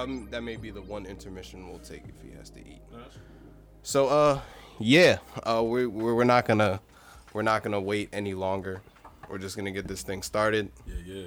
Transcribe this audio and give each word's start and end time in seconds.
That 0.00 0.30
that 0.30 0.42
may 0.42 0.56
be 0.56 0.70
the 0.70 0.80
one 0.80 1.04
intermission 1.04 1.68
we'll 1.68 1.78
take 1.78 2.04
if 2.08 2.22
he 2.22 2.34
has 2.38 2.48
to 2.50 2.60
eat. 2.60 2.80
So 3.82 4.08
uh, 4.08 4.40
yeah, 4.78 5.18
uh, 5.42 5.62
we 5.62 5.86
we're, 5.86 6.14
we're 6.14 6.24
not 6.24 6.46
gonna 6.46 6.80
we're 7.34 7.42
not 7.42 7.62
gonna 7.62 7.80
wait 7.80 8.08
any 8.12 8.32
longer. 8.32 8.80
We're 9.28 9.38
just 9.38 9.56
gonna 9.56 9.70
get 9.70 9.86
this 9.86 10.02
thing 10.02 10.22
started. 10.22 10.70
Yeah, 10.86 10.94
yeah. 11.04 11.26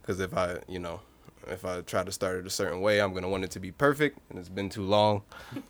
Because 0.00 0.20
if 0.20 0.36
I 0.36 0.58
you 0.68 0.78
know 0.78 1.00
if 1.48 1.64
I 1.64 1.80
try 1.80 2.04
to 2.04 2.12
start 2.12 2.38
it 2.38 2.46
a 2.46 2.50
certain 2.50 2.80
way, 2.80 3.00
I'm 3.00 3.12
gonna 3.12 3.28
want 3.28 3.42
it 3.42 3.50
to 3.52 3.60
be 3.60 3.72
perfect, 3.72 4.20
and 4.30 4.38
it's 4.38 4.48
been 4.48 4.68
too 4.68 4.84
long. 4.84 5.22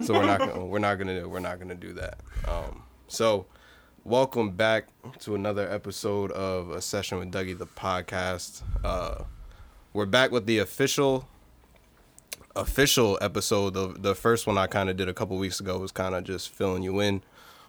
So 0.03 0.12
we're 0.12 0.27
not 0.27 0.41
gonna 0.41 0.66
we're 0.66 0.78
not 0.78 0.98
gonna 0.98 1.27
we're 1.27 1.41
not 1.41 1.59
gonna 1.59 1.75
do 1.75 1.95
that. 1.95 2.20
Um, 2.47 2.83
so 3.09 3.47
welcome 4.05 4.50
back 4.50 4.89
to 5.20 5.34
another 5.34 5.70
episode 5.70 6.30
of 6.33 6.70
a 6.70 6.83
session 6.83 7.19
with 7.19 7.33
Dougie 7.33 7.56
the 7.56 7.66
podcast. 7.66 8.62
Uh, 8.84 9.25
we're 9.95 10.06
back 10.06 10.30
with 10.30 10.45
the 10.45 10.58
official 10.58 11.28
official 12.56 13.19
episode. 13.20 13.75
The 13.75 13.89
the 13.98 14.14
first 14.14 14.47
one 14.47 14.58
I 14.58 14.67
kind 14.67 14.89
of 14.91 14.97
did 14.97 15.08
a 15.08 15.14
couple 15.14 15.36
weeks 15.39 15.61
ago 15.61 15.78
was 15.78 15.92
kind 15.92 16.14
of 16.14 16.25
just 16.25 16.50
filling 16.50 16.83
you 16.83 17.00
in 17.00 17.22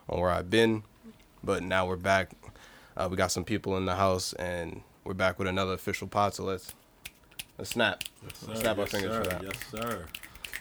on 0.10 0.20
where 0.20 0.30
I've 0.30 0.50
been, 0.50 0.84
but 1.44 1.64
now 1.64 1.86
we're 1.88 1.96
back. 1.96 2.32
Uh, 2.96 3.08
we 3.10 3.18
got 3.18 3.32
some 3.32 3.44
people 3.44 3.78
in 3.78 3.86
the 3.86 3.96
house, 3.96 4.34
and 4.34 4.82
we're 5.04 5.14
back 5.14 5.40
with 5.40 5.48
another 5.48 5.74
official 5.74 6.08
pod. 6.08 6.34
So 6.34 6.44
let's 6.44 6.74
let's 7.58 7.72
snap, 7.72 8.04
Yes, 8.24 8.38
sir. 8.46 8.56
snap 8.56 8.78
our 8.78 8.86
fingers 8.86 9.12
sir. 9.12 9.24
for 9.24 9.30
that. 9.30 9.44
Yes, 9.44 9.54
sir. 9.72 10.06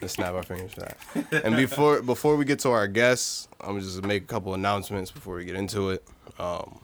Let's 0.01 0.15
snap 0.15 0.33
our 0.35 0.43
fingers 0.43 0.73
for 0.73 0.81
that. 0.81 1.45
And 1.45 1.55
before 1.57 2.03
before 2.03 2.37
we 2.37 2.45
get 2.45 2.59
to 2.61 2.71
our 2.71 2.89
guests, 2.89 3.49
I'm 3.61 3.79
just 3.81 3.97
gonna 3.97 4.09
make 4.09 4.25
a 4.25 4.27
couple 4.27 4.55
announcements 4.55 5.11
before 5.11 5.37
we 5.37 5.45
get 5.45 5.57
into 5.57 5.91
it. 5.91 6.05
Um, 6.39 6.81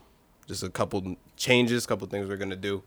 just 0.47 0.63
a 0.63 0.69
couple 0.71 1.17
changes, 1.37 1.87
couple 1.87 2.07
things 2.09 2.29
we're 2.29 2.37
gonna 2.37 2.57
do. 2.57 2.83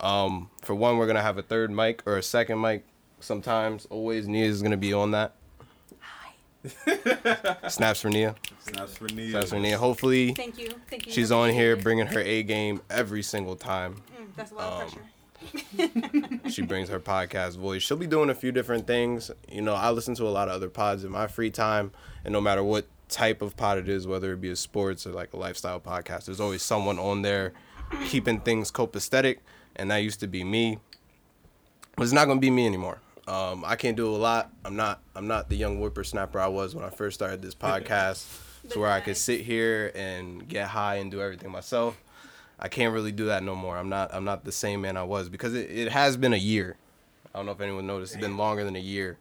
Um, 0.00 0.50
for 0.62 0.74
one, 0.74 0.98
we're 0.98 1.06
gonna 1.06 1.22
have 1.22 1.38
a 1.38 1.42
third 1.42 1.70
mic 1.70 2.02
or 2.06 2.16
a 2.18 2.22
second 2.22 2.60
mic. 2.60 2.84
Sometimes, 3.24 3.86
always, 3.86 4.28
Nia 4.28 4.44
is 4.44 4.62
gonna 4.62 4.76
be 4.76 4.92
on 4.92 5.12
that. 5.12 5.32
Hi. 6.00 7.68
Snaps 7.68 8.02
for 8.02 8.10
Nia. 8.10 8.34
Snaps 8.58 8.98
for 8.98 9.08
Nia. 9.08 9.30
Snaps 9.30 9.50
for 9.50 9.58
Nia. 9.58 9.78
Hopefully, 9.78 10.34
Thank 10.34 10.58
you. 10.58 10.68
Thank 10.90 11.06
you. 11.06 11.12
she's 11.12 11.32
on 11.32 11.48
here 11.48 11.74
bringing 11.74 12.06
her 12.06 12.20
A 12.20 12.42
game 12.42 12.82
every 12.90 13.22
single 13.22 13.56
time. 13.56 13.94
Mm, 14.14 14.26
that's 14.36 14.52
a 14.52 14.54
lot 14.54 14.82
of 14.82 14.82
um, 14.82 16.28
pressure. 16.28 16.50
she 16.50 16.60
brings 16.60 16.90
her 16.90 17.00
podcast 17.00 17.56
voice. 17.56 17.80
She'll 17.82 17.96
be 17.96 18.06
doing 18.06 18.28
a 18.28 18.34
few 18.34 18.52
different 18.52 18.86
things. 18.86 19.30
You 19.50 19.62
know, 19.62 19.74
I 19.74 19.90
listen 19.90 20.14
to 20.16 20.24
a 20.24 20.28
lot 20.28 20.48
of 20.48 20.54
other 20.54 20.68
pods 20.68 21.02
in 21.02 21.10
my 21.10 21.26
free 21.26 21.50
time, 21.50 21.92
and 22.24 22.32
no 22.32 22.42
matter 22.42 22.62
what 22.62 22.86
type 23.08 23.40
of 23.40 23.56
pod 23.56 23.78
it 23.78 23.88
is, 23.88 24.06
whether 24.06 24.34
it 24.34 24.40
be 24.42 24.50
a 24.50 24.56
sports 24.56 25.06
or 25.06 25.12
like 25.12 25.32
a 25.32 25.38
lifestyle 25.38 25.80
podcast, 25.80 26.26
there's 26.26 26.40
always 26.40 26.62
someone 26.62 26.98
on 26.98 27.22
there 27.22 27.54
keeping 28.06 28.40
things 28.40 28.70
copacetic, 28.70 29.38
and 29.76 29.90
that 29.90 29.98
used 29.98 30.20
to 30.20 30.26
be 30.26 30.44
me. 30.44 30.78
But 31.96 32.02
it's 32.04 32.12
not 32.12 32.26
gonna 32.26 32.40
be 32.40 32.50
me 32.50 32.66
anymore. 32.66 33.00
Um, 33.26 33.64
I 33.66 33.76
can't 33.76 33.96
do 33.96 34.06
a 34.06 34.16
lot. 34.16 34.50
I'm 34.64 34.76
not. 34.76 35.00
I'm 35.14 35.26
not 35.26 35.48
the 35.48 35.56
young 35.56 35.78
whippersnapper 35.78 36.38
I 36.38 36.48
was 36.48 36.74
when 36.74 36.84
I 36.84 36.90
first 36.90 37.14
started 37.14 37.40
this 37.40 37.54
podcast, 37.54 38.26
to 38.70 38.78
where 38.78 38.90
I 38.90 39.00
could 39.00 39.16
sit 39.16 39.40
here 39.40 39.92
and 39.94 40.46
get 40.46 40.68
high 40.68 40.96
and 40.96 41.10
do 41.10 41.20
everything 41.20 41.50
myself. 41.50 41.98
I 42.58 42.68
can't 42.68 42.94
really 42.94 43.12
do 43.12 43.26
that 43.26 43.42
no 43.42 43.54
more. 43.54 43.76
I'm 43.76 43.88
not 43.88 44.14
I'm 44.14 44.24
not 44.24 44.44
the 44.44 44.52
same 44.52 44.82
man 44.82 44.96
I 44.96 45.02
was 45.02 45.28
because 45.28 45.54
it, 45.54 45.70
it 45.70 45.92
has 45.92 46.16
been 46.16 46.32
a 46.32 46.38
year. 46.38 46.76
I 47.34 47.38
don't 47.38 47.46
know 47.46 47.52
if 47.52 47.60
anyone 47.60 47.86
noticed. 47.86 48.14
It's 48.14 48.22
been 48.22 48.36
longer 48.36 48.64
than 48.64 48.76
a 48.76 48.80
year 48.80 49.18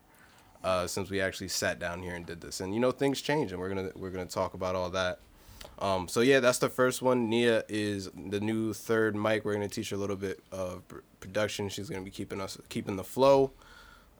uh, 0.63 0.85
since 0.87 1.09
we 1.09 1.19
actually 1.19 1.47
sat 1.47 1.79
down 1.79 2.01
here 2.03 2.13
and 2.13 2.25
did 2.25 2.41
this. 2.41 2.59
And 2.59 2.73
you 2.73 2.79
know 2.79 2.91
things 2.91 3.21
change, 3.21 3.51
and 3.51 3.59
we're 3.59 3.69
gonna 3.69 3.89
we're 3.95 4.11
gonna 4.11 4.25
talk 4.25 4.53
about 4.53 4.75
all 4.75 4.89
that. 4.91 5.19
Um, 5.79 6.07
so 6.07 6.19
yeah, 6.21 6.39
that's 6.39 6.59
the 6.59 6.69
first 6.69 7.01
one. 7.01 7.29
Nia 7.29 7.63
is 7.67 8.09
the 8.29 8.39
new 8.39 8.73
third 8.73 9.15
mic. 9.15 9.45
We're 9.45 9.53
gonna 9.53 9.67
teach 9.67 9.89
her 9.89 9.95
a 9.95 9.99
little 9.99 10.15
bit 10.15 10.41
of 10.51 10.83
production. 11.19 11.69
She's 11.69 11.89
gonna 11.89 12.03
be 12.03 12.11
keeping 12.11 12.39
us 12.39 12.57
keeping 12.69 12.97
the 12.97 13.03
flow 13.03 13.51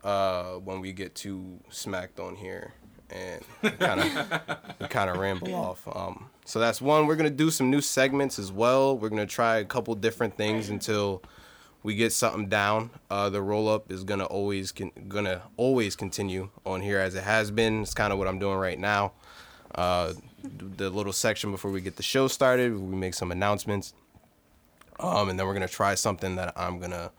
uh, 0.03 0.53
when 0.56 0.81
we 0.81 0.91
get 0.91 1.16
too 1.16 1.59
smacked 1.69 2.19
on 2.19 2.36
here 2.36 2.74
and 3.09 3.44
kind 3.80 4.00
of 4.02 4.90
kind 4.90 5.09
of 5.09 5.18
ramble 5.18 5.53
off. 5.53 5.88
Um, 5.88 6.30
so 6.46 6.59
that's 6.59 6.81
one. 6.81 7.08
We're 7.08 7.16
gonna 7.16 7.30
do 7.30 7.50
some 7.52 7.69
new 7.69 7.81
segments 7.81 8.40
as 8.40 8.52
well. 8.52 8.97
We're 8.97 9.09
gonna 9.09 9.25
try 9.25 9.58
a 9.58 9.66
couple 9.66 9.94
different 9.96 10.36
things 10.36 10.69
until 10.69 11.24
we 11.84 11.96
get 11.96 12.12
something 12.14 12.47
down. 12.47 12.90
Uh, 13.09 13.30
the 13.30 13.41
roll 13.41 13.69
up 13.69 13.91
is 13.91 14.03
gonna 14.03 14.25
always 14.25 14.72
con- 14.72 14.91
gonna 15.08 15.44
always 15.58 15.96
continue 15.96 16.50
on 16.66 16.81
here 16.81 17.00
as 17.00 17.16
it 17.16 17.24
has 17.24 17.52
been. 17.52 17.81
It's 17.84 17.94
kind 17.94 18.12
of 18.12 18.20
what 18.20 18.28
I'm 18.28 18.40
doing 18.40 18.58
right 18.58 18.80
now. 18.80 19.14
Uh, 19.75 20.14
the 20.78 20.90
little 20.90 21.14
section 21.14 21.52
before 21.52 21.72
we 21.72 21.81
get 21.81 21.96
the 21.96 22.03
show 22.03 22.28
started, 22.28 22.78
we 22.78 22.96
make 22.96 23.14
some 23.14 23.31
announcements. 23.31 23.94
Um, 25.00 25.30
and 25.30 25.40
then 25.40 25.46
we're 25.47 25.53
gonna 25.53 25.68
try 25.68 25.96
something 25.96 26.35
that 26.35 26.53
I'm 26.58 26.80
gonna 26.80 27.12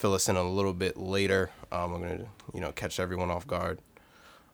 fill 0.00 0.14
us 0.14 0.30
in 0.30 0.36
a 0.36 0.42
little 0.42 0.72
bit 0.72 0.96
later. 0.96 1.50
Um, 1.70 1.92
I'm 1.92 2.00
gonna, 2.00 2.26
you 2.54 2.60
know, 2.60 2.72
catch 2.72 2.98
everyone 2.98 3.30
off 3.30 3.46
guard. 3.46 3.80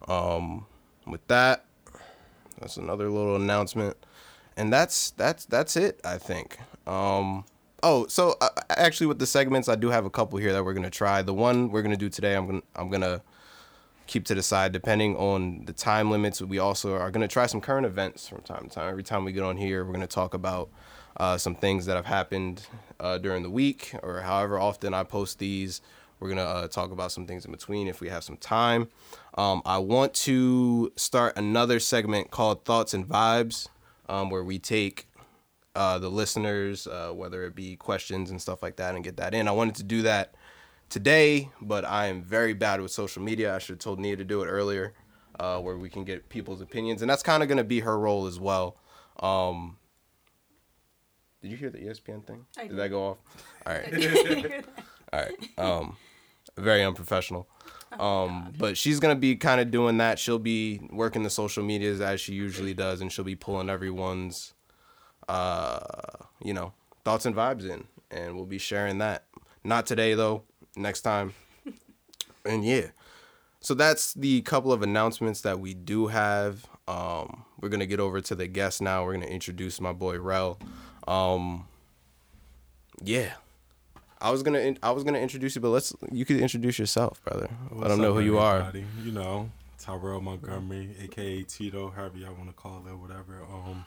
Um, 0.08 0.66
with 1.06 1.24
that, 1.28 1.64
that's 2.60 2.76
another 2.76 3.08
little 3.08 3.36
announcement, 3.36 3.96
and 4.56 4.72
that's 4.72 5.12
that's 5.12 5.44
that's 5.44 5.76
it. 5.76 6.00
I 6.04 6.18
think. 6.18 6.58
Um, 6.86 7.44
oh, 7.82 8.08
so 8.08 8.36
uh, 8.40 8.48
actually, 8.70 9.06
with 9.06 9.20
the 9.20 9.26
segments, 9.26 9.68
I 9.68 9.76
do 9.76 9.90
have 9.90 10.04
a 10.04 10.10
couple 10.10 10.38
here 10.40 10.52
that 10.52 10.64
we're 10.64 10.74
gonna 10.74 10.90
try. 10.90 11.22
The 11.22 11.34
one 11.34 11.70
we're 11.70 11.82
gonna 11.82 11.96
do 11.96 12.08
today, 12.08 12.34
I'm 12.34 12.46
gonna 12.46 12.62
I'm 12.74 12.90
gonna 12.90 13.22
keep 14.08 14.24
to 14.24 14.34
the 14.34 14.42
side 14.42 14.72
depending 14.72 15.16
on 15.16 15.64
the 15.66 15.72
time 15.72 16.10
limits. 16.10 16.42
We 16.42 16.58
also 16.58 16.96
are 16.96 17.10
gonna 17.12 17.28
try 17.28 17.46
some 17.46 17.60
current 17.60 17.86
events 17.86 18.28
from 18.28 18.40
time 18.40 18.64
to 18.64 18.74
time. 18.74 18.90
Every 18.90 19.04
time 19.04 19.24
we 19.24 19.30
get 19.30 19.44
on 19.44 19.56
here, 19.56 19.84
we're 19.84 19.92
gonna 19.92 20.08
talk 20.08 20.34
about 20.34 20.70
uh, 21.16 21.36
some 21.38 21.54
things 21.54 21.86
that 21.86 21.96
have 21.96 22.06
happened 22.06 22.66
uh, 23.00 23.18
during 23.18 23.42
the 23.42 23.50
week 23.50 23.94
or 24.02 24.20
however 24.20 24.58
often 24.58 24.94
I 24.94 25.04
post 25.04 25.38
these. 25.38 25.80
We're 26.18 26.30
gonna 26.30 26.42
uh, 26.42 26.68
talk 26.68 26.92
about 26.92 27.12
some 27.12 27.26
things 27.26 27.44
in 27.44 27.52
between 27.52 27.88
if 27.88 28.00
we 28.00 28.08
have 28.08 28.24
some 28.24 28.38
time. 28.38 28.88
Um, 29.34 29.60
I 29.66 29.78
want 29.78 30.14
to 30.14 30.92
start 30.96 31.36
another 31.36 31.78
segment 31.78 32.30
called 32.30 32.64
Thoughts 32.64 32.94
and 32.94 33.06
Vibes, 33.06 33.68
um, 34.08 34.30
where 34.30 34.42
we 34.42 34.58
take 34.58 35.08
uh, 35.74 35.98
the 35.98 36.08
listeners, 36.08 36.86
uh, 36.86 37.10
whether 37.10 37.44
it 37.44 37.54
be 37.54 37.76
questions 37.76 38.30
and 38.30 38.40
stuff 38.40 38.62
like 38.62 38.76
that, 38.76 38.94
and 38.94 39.04
get 39.04 39.18
that 39.18 39.34
in. 39.34 39.46
I 39.46 39.52
wanted 39.52 39.74
to 39.76 39.82
do 39.82 40.02
that 40.02 40.34
today, 40.88 41.50
but 41.60 41.84
I 41.84 42.06
am 42.06 42.22
very 42.22 42.54
bad 42.54 42.80
with 42.80 42.90
social 42.90 43.22
media. 43.22 43.54
I 43.54 43.58
should 43.58 43.74
have 43.74 43.80
told 43.80 44.00
Nia 44.00 44.16
to 44.16 44.24
do 44.24 44.42
it 44.42 44.46
earlier, 44.46 44.94
uh, 45.38 45.60
where 45.60 45.76
we 45.76 45.90
can 45.90 46.04
get 46.04 46.30
people's 46.30 46.62
opinions, 46.62 47.02
and 47.02 47.10
that's 47.10 47.22
kind 47.22 47.42
of 47.42 47.48
gonna 47.50 47.62
be 47.62 47.80
her 47.80 47.98
role 47.98 48.26
as 48.26 48.40
well. 48.40 48.78
Um, 49.20 49.76
did 51.46 51.52
you 51.52 51.58
hear 51.58 51.70
the 51.70 51.78
ESPN 51.78 52.26
thing? 52.26 52.44
I 52.58 52.62
did 52.62 52.70
did. 52.70 52.78
that 52.78 52.88
go 52.88 53.10
off? 53.10 53.18
All 53.66 53.72
right. 53.72 54.64
All 55.12 55.20
right. 55.20 55.58
Um, 55.58 55.96
very 56.56 56.82
unprofessional. 56.82 57.46
Um, 58.00 58.52
but 58.58 58.76
she's 58.76 58.98
gonna 58.98 59.14
be 59.14 59.36
kind 59.36 59.60
of 59.60 59.70
doing 59.70 59.98
that. 59.98 60.18
She'll 60.18 60.40
be 60.40 60.80
working 60.90 61.22
the 61.22 61.30
social 61.30 61.62
medias 61.62 62.00
as 62.00 62.20
she 62.20 62.34
usually 62.34 62.74
does, 62.74 63.00
and 63.00 63.12
she'll 63.12 63.24
be 63.24 63.36
pulling 63.36 63.70
everyone's, 63.70 64.54
uh, 65.28 65.78
you 66.42 66.52
know, 66.52 66.72
thoughts 67.04 67.26
and 67.26 67.36
vibes 67.36 67.62
in, 67.64 67.84
and 68.10 68.34
we'll 68.34 68.44
be 68.44 68.58
sharing 68.58 68.98
that. 68.98 69.26
Not 69.62 69.86
today 69.86 70.14
though. 70.14 70.42
Next 70.76 71.02
time. 71.02 71.32
And 72.44 72.64
yeah. 72.64 72.90
So 73.58 73.74
that's 73.74 74.14
the 74.14 74.40
couple 74.42 74.72
of 74.72 74.82
announcements 74.82 75.40
that 75.40 75.58
we 75.58 75.74
do 75.74 76.06
have. 76.06 76.64
Um, 76.86 77.44
we're 77.60 77.68
gonna 77.68 77.86
get 77.86 77.98
over 77.98 78.20
to 78.20 78.34
the 78.36 78.46
guests 78.46 78.80
now. 78.80 79.04
We're 79.04 79.14
gonna 79.14 79.26
introduce 79.26 79.80
my 79.80 79.92
boy 79.92 80.20
Rel. 80.20 80.60
Um, 81.06 81.66
yeah. 83.02 83.32
I 84.20 84.30
was 84.30 84.42
gonna 84.42 84.58
in- 84.60 84.78
I 84.82 84.90
was 84.92 85.04
gonna 85.04 85.18
introduce 85.18 85.54
you, 85.54 85.60
but 85.60 85.68
let's 85.68 85.92
you 86.10 86.24
could 86.24 86.38
introduce 86.40 86.78
yourself, 86.78 87.22
brother. 87.22 87.48
Let 87.70 87.72
What's 87.76 87.88
them 87.90 88.00
know 88.00 88.14
who 88.14 88.20
you 88.20 88.38
are. 88.38 88.72
You 89.04 89.12
know, 89.12 89.50
Tyrell 89.78 90.20
Montgomery, 90.22 90.96
aka 91.02 91.42
Tito, 91.42 91.90
however 91.90 92.16
y'all 92.18 92.34
want 92.34 92.48
to 92.48 92.54
call 92.54 92.82
it, 92.88 92.94
whatever. 92.96 93.42
Um, 93.42 93.84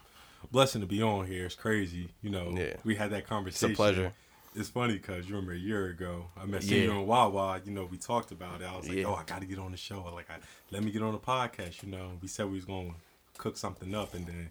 blessing 0.51 0.81
to 0.81 0.87
be 0.87 1.01
on 1.01 1.25
here. 1.25 1.45
It's 1.47 1.55
crazy. 1.55 2.09
You 2.21 2.29
know, 2.29 2.51
Yeah. 2.55 2.75
we 2.83 2.95
had 2.95 3.09
that 3.11 3.25
conversation. 3.27 3.71
It's 3.71 3.79
a 3.79 3.81
pleasure. 3.81 4.13
It's 4.55 4.69
funny 4.69 4.93
because 4.93 5.27
you 5.27 5.35
remember 5.35 5.53
a 5.53 5.57
year 5.57 5.87
ago, 5.87 6.25
I 6.39 6.45
met 6.45 6.63
Yeah. 6.63 6.77
you 6.83 6.91
on 6.91 7.07
Wawa. 7.07 7.61
You 7.65 7.71
know, 7.71 7.85
we 7.85 7.97
talked 7.97 8.31
about 8.31 8.61
it. 8.61 8.65
I 8.65 8.75
was 8.77 8.87
like, 8.87 8.97
Yeah. 8.97 9.05
"Oh, 9.05 9.15
I 9.15 9.23
got 9.23 9.41
to 9.41 9.47
get 9.47 9.59
on 9.59 9.71
the 9.71 9.77
show." 9.77 10.03
Like, 10.13 10.29
I, 10.29 10.37
let 10.71 10.83
me 10.83 10.91
get 10.91 11.01
on 11.01 11.11
the 11.13 11.19
podcast. 11.19 11.81
You 11.83 11.89
know, 11.89 12.11
we 12.21 12.27
said 12.27 12.45
we 12.47 12.53
was 12.55 12.65
going 12.65 12.89
to 12.91 12.95
cook 13.41 13.57
something 13.57 13.93
up, 13.95 14.13
and 14.13 14.25
then 14.27 14.49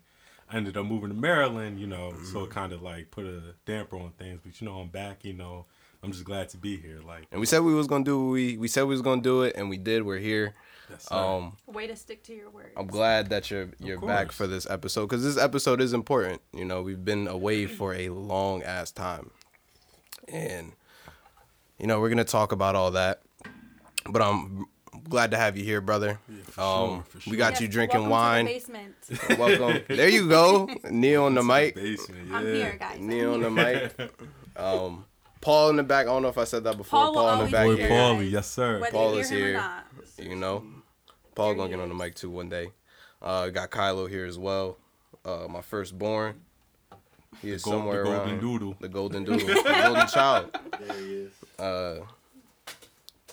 I 0.50 0.56
ended 0.56 0.76
up 0.76 0.86
moving 0.86 1.10
to 1.10 1.14
Maryland. 1.14 1.78
You 1.80 1.86
know, 1.86 2.10
so 2.10 2.38
Mm-hmm. 2.40 2.44
it 2.44 2.50
kind 2.50 2.72
of 2.72 2.82
like 2.82 3.10
put 3.10 3.26
a 3.26 3.54
damper 3.66 3.96
on 3.96 4.12
things. 4.18 4.40
But 4.44 4.60
you 4.60 4.66
know, 4.68 4.80
I'm 4.80 4.88
back. 4.88 5.24
You 5.24 5.32
know, 5.34 5.66
I'm 6.02 6.12
just 6.12 6.24
glad 6.24 6.48
to 6.50 6.56
be 6.56 6.76
here. 6.76 7.00
Like, 7.06 7.26
And 7.30 7.40
we 7.40 7.46
said 7.46 7.60
we 7.60 7.74
was 7.74 7.86
gonna 7.86 8.04
do 8.04 8.18
what 8.24 8.32
we 8.32 8.56
we 8.56 8.68
said 8.68 8.82
we 8.84 8.90
was 8.94 9.02
gonna 9.02 9.20
do 9.22 9.42
it, 9.42 9.54
and 9.56 9.68
we 9.68 9.76
did. 9.78 10.02
We're 10.04 10.18
here. 10.18 10.54
yes, 10.90 11.06
sir. 11.08 11.14
Um, 11.14 11.56
Way 11.66 11.86
to 11.86 11.96
stick 11.96 12.22
to 12.24 12.34
your 12.34 12.50
words. 12.50 12.72
I'm 12.76 12.86
glad 12.86 13.28
that 13.30 13.50
you're 13.50 13.68
you're 13.78 14.00
back 14.00 14.32
for 14.32 14.46
this 14.46 14.68
episode 14.70 15.06
because 15.08 15.22
this 15.24 15.36
episode 15.36 15.80
is 15.80 15.92
important. 15.92 16.40
You 16.52 16.64
know, 16.64 16.82
we've 16.82 17.04
been 17.04 17.28
away 17.28 17.66
for 17.66 17.94
a 17.94 18.08
long 18.10 18.62
ass 18.62 18.90
time, 18.90 19.30
and 20.28 20.72
you 21.78 21.86
know 21.86 22.00
we're 22.00 22.08
gonna 22.08 22.24
talk 22.24 22.52
about 22.52 22.74
all 22.74 22.90
that. 22.92 23.20
But 24.10 24.22
I'm 24.22 24.66
glad 25.08 25.30
to 25.32 25.36
have 25.36 25.56
you 25.56 25.64
here, 25.64 25.80
brother. 25.80 26.18
Yeah, 26.28 26.36
for 26.44 26.60
um, 26.60 26.88
sure, 26.88 27.02
for 27.08 27.16
we 27.18 27.22
sure. 27.22 27.36
got 27.36 27.60
you 27.60 27.68
drinking 27.68 28.08
welcome 28.08 28.10
wine. 28.10 28.46
to 28.46 28.52
the 28.52 28.58
basement. 28.58 28.94
Welcome. 29.38 29.82
there 29.88 30.08
you 30.08 30.28
go. 30.28 30.68
Neil 30.90 31.24
on 31.24 31.34
the 31.34 31.42
mic. 31.42 31.74
Basement, 31.74 32.32
I'm 32.32 32.44
here, 32.46 32.76
guys. 32.78 33.00
Neil 33.00 33.34
on 33.34 33.40
the 33.42 33.50
mic. 33.50 33.94
Um, 34.56 35.04
Paul 35.40 35.70
in 35.70 35.76
the 35.76 35.82
back. 35.82 36.06
I 36.06 36.10
don't 36.10 36.22
know 36.22 36.28
if 36.28 36.38
I 36.38 36.44
said 36.44 36.64
that 36.64 36.76
before. 36.76 36.98
Paul 37.00 37.14
Paul, 37.14 37.38
in 37.40 37.46
the 37.46 37.50
back 37.52 37.64
Boy 37.66 37.76
here. 37.76 37.88
here. 37.88 37.96
Paulie, 37.96 38.30
yes 38.30 38.48
sir. 38.50 38.80
Whether 38.80 38.92
Paul 38.92 39.14
you 39.14 39.20
is 39.20 39.30
him 39.30 39.38
here. 39.38 39.50
or 39.50 39.52
not. 39.58 39.84
You 40.18 40.36
know, 40.36 40.64
Paul 41.34 41.54
gonna 41.54 41.70
get 41.70 41.80
on 41.80 41.88
the 41.88 41.94
mic 41.94 42.14
too 42.14 42.30
one 42.30 42.48
day. 42.48 42.68
Uh, 43.22 43.48
got 43.48 43.70
Kylo 43.70 44.08
here 44.08 44.26
as 44.26 44.38
well. 44.38 44.76
Uh, 45.24 45.46
my 45.48 45.60
firstborn. 45.62 46.40
He 47.42 47.50
is 47.50 47.62
Gold- 47.62 47.74
the 47.74 47.78
somewhere 47.78 48.04
golden 48.04 48.30
around. 48.30 48.40
doodle. 48.40 48.76
The 48.80 48.88
golden 48.88 49.24
doodle. 49.24 49.46
the 49.46 49.80
golden 49.82 50.06
child. 50.08 50.58
There 50.80 50.96
he 50.98 51.14
is. 51.14 51.32
uh, 51.58 52.00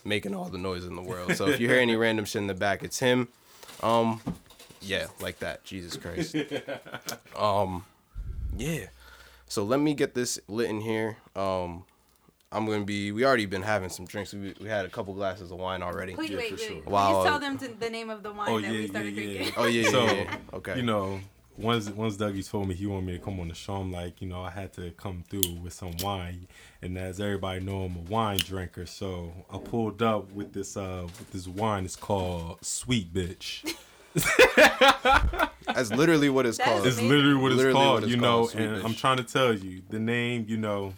making 0.06 0.34
all 0.36 0.46
the 0.46 0.58
noise 0.58 0.86
in 0.86 0.96
the 0.96 1.02
world. 1.02 1.36
So 1.36 1.48
if 1.48 1.60
you 1.60 1.68
hear 1.68 1.80
any 1.82 1.96
random 1.96 2.26
shit 2.26 2.42
in 2.42 2.48
the 2.48 2.54
back, 2.54 2.84
it's 2.84 3.00
him. 3.00 3.28
Um, 3.84 4.22
yeah, 4.82 5.08
like 5.20 5.40
that. 5.40 5.64
Jesus 5.64 5.98
Christ. 5.98 6.36
Um, 7.38 7.84
yeah. 8.58 8.86
So 9.48 9.64
let 9.66 9.80
me 9.82 9.94
get 9.94 10.14
this 10.14 10.40
lit 10.48 10.70
in 10.70 10.80
here. 10.80 11.18
Um, 11.36 11.84
I'm 12.52 12.66
gonna 12.66 12.86
be. 12.86 13.12
We 13.12 13.26
already 13.26 13.46
been 13.46 13.62
having 13.64 13.90
some 13.90 14.06
drinks. 14.06 14.34
We, 14.34 14.54
we 14.62 14.70
had 14.70 14.86
a 14.86 14.90
couple 14.90 15.14
glasses 15.14 15.52
of 15.52 15.58
wine 15.60 15.84
already. 15.84 16.16
Wait, 16.16 16.30
Yeah, 16.30 16.38
wait, 16.38 16.50
for 16.52 16.56
wait. 16.56 16.62
sure. 16.62 16.82
Wow. 16.86 17.12
Please 17.22 17.30
tell 17.30 17.40
them 17.40 17.58
to, 17.58 17.68
the 17.68 17.90
name 17.90 18.10
of 18.10 18.24
the 18.24 18.32
wine 18.32 18.48
Oh 18.50 18.62
that 18.62 18.72
yeah, 18.72 18.80
we 18.80 18.88
started 18.88 19.14
yeah. 19.14 19.24
drinking. 19.34 19.54
Oh 19.58 19.66
yeah, 19.66 19.82
yeah, 19.82 19.90
So, 19.90 20.06
yeah, 20.06 20.14
yeah. 20.14 20.38
Okay. 20.54 20.76
You 20.78 20.84
know, 20.84 21.20
once 21.58 21.90
once 21.90 22.18
Dougie 22.18 22.48
told 22.50 22.68
me 22.68 22.76
he 22.76 22.86
wanted 22.86 23.06
me 23.06 23.14
to 23.14 23.20
come 23.20 23.40
on 23.40 23.48
the 23.48 23.56
show, 23.56 23.76
I'm 23.76 23.92
like, 23.92 24.22
you 24.22 24.28
know, 24.28 24.42
I 24.42 24.50
had 24.52 24.74
to 24.74 24.92
come 24.92 25.24
through 25.30 25.56
with 25.64 25.74
some 25.74 25.94
wine. 26.02 26.48
And 26.82 26.98
as 26.98 27.20
everybody 27.20 27.62
know, 27.62 27.84
I'm 27.84 27.96
a 27.96 28.00
wine 28.12 28.38
drinker, 28.40 28.86
so 28.86 29.32
I 29.52 29.58
pulled 29.58 30.02
up 30.02 30.32
with 30.32 30.54
this 30.54 30.76
uh 30.78 31.04
with 31.20 31.32
this 31.32 31.48
wine. 31.48 31.86
It's 31.86 31.96
called 31.96 32.64
Sweet 32.64 33.14
Bitch. 33.14 33.74
That's 35.68 35.92
literally 35.92 36.30
what 36.30 36.46
it's 36.46 36.58
That 36.58 36.68
is 36.68 36.74
called. 36.74 36.88
It's 36.88 37.02
literally 37.02 37.36
what 37.36 37.52
it's 37.52 37.58
Literally 37.58 37.74
called, 37.74 37.94
what 37.96 38.04
it's 38.04 38.12
you 38.14 38.22
called, 38.22 38.56
know. 38.56 38.62
And 38.62 38.78
Bitch. 38.82 38.86
I'm 38.86 38.94
trying 38.96 39.18
to 39.18 39.24
tell 39.24 39.54
you, 39.54 39.82
the 39.90 40.00
name, 40.00 40.46
you 40.48 40.58
know, 40.58 40.94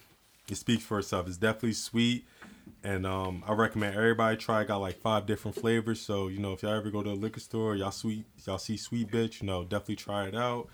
it 0.50 0.56
speaks 0.56 0.83
for 0.83 1.00
itself. 1.00 1.27
It's 1.27 1.38
definitely 1.38 1.74
sweet, 1.74 2.25
and 2.84 3.06
um, 3.06 3.44
I 3.48 3.54
recommend 3.54 3.96
everybody 3.96 4.38
try. 4.38 4.62
it. 4.62 4.68
Got 4.68 4.78
like 4.78 5.00
five 5.00 5.26
different 5.26 5.60
flavors, 5.60 6.02
so 6.02 6.28
you 6.28 6.40
know, 6.40 6.54
if 6.54 6.64
y'all 6.64 6.74
ever 6.74 6.90
go 6.90 7.04
to 7.04 7.12
a 7.12 7.14
liquor 7.14 7.40
store, 7.40 7.76
y'all 7.76 7.92
sweet, 7.92 8.26
y'all 8.46 8.58
see 8.58 8.78
Sweet 8.78 9.12
Bitch, 9.12 9.42
you 9.42 9.48
know, 9.48 9.64
definitely 9.64 9.98
try 9.98 10.28
it 10.28 10.36
out. 10.36 10.68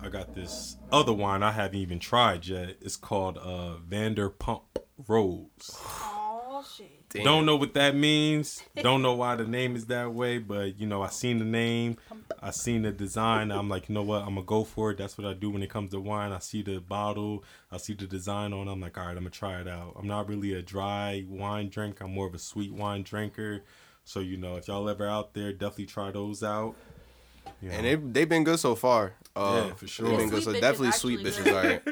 I 0.00 0.08
got 0.08 0.34
this 0.34 0.76
other 0.92 1.12
wine 1.12 1.42
I 1.42 1.52
haven't 1.52 1.78
even 1.78 1.98
tried 1.98 2.46
yet. 2.46 2.76
It's 2.80 2.96
called 2.96 3.38
uh, 3.38 3.76
Vanderpump 3.88 4.62
Rose. 5.08 5.76
Oh 5.80 6.64
shit. 6.76 6.95
Damn. 7.10 7.24
Don't 7.24 7.46
know 7.46 7.56
what 7.56 7.72
that 7.74 7.94
means. 7.94 8.62
Don't 8.76 9.00
know 9.00 9.14
why 9.14 9.36
the 9.36 9.44
name 9.46 9.76
is 9.76 9.86
that 9.86 10.12
way, 10.12 10.38
but 10.38 10.78
you 10.78 10.86
know, 10.86 11.02
I 11.02 11.08
seen 11.08 11.38
the 11.38 11.44
name, 11.44 11.96
I 12.42 12.50
seen 12.50 12.82
the 12.82 12.90
design. 12.90 13.50
I'm 13.52 13.68
like, 13.68 13.88
you 13.88 13.94
know 13.94 14.02
what? 14.02 14.22
I'm 14.22 14.34
gonna 14.34 14.42
go 14.42 14.64
for 14.64 14.90
it. 14.90 14.98
That's 14.98 15.16
what 15.16 15.26
I 15.26 15.32
do 15.32 15.50
when 15.50 15.62
it 15.62 15.70
comes 15.70 15.92
to 15.92 16.00
wine. 16.00 16.32
I 16.32 16.40
see 16.40 16.62
the 16.62 16.80
bottle, 16.80 17.44
I 17.70 17.76
see 17.76 17.94
the 17.94 18.06
design 18.06 18.52
on. 18.52 18.66
it. 18.68 18.72
I'm 18.72 18.80
like, 18.80 18.98
all 18.98 19.04
right, 19.06 19.10
I'm 19.12 19.18
gonna 19.18 19.30
try 19.30 19.60
it 19.60 19.68
out. 19.68 19.94
I'm 19.98 20.08
not 20.08 20.28
really 20.28 20.52
a 20.54 20.62
dry 20.62 21.24
wine 21.28 21.68
drinker. 21.68 22.04
I'm 22.04 22.12
more 22.12 22.26
of 22.26 22.34
a 22.34 22.38
sweet 22.40 22.72
wine 22.72 23.02
drinker. 23.04 23.62
So 24.04 24.20
you 24.20 24.36
know, 24.36 24.56
if 24.56 24.66
y'all 24.68 24.88
ever 24.88 25.06
out 25.08 25.32
there, 25.32 25.52
definitely 25.52 25.86
try 25.86 26.10
those 26.10 26.42
out. 26.42 26.74
You 27.62 27.70
and 27.70 27.82
know. 27.84 27.88
they 27.88 27.94
they've 27.94 28.28
been 28.28 28.44
good 28.44 28.58
so 28.58 28.74
far. 28.74 29.12
Uh, 29.34 29.66
Yeah, 29.68 29.74
for 29.74 29.86
sure. 29.86 30.08
They've 30.08 30.18
been 30.18 30.30
good. 30.30 30.42
So 30.42 30.52
definitely 30.52 30.90
sweet 30.92 31.20
bitches. 31.20 31.46
All 31.46 31.62
right. 31.62 31.82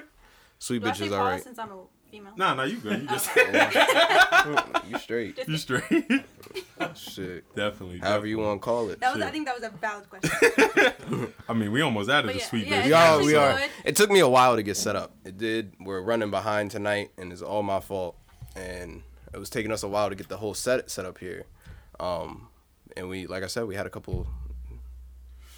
Sweet 0.58 0.82
Do 0.82 0.88
I 0.88 0.92
say 0.92 1.04
bitches. 1.06 1.08
pause 1.10 1.18
All 1.18 1.24
right. 1.24 1.42
since 1.42 1.58
I'm 1.58 1.70
a 1.70 1.78
female? 2.14 2.32
nah, 2.36 2.54
nah, 2.54 2.62
you 2.62 2.76
good. 2.76 3.02
You 3.02 3.08
just 3.08 3.28
You 4.88 4.98
straight. 4.98 5.38
you 5.48 5.56
straight. 5.56 6.24
Shit. 6.94 7.54
definitely. 7.56 7.98
However 7.98 8.26
you 8.26 8.38
want 8.38 8.60
to 8.60 8.64
call 8.64 8.88
it. 8.90 9.00
That 9.00 9.14
was. 9.14 9.22
I 9.22 9.30
think 9.30 9.46
that 9.46 9.54
was 9.58 9.64
a 9.64 9.70
valid 9.70 10.08
question. 10.08 11.32
I 11.48 11.52
mean, 11.52 11.72
we 11.72 11.80
almost 11.80 12.08
added 12.08 12.28
But 12.28 12.34
the 12.34 12.38
yeah, 12.40 12.46
sweet 12.46 12.66
yeah. 12.66 12.86
We 12.86 12.92
are. 12.92 13.18
We 13.24 13.34
are. 13.34 13.58
good. 13.58 13.70
It 13.84 13.96
took 13.96 14.10
me 14.10 14.20
a 14.20 14.28
while 14.28 14.54
to 14.56 14.62
get 14.62 14.76
set 14.76 14.94
up. 14.94 15.14
It 15.24 15.36
did. 15.38 15.72
We're 15.80 16.02
running 16.02 16.30
behind 16.30 16.70
tonight, 16.70 17.10
and 17.18 17.32
it's 17.32 17.42
all 17.42 17.62
my 17.64 17.80
fault. 17.80 18.16
And 18.54 19.02
it 19.32 19.38
was 19.38 19.50
taking 19.50 19.72
us 19.72 19.82
a 19.82 19.88
while 19.88 20.08
to 20.08 20.14
get 20.14 20.28
the 20.28 20.36
whole 20.36 20.54
set 20.54 20.90
set 20.90 21.04
up 21.04 21.18
here. 21.18 21.44
Um, 21.98 22.48
and 22.96 23.08
we, 23.08 23.26
like 23.26 23.42
I 23.42 23.48
said, 23.48 23.64
we 23.64 23.74
had 23.74 23.86
a 23.86 23.90
couple 23.90 24.26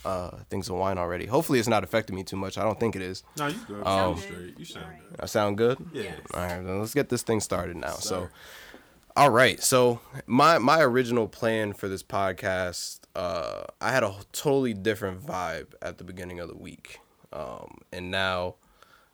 uh 0.07 0.31
things 0.51 0.69
of 0.71 0.77
wine 0.77 0.99
already. 0.99 1.27
Hopefully, 1.27 1.59
it's 1.59 1.69
not 1.69 1.83
affecting 1.85 2.15
me 2.17 2.23
too 2.23 2.37
much. 2.37 2.57
I 2.59 2.63
don't 2.63 2.79
think 2.79 2.95
it 2.97 3.03
is. 3.03 3.23
No, 3.39 3.47
you 3.49 3.59
good. 3.67 3.77
You 3.79 3.85
Um, 3.85 3.85
sound 3.85 4.19
straight. 4.21 4.59
You 4.59 4.65
sound 4.65 4.87
good. 5.11 5.21
I 5.21 5.27
sound 5.27 5.59
good. 5.59 5.79
Yeah. 5.93 6.13
All 6.35 6.41
right, 6.43 6.63
then 6.65 6.79
let's 6.81 6.95
get 6.95 7.09
this 7.09 7.23
thing 7.23 7.41
started 7.41 7.77
now. 7.77 7.95
So, 7.95 8.29
all 9.17 9.31
right. 9.31 9.63
So 9.63 10.01
my 10.27 10.59
my 10.59 10.81
original 10.83 11.27
plan 11.29 11.73
for 11.73 11.89
this 11.89 12.03
podcast, 12.03 13.01
uh, 13.15 13.65
I 13.81 13.91
had 13.91 14.03
a 14.05 14.15
totally 14.33 14.75
different 14.75 15.21
vibe 15.27 15.69
at 15.83 15.99
the 15.99 16.05
beginning 16.05 16.39
of 16.41 16.49
the 16.49 16.57
week, 16.57 17.01
um, 17.33 17.79
and 17.93 18.11
now 18.11 18.57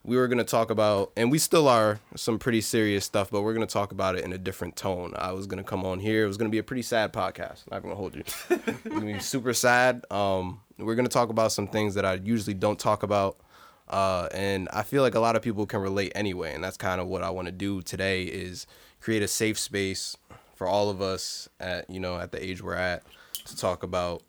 we 0.04 0.16
were 0.16 0.26
gonna 0.26 0.44
talk 0.44 0.70
about, 0.70 1.12
and 1.16 1.30
we 1.30 1.38
still 1.38 1.68
are 1.68 2.00
some 2.16 2.38
pretty 2.38 2.60
serious 2.60 3.04
stuff, 3.04 3.30
but 3.30 3.42
we're 3.42 3.54
gonna 3.54 3.66
talk 3.66 3.92
about 3.92 4.16
it 4.16 4.24
in 4.24 4.32
a 4.32 4.38
different 4.38 4.74
tone. 4.76 5.12
I 5.16 5.32
was 5.32 5.46
gonna 5.46 5.62
come 5.62 5.84
on 5.84 6.00
here. 6.00 6.24
It 6.24 6.26
was 6.26 6.36
gonna 6.36 6.50
be 6.50 6.58
a 6.58 6.62
pretty 6.62 6.82
sad 6.82 7.12
podcast. 7.12 7.64
I'm 7.70 7.76
not 7.76 7.82
gonna 7.82 7.94
hold 7.94 8.16
you. 8.16 8.24
it's 8.50 8.82
gonna 8.82 9.06
be 9.06 9.20
super 9.20 9.54
sad. 9.54 10.04
Um, 10.10 10.60
we're 10.78 10.96
gonna 10.96 11.08
talk 11.08 11.28
about 11.28 11.52
some 11.52 11.68
things 11.68 11.94
that 11.94 12.04
I 12.04 12.14
usually 12.14 12.54
don't 12.54 12.78
talk 12.78 13.02
about. 13.02 13.36
Uh, 13.88 14.28
and 14.32 14.68
I 14.72 14.82
feel 14.82 15.02
like 15.02 15.14
a 15.14 15.20
lot 15.20 15.36
of 15.36 15.42
people 15.42 15.66
can 15.66 15.80
relate 15.80 16.12
anyway, 16.14 16.54
and 16.54 16.64
that's 16.64 16.76
kind 16.76 17.00
of 17.00 17.06
what 17.06 17.22
I 17.22 17.30
want 17.30 17.46
to 17.46 17.52
do 17.52 17.82
today 17.82 18.24
is 18.24 18.66
create 19.00 19.22
a 19.22 19.28
safe 19.28 19.58
space 19.58 20.16
for 20.54 20.66
all 20.66 20.90
of 20.90 21.00
us 21.02 21.48
at 21.60 21.88
you 21.90 22.00
know 22.00 22.18
at 22.18 22.32
the 22.32 22.44
age 22.44 22.62
we're 22.62 22.74
at 22.74 23.04
to 23.44 23.56
talk 23.56 23.82
about. 23.82 24.22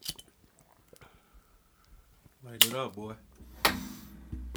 Light 2.43 2.65
it 2.65 2.75
up, 2.75 2.95
boy. 2.95 3.13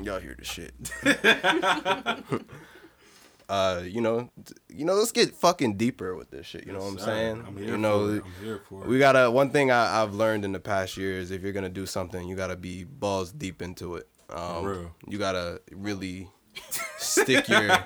Y'all 0.02 0.20
hear 0.20 0.36
the 0.38 0.44
shit. 0.44 0.72
uh, 3.48 3.82
you 3.84 4.00
know, 4.00 4.30
you 4.68 4.84
know, 4.84 4.94
let's 4.94 5.12
get 5.12 5.34
fucking 5.34 5.76
deeper 5.76 6.14
with 6.16 6.30
this 6.30 6.46
shit. 6.46 6.66
You 6.66 6.72
know 6.72 6.80
what 6.80 6.86
I'm 6.92 6.98
saying? 6.98 7.44
I'm 7.46 7.56
here 7.56 7.68
you 7.70 7.78
know, 7.78 8.06
for 8.08 8.16
it. 8.16 8.22
I'm 8.24 8.44
here 8.44 8.60
for 8.68 8.82
it. 8.82 8.88
we 8.88 8.98
gotta. 8.98 9.30
One 9.30 9.50
thing 9.50 9.70
I, 9.70 10.02
I've 10.02 10.14
learned 10.14 10.44
in 10.44 10.52
the 10.52 10.60
past 10.60 10.96
year 10.96 11.18
is 11.18 11.30
if 11.30 11.42
you're 11.42 11.52
gonna 11.52 11.68
do 11.68 11.86
something, 11.86 12.26
you 12.28 12.36
gotta 12.36 12.56
be 12.56 12.84
balls 12.84 13.32
deep 13.32 13.62
into 13.62 13.96
it. 13.96 14.08
Um, 14.28 14.62
For 14.62 14.70
real. 14.72 14.94
You 15.08 15.18
gotta 15.18 15.60
really 15.72 16.28
stick 16.98 17.48
your. 17.48 17.66
There 17.68 17.78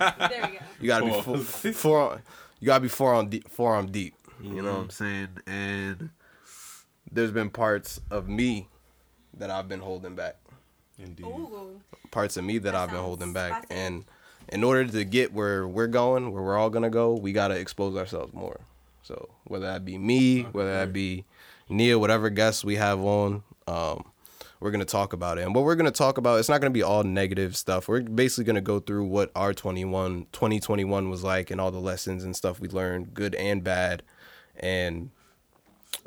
we 0.43 0.57
go. 0.59 0.65
You 0.81 0.87
gotta 0.87 1.05
be 1.05 1.11
Pause. 1.13 1.45
four, 1.47 1.73
four 1.73 2.23
You 2.61 2.67
gotta 2.67 2.81
be 2.81 2.89
forearm 2.89 3.29
deep. 3.29 3.49
Forearm 3.51 3.91
deep. 3.93 4.15
You 4.43 4.63
know 4.63 4.73
what 4.73 4.73
Mm-hmm. 4.73 4.81
I'm 4.81 4.91
saying? 4.91 5.29
And 5.47 6.11
there's 7.13 7.31
been 7.33 7.51
parts 7.51 8.01
of 8.11 8.29
me 8.29 8.69
that 9.37 9.51
I've 9.51 9.69
been 9.69 9.81
holding 9.81 10.15
back. 10.15 10.37
Indeed. 11.03 11.27
Ooh. 11.27 11.81
Parts 12.11 12.37
of 12.37 12.45
me 12.45 12.59
that, 12.59 12.73
That 12.73 12.75
I've 12.75 12.91
been 12.91 13.01
holding 13.01 13.33
back. 13.33 13.65
spicy. 13.67 13.81
And 13.81 14.05
in 14.49 14.65
order 14.65 14.85
to 14.85 15.05
get 15.05 15.33
where 15.33 15.67
we're 15.67 15.87
going, 15.87 16.33
where 16.33 16.43
we're 16.43 16.57
all 16.59 16.71
gonna 16.71 16.91
go, 16.91 17.15
we 17.15 17.33
gotta 17.33 17.55
expose 17.59 17.97
ourselves 17.97 18.33
more. 18.33 18.61
So 19.03 19.29
whether 19.45 19.67
that 19.67 19.85
be 19.85 19.99
me, 19.99 20.43
whether 20.43 20.73
that 20.73 20.93
be 20.93 21.25
Nia, 21.69 21.99
whatever 21.99 22.31
guests 22.31 22.65
we 22.65 22.77
have 22.77 23.01
on, 23.01 23.43
um, 23.69 24.05
we're 24.59 24.71
gonna 24.73 24.85
talk 24.85 25.13
about 25.13 25.39
it. 25.39 25.43
And 25.43 25.55
what 25.55 25.65
we're 25.65 25.77
gonna 25.77 25.91
talk 25.91 26.19
about, 26.19 26.39
it's 26.41 26.49
not 26.49 26.61
gonna 26.61 26.71
be 26.71 26.83
all 26.83 27.03
negative 27.05 27.57
stuff. 27.57 27.89
We're 27.89 28.03
basically 28.03 28.45
gonna 28.45 28.61
go 28.61 28.81
through 28.81 29.05
what 29.05 29.31
our 29.37 29.55
21, 29.55 30.27
2021 30.33 31.09
was 31.11 31.23
like 31.23 31.51
and 31.51 31.61
all 31.61 31.71
the 31.71 31.79
lessons 31.81 32.25
and 32.25 32.35
stuff 32.37 32.61
we 32.61 32.69
learned, 32.69 33.15
good 33.15 33.35
and 33.37 33.63
bad. 33.65 34.03
And 34.57 35.11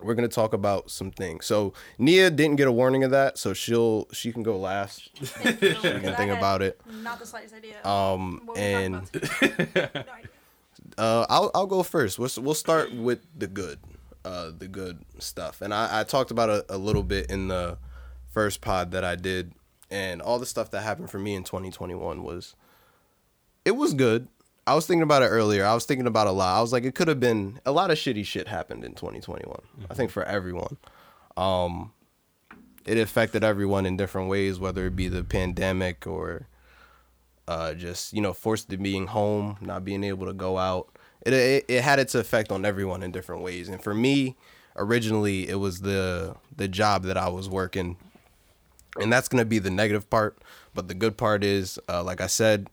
we're 0.03 0.13
gonna 0.15 0.27
talk 0.27 0.53
about 0.53 0.91
some 0.91 1.11
things. 1.11 1.45
So 1.45 1.73
Nia 1.97 2.29
didn't 2.29 2.57
get 2.57 2.67
a 2.67 2.71
warning 2.71 3.03
of 3.03 3.11
that, 3.11 3.37
so 3.37 3.53
she'll 3.53 4.07
she 4.11 4.31
can 4.31 4.43
go 4.43 4.57
last. 4.57 5.09
Thank 5.17 5.61
you. 5.61 5.69
You 5.69 5.75
can 5.75 6.15
think 6.15 6.31
about 6.31 6.61
it. 6.61 6.79
Not 7.01 7.19
the 7.19 7.25
slightest 7.25 7.53
idea. 7.53 7.83
Um, 7.85 8.41
what 8.45 8.57
and 8.57 9.11
talking 9.11 9.51
about. 9.51 9.75
No 9.95 10.01
idea. 10.01 10.29
uh, 10.97 11.25
I'll 11.29 11.51
I'll 11.53 11.67
go 11.67 11.83
first. 11.83 12.19
We'll 12.19 12.29
we'll 12.37 12.53
start 12.53 12.93
with 12.93 13.19
the 13.37 13.47
good, 13.47 13.79
uh, 14.25 14.51
the 14.57 14.67
good 14.67 14.99
stuff. 15.19 15.61
And 15.61 15.73
I, 15.73 16.01
I 16.01 16.03
talked 16.03 16.31
about 16.31 16.49
it 16.49 16.65
a 16.69 16.77
little 16.77 17.03
bit 17.03 17.29
in 17.29 17.47
the 17.47 17.77
first 18.31 18.61
pod 18.61 18.91
that 18.91 19.03
I 19.03 19.15
did, 19.15 19.53
and 19.91 20.21
all 20.21 20.39
the 20.39 20.45
stuff 20.45 20.71
that 20.71 20.81
happened 20.81 21.09
for 21.09 21.19
me 21.19 21.35
in 21.35 21.43
2021 21.43 22.23
was, 22.23 22.55
it 23.65 23.71
was 23.71 23.93
good. 23.93 24.27
I 24.65 24.75
was 24.75 24.85
thinking 24.85 25.03
about 25.03 25.23
it 25.23 25.27
earlier. 25.27 25.65
I 25.65 25.73
was 25.73 25.85
thinking 25.85 26.07
about 26.07 26.27
a 26.27 26.31
lot. 26.31 26.57
I 26.57 26.61
was 26.61 26.71
like, 26.71 26.85
it 26.85 26.95
could 26.95 27.07
have 27.09 27.19
been 27.19 27.59
a 27.65 27.71
lot 27.71 27.91
of 27.91 27.97
shitty 27.97 28.25
shit 28.25 28.47
happened 28.47 28.85
in 28.85 28.93
2021. 28.93 29.59
I 29.89 29.93
think 29.93 30.09
for 30.09 30.23
everyone. 30.23 30.77
Um, 31.35 31.91
it 32.85 32.97
affected 32.97 33.43
everyone 33.43 33.85
in 33.85 33.97
different 33.97 34.29
ways, 34.29 34.59
whether 34.59 34.85
it 34.85 34.95
be 34.95 35.07
the 35.07 35.23
pandemic 35.23 36.07
or 36.07 36.47
uh, 37.47 37.73
just 37.73 38.13
you 38.13 38.21
know 38.21 38.33
forced 38.33 38.69
to 38.69 38.77
being 38.77 39.07
home, 39.07 39.57
not 39.61 39.83
being 39.83 40.03
able 40.03 40.25
to 40.27 40.33
go 40.33 40.57
out. 40.57 40.87
It, 41.25 41.33
it 41.33 41.65
it 41.67 41.83
had 41.83 41.99
its 41.99 42.15
effect 42.15 42.51
on 42.51 42.65
everyone 42.65 43.03
in 43.03 43.11
different 43.11 43.41
ways. 43.41 43.69
And 43.69 43.81
for 43.81 43.93
me, 43.93 44.35
originally, 44.75 45.49
it 45.49 45.55
was 45.55 45.81
the 45.81 46.35
the 46.55 46.67
job 46.67 47.03
that 47.03 47.17
I 47.17 47.29
was 47.29 47.49
working, 47.49 47.97
and 48.99 49.11
that's 49.11 49.27
gonna 49.27 49.45
be 49.45 49.59
the 49.59 49.71
negative 49.71 50.09
part. 50.09 50.37
But 50.73 50.87
the 50.87 50.93
good 50.93 51.17
part 51.17 51.43
is, 51.43 51.79
uh, 51.87 52.03
like 52.03 52.19
I 52.19 52.27
said, 52.27 52.67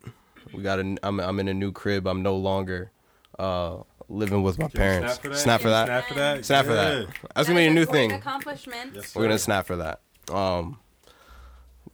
we 0.53 0.63
got 0.63 0.79
a, 0.81 0.97
I'm 1.03 1.21
I'm 1.21 1.39
in 1.41 1.49
a 1.49 1.55
new 1.55 1.73
crib. 1.73 2.07
I'm 2.07 2.23
no 2.23 2.37
longer 2.37 2.91
uh, 3.39 3.79
living 4.09 4.43
with 4.43 4.59
my 4.59 4.69
Can 4.69 4.73
we 4.73 4.79
parents. 5.09 5.43
Snap 5.43 5.61
for 5.61 5.69
that. 5.71 5.87
Snap 5.87 6.05
for 6.09 6.15
that. 6.15 6.15
Snap 6.15 6.15
for 6.15 6.15
that. 6.15 6.45
Snap 6.45 6.65
for 6.67 6.73
that. 6.75 7.09
That's 7.35 7.49
gonna 7.49 7.61
be 7.61 7.67
a 7.67 7.71
new 7.71 7.87
thing. 7.87 8.13
Accomplishment. 8.13 8.93
Yes, 8.95 9.15
We're 9.15 9.23
gonna 9.23 9.39
sir. 9.39 9.45
snap 9.45 9.67
for 9.67 9.77
that. 9.77 10.01
Um, 10.31 10.79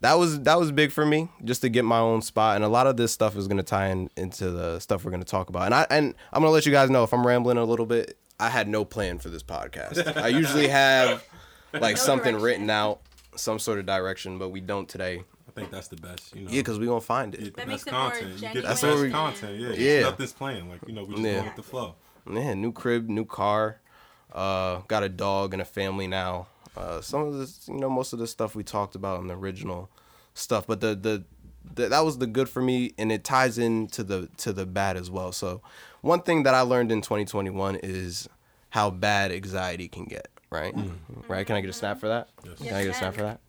that 0.01 0.15
was 0.15 0.41
that 0.43 0.59
was 0.59 0.73
big 0.73 0.93
for 0.93 1.07
me 1.07 1.29
just 1.45 1.63
to 1.63 1.69
get 1.69 1.85
my 1.85 1.99
own 1.99 2.21
spot, 2.23 2.57
and 2.57 2.65
a 2.65 2.69
lot 2.69 2.87
of 2.87 2.97
this 2.97 3.13
stuff 3.13 3.37
is 3.37 3.49
gonna 3.49 3.63
tie 3.63 3.89
in 3.89 4.11
into 4.17 4.51
the 4.51 4.79
stuff 4.79 5.05
we're 5.05 5.11
gonna 5.11 5.25
talk 5.25 5.49
about. 5.49 5.63
And 5.63 5.75
I 5.75 5.87
and 5.91 6.15
I'm 6.33 6.43
gonna 6.43 6.53
let 6.53 6.67
you 6.67 6.73
guys 6.73 6.91
know 6.91 7.03
if 7.05 7.13
I'm 7.13 7.27
rambling 7.27 7.57
a 7.59 7.65
little 7.65 7.87
bit. 7.87 8.19
I 8.39 8.51
had 8.51 8.69
no 8.69 8.85
plan 8.85 9.19
for 9.19 9.31
this 9.31 9.43
podcast. 9.43 10.15
I 10.17 10.29
usually 10.29 10.69
have 10.69 11.25
like 11.73 11.97
No 11.97 12.03
something 12.03 12.33
direction. 12.33 12.43
written 12.45 12.71
out, 12.71 13.01
some 13.35 13.59
sort 13.59 13.79
of 13.79 13.87
direction, 13.87 14.39
but 14.39 14.51
we 14.51 14.61
don't 14.61 14.87
today. 14.87 15.25
I 15.57 15.61
think 15.61 15.71
that's 15.73 15.89
the 15.89 15.97
best. 15.97 16.35
You 16.37 16.43
know. 16.45 16.51
Yeah, 16.51 16.61
because 16.61 16.79
we 16.79 16.85
gonna 16.87 17.01
find 17.01 17.35
it. 17.35 17.39
Get 17.43 17.45
the 17.45 17.51
That 17.63 17.67
best 17.69 17.69
makes 17.69 17.87
it 17.87 17.93
more 17.93 18.01
content. 18.11 18.23
You 18.23 18.29
get 18.29 18.41
the 18.41 18.41
genuine 18.41 18.63
best 18.69 18.83
That's 18.83 18.95
what 18.95 19.03
we- 19.03 19.11
content. 19.11 19.59
Yeah. 19.61 19.69
Yeah. 19.71 19.99
yeah. 19.99 20.01
Nothing's 20.03 20.33
playing. 20.33 20.69
Like 20.69 20.81
you 20.87 20.93
know, 20.95 21.05
we 21.05 21.15
just 21.15 21.23
Yeah. 21.25 21.33
going 21.35 21.45
with 21.47 21.57
the 21.57 21.63
flow. 21.63 21.95
Yeah, 22.31 22.55
new 22.55 22.73
crib, 22.73 23.09
new 23.09 23.25
car, 23.25 23.81
uh, 24.35 24.81
got 24.89 25.03
a 25.03 25.09
dog 25.09 25.53
and 25.53 25.63
a 25.63 25.65
family 25.65 26.07
now. 26.07 26.49
Uh, 26.77 27.01
some 27.01 27.23
of 27.23 27.35
this, 27.39 27.67
you 27.69 27.79
know, 27.79 27.89
most 27.89 28.13
of 28.13 28.19
the 28.19 28.27
stuff 28.27 28.55
we 28.55 28.63
talked 28.65 28.95
about 28.95 29.21
in 29.21 29.29
the 29.29 29.35
original 29.35 29.89
stuff, 30.35 30.67
but 30.67 30.81
the, 30.81 30.95
the 30.95 31.25
the 31.75 31.89
that 31.89 32.05
was 32.05 32.19
the 32.19 32.27
good 32.27 32.49
for 32.49 32.61
me, 32.61 32.93
and 32.99 33.11
it 33.11 33.25
ties 33.25 33.57
into 33.59 34.05
the 34.05 34.29
to 34.39 34.53
the 34.53 34.67
bad 34.67 34.97
as 34.97 35.11
well. 35.11 35.33
So, 35.33 35.63
one 36.03 36.21
thing 36.21 36.43
that 36.43 36.55
I 36.55 36.61
learned 36.61 36.93
in 36.93 37.01
2021 37.01 37.77
is 37.83 38.29
how 38.71 38.91
bad 38.91 39.33
anxiety 39.33 39.89
can 39.89 40.05
get. 40.05 40.29
Right, 40.51 40.75
right. 41.29 41.45
Can 41.47 41.57
I 41.57 41.61
get 41.61 41.71
a 41.71 41.73
snap 41.73 41.99
for 41.99 42.09
that? 42.09 42.29
Yes. 42.45 42.59
Can 42.59 42.75
I 42.75 42.83
get 42.85 42.91
a 42.91 42.95
snap 42.95 43.15
for 43.15 43.23
that? 43.23 43.41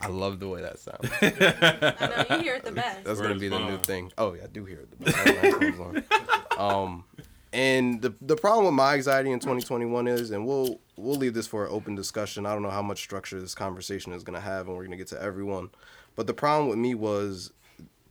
I 0.00 0.08
love 0.08 0.40
the 0.40 0.48
way 0.48 0.62
that 0.62 0.78
sounds. 0.78 1.10
I 1.20 2.24
know 2.28 2.36
you 2.36 2.42
hear 2.42 2.54
it 2.54 2.64
the 2.64 2.72
best. 2.72 3.04
That's 3.04 3.20
gonna 3.20 3.38
be 3.38 3.48
the 3.48 3.58
new 3.58 3.78
thing. 3.78 4.12
Oh 4.18 4.34
yeah, 4.34 4.44
I 4.44 4.46
do 4.46 4.64
hear 4.64 4.80
it. 4.80 5.14
Have 5.14 5.78
my 5.78 6.02
um, 6.58 7.04
and 7.52 8.02
the 8.02 8.14
the 8.20 8.36
problem 8.36 8.66
with 8.66 8.74
my 8.74 8.94
anxiety 8.94 9.30
in 9.30 9.38
2021 9.38 10.08
is, 10.08 10.30
and 10.30 10.46
we'll 10.46 10.80
we'll 10.96 11.16
leave 11.16 11.34
this 11.34 11.46
for 11.46 11.64
an 11.64 11.72
open 11.72 11.94
discussion. 11.94 12.46
I 12.46 12.52
don't 12.52 12.62
know 12.62 12.70
how 12.70 12.82
much 12.82 12.98
structure 12.98 13.40
this 13.40 13.54
conversation 13.54 14.12
is 14.12 14.22
gonna 14.24 14.40
have, 14.40 14.68
and 14.68 14.76
we're 14.76 14.84
gonna 14.84 14.96
get 14.96 15.08
to 15.08 15.22
everyone. 15.22 15.70
But 16.14 16.26
the 16.26 16.34
problem 16.34 16.68
with 16.68 16.78
me 16.78 16.94
was, 16.94 17.52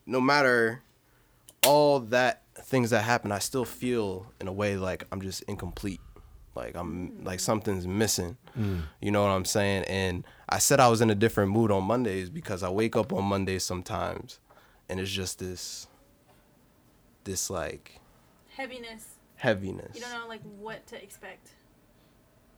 no 0.06 0.22
matter 0.22 0.82
all 1.66 2.00
that 2.00 2.44
things 2.58 2.92
that 2.92 3.04
happen, 3.04 3.32
I 3.32 3.40
still 3.40 3.66
feel 3.66 4.32
in 4.40 4.48
a 4.48 4.54
way 4.54 4.78
like 4.78 5.06
I'm 5.12 5.22
just 5.22 5.44
incomplete. 5.44 6.00
Like 6.56 6.76
I'm 6.76 7.24
like 7.24 7.40
something's 7.40 7.86
missing. 7.88 8.38
You 9.02 9.12
know 9.12 9.22
what 9.24 9.30
I'm 9.32 9.44
saying? 9.46 9.84
And 9.84 10.24
I 10.48 10.60
said 10.60 10.80
I 10.80 10.88
was 10.88 11.02
in 11.02 11.10
a 11.10 11.16
different 11.16 11.52
mood 11.52 11.72
on 11.72 11.84
Mondays 11.84 12.30
because 12.30 12.64
I 12.64 12.70
wake 12.70 12.96
up 12.96 13.12
on 13.12 13.26
Mondays 13.26 13.64
sometimes 13.64 14.40
and 14.88 15.00
it's 15.00 15.12
just 15.12 15.40
this 15.40 15.88
this 17.26 17.50
like 17.50 18.00
Heaviness. 18.56 19.06
heaviness. 19.36 19.96
You 19.96 20.02
don't 20.02 20.14
know 20.22 20.28
like 20.28 20.42
what 20.60 20.86
to 20.88 21.02
expect. 21.04 21.50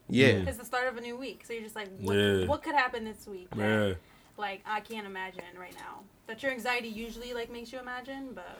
Yeah. 0.09 0.33
Mm. 0.33 0.47
It's 0.47 0.57
the 0.57 0.65
start 0.65 0.87
of 0.87 0.97
a 0.97 1.01
new 1.01 1.17
week, 1.17 1.43
so 1.45 1.53
you're 1.53 1.63
just 1.63 1.75
like, 1.75 1.89
what, 1.99 2.13
Yeah. 2.15 2.45
what 2.45 2.61
could 2.63 2.75
happen 2.75 3.03
this 3.03 3.25
week? 3.27 3.49
that, 3.51 3.57
Yeah. 3.57 3.93
Like 4.37 4.61
I 4.65 4.81
can't 4.81 5.07
imagine 5.07 5.43
right 5.59 5.73
now. 5.75 6.03
That 6.27 6.43
your 6.43 6.51
anxiety 6.51 6.89
usually 6.89 7.33
like 7.33 7.51
makes 7.51 7.71
you 7.73 7.79
imagine, 7.79 8.29
but 8.35 8.59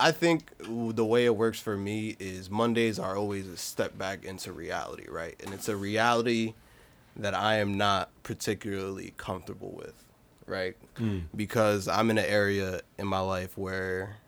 I 0.00 0.12
think 0.12 0.52
the 0.60 1.04
way 1.04 1.24
it 1.24 1.36
works 1.36 1.58
for 1.60 1.76
me 1.76 2.16
is 2.20 2.50
Mondays 2.50 2.98
are 2.98 3.16
always 3.16 3.48
a 3.48 3.56
step 3.56 3.98
back 3.98 4.24
into 4.24 4.52
reality, 4.52 5.06
right? 5.08 5.34
And 5.44 5.52
it's 5.52 5.68
a 5.68 5.76
reality 5.76 6.54
that 7.16 7.34
I 7.34 7.56
am 7.56 7.76
not 7.76 8.10
particularly 8.22 9.12
comfortable 9.16 9.72
with, 9.72 9.94
right? 10.46 10.76
Mm. 10.98 11.24
Because 11.34 11.88
I'm 11.88 12.10
in 12.10 12.18
an 12.18 12.26
area 12.26 12.80
in 12.96 13.08
my 13.08 13.18
life 13.18 13.58
where 13.58 14.18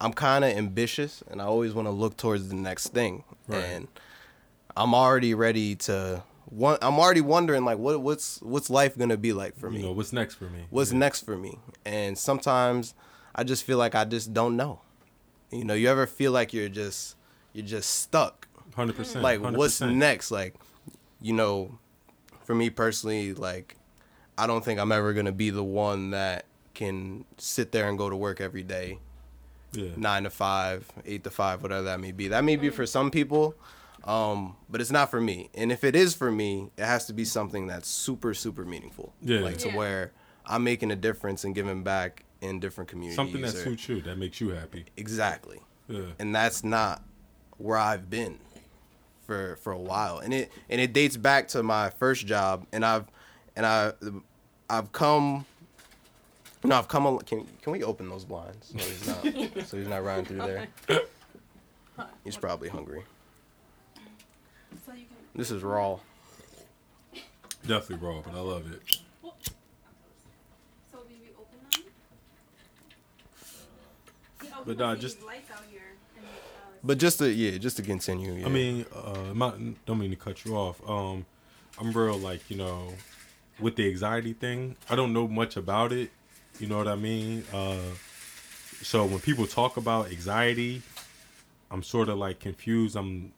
I'm 0.00 0.12
kind 0.12 0.44
of 0.44 0.50
ambitious 0.50 1.22
and 1.30 1.40
I 1.40 1.44
always 1.44 1.72
want 1.72 1.86
to 1.86 1.92
look 1.92 2.16
towards 2.16 2.48
the 2.48 2.56
next 2.56 2.88
thing. 2.88 3.22
Right. 3.46 3.62
And 3.62 3.88
I'm 4.76 4.94
already 4.94 5.34
ready 5.34 5.74
to 5.76 6.22
one 6.46 6.78
I'm 6.82 6.98
already 6.98 7.20
wondering 7.20 7.64
like 7.64 7.78
what 7.78 8.00
what's 8.00 8.40
what's 8.42 8.70
life 8.70 8.96
going 8.96 9.10
to 9.10 9.16
be 9.16 9.32
like 9.32 9.56
for 9.58 9.70
me? 9.70 9.78
You 9.78 9.86
know 9.86 9.92
what's 9.92 10.12
next 10.12 10.36
for 10.36 10.44
me? 10.44 10.66
what's 10.70 10.92
Yeah. 10.92 10.98
next 10.98 11.24
for 11.24 11.36
me 11.36 11.58
and 11.84 12.16
sometimes 12.16 12.94
i 13.38 13.42
just 13.44 13.64
feel 13.64 13.78
like 13.78 13.94
i 13.94 14.04
just 14.04 14.34
don't 14.34 14.56
know 14.56 14.80
you 15.50 15.64
know 15.64 15.72
you 15.74 15.88
ever 15.88 16.06
feel 16.06 16.32
like 16.32 16.52
you're 16.52 16.68
just 16.68 17.16
you're 17.54 17.64
just 17.64 17.88
stuck 18.02 18.46
Hundred 18.74 18.96
percent. 18.96 19.22
like 19.22 19.40
what's 19.40 19.80
next 19.80 20.30
like 20.30 20.54
you 21.22 21.32
know 21.32 21.78
for 22.44 22.54
me 22.54 22.68
personally 22.68 23.32
like 23.32 23.76
i 24.36 24.46
don't 24.46 24.64
think 24.64 24.78
i'm 24.78 24.92
ever 24.92 25.12
gonna 25.14 25.32
be 25.32 25.48
the 25.50 25.64
one 25.64 26.10
that 26.10 26.44
can 26.74 27.24
sit 27.38 27.72
there 27.72 27.88
and 27.88 27.96
go 27.96 28.10
to 28.10 28.16
work 28.16 28.40
every 28.40 28.62
day 28.62 28.98
Yeah. 29.72 29.90
nine 29.96 30.24
to 30.24 30.30
five 30.30 30.86
eight 31.06 31.24
to 31.24 31.30
five 31.30 31.62
whatever 31.62 31.82
that 31.84 32.00
may 32.00 32.12
be 32.12 32.28
that 32.28 32.44
may 32.44 32.56
be 32.56 32.70
for 32.70 32.86
some 32.86 33.10
people 33.10 33.54
um, 34.04 34.56
but 34.70 34.80
it's 34.80 34.92
not 34.92 35.10
for 35.10 35.20
me 35.20 35.50
and 35.54 35.72
if 35.72 35.82
it 35.84 35.96
is 35.96 36.14
for 36.14 36.30
me 36.30 36.70
it 36.76 36.84
has 36.84 37.06
to 37.06 37.12
be 37.12 37.24
something 37.24 37.66
that's 37.66 37.88
super 37.88 38.32
super 38.32 38.64
meaningful 38.64 39.12
Yeah. 39.22 39.40
like 39.40 39.58
to 39.58 39.68
Yeah. 39.68 39.76
where 39.76 40.12
i'm 40.46 40.62
making 40.62 40.90
a 40.92 40.96
difference 40.96 41.42
and 41.44 41.54
giving 41.54 41.82
back 41.82 42.22
in 42.40 42.60
different 42.60 42.88
communities 42.90 43.16
Something 43.16 43.40
that 43.42 43.54
or- 43.54 43.58
suits 43.64 43.88
you, 43.88 44.00
that 44.02 44.16
makes 44.18 44.40
you 44.40 44.50
happy. 44.50 44.84
exactly 44.96 45.60
Yeah. 45.88 46.02
and 46.18 46.34
that's 46.34 46.62
not 46.64 47.02
where 47.58 47.76
I've 47.78 48.08
been 48.08 48.38
for 49.26 49.56
for 49.56 49.72
a 49.72 49.78
while. 49.78 50.18
And 50.18 50.32
it 50.32 50.50
and 50.70 50.80
it 50.80 50.92
dates 50.92 51.16
back 51.16 51.48
to 51.48 51.62
my 51.62 51.90
first 51.90 52.26
job 52.26 52.66
and 52.72 52.84
I've 52.84 53.06
and 53.56 53.66
I 53.66 53.92
I've 54.70 54.92
come 54.92 55.44
no, 56.64 56.76
I've 56.76 56.88
come 56.88 57.06
a, 57.06 57.18
can 57.22 57.46
can 57.62 57.72
we 57.72 57.82
open 57.84 58.08
those 58.08 58.24
blinds 58.24 58.68
so 58.68 58.78
he's 58.78 59.06
not 59.06 59.22
so 59.66 59.76
he's 59.76 59.88
not 59.88 60.04
running 60.04 60.24
through 60.24 60.38
there. 60.38 60.68
He's 62.22 62.36
probably 62.36 62.68
hungry. 62.68 63.02
so 64.86 64.92
you 64.92 64.98
can. 64.98 65.06
This 65.34 65.50
is 65.50 65.64
raw. 65.64 65.98
Definitely 67.66 68.06
raw, 68.06 68.20
but 68.24 68.34
I 68.34 68.38
love 68.40 68.70
it. 68.72 68.80
So 70.92 70.98
we 71.08 71.14
we 71.14 71.30
open 71.36 71.58
them. 71.72 71.82
Yeah, 74.44 74.47
oh, 74.47 74.47
But 74.66 74.78
nah, 74.78 74.94
just- 74.96 75.22
lights 75.22 75.50
out 75.50 75.62
here. 75.70 75.80
And, 76.16 76.24
uh, 76.26 76.28
But 76.84 76.98
just 76.98 77.18
to 77.18 77.30
yeah, 77.30 77.58
just 77.58 77.76
to 77.76 77.82
continue. 77.82 78.34
Yeah. 78.34 78.46
I 78.46 78.48
mean, 78.48 78.86
uh, 78.94 79.32
my, 79.34 79.52
don't 79.86 79.98
mean 79.98 80.10
to 80.10 80.16
cut 80.16 80.44
you 80.44 80.56
off. 80.56 80.80
Um, 80.88 81.26
I'm 81.80 81.92
real 81.92 82.18
like 82.18 82.48
you 82.50 82.56
know, 82.56 82.94
with 83.60 83.76
the 83.76 83.88
anxiety 83.88 84.32
thing. 84.32 84.76
I 84.90 84.96
don't 84.96 85.12
know 85.12 85.26
much 85.28 85.56
about 85.56 85.92
it. 85.92 86.10
You 86.58 86.66
know 86.66 86.78
what 86.78 86.88
I 86.88 86.96
mean? 86.96 87.44
Uh, 87.52 87.76
so 88.82 89.04
when 89.04 89.20
people 89.20 89.46
talk 89.46 89.76
about 89.76 90.10
anxiety, 90.10 90.82
I'm 91.70 91.82
sort 91.82 92.08
of 92.08 92.18
like 92.18 92.40
confused. 92.40 92.96
I'm 92.96 93.32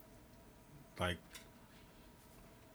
like, 0.99 1.17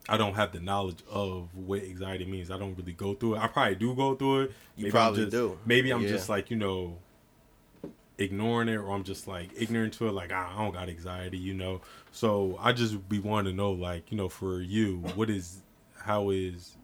I 0.08 0.16
don't 0.16 0.34
have 0.34 0.52
the 0.52 0.60
knowledge 0.60 0.98
of 1.10 1.48
what 1.56 1.82
anxiety 1.82 2.24
means. 2.24 2.50
I 2.50 2.58
don't 2.58 2.76
really 2.76 2.92
go 2.92 3.14
through 3.14 3.36
it. 3.36 3.38
I 3.40 3.48
probably 3.48 3.74
do 3.74 3.94
go 3.94 4.14
through 4.14 4.42
it. 4.42 4.52
You 4.76 4.90
probably 4.92 5.22
just- 5.24 5.32
do. 5.32 5.58
Maybe 5.66 5.90
I'm 5.90 6.02
Yeah. 6.02 6.08
just 6.10 6.28
like 6.28 6.48
you 6.50 6.56
know, 6.56 6.96
ignoring 8.18 8.68
it, 8.68 8.76
or 8.76 8.90
I'm 8.92 9.04
just 9.04 9.26
like 9.28 9.50
ignorant 9.56 9.94
to 9.94 10.08
it. 10.08 10.12
Like 10.12 10.30
"Ah, 10.32 10.54
I 10.54 10.62
don't 10.62 10.72
got 10.72 10.88
anxiety, 10.88 11.38
you 11.38 11.54
know. 11.54 11.80
So 12.12 12.58
I 12.60 12.72
just 12.72 13.08
be 13.08 13.18
wanting 13.18 13.52
to 13.52 13.56
know, 13.56 13.72
like 13.72 14.10
you 14.10 14.16
know, 14.16 14.28
for 14.28 14.60
you, 14.60 14.98
what 15.14 15.28
is, 15.30 15.62
how 15.98 16.30
is 16.30 16.76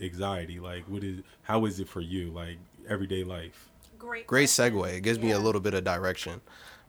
anxiety 0.00 0.58
like? 0.60 0.84
What 0.84 1.04
is, 1.04 1.20
how 1.42 1.64
is 1.66 1.80
it 1.80 1.88
for 1.88 2.00
you, 2.00 2.30
like 2.30 2.58
everyday 2.88 3.24
life? 3.24 3.68
great. 3.98 4.26
great 4.26 4.48
segue. 4.48 4.94
It 4.94 5.02
gives 5.02 5.18
me 5.18 5.30
a 5.32 5.38
little 5.38 5.60
bit 5.60 5.74
of 5.74 5.84
direction. 5.84 6.40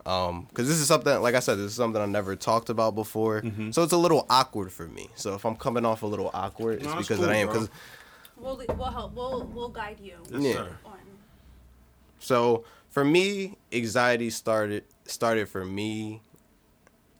Um, 0.03 0.47
cause 0.55 0.67
this 0.67 0.77
is 0.79 0.87
something, 0.87 1.21
like 1.21 1.35
I 1.35 1.39
said, 1.39 1.55
this 1.55 1.65
is 1.67 1.75
something 1.75 2.01
I 2.01 2.07
never 2.07 2.35
talked 2.35 2.69
about 2.71 2.95
before. 2.95 3.41
Mm-hmm. 3.41 3.69
So 3.69 3.83
it's 3.83 3.93
a 3.93 3.97
little 3.97 4.25
awkward 4.31 4.71
for 4.71 4.87
me. 4.87 5.09
So 5.13 5.35
if 5.35 5.45
I'm 5.45 5.55
coming 5.55 5.85
off 5.85 6.01
a 6.01 6.07
little 6.07 6.31
awkward, 6.33 6.77
it's 6.81 6.85
No, 6.85 6.95
because 6.97 7.19
cool, 7.19 7.29
I 7.29 7.35
am. 7.35 7.47
bro. 7.49 7.55
Cause 7.59 7.69
We'll 8.37 8.63
we'll 8.75 8.89
help. 8.89 9.13
We'll 9.13 9.43
we'll 9.53 9.69
guide 9.69 9.99
you 10.01 10.15
Yes, 10.31 10.41
Yeah. 10.41 10.53
sir. 10.53 10.77
So 12.19 12.63
for 12.91 13.03
me, 13.03 13.57
anxiety 13.71 14.29
started 14.29 14.83
started 15.05 15.49
for 15.49 15.65
me 15.65 16.21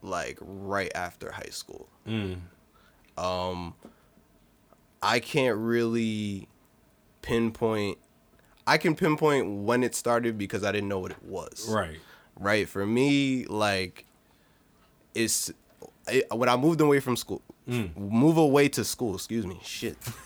like 0.04 0.38
right 0.42 0.92
after 0.96 1.32
high 1.32 1.50
school. 1.51 1.90
Mm. 2.08 2.38
Um 3.18 3.74
I 5.01 5.20
can't 5.20 5.58
really 5.58 6.48
pinpoint 7.22 7.98
I 8.68 8.78
can 8.78 8.96
pinpoint 8.96 9.63
when 9.63 9.84
it 9.84 9.96
started 9.96 10.38
because 10.38 10.63
I 10.63 10.72
didn't 10.72 10.90
know 10.90 11.00
what 11.00 11.12
it 11.12 11.24
was. 11.24 11.68
Right. 11.70 12.00
Right? 12.40 12.68
For 12.70 12.86
me 12.86 13.46
like 13.46 14.06
it's 15.16 15.51
it, 16.08 16.25
when 16.32 16.50
I 16.50 16.56
moved 16.58 16.82
away 16.82 17.00
from 17.00 17.16
school, 17.16 17.42
Mm. 17.70 17.96
move 17.96 18.38
away 18.38 18.70
to 18.70 18.84
school, 18.84 19.13
excuse 19.16 19.46
me. 19.46 19.60
Shit. 19.63 19.96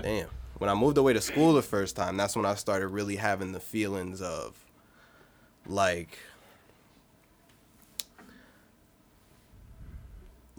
Damn. 0.00 0.28
When 0.58 0.70
I 0.70 0.74
moved 0.74 0.96
away 0.96 1.12
to 1.12 1.20
school 1.20 1.52
the 1.52 1.62
first 1.62 1.96
time, 1.96 2.16
that's 2.16 2.34
when 2.34 2.46
I 2.46 2.54
started 2.54 2.88
really 2.88 3.16
having 3.16 3.52
the 3.52 3.60
feelings 3.60 4.22
of 4.22 4.56
like 5.66 6.18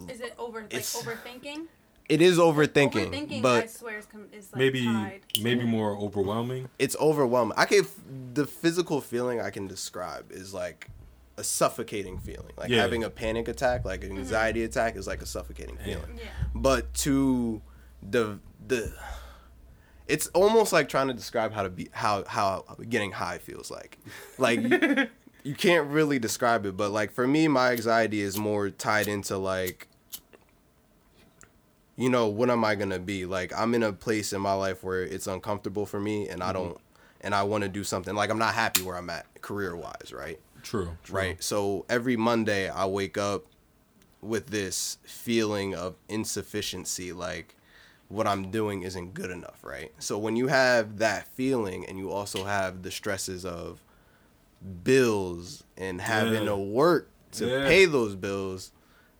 Is 0.09 0.21
it 0.21 0.35
over 0.37 0.61
like 0.61 0.71
overthinking? 0.71 1.65
it 2.07 2.21
is 2.21 2.37
overthinking, 2.37 2.91
Overthinking, 3.11 3.39
I 3.39 3.41
but 3.41 3.69
swear, 3.71 3.97
is, 3.97 4.05
com- 4.05 4.27
is 4.31 4.51
like 4.53 4.59
maybe 4.59 4.85
tied. 4.85 5.21
maybe 5.41 5.65
more 5.65 5.97
overwhelming. 5.97 6.69
it's 6.79 6.95
overwhelming. 6.99 7.57
I 7.57 7.65
can 7.65 7.85
the 8.33 8.45
physical 8.45 9.01
feeling 9.01 9.41
I 9.41 9.49
can 9.49 9.67
describe 9.67 10.31
is 10.31 10.53
like 10.53 10.89
a 11.37 11.43
suffocating 11.43 12.19
feeling. 12.19 12.51
Like 12.57 12.69
Yeah. 12.69 12.81
having 12.81 13.03
a 13.03 13.09
panic 13.09 13.47
attack, 13.47 13.83
like 13.85 14.03
an 14.03 14.11
mm-hmm. 14.11 14.19
anxiety 14.19 14.63
attack 14.63 14.95
is 14.95 15.07
like 15.07 15.21
a 15.21 15.25
suffocating 15.25 15.77
feeling. 15.77 16.17
Yeah. 16.17 16.25
But 16.55 16.93
to 16.95 17.61
the 18.07 18.39
the 18.67 18.93
it's 20.07 20.27
almost 20.27 20.73
like 20.73 20.89
trying 20.89 21.07
to 21.07 21.13
describe 21.13 21.53
how 21.53 21.63
to 21.63 21.69
be 21.69 21.89
how 21.91 22.23
how 22.25 22.63
getting 22.89 23.11
high 23.11 23.37
feels 23.37 23.69
like. 23.69 23.97
Like 24.37 24.61
you, 24.61 25.07
you 25.43 25.55
can't 25.55 25.87
really 25.89 26.19
describe 26.19 26.65
it, 26.65 26.77
but 26.77 26.91
like 26.91 27.11
for 27.11 27.27
me, 27.27 27.47
my 27.47 27.71
anxiety 27.71 28.21
is 28.21 28.37
more 28.37 28.69
tied 28.69 29.07
into 29.07 29.37
like, 29.37 29.87
you 31.95 32.09
know, 32.09 32.27
what 32.27 32.49
am 32.49 32.63
I 32.63 32.75
gonna 32.75 32.99
be? 32.99 33.25
Like 33.25 33.51
I'm 33.57 33.73
in 33.73 33.83
a 33.83 33.93
place 33.93 34.33
in 34.33 34.41
my 34.41 34.53
life 34.53 34.83
where 34.83 35.03
it's 35.03 35.27
uncomfortable 35.27 35.85
for 35.85 35.99
me, 35.99 36.29
and 36.29 36.41
I 36.41 36.47
mm-hmm. 36.47 36.63
don't, 36.63 36.81
and 37.21 37.35
I 37.35 37.43
want 37.43 37.63
to 37.63 37.69
do 37.69 37.83
something. 37.83 38.15
Like 38.15 38.29
I'm 38.29 38.39
not 38.39 38.53
happy 38.53 38.81
where 38.81 38.95
I'm 38.95 39.09
at 39.09 39.25
career 39.41 39.75
wise, 39.75 40.13
right? 40.13 40.39
True, 40.63 40.97
true. 41.03 41.15
Right. 41.15 41.43
So 41.43 41.85
every 41.89 42.15
Monday 42.15 42.69
I 42.69 42.85
wake 42.85 43.17
up 43.17 43.45
with 44.21 44.47
this 44.47 44.97
feeling 45.03 45.75
of 45.75 45.95
insufficiency, 46.09 47.13
like 47.13 47.56
what 48.09 48.25
I'm 48.27 48.51
doing 48.51 48.83
isn't 48.83 49.13
good 49.13 49.31
enough, 49.31 49.63
right? 49.63 49.91
So 49.99 50.17
when 50.17 50.35
you 50.35 50.47
have 50.47 50.97
that 50.99 51.27
feeling 51.27 51.85
and 51.85 51.97
you 51.97 52.09
also 52.11 52.45
have 52.45 52.83
the 52.83 52.91
stresses 52.91 53.43
of 53.45 53.83
bills 54.83 55.63
and 55.77 56.01
having 56.01 56.43
Yeah. 56.43 56.49
to 56.49 56.57
work 56.57 57.09
to 57.33 57.47
Yeah. 57.47 57.67
pay 57.67 57.85
those 57.85 58.15
bills, 58.15 58.71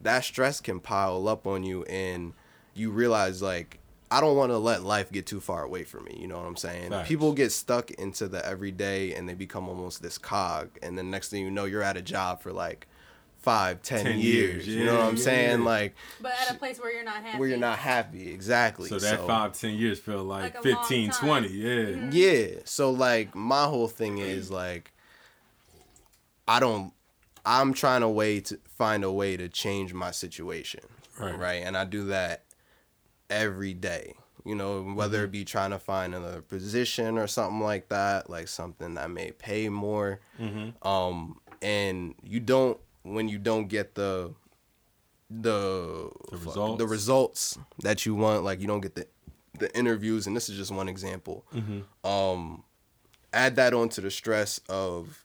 that 0.02 0.24
stress 0.24 0.62
can 0.62 0.80
pile 0.80 1.28
up 1.28 1.46
on 1.46 1.64
you 1.64 1.84
and 1.84 2.34
you 2.74 2.92
realize 2.92 3.42
like 3.42 3.80
I 4.10 4.22
don't 4.22 4.38
want 4.38 4.54
to 4.54 4.58
let 4.58 4.84
life 4.84 5.12
get 5.12 5.26
too 5.26 5.42
far 5.42 5.64
away 5.64 5.84
from 5.84 6.06
me. 6.06 6.16
You 6.18 6.28
know 6.28 6.38
what 6.38 6.46
I'm 6.48 6.56
saying? 6.56 6.92
Facts. 6.92 7.10
People 7.10 7.34
get 7.34 7.52
stuck 7.52 7.92
into 7.92 8.30
the 8.30 8.46
everyday 8.46 9.14
and 9.14 9.28
they 9.28 9.34
become 9.34 9.68
almost 9.68 10.02
this 10.02 10.18
cog. 10.18 10.70
And 10.82 10.98
then 10.98 11.12
next 11.12 11.28
thing 11.28 11.44
you 11.44 11.52
know, 11.52 11.66
you're 11.66 11.84
at 11.84 11.98
a 11.98 12.02
job 12.02 12.42
for 12.42 12.54
like 12.54 12.88
five, 13.52 13.82
ten 13.82 14.04
10 14.04 14.20
years. 14.20 14.66
years. 14.66 14.68
You 14.68 14.86
know 14.86 14.96
what 14.98 15.06
I'm 15.06 15.16
yeah, 15.16 15.24
saying? 15.24 15.60
yeah. 15.60 15.66
Like 15.66 15.96
But 16.22 16.34
at 16.42 16.52
a 16.56 16.60
place 16.60 16.80
where 16.80 16.94
you're 16.94 17.04
not 17.06 17.24
happy. 17.24 17.38
where 17.40 17.48
you're 17.50 17.58
not 17.58 17.80
happy. 17.80 18.30
Exactly. 18.32 18.90
So 18.90 19.00
that 19.00 19.26
five, 19.26 19.54
ten 19.54 19.76
years 19.76 20.00
feel 20.00 20.24
like, 20.24 20.56
Like 20.56 20.64
15, 20.64 21.12
20. 21.12 21.48
Yeah. 21.48 21.74
Mhm. 21.76 22.10
Yeah. 22.12 22.60
So 22.66 22.92
like 22.92 23.36
my 23.36 23.64
whole 23.66 23.88
thing 23.88 24.18
is 24.18 24.52
like 24.52 24.92
I 26.48 26.60
don't 26.60 26.94
I'm 27.46 27.74
trying 27.74 28.04
a 28.04 28.10
way 28.10 28.42
to 28.42 28.60
find 28.68 29.04
a 29.06 29.12
way 29.12 29.38
to 29.38 29.48
change 29.48 29.94
my 29.94 30.12
situation. 30.12 30.82
Right. 31.18 31.38
Right. 31.40 31.64
And 31.66 31.78
I 31.78 31.86
do 31.86 32.06
that 32.08 32.44
every 33.30 33.74
day. 33.74 34.16
You 34.46 34.56
know, 34.56 34.82
whether 34.84 35.20
Mm-hmm. 35.20 35.26
it 35.26 35.32
be 35.32 35.46
trying 35.46 35.72
to 35.72 35.80
find 35.80 36.14
another 36.16 36.42
position 36.42 37.18
or 37.18 37.28
something 37.28 37.60
like 37.62 37.90
that, 37.90 38.30
like 38.30 38.48
something 38.48 38.94
that 38.96 39.10
may 39.12 39.32
pay 39.32 39.70
more. 39.70 40.20
Mm-hmm. 40.40 40.86
Um 40.88 41.40
and 41.62 42.14
you 42.24 42.40
don't 42.40 42.78
when 43.14 43.28
you 43.28 43.38
don't 43.40 43.68
get 43.68 43.96
the 43.96 44.34
the 45.30 46.10
The 46.32 46.38
results. 46.38 46.78
the 46.78 46.88
results 46.88 47.58
that 47.84 48.06
you 48.06 48.16
want, 48.16 48.44
like 48.44 48.62
you 48.62 48.68
don't 48.68 48.82
get 48.82 48.96
the 48.96 49.08
the 49.60 49.76
interviews, 49.78 50.28
and 50.28 50.36
this 50.36 50.50
is 50.50 50.58
just 50.58 50.72
one 50.72 50.88
example 50.88 51.46
Mm-hmm. 51.54 52.08
um 52.10 52.64
add 53.34 53.56
that 53.58 53.74
onto 53.74 54.02
the 54.02 54.10
stress 54.12 54.60
of 54.70 55.20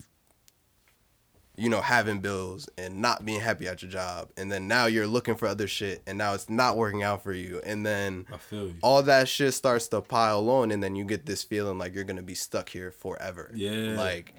you 1.57 1.69
know 1.69 1.81
having 1.83 2.21
bills 2.21 2.69
and 2.79 3.01
not 3.01 3.25
being 3.25 3.41
happy 3.41 3.69
at 3.69 3.83
your 3.83 3.91
job 3.91 4.31
and 4.39 4.51
then 4.51 4.67
now 4.67 4.87
you're 4.87 5.07
looking 5.07 5.35
for 5.35 5.47
other 5.47 5.69
shit 5.69 6.03
and 6.07 6.17
now 6.19 6.33
it's 6.35 6.49
not 6.49 6.77
working 6.79 7.03
out 7.03 7.23
for 7.23 7.33
you 7.33 7.61
and 7.65 7.85
then 7.87 8.27
I 8.33 8.39
feel 8.39 8.67
you. 8.69 8.75
all 8.83 9.03
that 9.05 9.29
shit 9.29 9.53
starts 9.55 9.87
to 9.89 10.01
pile 10.01 10.49
on 10.51 10.71
and 10.73 10.83
then 10.83 10.97
you 10.97 11.05
get 11.05 11.27
this 11.27 11.43
feeling 11.45 11.77
like 11.79 11.95
you're 11.95 12.05
gonna 12.05 12.23
be 12.23 12.35
stuck 12.35 12.71
here 12.71 12.91
forever 12.91 13.51
Yeah. 13.55 13.95
like 13.97 14.35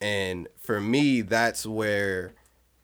and 0.00 0.48
for 0.58 0.80
me 0.80 1.22
that's 1.22 1.64
where 1.64 2.34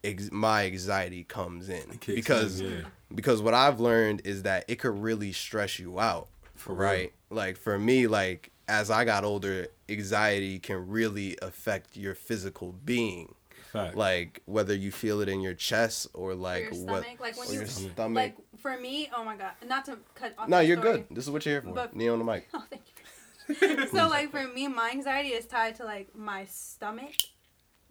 ex- 0.05 0.31
my 0.33 0.67
anxiety 0.67 1.25
comes 1.25 1.69
in 1.69 1.99
because 2.07 2.61
in, 2.61 2.71
yeah. 2.73 2.81
because 3.15 3.41
what 3.43 3.55
I've 3.55 3.81
learned 3.81 4.23
is 4.25 4.43
that 4.43 4.65
it 4.69 4.77
could 4.79 5.01
really 5.03 5.33
stress 5.33 5.79
you 5.79 5.99
out 6.01 6.29
For 6.55 6.73
real. 6.75 6.89
right 6.89 7.13
like 7.31 7.57
for 7.57 7.79
me 7.79 8.07
like 8.07 8.51
as 8.69 8.91
I 8.91 9.05
got 9.05 9.25
older 9.25 9.67
anxiety 9.89 10.59
can 10.59 10.89
really 10.89 11.37
affect 11.43 11.97
your 11.97 12.15
physical 12.15 12.73
being 12.85 13.35
Fact. 13.73 13.97
like 13.97 14.43
whether 14.47 14.75
you 14.75 14.91
feel 14.93 15.21
it 15.23 15.29
in 15.29 15.41
your 15.41 15.55
chest 15.55 16.07
or 16.15 16.35
like 16.35 16.73
your 16.73 16.85
what 16.85 17.03
like 17.21 17.21
when 17.21 17.49
or 17.49 17.53
you- 17.53 17.59
your 17.61 17.67
stomach 17.67 18.15
Like 18.15 18.37
for 18.61 18.79
me, 18.79 19.11
oh 19.17 19.25
my 19.25 19.37
god, 19.37 19.53
not 19.67 19.85
to 19.87 19.99
cut 20.15 20.35
off. 20.39 20.49
no 20.49 20.61
you're 20.61 20.77
story. 20.79 20.99
good 20.99 21.07
this 21.17 21.25
is 21.25 21.31
what 21.31 21.45
you're 21.47 21.55
here 21.55 21.63
for 21.63 21.75
But- 21.75 21.97
Nia 21.97 22.13
on 22.13 22.19
the 22.19 22.25
mic 22.25 22.49
Oh, 22.55 22.63
thank 22.71 22.83
you. 22.87 23.87
so 23.89 24.09
like 24.09 24.31
for 24.31 24.47
me, 24.47 24.69
my 24.69 24.91
anxiety 24.91 25.31
is 25.31 25.47
tied 25.47 25.75
to 25.77 25.85
like 25.85 26.15
my 26.15 26.45
stomach 26.45 27.15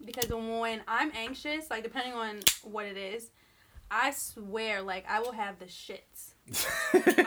because 0.04 0.28
when 0.28 0.82
I'm 0.88 1.12
anxious, 1.14 1.70
like 1.70 1.82
depending 1.82 2.14
on 2.14 2.40
what 2.62 2.86
it 2.86 2.96
is, 2.96 3.30
I 3.90 4.10
swear 4.12 4.82
like 4.82 5.04
I 5.08 5.20
will 5.20 5.32
have 5.32 5.58
the 5.58 5.66
shits. 5.66 6.32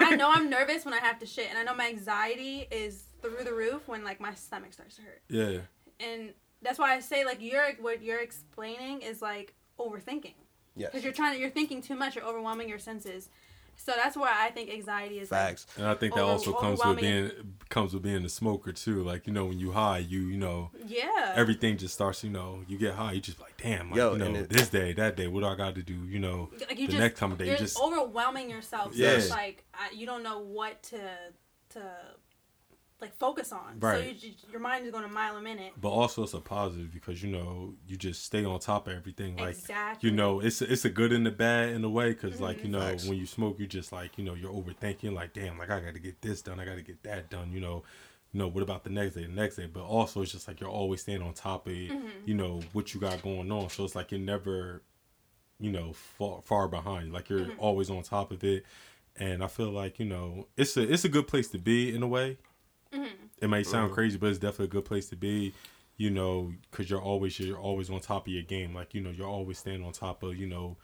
I 0.02 0.16
know 0.16 0.32
I'm 0.34 0.50
nervous 0.50 0.84
when 0.84 0.94
I 0.94 1.00
have 1.00 1.20
to 1.20 1.26
shit, 1.26 1.48
and 1.50 1.58
I 1.58 1.64
know 1.64 1.76
my 1.76 1.88
anxiety 1.88 2.68
is 2.72 3.04
through 3.22 3.44
the 3.44 3.54
roof 3.54 3.88
when 3.88 4.04
like 4.04 4.20
my 4.20 4.34
stomach 4.34 4.74
starts 4.74 4.96
to 4.96 5.04
hurt, 5.04 5.22
yeah. 5.30 5.60
and 6.00 6.34
that's 6.62 6.80
why 6.80 6.96
I 6.96 7.00
say 7.00 7.24
like 7.24 7.38
you're 7.40 7.74
what 7.80 8.02
you're 8.02 8.22
explaining 8.22 9.02
is 9.02 9.22
like 9.22 9.54
overthinking 9.80 10.34
yes 10.76 10.90
because 10.90 11.04
you're 11.04 11.14
trying 11.14 11.34
to 11.34 11.40
you're 11.40 11.50
thinking 11.50 11.82
too 11.82 11.96
much, 11.96 12.16
you're 12.16 12.26
overwhelming 12.26 12.68
your 12.68 12.80
senses. 12.80 13.30
So 13.78 13.92
that's 13.96 14.16
why 14.18 14.34
I 14.36 14.50
think 14.50 14.70
anxiety 14.72 15.20
is 15.20 15.30
like, 15.32 15.42
facts 15.50 15.68
And 15.78 15.86
I 15.86 15.94
think 15.96 16.16
that 16.16 16.22
Over- 16.22 16.32
also 16.32 16.54
comes 16.54 16.80
with 16.84 17.00
being 17.00 17.32
comes 17.70 17.94
with 17.94 18.04
being 18.04 18.24
a 18.26 18.30
smoker 18.30 18.72
too. 18.72 19.04
Like 19.04 19.28
you 19.28 19.34
know, 19.34 19.46
when 19.46 19.60
you 19.60 19.72
high, 19.72 20.00
you 20.00 20.22
you 20.22 20.38
know 20.38 20.72
yeah. 20.88 21.34
everything 21.36 21.78
just 21.78 21.94
starts. 21.94 22.24
You 22.24 22.30
know, 22.32 22.64
you 22.68 22.78
get 22.78 22.94
high, 22.96 23.12
you 23.14 23.22
just 23.22 23.40
like 23.40 23.56
damn, 23.58 23.90
like, 23.92 23.98
Yo, 23.98 24.14
you 24.14 24.20
know, 24.20 24.36
it- 24.36 24.50
this 24.50 24.70
day, 24.70 24.94
that 24.94 25.16
day, 25.16 25.28
what 25.28 25.42
do 25.42 25.48
I 25.48 25.56
got 25.56 25.76
to 25.76 25.84
do? 25.84 25.94
You 25.94 26.20
know, 26.20 26.50
like 26.70 26.80
you 26.80 26.88
the 26.88 26.94
just 26.94 27.00
next 27.00 27.20
time 27.20 27.32
of 27.32 27.38
day, 27.38 27.48
you're 27.48 27.58
just 27.58 27.80
overwhelming 27.80 28.50
yourself. 28.50 28.94
So 28.94 29.00
Yeah. 29.04 29.12
it's 29.12 29.30
like 29.30 29.66
I, 29.74 29.90
you 29.94 30.06
don't 30.06 30.24
know 30.24 30.40
what 30.40 30.82
to 30.84 31.00
to 31.70 31.82
like 33.06 33.18
focus 33.18 33.52
on. 33.52 33.80
So 33.82 33.88
Right. 33.88 34.16
you, 34.24 34.32
your 34.52 34.60
mind 34.60 34.86
is 34.86 34.92
going 34.92 35.04
a 35.04 35.08
mile 35.08 35.38
a 35.38 35.42
minute. 35.42 35.74
but 35.80 35.90
also 35.90 36.24
it's 36.24 36.34
a 36.34 36.40
positive 36.40 36.92
because 36.92 37.22
you 37.24 37.30
know 37.32 37.74
you 37.88 37.96
just 37.98 38.24
stay 38.24 38.44
on 38.46 38.60
top 38.60 38.88
of 38.88 38.94
everything. 38.96 39.38
Like 39.38 39.50
exactly. 39.58 40.10
you 40.10 40.16
know, 40.16 40.40
it's 40.40 40.62
it's 40.62 40.86
a 40.86 40.90
good 40.90 41.12
and 41.12 41.28
a 41.28 41.32
bad 41.32 41.70
in 41.70 41.84
a 41.84 41.90
way 41.90 42.10
because 42.14 42.40
like 42.40 42.58
Mm-hmm. 42.58 42.68
you 42.68 42.72
know 42.74 42.80
Facts. 42.80 43.06
when 43.08 43.18
you 43.18 43.26
smoke, 43.26 43.60
you 43.60 43.68
just 43.68 43.92
like 43.92 44.18
you 44.18 44.24
know 44.24 44.34
you're 44.34 44.52
overthinking. 44.54 45.14
Like 45.14 45.34
damn, 45.34 45.58
like 45.58 45.70
I 45.70 45.80
got 45.80 45.94
to 45.94 46.00
get 46.00 46.22
this 46.22 46.42
done, 46.42 46.60
I 46.60 46.66
got 46.66 46.76
to 46.76 46.82
get 46.82 47.04
that 47.04 47.30
done. 47.30 47.52
You 47.52 47.62
know. 47.62 47.84
You 48.34 48.40
know 48.40 48.48
what 48.50 48.64
about 48.64 48.84
the 48.84 48.90
next 48.90 49.16
day, 49.16 49.22
the 49.26 49.32
next 49.32 49.56
day, 49.56 49.66
but 49.66 49.84
also 49.86 50.22
it's 50.22 50.34
just 50.34 50.46
like 50.50 50.60
you're 50.60 50.70
always 50.70 51.00
staying 51.02 51.22
on 51.22 51.32
top 51.34 51.68
of, 51.68 51.74
Mm-hmm. 51.74 52.06
you 52.26 52.34
know, 52.34 52.60
what 52.74 52.94
you 52.94 53.00
got 53.00 53.22
going 53.22 53.50
on. 53.50 53.70
So 53.70 53.86
it's 53.86 53.96
like 53.96 54.12
you're 54.12 54.20
never, 54.20 54.82
you 55.58 55.72
know, 55.72 55.94
far 55.94 56.42
far 56.42 56.68
behind. 56.68 57.14
Like 57.14 57.30
you're 57.30 57.40
Mm-hmm. 57.46 57.60
always 57.60 57.90
on 57.90 58.04
top 58.04 58.32
of 58.34 58.44
it, 58.44 58.66
and 59.16 59.42
I 59.42 59.48
feel 59.48 59.70
like 59.72 60.00
you 60.00 60.06
know 60.06 60.48
it's 60.58 60.76
a 60.76 60.82
it's 60.92 61.06
a 61.06 61.10
good 61.10 61.28
place 61.28 61.48
to 61.50 61.58
be 61.58 61.96
in 61.96 62.04
a 62.04 62.08
way. 62.08 62.38
Mm-hmm. 62.96 63.26
It 63.42 63.48
may 63.50 63.64
sound 63.64 63.92
crazy, 63.94 64.18
but 64.18 64.30
it's 64.30 64.40
definitely 64.40 64.66
a 64.66 64.70
good 64.70 64.86
place 64.86 65.10
to 65.10 65.16
be. 65.16 65.54
You 65.98 66.10
know, 66.10 66.52
because 66.72 66.90
you're 66.90 67.02
always 67.02 67.40
you're 67.40 67.58
always 67.58 67.90
on 67.90 68.00
top 68.02 68.28
of 68.28 68.34
your 68.34 68.44
game. 68.44 68.74
Like 68.74 68.94
you 68.94 69.02
know, 69.02 69.12
you're 69.12 69.28
always 69.28 69.58
staying 69.60 69.84
on 69.84 69.94
top 69.94 70.24
of 70.24 70.36
you 70.36 70.46
know 70.48 70.76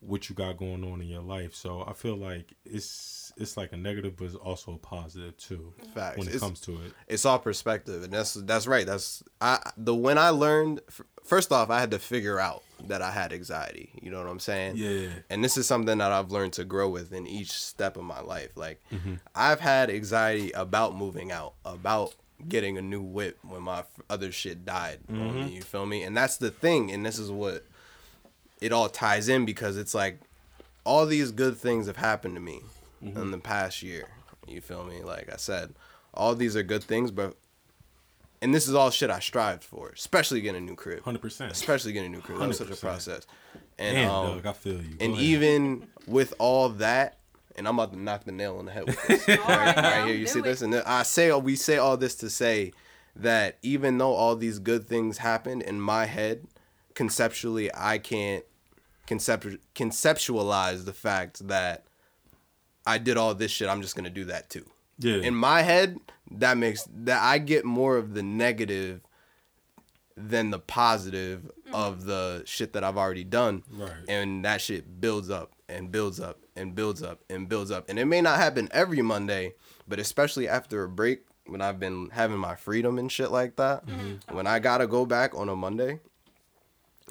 what 0.00 0.28
you 0.28 0.34
got 0.34 0.56
going 0.58 0.84
on 0.84 1.00
in 1.00 1.08
your 1.08 1.22
life. 1.22 1.54
So 1.54 1.82
I 1.88 1.92
feel 1.92 2.16
like 2.16 2.52
it's 2.64 3.32
it's 3.36 3.56
like 3.56 3.72
a 3.72 3.76
negative, 3.76 4.16
but 4.16 4.26
it's 4.26 4.34
also 4.36 4.74
a 4.74 4.78
positive 4.78 5.36
too 5.38 5.72
facts 5.92 6.18
when 6.18 6.28
it 6.28 6.34
It's- 6.34 6.40
comes 6.40 6.60
to 6.62 6.72
it. 6.82 6.92
it's 7.08 7.24
all 7.24 7.38
perspective 7.40 8.04
and 8.04 8.12
that's 8.12 8.34
that's 8.34 8.66
right 8.68 8.86
that's 8.86 9.24
i 9.40 9.58
the 9.76 9.92
when 9.94 10.18
i 10.18 10.28
learned 10.28 10.80
first 11.24 11.50
off 11.50 11.68
i 11.70 11.80
had 11.80 11.90
to 11.90 11.98
figure 11.98 12.38
out 12.38 12.62
that 12.88 13.02
i 13.02 13.10
had 13.10 13.32
anxiety 13.32 13.90
you 14.02 14.10
know 14.10 14.18
what 14.18 14.28
i'm 14.28 14.40
saying 14.40 14.76
Yeah. 14.76 15.08
and 15.30 15.42
this 15.44 15.56
is 15.56 15.66
something 15.66 15.98
that 15.98 16.12
i've 16.12 16.30
learned 16.30 16.52
to 16.54 16.64
grow 16.64 16.88
with 16.88 17.12
in 17.12 17.26
each 17.26 17.52
step 17.52 17.96
of 17.96 18.04
my 18.04 18.20
life 18.20 18.50
like 18.56 18.80
Mm-hmm. 18.92 19.14
i've 19.34 19.60
had 19.60 19.90
anxiety 19.90 20.50
about 20.52 20.94
moving 20.96 21.32
out 21.32 21.54
about 21.64 22.14
getting 22.48 22.76
a 22.78 22.82
new 22.82 23.00
whip 23.02 23.38
when 23.42 23.62
my 23.62 23.84
other 24.10 24.30
shit 24.32 24.64
died 24.64 24.98
Mm-hmm. 25.10 25.48
you 25.48 25.62
feel 25.62 25.86
me 25.86 26.02
and 26.02 26.16
that's 26.16 26.36
the 26.36 26.50
thing 26.50 26.90
and 26.92 27.04
this 27.06 27.18
is 27.18 27.30
what 27.30 27.64
it 28.60 28.72
all 28.72 28.88
ties 28.88 29.28
in 29.28 29.44
because 29.44 29.76
it's 29.76 29.94
like 29.94 30.20
all 30.84 31.06
these 31.06 31.30
good 31.32 31.56
things 31.56 31.86
have 31.86 31.96
happened 31.96 32.34
to 32.34 32.40
me 32.40 32.60
Mm-hmm. 33.04 33.20
in 33.20 33.30
the 33.32 33.38
past 33.38 33.82
year. 33.82 34.08
You 34.48 34.62
feel 34.62 34.82
me? 34.84 35.02
Like 35.02 35.30
I 35.30 35.36
said, 35.36 35.74
all 36.14 36.34
these 36.34 36.56
are 36.56 36.62
good 36.62 36.82
things, 36.82 37.10
but 37.10 37.36
and 38.44 38.54
this 38.54 38.68
is 38.68 38.74
all 38.74 38.90
shit 38.90 39.08
I 39.08 39.20
strived 39.20 39.64
for, 39.64 39.88
especially 39.88 40.42
getting 40.42 40.62
a 40.62 40.66
new 40.66 40.76
crib. 40.76 41.02
Hundred 41.02 41.22
percent. 41.22 41.50
Especially 41.50 41.92
getting 41.94 42.12
a 42.12 42.16
new 42.16 42.20
crib. 42.20 42.38
That 42.38 42.48
was 42.48 42.58
such 42.58 42.70
a 42.70 42.76
process. 42.76 43.26
And 43.78 43.96
Damn, 43.96 44.10
um, 44.10 44.36
Doug, 44.36 44.46
I 44.46 44.52
feel 44.52 44.74
you. 44.74 44.96
Go 44.96 45.04
and 45.04 45.14
ahead. 45.14 45.24
even 45.24 45.86
with 46.06 46.34
all 46.38 46.68
that, 46.68 47.16
and 47.56 47.66
I'm 47.66 47.78
about 47.78 47.94
to 47.94 47.98
knock 47.98 48.24
the 48.24 48.32
nail 48.32 48.58
on 48.58 48.66
the 48.66 48.72
head 48.72 48.84
with 48.84 49.06
this. 49.06 49.26
All 49.30 49.36
right, 49.46 49.74
right, 49.74 49.76
now, 49.76 50.06
here, 50.06 50.14
you 50.14 50.26
see 50.26 50.40
it. 50.40 50.44
this, 50.44 50.60
and 50.60 50.74
I 50.74 51.04
say 51.04 51.32
we 51.32 51.56
say 51.56 51.78
all 51.78 51.96
this 51.96 52.16
to 52.16 52.28
say 52.28 52.72
that 53.16 53.56
even 53.62 53.96
though 53.96 54.12
all 54.12 54.36
these 54.36 54.58
good 54.58 54.86
things 54.86 55.18
happened 55.18 55.62
in 55.62 55.80
my 55.80 56.04
head, 56.04 56.46
conceptually, 56.94 57.70
I 57.74 57.96
can't 57.96 58.44
concept- 59.06 59.56
conceptualize 59.74 60.84
the 60.84 60.92
fact 60.92 61.48
that 61.48 61.86
I 62.86 62.98
did 62.98 63.16
all 63.16 63.34
this 63.34 63.52
shit. 63.52 63.70
I'm 63.70 63.80
just 63.80 63.96
gonna 63.96 64.10
do 64.10 64.26
that 64.26 64.50
too. 64.50 64.66
Yeah, 64.98 65.16
In 65.16 65.34
my 65.34 65.62
head, 65.62 65.98
that 66.30 66.56
makes 66.56 66.86
that 67.04 67.22
I 67.22 67.38
get 67.38 67.64
more 67.64 67.96
of 67.96 68.14
the 68.14 68.22
negative 68.22 69.00
than 70.16 70.50
the 70.50 70.58
positive 70.58 71.50
mm. 71.68 71.74
of 71.74 72.04
the 72.04 72.42
shit 72.46 72.72
that 72.74 72.84
I've 72.84 72.96
already 72.96 73.24
done. 73.24 73.64
Right. 73.70 73.90
And 74.08 74.44
that 74.44 74.60
shit 74.60 75.00
builds 75.00 75.30
up 75.30 75.52
and 75.68 75.90
builds 75.90 76.20
up 76.20 76.38
and 76.54 76.74
builds 76.74 77.02
up 77.02 77.20
and 77.28 77.48
builds 77.48 77.70
up. 77.70 77.88
And 77.88 77.98
it 77.98 78.04
may 78.04 78.20
not 78.20 78.38
happen 78.38 78.68
every 78.70 79.02
Monday, 79.02 79.54
but 79.88 79.98
especially 79.98 80.48
after 80.48 80.84
a 80.84 80.88
break 80.88 81.22
when 81.46 81.60
I've 81.60 81.80
been 81.80 82.10
having 82.12 82.38
my 82.38 82.54
freedom 82.54 82.98
and 82.98 83.10
shit 83.10 83.30
like 83.30 83.56
that, 83.56 83.86
mm-hmm. 83.86 84.00
Mm-hmm. 84.00 84.36
when 84.36 84.46
I 84.46 84.60
gotta 84.60 84.86
go 84.86 85.04
back 85.04 85.34
on 85.34 85.48
a 85.48 85.56
Monday, 85.56 85.98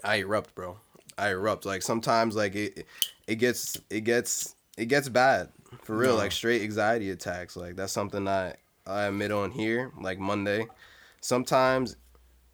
I 0.03 0.17
erupt, 0.17 0.55
bro. 0.55 0.77
I 1.17 1.29
erupt. 1.29 1.65
Like 1.65 1.83
sometimes, 1.83 2.35
like 2.35 2.55
it, 2.55 2.87
it 3.27 3.35
gets, 3.35 3.79
it 3.89 4.01
gets, 4.01 4.55
it 4.77 4.85
gets 4.85 5.09
bad 5.09 5.49
for 5.81 5.95
real. 5.97 6.11
No. 6.11 6.17
Like 6.17 6.31
straight 6.31 6.61
anxiety 6.61 7.09
attacks. 7.09 7.55
Like 7.55 7.75
that's 7.75 7.93
something 7.93 8.27
I 8.27 8.55
I 8.85 9.03
admit 9.03 9.31
on 9.31 9.51
here. 9.51 9.91
Like 9.99 10.19
Monday, 10.19 10.67
sometimes, 11.21 11.95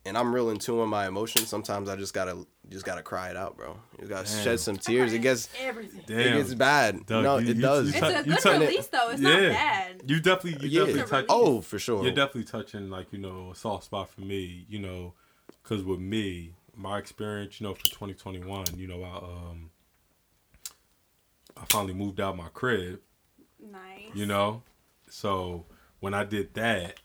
and 0.05 0.17
I'm 0.17 0.33
real 0.33 0.49
in 0.49 0.57
tune 0.59 0.79
with 0.79 0.89
my 0.89 1.07
emotions. 1.07 1.47
Sometimes 1.47 1.89
I 1.89 1.95
just 1.95 2.13
gotta, 2.13 2.45
just 2.69 2.85
gotta 2.85 3.01
cry 3.01 3.29
it 3.29 3.35
out, 3.37 3.57
bro. 3.57 3.77
You 4.01 4.07
gotta 4.07 4.27
Damn. 4.31 4.43
shed 4.43 4.59
some 4.59 4.77
tears. 4.77 5.11
It 5.13 5.19
gets, 5.19 5.49
everything. 5.59 6.01
it 6.01 6.07
Damn. 6.07 6.37
gets 6.37 6.53
bad. 6.53 7.05
Doug, 7.05 7.23
no, 7.23 7.37
you- 7.37 7.49
it 7.51 7.55
you- 7.57 7.61
does. 7.61 7.93
you 7.95 7.99
It's 8.01 8.19
a 8.19 8.23
good 8.23 8.39
tou- 8.39 8.51
release 8.51 8.87
though. 8.87 9.09
It's 9.09 9.19
not 9.21 9.39
bad. 9.39 10.03
You 10.07 10.19
definitely, 10.19 10.67
you 10.69 10.79
Yeah. 10.79 10.85
definitely 10.85 11.09
touch. 11.09 11.25
oh, 11.29 11.61
for 11.61 11.79
sure. 11.79 12.03
You're 12.03 12.13
definitely 12.13 12.43
touching 12.45 12.89
like 12.89 13.11
you 13.11 13.19
know 13.19 13.51
a 13.51 13.55
soft 13.55 13.85
spot 13.85 14.09
for 14.09 14.21
me. 14.21 14.65
You 14.69 14.79
know, 14.79 15.13
because 15.63 15.83
with 15.83 15.99
me, 15.99 16.53
my 16.75 16.97
experience, 16.99 17.59
you 17.59 17.67
know, 17.67 17.73
for 17.73 17.83
2021, 17.85 18.65
you 18.77 18.87
know, 18.87 19.03
I 19.03 19.17
um, 19.17 19.71
I 21.57 21.65
finally 21.69 21.93
moved 21.93 22.21
out 22.21 22.37
my 22.37 22.47
crib. 22.53 23.01
Nice. 23.61 24.15
You 24.15 24.25
know, 24.25 24.63
so 25.09 25.65
when 25.99 26.13
I 26.13 26.23
did 26.23 26.53
that, 26.55 26.99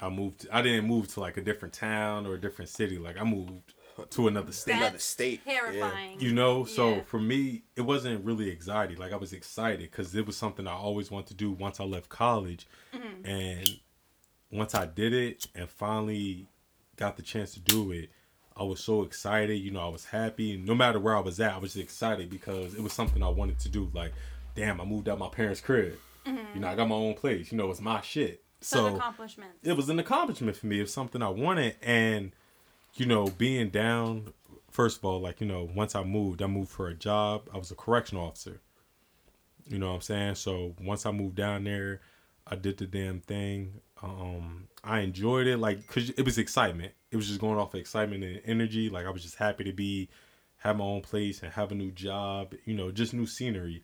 I 0.00 0.08
moved. 0.08 0.46
I 0.52 0.60
didn't 0.62 0.86
move 0.86 1.08
to 1.14 1.20
like 1.20 1.36
a 1.36 1.40
different 1.42 1.74
town 1.74 2.26
or 2.26 2.34
a 2.34 2.40
different 2.40 2.68
city. 2.70 2.98
Like 2.98 3.18
I 3.20 3.24
moved 3.24 3.74
to 4.10 4.26
another 4.26 4.50
state. 4.52 4.72
Another 4.72 4.90
That's 4.92 5.04
state. 5.04 5.40
Yeah. 5.46 5.60
Terrifying. 5.60 6.20
You 6.20 6.32
know, 6.32 6.64
so 6.64 6.96
Yeah. 6.96 7.02
for 7.04 7.20
me, 7.20 7.62
it 7.76 7.82
wasn't 7.82 8.24
really 8.24 8.50
anxiety. 8.50 8.96
Like 8.96 9.12
I 9.12 9.16
was 9.16 9.32
excited 9.32 9.78
because 9.90 10.14
it 10.14 10.26
was 10.26 10.36
something 10.36 10.66
I 10.66 10.72
always 10.72 11.10
wanted 11.12 11.28
to 11.28 11.34
do 11.34 11.52
once 11.52 11.78
I 11.80 11.84
left 11.84 12.08
college, 12.08 12.66
Mm-hmm. 12.92 13.26
and 13.26 13.80
once 14.50 14.74
I 14.74 14.86
did 14.86 15.12
it 15.12 15.46
and 15.54 15.68
finally 15.70 16.46
got 16.96 17.16
the 17.16 17.22
chance 17.22 17.54
to 17.54 17.60
do 17.60 17.92
it, 17.92 18.10
I 18.56 18.62
was 18.64 18.80
so 18.80 19.02
excited. 19.02 19.54
You 19.60 19.70
know, 19.70 19.80
I 19.80 19.88
was 19.88 20.06
happy. 20.06 20.56
No 20.56 20.74
matter 20.74 20.98
where 21.00 21.16
I 21.16 21.20
was 21.20 21.40
at, 21.40 21.52
I 21.54 21.58
was 21.58 21.74
just 21.74 21.82
excited 21.84 22.30
because 22.30 22.74
it 22.74 22.82
was 22.82 22.92
something 22.92 23.22
I 23.22 23.28
wanted 23.28 23.58
to 23.60 23.68
do. 23.68 23.90
Like, 23.94 24.12
damn, 24.54 24.80
I 24.80 24.84
moved 24.84 25.08
out 25.08 25.18
my 25.18 25.28
parents' 25.28 25.60
crib. 25.60 25.98
You 26.54 26.60
know, 26.60 26.68
I 26.68 26.74
got 26.74 26.88
my 26.88 26.94
own 26.94 27.14
place. 27.14 27.52
You 27.52 27.58
know, 27.58 27.70
it's 27.70 27.80
my 27.80 28.00
shit. 28.00 28.42
So 28.60 28.96
accomplishments. 28.96 29.58
it 29.62 29.76
was 29.76 29.90
an 29.90 29.98
accomplishment 29.98 30.56
for 30.56 30.66
me. 30.66 30.78
It 30.78 30.82
was 30.82 30.92
something 30.92 31.20
I 31.20 31.28
wanted, 31.28 31.76
and 31.82 32.32
you 32.94 33.06
know, 33.06 33.26
being 33.26 33.68
down. 33.70 34.32
First 34.70 34.98
of 34.98 35.04
all, 35.04 35.20
like 35.20 35.40
you 35.40 35.46
know, 35.46 35.68
once 35.74 35.94
I 35.94 36.02
moved, 36.02 36.40
I 36.40 36.46
moved 36.46 36.70
for 36.70 36.88
a 36.88 36.94
job. 36.94 37.48
I 37.52 37.58
was 37.58 37.70
a 37.70 37.74
correction 37.74 38.16
officer. 38.16 38.60
You 39.68 39.78
know 39.78 39.88
what 39.88 39.94
I'm 39.96 40.00
saying? 40.00 40.34
So 40.36 40.74
once 40.80 41.06
I 41.06 41.10
moved 41.10 41.36
down 41.36 41.64
there, 41.64 42.00
I 42.46 42.56
did 42.56 42.78
the 42.78 42.86
damn 42.86 43.20
thing. 43.20 43.80
Um, 44.02 44.68
I 44.82 45.00
enjoyed 45.00 45.46
it, 45.46 45.58
like, 45.58 45.86
cause 45.86 46.10
it 46.10 46.22
was 46.24 46.36
excitement. 46.36 46.92
It 47.10 47.16
was 47.16 47.28
just 47.28 47.40
going 47.40 47.58
off 47.58 47.72
of 47.72 47.80
excitement 47.80 48.24
and 48.24 48.40
energy. 48.44 48.90
Like 48.90 49.06
I 49.06 49.10
was 49.10 49.22
just 49.22 49.36
happy 49.36 49.64
to 49.64 49.72
be, 49.72 50.08
have 50.58 50.76
my 50.76 50.84
own 50.84 51.00
place 51.00 51.42
and 51.42 51.52
have 51.52 51.72
a 51.72 51.74
new 51.74 51.90
job. 51.90 52.54
You 52.64 52.74
know, 52.74 52.90
just 52.90 53.14
new 53.14 53.26
scenery. 53.26 53.82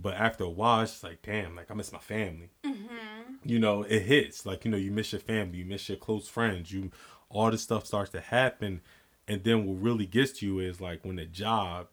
But 0.00 0.14
after 0.14 0.44
a 0.44 0.50
while, 0.50 0.82
it's 0.82 0.92
just 0.92 1.04
like, 1.04 1.22
damn, 1.22 1.56
like 1.56 1.70
I 1.70 1.74
miss 1.74 1.92
my 1.92 1.98
family 1.98 2.50
mm-hmm. 2.64 3.32
you 3.44 3.58
know, 3.58 3.82
it 3.82 4.02
hits. 4.02 4.44
Like, 4.46 4.64
you 4.64 4.70
know, 4.70 4.76
you 4.76 4.90
miss 4.90 5.12
your 5.12 5.20
family, 5.20 5.58
you 5.58 5.64
miss 5.64 5.88
your 5.88 5.98
close 5.98 6.28
friends, 6.28 6.72
you 6.72 6.90
all 7.28 7.50
this 7.50 7.62
stuff 7.62 7.86
starts 7.86 8.10
to 8.12 8.20
happen. 8.20 8.80
And 9.28 9.42
then 9.42 9.66
what 9.66 9.82
really 9.82 10.06
gets 10.06 10.32
to 10.38 10.46
you 10.46 10.58
is 10.60 10.80
like 10.80 11.04
when 11.04 11.16
the 11.16 11.24
job 11.24 11.88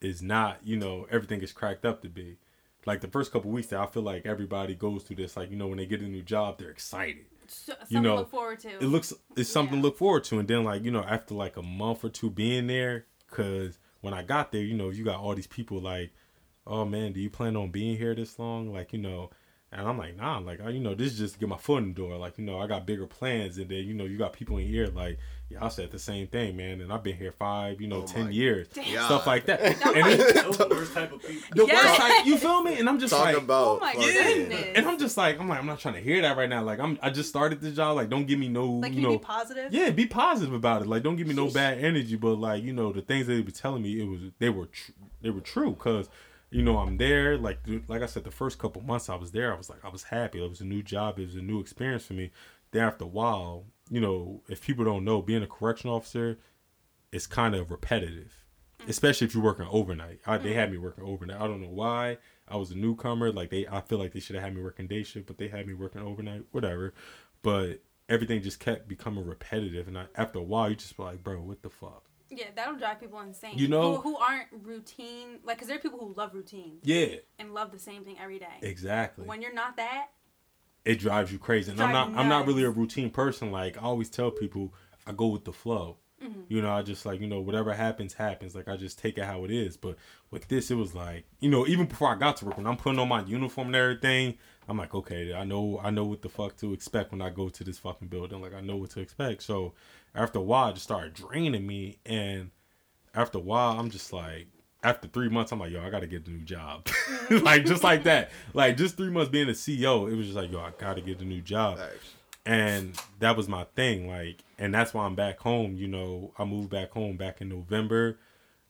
is 0.00 0.22
not, 0.22 0.60
you 0.64 0.76
know, 0.76 1.06
everything 1.10 1.42
is 1.42 1.52
cracked 1.52 1.84
up 1.84 2.02
to 2.02 2.08
be. 2.08 2.38
Like 2.86 3.00
the 3.00 3.08
first 3.08 3.32
couple 3.32 3.50
weeks 3.50 3.68
there, 3.68 3.80
I 3.80 3.86
feel 3.86 4.02
like 4.02 4.24
everybody 4.24 4.74
goes 4.74 5.02
through 5.02 5.16
this. 5.16 5.36
Like, 5.36 5.50
you 5.50 5.56
know, 5.56 5.66
when 5.66 5.78
they 5.78 5.86
get 5.86 6.00
a 6.00 6.04
new 6.08 6.22
job, 6.22 6.58
they're 6.58 6.70
excited. 6.70 7.26
So, 7.48 7.72
something 7.72 7.96
you 7.96 8.00
know, 8.00 8.14
to 8.14 8.20
look 8.20 8.30
forward 8.30 8.60
to. 8.60 8.68
It 8.68 8.86
looks 8.86 9.12
it's 9.36 9.50
something 9.50 9.76
Yeah. 9.76 9.82
to 9.82 9.86
look 9.86 9.98
forward 9.98 10.24
to. 10.24 10.38
And 10.38 10.48
then 10.48 10.64
like, 10.64 10.84
you 10.84 10.90
know, 10.90 11.02
after 11.02 11.34
like 11.34 11.56
a 11.56 11.62
month 11.62 12.04
or 12.04 12.08
two 12.08 12.30
being 12.30 12.66
there, 12.66 13.06
cause 13.30 13.78
when 14.00 14.14
I 14.14 14.22
got 14.22 14.52
there, 14.52 14.62
you 14.62 14.74
know, 14.74 14.90
you 14.90 15.04
got 15.04 15.18
all 15.20 15.34
these 15.34 15.46
people 15.46 15.80
like, 15.80 16.12
oh 16.68 16.84
man, 16.84 17.12
do 17.12 17.20
you 17.20 17.30
plan 17.30 17.56
on 17.56 17.70
being 17.70 17.96
here 17.96 18.14
this 18.14 18.38
long? 18.38 18.72
Like, 18.72 18.92
you 18.92 18.98
know, 19.00 19.30
and 19.70 19.86
I'm 19.86 19.98
like, 19.98 20.16
nah, 20.16 20.38
like, 20.38 20.62
I, 20.62 20.70
you 20.70 20.80
know, 20.80 20.94
this 20.94 21.12
is 21.12 21.18
just 21.18 21.34
to 21.34 21.40
get 21.40 21.48
my 21.50 21.58
foot 21.58 21.82
in 21.82 21.88
the 21.90 21.94
door. 21.94 22.16
Like, 22.16 22.38
you 22.38 22.44
know, 22.44 22.58
I 22.58 22.66
got 22.66 22.86
bigger 22.86 23.06
plans. 23.06 23.58
And 23.58 23.68
then, 23.68 23.84
you 23.84 23.92
know, 23.92 24.04
you 24.04 24.16
got 24.16 24.32
people 24.32 24.56
in 24.56 24.66
here 24.66 24.86
like, 24.86 25.18
yeah, 25.50 25.62
I 25.62 25.68
said 25.68 25.90
the 25.90 25.98
same 25.98 26.26
thing, 26.26 26.56
man. 26.56 26.80
And 26.80 26.90
I've 26.90 27.02
been 27.02 27.16
here 27.18 27.32
five, 27.32 27.78
you 27.78 27.86
know, 27.86 28.02
Oh 28.02 28.06
10 28.06 28.32
years. 28.32 28.66
God. 28.68 28.84
Stuff 29.04 29.26
like 29.26 29.44
that. 29.44 29.60
and 29.60 29.76
it, 29.76 30.00
my- 30.36 30.42
Those 30.42 30.56
the 30.56 30.68
worst 30.70 30.94
type 30.94 31.12
of 31.12 31.20
people. 31.20 31.42
the 31.54 31.66
Yes. 31.66 31.84
worst 31.84 32.00
type, 32.00 32.26
you 32.26 32.38
feel 32.38 32.62
me? 32.62 32.78
And 32.78 32.88
I'm 32.88 32.98
just 32.98 33.12
Talk 33.12 33.26
like, 33.26 33.36
about. 33.36 33.66
Oh 33.66 33.78
my 33.78 33.92
fucking- 33.92 34.10
goodness. 34.10 34.66
and 34.74 34.86
I'm 34.88 34.98
just 34.98 35.18
like, 35.18 35.38
I'm 35.38 35.48
like, 35.50 35.58
I'm 35.58 35.66
not 35.66 35.80
trying 35.80 35.94
to 35.96 36.00
hear 36.00 36.22
that 36.22 36.38
right 36.38 36.48
now. 36.48 36.62
Like, 36.62 36.80
I'm, 36.80 36.98
I 37.02 37.10
just 37.10 37.28
started 37.28 37.60
this 37.60 37.76
job. 37.76 37.94
Like, 37.94 38.08
don't 38.08 38.26
give 38.26 38.38
me 38.38 38.48
no, 38.48 38.66
like, 38.70 38.92
you 38.92 39.02
you 39.02 39.06
know, 39.06 39.18
be 39.18 39.24
positive? 39.24 39.70
yeah, 39.74 39.90
be 39.90 40.06
positive 40.06 40.54
about 40.54 40.80
it. 40.80 40.88
Like, 40.88 41.02
don't 41.02 41.16
give 41.16 41.26
me 41.26 41.34
no 41.34 41.50
bad 41.50 41.84
energy. 41.84 42.16
But 42.16 42.36
like, 42.36 42.62
you 42.62 42.72
know, 42.72 42.90
the 42.90 43.02
things 43.02 43.26
they 43.26 43.42
were 43.42 43.50
telling 43.50 43.82
me, 43.82 44.00
it 44.00 44.04
was 44.08 44.20
they 44.38 44.48
were 44.48 44.64
tr- 44.66 44.92
they 45.20 45.28
were 45.28 45.42
true. 45.42 45.74
Cause 45.74 46.08
you 46.50 46.62
know, 46.62 46.78
I'm 46.78 46.96
there. 46.96 47.36
Like, 47.36 47.60
like 47.88 48.02
I 48.02 48.06
said, 48.06 48.24
the 48.24 48.30
first 48.30 48.58
couple 48.58 48.82
months 48.82 49.08
I 49.08 49.14
was 49.16 49.32
there, 49.32 49.52
I 49.52 49.56
was 49.56 49.68
like, 49.68 49.84
I 49.84 49.88
was 49.88 50.04
happy. 50.04 50.42
It 50.42 50.48
was 50.48 50.60
a 50.60 50.66
new 50.66 50.82
job. 50.82 51.18
It 51.18 51.26
was 51.26 51.34
a 51.36 51.42
new 51.42 51.60
experience 51.60 52.04
for 52.06 52.14
me. 52.14 52.30
Then 52.70 52.84
after 52.84 53.04
a 53.04 53.08
while, 53.08 53.64
you 53.90 54.00
know, 54.00 54.42
if 54.48 54.62
people 54.62 54.84
don't 54.84 55.04
know, 55.04 55.22
being 55.22 55.42
a 55.42 55.46
correction 55.46 55.90
officer, 55.90 56.38
it's 57.12 57.26
kind 57.26 57.54
of 57.54 57.70
repetitive. 57.70 58.44
Mm. 58.80 58.88
Especially 58.88 59.26
if 59.26 59.34
you're 59.34 59.44
working 59.44 59.66
overnight. 59.70 60.20
I, 60.26 60.38
they 60.38 60.54
had 60.54 60.68
mm. 60.68 60.72
me 60.72 60.78
working 60.78 61.04
overnight. 61.04 61.40
I 61.40 61.46
don't 61.46 61.62
know 61.62 61.68
why. 61.68 62.18
I 62.46 62.56
was 62.56 62.70
a 62.70 62.76
newcomer. 62.76 63.32
Like 63.32 63.50
they, 63.50 63.66
I 63.66 63.80
feel 63.80 63.98
like 63.98 64.12
they 64.12 64.20
should 64.20 64.36
have 64.36 64.44
had 64.44 64.54
me 64.54 64.62
working 64.62 64.86
day 64.86 65.02
shift, 65.02 65.26
but 65.26 65.38
they 65.38 65.48
had 65.48 65.66
me 65.66 65.74
working 65.74 66.02
overnight. 66.02 66.44
Whatever. 66.52 66.94
But 67.42 67.82
everything 68.08 68.42
just 68.42 68.60
kept 68.60 68.88
becoming 68.88 69.26
repetitive, 69.26 69.86
and 69.86 69.98
I, 69.98 70.06
after 70.14 70.38
a 70.38 70.42
while, 70.42 70.70
you 70.70 70.76
just 70.76 70.96
be 70.96 71.02
like, 71.02 71.22
bro, 71.22 71.40
what 71.40 71.62
the 71.62 71.70
fuck? 71.70 72.04
Yeah, 72.30 72.46
that'll 72.54 72.76
drive 72.76 73.00
people 73.00 73.20
insane. 73.20 73.56
You 73.56 73.68
know- 73.68 73.96
who, 73.96 74.12
who 74.12 74.16
aren't 74.18 74.48
routine, 74.62 75.38
like, 75.44 75.56
because 75.56 75.68
there 75.68 75.76
are 75.76 75.80
people 75.80 75.98
who 75.98 76.12
love 76.14 76.34
routine 76.34 76.78
Yeah, 76.82 77.16
and 77.38 77.54
love 77.54 77.72
the 77.72 77.78
same 77.78 78.04
thing 78.04 78.16
every 78.20 78.38
day. 78.38 78.58
exactly. 78.62 79.26
When 79.26 79.40
you're 79.42 79.54
not 79.54 79.76
that, 79.76 80.08
it 80.84 80.98
drives 80.98 81.32
you 81.32 81.38
crazy. 81.38 81.70
And 81.72 81.80
I'm 81.80 81.92
not 81.92 82.08
I'm 82.16 82.28
not 82.28 82.46
really 82.46 82.64
a 82.64 82.70
routine 82.70 83.10
person. 83.10 83.50
Like 83.50 83.76
I 83.76 83.80
always 83.82 84.08
tell 84.08 84.30
people, 84.30 84.72
I 85.06 85.12
go 85.12 85.26
with 85.28 85.44
the 85.44 85.52
flow. 85.52 85.98
Mm-hmm. 86.22 86.40
You 86.48 86.62
know, 86.62 86.70
I 86.72 86.82
just 86.82 87.06
like, 87.06 87.20
you 87.20 87.28
know, 87.28 87.40
whatever 87.40 87.72
happens, 87.74 88.14
happens. 88.14 88.54
Like 88.54 88.66
I 88.68 88.76
just 88.76 88.98
take 88.98 89.18
it 89.18 89.24
how 89.24 89.44
it 89.44 89.50
is. 89.52 89.76
But 89.76 89.96
with 90.30 90.48
this, 90.48 90.70
it 90.70 90.74
was 90.74 90.94
like, 90.94 91.24
you 91.40 91.48
know, 91.50 91.66
even 91.66 91.86
before 91.86 92.08
I 92.10 92.16
got 92.16 92.38
to 92.38 92.46
work, 92.46 92.56
when 92.56 92.66
I'm 92.66 92.76
putting 92.76 92.98
on 92.98 93.08
my 93.08 93.22
uniform 93.24 93.68
and 93.68 93.76
everything, 93.76 94.34
I'm 94.68 94.78
like, 94.78 94.94
okay, 94.94 95.32
I 95.34 95.44
know 95.44 95.78
I 95.82 95.90
know 95.90 96.04
what 96.04 96.22
the 96.22 96.28
fuck 96.28 96.56
to 96.58 96.72
expect 96.72 97.12
when 97.12 97.22
I 97.22 97.30
go 97.30 97.48
to 97.50 97.64
this 97.64 97.78
fucking 97.78 98.08
building. 98.08 98.40
Like 98.40 98.54
I 98.54 98.60
know 98.60 98.76
what 98.76 98.90
to 98.90 99.00
expect. 99.00 99.42
So 99.42 99.74
after 100.14 100.38
a 100.38 100.42
while 100.42 100.70
it 100.70 100.74
just 100.74 100.84
started 100.84 101.14
draining 101.14 101.66
me 101.66 101.98
and 102.06 102.50
after 103.14 103.38
a 103.38 103.40
while 103.40 103.78
I'm 103.78 103.90
just 103.90 104.12
like 104.12 104.48
after 104.82 105.08
three 105.08 105.28
months, 105.28 105.50
I'm 105.52 105.58
like, 105.58 105.72
yo, 105.72 105.82
I 105.82 105.90
gotta 105.90 106.06
get 106.06 106.26
a 106.26 106.30
new 106.30 106.40
job. 106.44 106.86
like 107.30 107.64
just 107.64 107.82
like 107.82 108.04
that. 108.04 108.30
Like 108.54 108.76
just 108.76 108.96
three 108.96 109.10
months 109.10 109.30
being 109.30 109.48
a 109.48 109.54
CO, 109.54 110.06
it 110.06 110.14
was 110.14 110.26
just 110.26 110.36
like, 110.36 110.52
yo, 110.52 110.60
I 110.60 110.72
gotta 110.78 111.00
get 111.00 111.20
a 111.20 111.24
new 111.24 111.40
job. 111.40 111.78
And 112.46 112.98
that 113.18 113.36
was 113.36 113.48
my 113.48 113.64
thing. 113.74 114.08
Like, 114.08 114.42
and 114.58 114.72
that's 114.72 114.94
why 114.94 115.04
I'm 115.04 115.14
back 115.14 115.40
home. 115.40 115.76
You 115.76 115.88
know, 115.88 116.32
I 116.38 116.44
moved 116.44 116.70
back 116.70 116.92
home 116.92 117.16
back 117.16 117.40
in 117.40 117.48
November, 117.48 118.18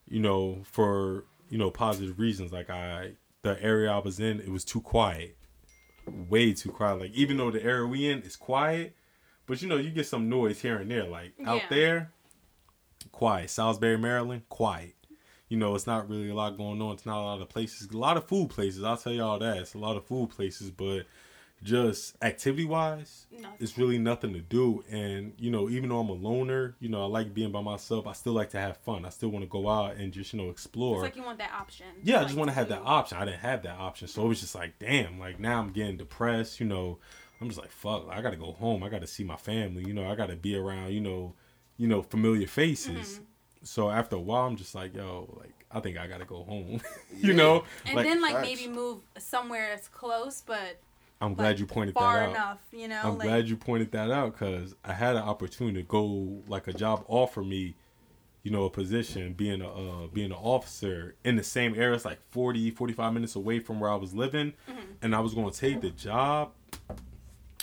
you 0.08 0.20
know, 0.20 0.62
for, 0.64 1.24
you 1.50 1.58
know, 1.58 1.70
positive 1.70 2.18
reasons. 2.18 2.52
Like 2.52 2.70
I 2.70 3.12
the 3.42 3.62
area 3.62 3.90
I 3.90 3.98
was 3.98 4.18
in, 4.18 4.40
it 4.40 4.50
was 4.50 4.64
too 4.64 4.80
quiet. 4.80 5.36
Way 6.06 6.54
too 6.54 6.70
quiet. 6.70 7.00
Like 7.00 7.12
even 7.12 7.36
though 7.36 7.50
the 7.50 7.62
area 7.62 7.86
we 7.86 8.08
in 8.08 8.22
is 8.22 8.34
quiet, 8.34 8.96
but 9.48 9.60
you 9.62 9.68
know, 9.68 9.76
you 9.76 9.90
get 9.90 10.06
some 10.06 10.28
noise 10.28 10.60
here 10.60 10.76
and 10.76 10.90
there. 10.90 11.04
Like 11.04 11.32
out 11.44 11.62
there, 11.70 12.10
quiet. 13.12 13.50
Salisbury, 13.50 13.98
Maryland, 13.98 14.42
quiet. 14.48 14.94
You 15.48 15.56
know, 15.56 15.74
it's 15.74 15.86
not 15.86 16.08
really 16.10 16.28
a 16.28 16.34
lot 16.34 16.56
going 16.58 16.80
on. 16.82 16.92
It's 16.94 17.06
not 17.06 17.18
a 17.20 17.24
lot 17.24 17.40
of 17.40 17.48
places. 17.48 17.88
A 17.90 17.96
lot 17.96 18.16
of 18.18 18.26
food 18.28 18.50
places. 18.50 18.84
I'll 18.84 18.98
tell 18.98 19.12
y'all 19.12 19.38
that. 19.38 19.56
It's 19.56 19.74
a 19.74 19.78
lot 19.78 19.96
of 19.96 20.04
food 20.04 20.28
places, 20.30 20.70
but 20.70 21.06
just 21.64 22.14
activity 22.22 22.64
wise, 22.64 23.26
Nothing. 23.32 23.56
it's 23.58 23.76
really 23.76 23.98
nothing 23.98 24.32
to 24.34 24.40
do. 24.40 24.84
And 24.90 25.32
you 25.38 25.50
know, 25.50 25.68
even 25.70 25.88
though 25.88 25.98
I'm 26.00 26.08
a 26.10 26.12
loner, 26.12 26.76
you 26.80 26.88
know, 26.90 27.02
I 27.02 27.06
like 27.06 27.32
being 27.34 27.50
by 27.50 27.62
myself. 27.62 28.06
I 28.06 28.12
still 28.12 28.34
like 28.34 28.50
to 28.50 28.60
have 28.60 28.76
fun. 28.76 29.04
I 29.04 29.08
still 29.08 29.30
want 29.30 29.42
to 29.44 29.48
go 29.48 29.68
out 29.68 29.96
and 29.96 30.12
just 30.12 30.32
you 30.34 30.40
know 30.40 30.50
explore. 30.50 30.96
it's 31.06 31.14
like 31.14 31.16
you 31.16 31.22
want 31.24 31.38
that 31.38 31.50
option. 31.58 31.86
Yeah, 32.02 32.16
I 32.16 32.18
Like, 32.18 32.26
just 32.28 32.38
want 32.38 32.50
to 32.50 32.54
have 32.54 32.68
do- 32.68 32.74
that 32.74 32.82
option. 32.84 33.18
I 33.18 33.24
didn't 33.24 33.40
have 33.40 33.62
that 33.62 33.76
option, 33.78 34.06
so 34.06 34.24
it 34.24 34.28
was 34.28 34.40
just 34.40 34.54
like, 34.54 34.78
damn, 34.78 35.18
like 35.18 35.40
now 35.40 35.58
I'm 35.60 35.70
getting 35.72 35.96
depressed. 35.96 36.60
You 36.60 36.66
know, 36.66 36.98
I'm 37.40 37.48
just 37.48 37.60
like, 37.60 37.70
fuck, 37.70 38.06
I 38.10 38.20
gotta 38.22 38.36
go 38.36 38.52
home. 38.52 38.82
I 38.82 38.88
gotta 38.88 39.06
see 39.06 39.24
my 39.24 39.36
family. 39.36 39.84
You 39.86 39.94
know, 39.94 40.10
I 40.10 40.14
gotta 40.14 40.36
be 40.36 40.56
around. 40.56 40.92
You 40.92 41.00
know, 41.00 41.34
you 41.76 41.86
know, 41.86 42.02
familiar 42.02 42.46
faces. 42.46 43.14
Mm-hmm. 43.14 43.24
So 43.62 43.90
after 43.90 44.16
a 44.16 44.20
while, 44.20 44.46
I'm 44.46 44.56
just 44.56 44.74
like, 44.74 44.94
yo, 44.94 45.28
like 45.38 45.54
I 45.70 45.80
think 45.80 45.98
I 45.98 46.06
gotta 46.06 46.24
go 46.24 46.42
home. 46.44 46.80
you 47.16 47.32
know, 47.34 47.64
And 47.86 47.96
like 47.96 48.06
then, 48.06 48.20
like, 48.22 48.32
facts. 48.34 48.48
maybe 48.48 48.66
move 48.68 49.00
somewhere 49.18 49.68
that's 49.70 49.88
close, 49.88 50.42
but 50.46 50.78
I'm 51.20 51.34
glad 51.34 51.48
like, 51.50 51.58
you 51.58 51.66
pointed 51.66 51.94
far 51.94 52.14
that 52.14 52.28
out. 52.28 52.30
enough, 52.30 52.58
you 52.72 52.86
know? 52.88 53.00
I'm 53.04 53.18
like, 53.18 53.26
glad 53.28 53.48
you 53.48 53.56
pointed 53.56 53.90
that 53.92 54.10
out 54.10 54.32
because 54.32 54.74
I 54.84 54.92
had 54.92 55.16
an 55.16 55.22
opportunity 55.22 55.76
to 55.82 55.86
go 55.86 56.42
like 56.48 56.68
a 56.68 56.72
job 56.72 57.04
offer 57.08 57.42
me, 57.42 57.74
you 58.44 58.50
know, 58.52 58.64
a 58.64 58.70
position 58.70 59.32
being 59.34 59.60
a 59.60 59.68
uh, 59.68 60.06
being 60.06 60.30
an 60.30 60.38
officer 60.38 61.16
in 61.24 61.34
the 61.36 61.42
same 61.42 61.74
area. 61.74 61.94
It's 61.94 62.04
like 62.04 62.20
40, 62.30 62.70
45 62.70 63.12
minutes 63.12 63.34
away 63.36 63.58
from 63.58 63.78
where 63.80 63.90
I 63.90 63.96
was 63.96 64.14
living, 64.14 64.54
Mm-hmm. 64.70 64.80
and 65.02 65.14
I 65.14 65.20
was 65.20 65.34
going 65.34 65.50
to 65.50 65.58
take 65.58 65.80
the 65.80 65.90
job, 65.90 66.52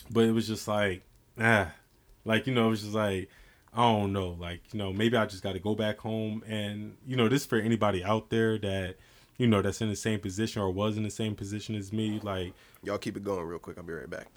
but 0.09 0.23
it 0.25 0.31
was 0.31 0.47
just 0.47 0.67
like, 0.67 1.01
ah, 1.39 1.71
like 2.25 2.47
you 2.47 2.53
know, 2.53 2.67
it 2.67 2.69
was 2.71 2.81
just 2.81 2.93
like 2.93 3.29
I 3.73 3.81
don't 3.81 4.13
know. 4.13 4.37
Like, 4.39 4.61
you 4.71 4.79
know, 4.79 4.93
maybe 4.93 5.17
I 5.17 5.25
just 5.25 5.43
got 5.43 5.51
to 5.51 5.59
go 5.59 5.75
back 5.75 5.97
home. 5.99 6.43
And, 6.47 6.95
you 7.05 7.17
know, 7.17 7.27
this 7.27 7.45
for 7.45 7.57
anybody 7.57 8.05
out 8.05 8.29
there 8.29 8.57
that, 8.59 8.95
you 9.37 9.47
know, 9.47 9.61
that's 9.61 9.81
in 9.81 9.89
the 9.89 9.97
same 9.97 10.21
position 10.21 10.61
or 10.61 10.71
was 10.71 10.95
in 10.95 11.03
the 11.03 11.09
same 11.09 11.35
position 11.35 11.75
as 11.75 11.91
me. 11.91 12.21
Like, 12.23 12.53
Y'all 12.83 12.97
keep 12.97 13.17
it 13.17 13.23
going 13.25 13.45
real 13.45 13.59
quick. 13.59 13.77
I'll 13.77 13.83
be 13.83 13.91
right 13.91 14.09
back. 14.09 14.27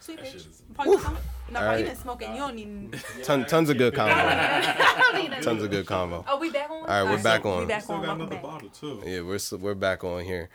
Sweet 0.00 0.16
That 0.16 0.26
bitch. 0.26 0.32
shit 0.32 0.36
is- 0.46 0.62
Probably 0.74 0.98
smoke- 0.98 1.18
No, 1.52 1.60
All 1.60 1.66
bro, 1.66 1.70
you 1.76 1.76
right. 1.76 1.86
been 1.86 1.96
smoking. 2.02 2.32
You 2.32 2.38
don't 2.38 2.54
need. 2.56 3.00
Ton, 3.22 3.44
tons 3.46 3.70
of 3.70 3.78
good 3.78 3.94
combo. 3.94 4.12
I 4.12 5.10
don't 5.12 5.30
need 5.30 5.40
Tons 5.42 5.62
of 5.62 5.70
good 5.70 5.86
combo. 5.86 6.24
Oh, 6.26 6.40
we 6.40 6.50
back 6.50 6.68
on. 6.70 6.78
All 6.78 6.86
right, 6.86 7.04
we're 7.04 7.22
back 7.22 7.42
so 7.44 7.50
on. 7.52 7.60
We 7.60 7.66
back 7.66 7.82
still 7.84 7.94
on. 7.94 8.00
got 8.00 8.18
Welcome 8.18 8.20
another 8.22 8.34
back. 8.36 8.42
bottle, 8.42 8.68
too. 8.70 9.02
Yeah, 9.06 9.20
we're 9.20 9.38
we're 9.60 9.74
back 9.76 10.02
on 10.02 10.24
here. 10.24 10.48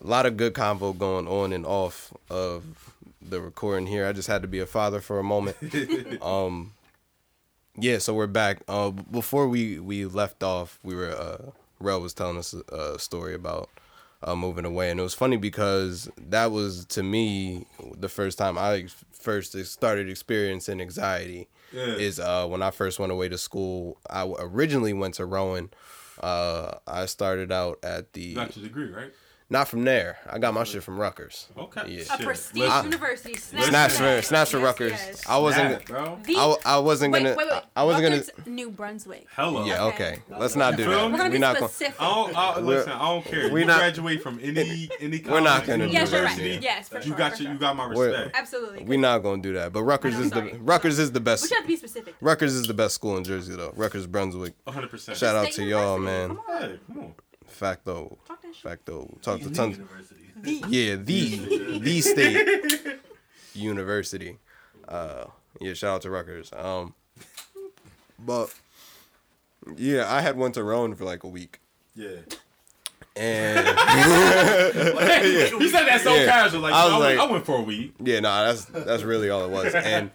A 0.00 0.06
lot 0.06 0.24
of 0.24 0.36
good 0.36 0.54
convo 0.54 0.96
going 0.96 1.26
on 1.26 1.52
and 1.52 1.66
off 1.66 2.12
of 2.30 2.91
the 3.28 3.40
recording 3.40 3.86
here. 3.86 4.06
I 4.06 4.12
just 4.12 4.28
had 4.28 4.42
to 4.42 4.48
be 4.48 4.60
a 4.60 4.66
father 4.66 5.00
for 5.00 5.18
a 5.18 5.24
moment. 5.24 5.56
um, 6.22 6.72
yeah, 7.76 7.98
so 7.98 8.14
we're 8.14 8.26
back. 8.26 8.62
Uh, 8.68 8.90
before 8.90 9.48
we 9.48 9.78
we 9.78 10.04
left 10.04 10.42
off, 10.42 10.78
we 10.82 10.94
were 10.94 11.10
uh, 11.10 11.50
Rel 11.80 12.00
was 12.00 12.14
telling 12.14 12.36
us 12.36 12.54
a, 12.54 12.74
a 12.74 12.98
story 12.98 13.34
about 13.34 13.70
uh, 14.22 14.36
moving 14.36 14.64
away, 14.64 14.90
and 14.90 15.00
it 15.00 15.02
was 15.02 15.14
funny 15.14 15.36
because 15.36 16.10
that 16.18 16.50
was 16.50 16.84
to 16.86 17.02
me 17.02 17.66
the 17.96 18.08
first 18.08 18.38
time 18.38 18.58
I 18.58 18.86
first 19.10 19.56
started 19.64 20.08
experiencing 20.08 20.80
anxiety. 20.80 21.48
Yeah. 21.72 21.94
Is 21.94 22.20
uh, 22.20 22.46
when 22.48 22.62
I 22.62 22.70
first 22.70 22.98
went 22.98 23.12
away 23.12 23.30
to 23.30 23.38
school. 23.38 23.96
I 24.10 24.30
originally 24.38 24.92
went 24.92 25.14
to 25.14 25.24
Rowan. 25.24 25.70
Uh, 26.20 26.74
I 26.86 27.06
started 27.06 27.50
out 27.50 27.78
at 27.82 28.12
the 28.12 28.20
your 28.22 28.46
degree, 28.46 28.90
right? 28.90 29.10
Not 29.52 29.68
from 29.68 29.84
there. 29.84 30.18
I 30.28 30.38
got 30.38 30.52
my 30.54 30.64
shit 30.64 30.82
from 30.82 30.98
Rutgers. 30.98 31.46
Okay. 31.56 31.82
Yeah. 31.86 32.00
A 32.00 32.04
Shit. 32.16 32.20
prestige 32.26 32.62
Listen, 32.62 32.84
university. 32.86 33.34
Snatch, 33.36 33.64
Snatch 33.68 33.90
for 33.92 33.96
for 33.98 34.02
that. 34.02 34.24
snatch 34.24 34.50
for 34.50 34.58
Rutgers. 34.58 34.90
yes. 34.92 35.22
I 35.28 35.38
wasn't. 35.38 35.68
Snap, 35.70 35.84
bro. 35.86 36.18
The- 36.24 36.32
I, 36.36 36.40
w- 36.40 36.56
I 36.64 36.78
wasn't 36.78 37.12
wait, 37.12 37.22
gonna. 37.22 37.36
wait, 37.36 37.48
wait. 37.52 37.62
I 37.76 37.84
wasn't 37.84 38.04
Rutgers, 38.10 38.30
gonna. 38.44 38.50
New 38.50 38.70
Brunswick. 38.70 39.26
Hello. 39.36 39.64
Yeah. 39.64 39.84
Okay. 39.84 39.92
Okay. 40.12 40.22
Let's 40.40 40.56
not 40.56 40.76
do 40.76 40.84
Feel 40.84 40.90
that. 40.92 41.04
We're 41.12 41.18
gonna 41.18 41.22
We're 41.24 41.30
be 41.30 41.38
not 41.38 41.54
gonna. 41.56 41.68
specific. 41.68 42.00
I 42.00 42.04
don't, 42.14 42.36
I, 42.36 42.54
We're- 42.60 42.66
listen, 42.78 42.92
I 42.92 42.98
don't 43.08 43.24
care. 43.24 43.52
we're 43.52 43.58
you 43.60 43.64
not- 43.66 43.78
graduate 43.78 44.22
from 44.22 44.40
any 44.42 44.88
any 45.00 45.18
college, 45.20 45.30
We're 45.30 45.40
not 45.40 45.66
gonna 45.66 45.84
any 45.84 45.92
do 45.92 45.98
Yes, 45.98 46.10
you're 46.12 46.22
right. 46.24 46.36
university. 46.38 46.64
Yes, 46.64 46.88
for 46.88 46.96
you 46.96 47.02
sure. 47.02 47.16
got 47.16 47.36
for 47.36 47.42
your, 47.42 47.46
sure. 47.48 47.52
you 47.52 47.58
got 47.60 47.76
my 47.76 47.88
We're- 47.88 48.10
respect. 48.12 48.36
Absolutely. 48.36 48.84
We're 48.84 48.98
not 48.98 49.18
gonna 49.18 49.42
do 49.42 49.52
that. 49.52 49.72
But 49.72 49.82
Rutgers 49.84 50.14
I 50.14 50.18
know, 50.18 50.24
is 50.24 50.30
the. 50.30 50.58
Rutgers 50.60 50.98
is 50.98 51.12
the 51.12 51.20
best. 51.20 51.42
should 51.48 51.54
have 51.56 51.64
to 51.64 51.68
be 51.68 51.76
specific. 51.76 52.14
Rutgers 52.20 52.54
is 52.54 52.66
the 52.66 52.74
best 52.74 52.94
school 52.94 53.16
in 53.18 53.24
Jersey 53.24 53.54
though. 53.54 53.72
Rutgers 53.76 54.06
Brunswick. 54.06 54.54
100. 54.64 54.88
percent 54.90 55.18
Shout 55.18 55.36
out 55.36 55.52
to 55.52 55.62
y'all, 55.64 55.98
man. 55.98 56.28
Come 56.28 56.40
on. 56.98 57.14
Hey, 57.62 57.76
come 57.84 57.96
on. 57.96 58.08
Facto. 58.08 58.18
Talk. 58.26 58.38
Facto. 58.62 59.18
Talk 59.22 59.40
to 59.40 59.50
tons. 59.50 59.78
University. 59.78 60.18
Yeah, 60.68 60.96
the 60.96 61.78
the 61.78 62.00
state 62.12 62.98
university. 63.54 64.38
Uh, 64.88 65.26
yeah, 65.60 65.74
shout 65.74 65.96
out 65.96 66.02
to 66.02 66.10
Rutgers. 66.10 66.50
Um, 66.56 66.94
but 68.18 68.52
yeah, 69.76 70.12
I 70.12 70.20
had 70.20 70.36
went 70.36 70.54
to 70.54 70.64
Rowan 70.64 70.94
for 70.96 71.04
like 71.04 71.22
a 71.24 71.28
week, 71.28 71.60
Yeah. 71.94 72.16
and 73.16 73.66
he 73.66 75.68
said 75.68 75.86
that 75.86 76.00
so 76.02 76.14
Yeah. 76.14 76.26
casual. 76.26 76.60
Like, 76.62 76.74
I 76.74 76.82
I, 76.82 76.84
was 76.84 76.92
went, 77.00 77.18
like- 77.18 77.28
I 77.28 77.32
went 77.32 77.46
for 77.46 77.58
a 77.58 77.62
week. 77.62 77.94
yeah, 78.02 78.20
no, 78.20 78.46
that's 78.46 78.64
that's 78.66 79.02
really 79.02 79.30
all 79.30 79.44
it 79.44 79.50
was, 79.50 79.74
and 79.74 80.10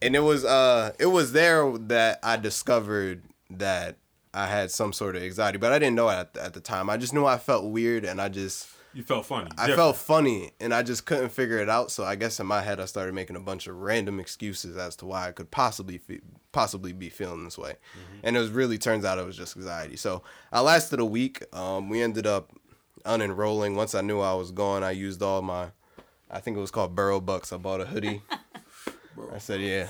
and 0.00 0.16
it 0.16 0.20
was 0.20 0.44
uh 0.44 0.92
it 0.98 1.06
was 1.06 1.32
there 1.32 1.70
that 1.78 2.20
I 2.22 2.36
discovered 2.36 3.22
that 3.50 3.96
I 4.36 4.46
had 4.46 4.70
some 4.70 4.92
sort 4.92 5.16
of 5.16 5.22
anxiety, 5.22 5.58
but 5.58 5.72
I 5.72 5.78
didn't 5.78 5.96
know 5.96 6.08
it 6.10 6.14
at 6.14 6.34
the, 6.34 6.44
at 6.44 6.52
the 6.54 6.60
time. 6.60 6.90
I 6.90 6.96
just 6.96 7.12
knew 7.14 7.24
I 7.24 7.38
felt 7.38 7.64
weird, 7.64 8.04
and 8.04 8.20
I 8.20 8.28
just 8.28 8.68
You 8.92 9.02
felt 9.02 9.24
funny. 9.26 9.46
I 9.56 9.66
different. 9.66 9.76
felt 9.76 9.96
funny 9.96 10.52
and 10.60 10.72
I 10.74 10.82
just 10.82 11.04
couldn't 11.06 11.30
figure 11.30 11.58
it 11.58 11.68
out. 11.68 11.90
So 11.90 12.04
I 12.04 12.14
guess 12.16 12.38
in 12.40 12.46
my 12.46 12.60
head 12.62 12.78
I 12.80 12.84
started 12.86 13.14
making 13.14 13.36
a 13.36 13.40
bunch 13.40 13.66
of 13.66 13.76
random 13.76 14.20
excuses 14.20 14.76
as 14.76 14.94
to 14.96 15.06
why 15.06 15.28
I 15.28 15.32
could 15.32 15.50
possibly 15.50 15.98
fe- 15.98 16.20
possibly 16.52 16.92
be 16.92 17.08
feeling 17.10 17.44
this 17.44 17.58
way. 17.58 17.74
And 18.22 18.36
it 18.36 18.40
was 18.40 18.50
really 18.50 18.78
turns 18.78 19.04
out 19.04 19.18
it 19.18 19.26
was 19.26 19.36
just 19.36 19.56
anxiety. 19.56 19.96
So 19.96 20.22
I 20.52 20.60
lasted 20.60 20.98
a 21.00 21.04
week. 21.04 21.42
Um, 21.54 21.88
we 21.90 22.00
ended 22.02 22.26
up 22.26 22.52
unenrolling. 23.04 23.74
Once 23.76 23.94
I 23.94 24.00
knew 24.00 24.20
I 24.20 24.34
was 24.34 24.50
gone, 24.50 24.82
I 24.82 24.90
used 24.92 25.22
all 25.22 25.42
my 25.42 25.68
I 26.30 26.40
think 26.40 26.56
it 26.56 26.60
was 26.60 26.70
called 26.72 26.94
Boro 26.96 27.20
Bucks. 27.20 27.52
I 27.52 27.56
bought 27.58 27.80
a 27.80 27.86
hoodie. 27.86 28.22
I 29.32 29.38
said, 29.38 29.60
yeah. 29.60 29.88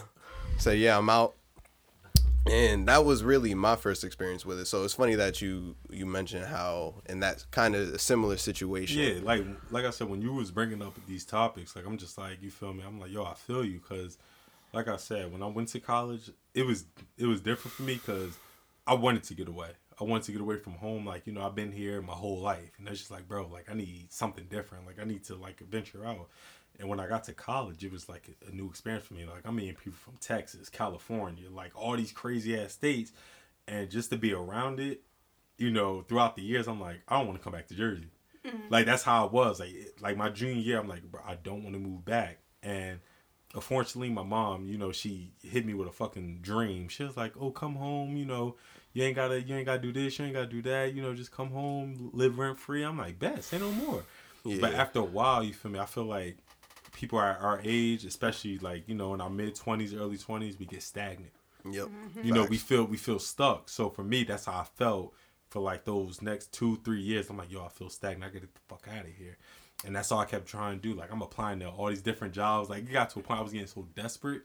I 0.55 0.59
said, 0.59 0.79
yeah, 0.79 0.99
I'm 0.99 1.09
out. 1.11 1.35
And 2.49 2.87
that 2.87 3.05
was 3.05 3.25
really 3.25 3.55
my 3.55 3.75
first 3.75 4.05
experience 4.05 4.47
with 4.47 4.61
it. 4.61 4.67
So 4.67 4.85
it's 4.85 4.95
funny 4.95 5.17
that 5.17 5.43
you 5.43 5.75
you 5.91 6.07
mentioned 6.07 6.47
how 6.47 7.03
in 7.07 7.21
that 7.21 7.45
kind 7.51 7.75
of 7.75 8.01
similar 8.01 8.37
situation. 8.37 9.01
Yeah, 9.01 9.21
like 9.23 9.45
like 9.71 9.85
I 9.85 9.91
said, 9.91 10.09
when 10.09 10.23
you 10.23 10.33
was 10.33 10.53
bringing 10.53 10.81
up 10.81 10.95
these 11.09 11.25
topics, 11.25 11.75
like 11.75 11.87
I'm 11.87 11.99
just 11.99 12.17
like, 12.17 12.41
you 12.41 12.51
feel 12.51 12.73
me? 12.73 12.85
I'm 12.87 13.01
like, 13.01 13.11
yo, 13.11 13.25
I 13.25 13.35
feel 13.35 13.65
you, 13.65 13.81
cause 13.81 14.19
like 14.73 14.87
I 14.89 14.97
said, 14.97 15.33
when 15.33 15.43
I 15.43 15.47
went 15.47 15.69
to 15.71 15.81
college, 15.81 16.31
it 16.55 16.65
was 16.65 16.85
it 17.19 17.27
was 17.27 17.41
different 17.41 17.75
for 17.75 17.83
me, 17.83 17.99
cause 17.99 18.39
I 18.87 18.95
wanted 18.95 19.25
to 19.25 19.35
get 19.35 19.49
away. 19.49 19.71
I 20.01 20.05
wanted 20.05 20.25
to 20.25 20.33
get 20.33 20.41
away 20.41 20.59
from 20.59 20.75
home. 20.75 21.05
Like 21.05 21.27
you 21.27 21.33
know, 21.33 21.45
I've 21.45 21.57
been 21.57 21.73
here 21.73 22.01
my 22.01 22.13
whole 22.13 22.39
life, 22.39 22.71
and 22.79 22.87
it's 22.87 22.99
just 22.99 23.11
like, 23.11 23.27
bro, 23.27 23.49
like 23.49 23.69
I 23.69 23.75
need 23.75 24.13
something 24.13 24.45
different. 24.49 24.87
Like 24.87 25.01
I 25.01 25.05
need 25.05 25.25
to 25.25 25.35
like 25.35 25.59
venture 25.61 26.07
out. 26.07 26.29
And 26.79 26.89
when 26.89 27.01
I 27.01 27.07
got 27.07 27.25
to 27.25 27.33
college, 27.33 27.85
it 27.85 27.93
was 27.93 28.09
like 28.09 28.29
a, 28.29 28.51
a 28.51 28.55
new 28.55 28.69
experience 28.69 29.07
for 29.07 29.15
me. 29.15 29.25
Like 29.25 29.43
I'm 29.45 29.57
meeting 29.57 29.75
people 29.75 29.99
from 29.99 30.15
Texas, 30.21 30.69
California, 30.69 31.49
like 31.51 31.73
all 31.75 31.97
these 31.97 32.13
crazy 32.13 32.59
ass 32.59 32.73
states, 32.73 33.13
and 33.67 33.91
just 33.91 34.11
to 34.11 34.17
be 34.17 34.33
around 34.33 34.81
it, 34.81 35.03
you 35.59 35.71
know, 35.71 36.03
throughout 36.03 36.37
the 36.37 36.43
years, 36.43 36.69
I'm 36.69 36.81
like, 36.81 37.01
I 37.09 37.19
don't 37.19 37.27
want 37.27 37.39
to 37.39 37.45
come 37.45 37.53
back 37.53 37.69
to 37.69 37.75
Jersey. 37.75 38.11
Mm-hmm. 38.45 38.69
Like 38.69 38.87
that's 38.87 39.03
how 39.03 39.27
it 39.27 39.33
was. 39.33 39.59
Like 39.59 39.75
like 40.01 40.17
my 40.17 40.29
junior 40.29 40.61
year, 40.61 40.79
I'm 40.79 40.89
like, 40.89 41.03
bro, 41.03 41.21
I 41.27 41.37
don't 41.37 41.63
want 41.63 41.75
to 41.75 41.81
move 41.81 42.05
back. 42.05 42.39
And 42.63 43.01
unfortunately, 43.55 44.11
my 44.11 44.23
mom, 44.23 44.67
you 44.67 44.79
know, 44.79 44.93
she 44.93 45.33
hit 45.43 45.67
me 45.67 45.75
with 45.75 45.89
a 45.89 45.93
fucking 45.93 46.41
dream. 46.43 46.89
She 46.89 47.03
was 47.03 47.17
like, 47.17 47.33
"Oh, 47.41 47.51
come 47.51 47.75
home. 47.75 48.17
You 48.17 48.27
know, 48.27 48.57
you 48.93 49.03
ain't 49.03 49.17
gotta, 49.17 49.41
you 49.43 49.57
ain't 49.57 49.67
gotta 49.67 49.81
do 49.81 49.93
this. 49.93 50.19
You 50.19 50.27
ain't 50.27 50.35
gotta 50.35 50.47
do 50.47 50.63
that. 50.63 50.95
You 50.95 51.03
know, 51.03 51.15
just 51.15 51.33
come 51.33 51.51
home, 51.51 52.11
live 52.13 52.39
rent 52.39 52.59
free." 52.59 52.83
I'm 52.83 52.99
like, 52.99 53.19
"Bet, 53.19 53.43
say 53.43 53.59
no 53.59 53.73
more." 53.73 54.05
Yeah. 54.45 54.59
But 54.61 54.75
after 54.75 55.01
a 55.01 55.05
while, 55.05 55.43
you 55.43 55.53
feel 55.53 55.73
me? 55.73 55.81
I 55.81 55.87
feel 55.87 56.05
like 56.05 56.37
people 56.97 57.19
are 57.19 57.37
our 57.37 57.61
age, 57.63 58.05
especially 58.07 58.59
like 58.59 58.89
you 58.89 58.95
know 58.95 59.13
in 59.15 59.21
our 59.21 59.31
mid 59.31 59.55
twenties, 59.55 59.95
early 59.95 60.17
twenties, 60.19 60.59
we 60.59 60.65
get 60.67 60.83
stagnant. 60.83 61.31
Yep. 61.71 61.87
Mm-hmm. 61.89 62.23
you 62.27 62.33
know 62.33 62.45
we 62.45 62.57
feel 62.59 62.85
we 62.85 62.97
feel 62.97 63.19
stuck. 63.19 63.69
So 63.69 63.91
for 63.91 64.03
me 64.05 64.25
that's 64.25 64.45
how 64.47 64.53
i 64.61 64.65
felt 64.77 65.13
for 65.51 65.61
like 65.61 65.85
those 65.85 66.23
next 66.23 66.53
two 66.53 66.77
three 66.85 67.01
years. 67.01 67.29
I'm 67.29 67.37
like 67.37 67.51
yo 67.53 67.65
i 67.65 67.69
feel 67.69 67.91
stagnant. 67.91 68.25
I 68.25 68.29
gotta 68.29 68.47
get 68.47 68.55
the 68.55 68.61
fuck 68.69 68.87
out 68.93 69.05
of 69.05 69.13
here. 69.13 69.37
And 69.85 69.95
that's 69.95 70.11
all 70.13 70.21
i 70.21 70.25
kept 70.25 70.47
trying 70.47 70.81
to 70.81 70.89
do. 70.89 70.95
Like 70.95 71.13
i'm 71.13 71.23
applying 71.23 71.59
to 71.61 71.69
all 71.69 71.89
these 71.89 72.03
different 72.03 72.35
jobs. 72.35 72.71
Like 72.71 72.85
it 72.85 72.93
got 72.93 73.11
to 73.11 73.19
a 73.19 73.23
point 73.23 73.41
i 73.41 73.43
was 73.43 73.53
getting 73.53 73.67
so 73.67 73.87
desperate. 73.95 74.43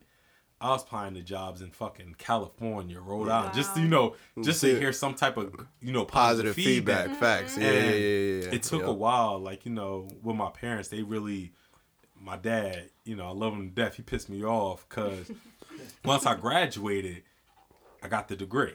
I 0.59 0.69
was 0.69 0.81
applying 0.83 1.13
to 1.15 1.21
jobs 1.21 1.61
in 1.61 1.69
fucking 1.71 2.15
california 2.17 2.99
rhode 2.99 3.29
island 3.29 3.53
just 3.55 3.75
you 3.77 3.87
know 3.87 4.15
just 4.43 4.61
to 4.61 4.79
hear 4.79 4.93
some 4.93 5.13
type 5.15 5.37
of 5.37 5.53
you 5.79 5.91
know 5.93 6.05
positive 6.05 6.55
feedback. 6.55 7.15
Facts. 7.17 7.55
Yeah, 7.57 7.71
yeah, 7.71 7.79
yeah, 7.81 7.89
yeah, 7.95 8.41
yeah. 8.45 8.55
it 8.55 8.63
took 8.63 8.81
Yep. 8.81 8.89
a 8.89 8.93
while 8.93 9.39
like 9.39 9.65
you 9.65 9.71
know 9.71 10.07
with 10.23 10.35
my 10.35 10.49
parents 10.49 10.89
they 10.89 11.03
really 11.03 11.53
my 12.23 12.37
dad 12.37 12.89
you 13.03 13.15
know 13.15 13.27
i 13.27 13.31
love 13.31 13.53
him 13.53 13.69
to 13.69 13.75
death 13.75 13.95
he 13.95 14.03
pissed 14.03 14.29
me 14.29 14.43
off 14.43 14.87
because 14.87 15.31
once 16.05 16.25
i 16.25 16.35
graduated 16.35 17.23
i 18.03 18.07
got 18.07 18.27
the 18.27 18.35
degree 18.35 18.73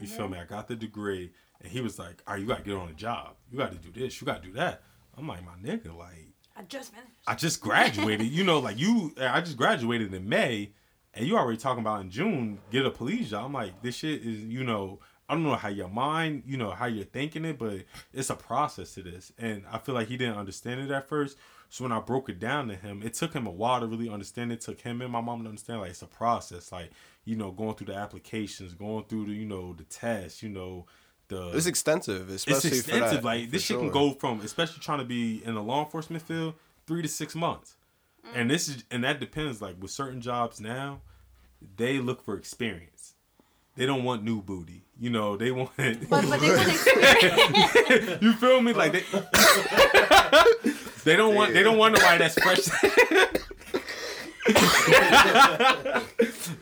you 0.00 0.06
feel 0.06 0.24
mm-hmm. 0.24 0.34
me 0.34 0.38
i 0.38 0.44
got 0.44 0.68
the 0.68 0.76
degree 0.76 1.30
and 1.60 1.70
he 1.70 1.80
was 1.80 1.98
like 1.98 2.22
all 2.26 2.34
right 2.34 2.40
you 2.40 2.46
gotta 2.46 2.62
get 2.62 2.74
on 2.74 2.88
a 2.88 2.94
job 2.94 3.30
you 3.50 3.58
gotta 3.58 3.76
do 3.76 3.90
this 3.90 4.20
you 4.20 4.26
gotta 4.26 4.42
do 4.42 4.52
that 4.52 4.82
i'm 5.16 5.26
like 5.26 5.44
my 5.44 5.52
nigga 5.62 5.96
like 5.96 6.28
I 6.58 6.62
just 6.62 6.92
finished. 6.92 7.12
I 7.26 7.36
just 7.36 7.60
graduated. 7.60 8.26
you 8.26 8.42
know, 8.42 8.58
like 8.58 8.78
you, 8.78 9.14
eh, 9.16 9.30
I 9.32 9.40
just 9.40 9.56
graduated 9.56 10.12
in 10.12 10.28
May, 10.28 10.72
and 11.14 11.24
you 11.24 11.36
already 11.36 11.56
talking 11.56 11.82
about 11.82 12.00
in 12.00 12.10
June 12.10 12.58
get 12.72 12.84
a 12.84 12.90
police 12.90 13.30
job. 13.30 13.46
I'm 13.46 13.52
like, 13.52 13.80
this 13.80 13.94
shit 13.94 14.22
is, 14.22 14.42
you 14.42 14.64
know, 14.64 14.98
I 15.28 15.34
don't 15.34 15.44
know 15.44 15.54
how 15.54 15.68
your 15.68 15.88
mind, 15.88 16.42
you 16.46 16.56
know, 16.56 16.70
how 16.70 16.86
you're 16.86 17.04
thinking 17.04 17.44
it, 17.44 17.58
but 17.58 17.84
it's 18.12 18.30
a 18.30 18.34
process 18.34 18.94
to 18.94 19.02
this, 19.02 19.32
and 19.38 19.62
I 19.70 19.78
feel 19.78 19.94
like 19.94 20.08
he 20.08 20.16
didn't 20.16 20.36
understand 20.36 20.80
it 20.80 20.90
at 20.90 21.08
first. 21.08 21.38
So 21.70 21.84
when 21.84 21.92
I 21.92 22.00
broke 22.00 22.28
it 22.28 22.38
down 22.38 22.68
to 22.68 22.74
him, 22.74 23.02
it 23.02 23.14
took 23.14 23.34
him 23.34 23.46
a 23.46 23.50
while 23.50 23.80
to 23.80 23.86
really 23.86 24.08
understand. 24.08 24.52
It 24.52 24.60
took 24.60 24.80
him 24.80 25.02
and 25.02 25.12
my 25.12 25.20
mom 25.20 25.42
to 25.42 25.48
understand 25.48 25.80
like 25.80 25.90
it's 25.90 26.02
a 26.02 26.06
process, 26.06 26.72
like 26.72 26.90
you 27.24 27.36
know, 27.36 27.50
going 27.50 27.74
through 27.74 27.88
the 27.88 27.94
applications, 27.94 28.72
going 28.72 29.04
through 29.04 29.26
the, 29.26 29.32
you 29.32 29.44
know, 29.44 29.74
the 29.74 29.84
tests, 29.84 30.42
you 30.42 30.48
know, 30.48 30.86
the 31.28 31.50
It's 31.50 31.66
extensive, 31.66 32.30
it's 32.30 32.46
especially 32.46 32.70
for 32.70 32.76
extensive. 32.76 33.22
that, 33.22 33.24
like 33.24 33.44
for 33.46 33.50
this 33.50 33.62
shit 33.64 33.78
can 33.78 33.90
go 33.90 34.12
from, 34.12 34.40
especially 34.40 34.80
trying 34.80 35.00
to 35.00 35.04
be 35.04 35.42
in 35.44 35.54
the 35.54 35.62
law 35.62 35.84
enforcement 35.84 36.22
field, 36.22 36.54
three 36.86 37.02
to 37.02 37.08
six 37.08 37.34
months. 37.34 37.76
And 38.34 38.50
this 38.50 38.68
is, 38.68 38.84
and 38.90 39.04
that 39.04 39.20
depends. 39.20 39.62
Like 39.62 39.76
with 39.80 39.90
certain 39.90 40.20
jobs 40.20 40.60
now, 40.60 41.00
they 41.76 41.98
look 41.98 42.22
for 42.22 42.36
experience. 42.36 43.14
They 43.76 43.86
don't 43.86 44.04
want 44.04 44.24
new 44.24 44.42
booty. 44.42 44.82
You 44.98 45.10
know, 45.10 45.36
they 45.36 45.50
want. 45.50 45.70
But, 45.76 46.10
but 46.10 46.40
they 46.40 46.50
want 46.50 46.68
experience. 46.68 48.22
you 48.22 48.32
feel 48.34 48.60
me? 48.60 48.72
Like 48.72 48.92
they, 48.92 49.04
they 51.08 51.16
don't 51.16 51.34
want. 51.34 51.52
They 51.54 51.62
don't 51.62 51.78
want 51.78 51.94
nobody 51.94 52.18
that's 52.18 52.34
fresh. 52.34 52.68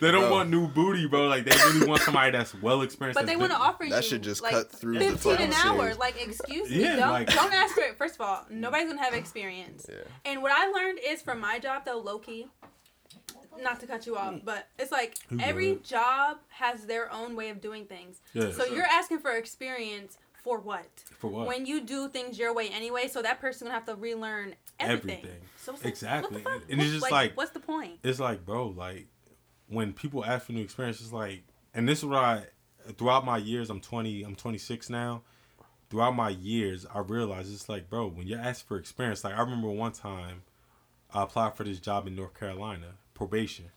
they 0.00 0.10
don't 0.10 0.22
Bro. 0.22 0.30
want 0.30 0.50
new 0.50 0.68
booty, 0.68 1.06
bro. 1.06 1.28
Like 1.28 1.44
they 1.44 1.56
really 1.56 1.86
want 1.86 2.02
somebody 2.02 2.32
that's 2.32 2.54
well 2.54 2.82
experienced. 2.82 3.18
But 3.18 3.26
they 3.26 3.36
want 3.36 3.52
to 3.52 3.58
offer 3.58 3.84
you 3.84 3.90
That 3.90 4.04
should 4.04 4.22
just 4.22 4.42
like 4.42 4.52
cut 4.52 4.72
through 4.72 4.98
the 4.98 5.16
fifteen 5.16 5.48
an 5.48 5.52
hour. 5.64 5.82
series. 5.82 5.98
Like 5.98 6.20
excuse 6.20 6.70
me, 6.70 6.82
Yeah, 6.82 6.96
don't 6.96 7.10
like- 7.10 7.28
don't 7.32 7.52
ask 7.52 7.74
for 7.74 7.82
it. 7.82 7.96
First 7.96 8.16
of 8.16 8.22
all, 8.22 8.44
nobody's 8.50 8.88
gonna 8.88 9.02
have 9.02 9.14
experience. 9.14 9.86
Yeah. 9.88 9.96
And 10.24 10.42
what 10.42 10.52
I 10.52 10.66
learned 10.68 10.98
is 11.06 11.22
from 11.22 11.40
my 11.40 11.58
job 11.58 11.84
though, 11.84 11.98
low 11.98 12.18
key, 12.18 12.48
not 13.62 13.80
to 13.80 13.86
cut 13.86 14.06
you 14.06 14.16
off, 14.16 14.34
but 14.44 14.68
it's 14.78 14.92
like 14.92 15.16
You 15.30 15.38
every 15.40 15.74
good. 15.74 15.84
job 15.84 16.38
has 16.48 16.86
their 16.86 17.12
own 17.12 17.36
way 17.36 17.50
of 17.50 17.60
doing 17.60 17.86
things. 17.86 18.20
Yeah. 18.34 18.50
So 18.52 18.64
you're 18.64 18.84
asking 18.84 19.20
for 19.20 19.30
experience 19.32 20.18
for 20.46 20.60
what? 20.60 20.86
For 21.18 21.28
what? 21.28 21.48
When 21.48 21.66
you 21.66 21.80
do 21.80 22.08
things 22.08 22.38
your 22.38 22.54
way 22.54 22.68
anyway, 22.68 23.08
so 23.08 23.20
that 23.20 23.40
person's 23.40 23.62
gonna 23.62 23.74
have 23.74 23.86
to 23.86 23.96
relearn 23.96 24.54
everything. 24.78 25.18
Everything. 25.18 25.40
So 25.56 25.72
like, 25.72 25.84
Exactly. 25.86 26.42
Fuck? 26.42 26.62
And 26.70 26.80
it's 26.80 26.92
just 26.92 27.10
like- 27.10 27.36
what's 27.36 27.50
the 27.50 27.58
point? 27.58 27.98
it's 28.04 28.20
like, 28.20 28.46
bro, 28.46 28.68
like 28.68 29.08
when 29.66 29.92
people 29.92 30.24
ask 30.24 30.46
for 30.46 30.52
new 30.52 30.62
experience, 30.62 31.00
it's 31.00 31.12
like, 31.12 31.42
and 31.74 31.88
this 31.88 31.98
is 31.98 32.04
what 32.04 32.18
I, 32.22 32.44
throughout 32.96 33.24
my 33.24 33.38
years, 33.38 33.70
I'm 33.70 33.80
20, 33.80 34.22
I'm 34.22 34.36
26 34.36 34.88
now. 34.88 35.22
Throughout 35.90 36.14
my 36.14 36.28
years, 36.28 36.86
I 36.94 37.00
realized 37.00 37.52
it's 37.52 37.68
like, 37.68 37.90
bro, 37.90 38.06
when 38.06 38.28
you're 38.28 38.38
asking 38.38 38.68
for 38.68 38.76
experience, 38.76 39.24
like 39.24 39.34
I 39.34 39.40
remember 39.40 39.68
one 39.70 39.90
time, 39.90 40.42
I 41.12 41.24
applied 41.24 41.56
for 41.56 41.64
this 41.64 41.80
job 41.80 42.06
in 42.06 42.14
North 42.14 42.38
Carolina, 42.38 42.94
probation. 43.14 43.70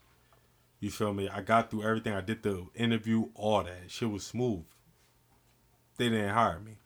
You 0.80 0.92
feel 0.92 1.16
me? 1.16 1.30
I 1.30 1.42
got 1.42 1.72
through 1.72 1.84
everything. 1.84 2.14
I 2.14 2.22
did 2.22 2.44
the 2.44 2.68
interview, 2.76 3.30
all 3.34 3.64
that 3.64 3.90
shit 3.90 4.12
was 4.12 4.24
smooth. 4.24 4.66
They 6.00 6.10
didn't 6.10 6.30
hire 6.30 6.60
me. 6.60 6.80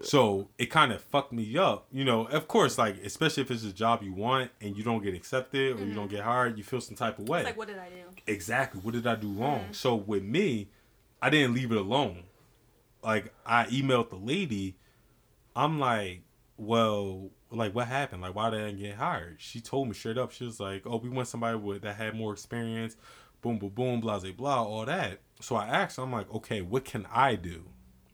So 0.00 0.48
it 0.58 0.66
kind 0.66 0.92
of 0.92 1.02
fucked 1.02 1.32
me 1.32 1.56
up, 1.58 1.86
you 1.92 2.04
know. 2.04 2.26
Of 2.26 2.48
course, 2.48 2.78
like 2.78 2.96
especially 3.04 3.42
if 3.42 3.50
it's 3.50 3.64
a 3.64 3.72
job 3.72 4.02
you 4.02 4.12
want 4.14 4.50
and 4.60 4.76
you 4.76 4.82
don't 4.82 5.02
get 5.02 5.14
accepted 5.14 5.78
or 5.78 5.84
you 5.84 5.94
don't 5.94 6.06
mm-hmm. 6.06 6.16
get 6.16 6.24
hired, 6.24 6.56
you 6.56 6.64
feel 6.64 6.80
some 6.80 6.96
type 6.96 7.18
of 7.18 7.28
way. 7.28 7.40
It's 7.40 7.46
like, 7.46 7.58
what 7.58 7.68
did 7.68 7.78
I 7.78 7.88
do? 7.88 8.22
exactly 8.26 8.80
what 8.80 8.94
did 8.94 9.06
I 9.06 9.16
do 9.16 9.28
wrong? 9.32 9.60
Mm-hmm. 9.60 9.72
So 9.72 9.94
with 9.94 10.22
me, 10.22 10.68
I 11.20 11.30
didn't 11.30 11.54
leave 11.54 11.70
it 11.70 11.78
alone. 11.78 12.24
Like 13.02 13.34
I 13.44 13.66
emailed 13.66 14.10
the 14.10 14.16
lady, 14.16 14.76
I'm 15.54 15.78
like, 15.78 16.22
well, 16.56 17.30
like 17.50 17.74
what 17.74 17.88
happened? 17.88 18.22
Like 18.22 18.34
why 18.34 18.50
did 18.50 18.62
I 18.62 18.72
get 18.72 18.96
hired? 18.96 19.36
She 19.40 19.60
told 19.60 19.88
me 19.88 19.94
straight 19.94 20.18
up. 20.18 20.32
She 20.32 20.44
was 20.44 20.58
like, 20.58 20.82
oh, 20.86 20.96
we 20.96 21.10
want 21.10 21.28
somebody 21.28 21.58
with 21.58 21.82
that 21.82 21.96
had 21.96 22.14
more 22.14 22.32
experience. 22.32 22.96
Boom, 23.42 23.58
boom, 23.58 23.70
boom, 23.70 24.00
blah, 24.00 24.18
blah, 24.20 24.32
blah, 24.32 24.62
all 24.62 24.86
that. 24.86 25.20
So 25.40 25.56
I 25.56 25.66
asked, 25.66 25.98
I'm 25.98 26.12
like, 26.12 26.32
okay, 26.32 26.62
what 26.62 26.84
can 26.84 27.06
I 27.12 27.34
do 27.34 27.64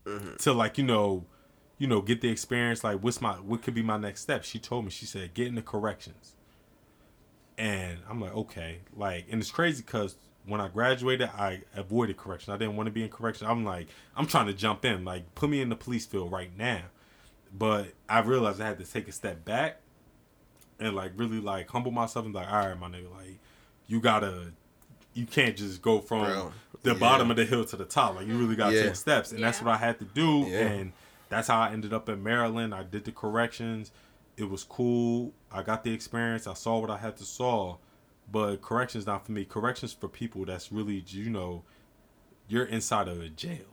Mm-hmm. 0.09 0.37
to 0.37 0.53
like 0.53 0.79
you 0.79 0.85
know, 0.85 1.25
you 1.79 1.87
know, 1.87 2.01
get 2.01 2.21
the 2.21 2.29
experience? 2.31 2.83
Like, 2.83 3.01
what's 3.01 3.21
my 3.21 3.35
what 3.35 3.62
could 3.62 3.75
be 3.75 3.83
my 3.83 3.99
next 3.99 4.23
step? 4.23 4.44
She 4.44 4.59
told 4.59 4.85
me. 4.85 4.90
She 4.90 5.07
said, 5.07 5.35
get 5.35 5.47
into 5.47 5.62
corrections. 5.62 6.35
And 7.57 7.99
I'm 8.09 8.21
like, 8.21 8.35
okay, 8.35 8.79
like, 8.97 9.27
and 9.31 9.40
it's 9.40 9.51
crazy 9.51 9.83
because 9.83 10.14
when 10.47 10.61
I 10.61 10.68
graduated, 10.68 11.29
I 11.37 11.62
avoided 11.75 12.16
correction. 12.16 12.53
I 12.53 12.57
didn't 12.57 12.77
want 12.77 12.87
to 12.87 12.92
be 12.92 13.03
in 13.03 13.09
correction. 13.09 13.49
I'm 13.49 13.64
like, 13.64 13.88
I'm 14.16 14.27
trying 14.27 14.47
to 14.47 14.55
jump 14.55 14.85
in, 14.85 15.05
like, 15.05 15.35
put 15.35 15.51
me 15.51 15.61
in 15.61 15.68
the 15.68 15.77
police 15.77 16.07
field 16.07 16.31
right 16.31 16.57
now. 16.57 16.83
But 17.53 17.94
I 18.09 18.21
realized 18.21 18.61
I 18.61 18.68
had 18.68 18.79
to 18.79 18.85
take 18.85 19.09
a 19.09 19.12
step 19.12 19.44
back 19.44 19.81
and 20.79 20.94
like 20.94 21.12
really 21.16 21.40
like 21.40 21.68
humble 21.71 21.90
myself 21.90 22.25
and 22.27 22.35
like, 22.35 22.47
all 22.47 22.68
right, 22.68 22.79
my 22.79 22.88
nigga, 22.88 23.11
like, 23.16 23.38
you 23.87 24.01
gotta, 24.01 24.53
you 25.18 25.26
can't 25.26 25.57
just 25.57 25.83
go 25.83 26.00
from 26.00 26.24
Bro, 26.24 26.52
the 26.83 26.92
yeah. 26.92 26.98
bottom 26.98 27.31
of 27.31 27.37
the 27.37 27.44
hill 27.44 27.64
to 27.64 27.76
the 27.76 27.85
top. 27.85 28.14
Like, 28.14 28.26
you 28.26 28.38
really 28.38 28.57
gotta 28.57 28.76
Yeah. 28.76 28.83
take 28.85 28.96
steps, 28.96 29.33
and 29.33 29.42
that's 29.42 29.61
what 29.61 29.70
I 29.72 29.76
had 29.76 29.98
to 29.98 30.04
do. 30.04 30.46
Yeah. 30.48 30.61
And 30.61 30.92
that's 31.28 31.48
how 31.48 31.61
I 31.61 31.72
ended 31.72 31.92
up 31.92 32.09
in 32.09 32.22
Maryland. 32.22 32.74
I 32.74 32.85
did 32.85 33.04
the 33.04 33.12
corrections. 33.12 33.90
It 34.37 34.48
was 34.48 34.62
cool. 34.64 35.33
I 35.50 35.62
got 35.62 35.83
the 35.83 35.92
experience. 35.92 36.46
I 36.46 36.54
saw 36.54 36.78
what 36.78 36.90
I 36.90 36.98
had 36.98 37.16
to 37.18 37.24
saw. 37.24 37.76
But 38.31 38.61
corrections 38.62 39.07
not 39.07 39.24
for 39.24 39.33
me. 39.33 39.44
Corrections 39.44 39.92
for 39.92 40.07
people 40.07 40.44
that's 40.44 40.70
really 40.70 41.02
you 41.07 41.31
know, 41.31 41.64
you're 42.46 42.66
inside 42.66 43.09
of 43.09 43.20
a 43.20 43.28
jail. 43.28 43.64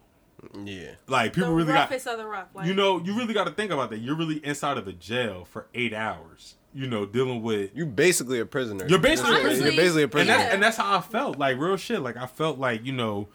Yeah. 0.64 0.92
Like 1.08 1.34
people 1.34 1.50
the 1.50 1.56
really 1.56 1.74
got 1.74 1.90
roughest 1.90 2.08
of 2.08 2.18
the 2.18 2.26
rough. 2.26 2.48
Like, 2.54 2.68
you 2.68 2.74
know, 2.74 3.02
you 3.02 3.16
really 3.16 3.34
got 3.34 3.46
to 3.46 3.52
think 3.52 3.72
about 3.72 3.90
that. 3.90 4.00
You're 4.00 4.16
really 4.16 4.44
inside 4.46 4.78
of 4.78 4.88
a 4.88 4.94
jail 4.94 5.46
for 5.46 5.68
eight 5.74 5.94
hours. 5.94 6.56
You 6.78 6.88
know, 6.88 7.06
dealing 7.06 7.42
with 7.42 7.72
You're 7.74 7.86
basically 7.86 8.40
a 8.42 8.46
prisoner. 8.46 8.86
You're 8.88 9.00
basically 9.00 9.38
a 9.38 9.42
prisoner. 9.42 9.68
You're 9.70 9.76
basically 9.82 10.02
a 10.02 10.06
and 10.06 10.12
prisoner. 10.12 10.38
that's 10.38 10.54
and 10.54 10.62
that's 10.64 10.78
how 10.78 10.98
I 10.98 11.02
felt. 11.02 11.38
Like 11.40 11.58
real 11.58 11.78
shit. 11.78 12.02
Like 12.02 12.18
I 12.18 12.26
felt 12.28 12.60
like 12.60 12.86
you 12.86 12.92
know, 12.92 13.30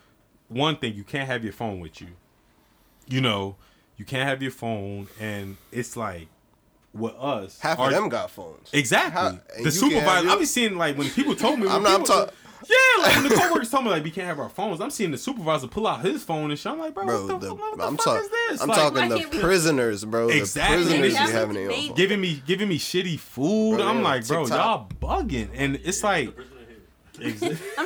one 0.49 0.77
thing 0.77 0.95
you 0.95 1.05
can't 1.05 1.27
have 1.27 1.43
your 1.43 1.55
phone 1.55 1.81
with 1.81 2.01
you. 2.03 2.09
You 3.09 3.23
know, 3.23 3.57
you 3.97 4.05
can't 4.05 4.29
have 4.29 4.43
your 4.43 4.51
phone, 4.53 5.09
and 5.19 5.57
it's 5.73 5.97
like 5.97 6.29
with 6.93 7.15
us. 7.15 7.59
Half 7.61 7.79
our- 7.79 7.89
of 7.89 7.95
them 7.95 8.09
got 8.11 8.31
phones. 8.31 8.69
Exactly. 8.75 9.13
How- 9.13 9.63
the 9.65 9.71
supervisor. 9.71 10.07
have 10.07 10.25
I 10.27 10.29
your- 10.33 10.39
be 10.41 10.45
seeing 10.45 10.77
like 10.77 10.99
when 10.99 11.09
people 11.09 11.35
told 11.35 11.59
me. 11.61 11.67
I'm 11.71 11.83
not- 11.83 11.93
I'm 11.93 12.01
people- 12.03 12.17
talk- 12.27 12.35
Yeah, 12.69 13.03
like 13.03 13.15
when 13.17 13.29
the 13.29 13.35
coworkers 13.37 13.71
told 13.71 13.85
me 13.85 13.91
like 13.91 14.05
we 14.05 14.11
can't 14.11 14.27
have 14.27 14.39
our 14.39 14.49
phones. 14.49 14.81
I'm 14.81 14.91
seeing 14.91 15.11
the 15.11 15.19
supervisor 15.19 15.67
pull 15.67 15.87
out 15.87 16.05
his 16.05 16.23
phone 16.23 16.51
and 16.51 16.59
shit. 16.59 16.71
I'm 16.71 16.79
like, 16.79 16.95
bro, 16.95 17.07
Bro, 17.07 17.27
what 17.27 17.41
the, 17.41 17.49
the, 17.49 17.55
what 17.55 17.79
the 17.79 17.85
I'm, 17.85 17.97
fuck 17.97 18.05
talk- 18.05 18.23
is 18.23 18.29
this? 18.29 18.61
I'm 18.61 18.69
Like, 18.69 18.79
talking 18.95 19.09
the 19.31 19.39
prisoners, 19.41 20.05
bro. 20.05 20.29
Exactly. 20.29 20.77
The 20.85 20.91
prisoners 20.91 21.01
Maybe 21.01 21.09
be 21.09 21.15
having 21.15 21.33
that's 21.33 21.55
their 21.55 21.71
own 21.71 21.87
phone. 21.89 21.97
giving 21.97 22.21
me 22.21 22.43
giving 22.47 22.69
me 22.69 22.79
shitty 22.79 23.19
food. 23.19 23.77
Bro, 23.79 23.87
I'm 23.87 23.97
yeah, 23.99 24.03
like, 24.03 24.27
bro, 24.27 24.47
y'all 24.47 24.89
bugging, 25.01 25.49
and 25.55 25.77
it's 25.85 26.03
like, 26.05 26.37
I'm 27.19 27.33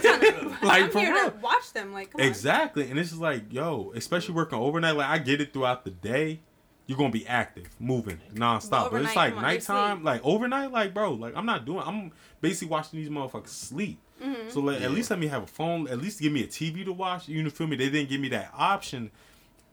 trying 0.00 0.20
to. 0.20 0.44
Like, 0.64 0.84
I'm 0.84 0.90
for 0.90 1.00
here 1.00 1.12
real. 1.12 1.30
to 1.30 1.36
watch 1.38 1.72
them. 1.74 1.92
Like, 1.92 2.10
come 2.12 2.20
on. 2.22 2.26
exactly, 2.26 2.88
and 2.88 2.98
it's 2.98 3.10
just 3.10 3.20
like, 3.20 3.52
yo, 3.52 3.92
especially 3.94 4.34
working 4.34 4.58
overnight. 4.58 4.96
Like 4.96 5.08
I 5.08 5.18
get 5.18 5.40
it 5.40 5.52
throughout 5.52 5.84
the 5.84 5.90
day. 5.90 6.40
You're 6.86 6.98
gonna 6.98 7.10
be 7.10 7.26
active, 7.26 7.68
moving 7.78 8.20
nonstop. 8.34 8.90
But, 8.90 9.02
it's 9.02 9.16
like 9.16 9.34
on, 9.34 9.42
nighttime, 9.42 10.04
like 10.04 10.20
overnight, 10.24 10.70
like 10.70 10.94
bro, 10.94 11.12
like 11.12 11.34
I'm 11.36 11.46
not 11.46 11.64
doing. 11.64 11.82
I'm 11.84 12.12
basically 12.40 12.68
watching 12.68 12.98
these 13.00 13.08
motherfuckers 13.08 13.48
sleep. 13.48 13.98
Mm-hmm. 14.24 14.50
So 14.50 14.60
like, 14.60 14.80
Yeah. 14.80 14.86
at 14.86 14.92
least 14.92 15.10
let 15.10 15.18
me 15.18 15.26
have 15.28 15.42
a 15.42 15.46
phone. 15.46 15.88
At 15.88 15.98
least 15.98 16.20
give 16.20 16.32
me 16.32 16.42
a 16.42 16.46
TV 16.46 16.84
to 16.84 16.92
watch. 16.92 17.28
You 17.28 17.42
know, 17.42 17.50
feel 17.50 17.66
me? 17.66 17.76
They 17.76 17.90
didn't 17.90 18.08
give 18.08 18.20
me 18.20 18.28
that 18.30 18.50
option. 18.56 19.10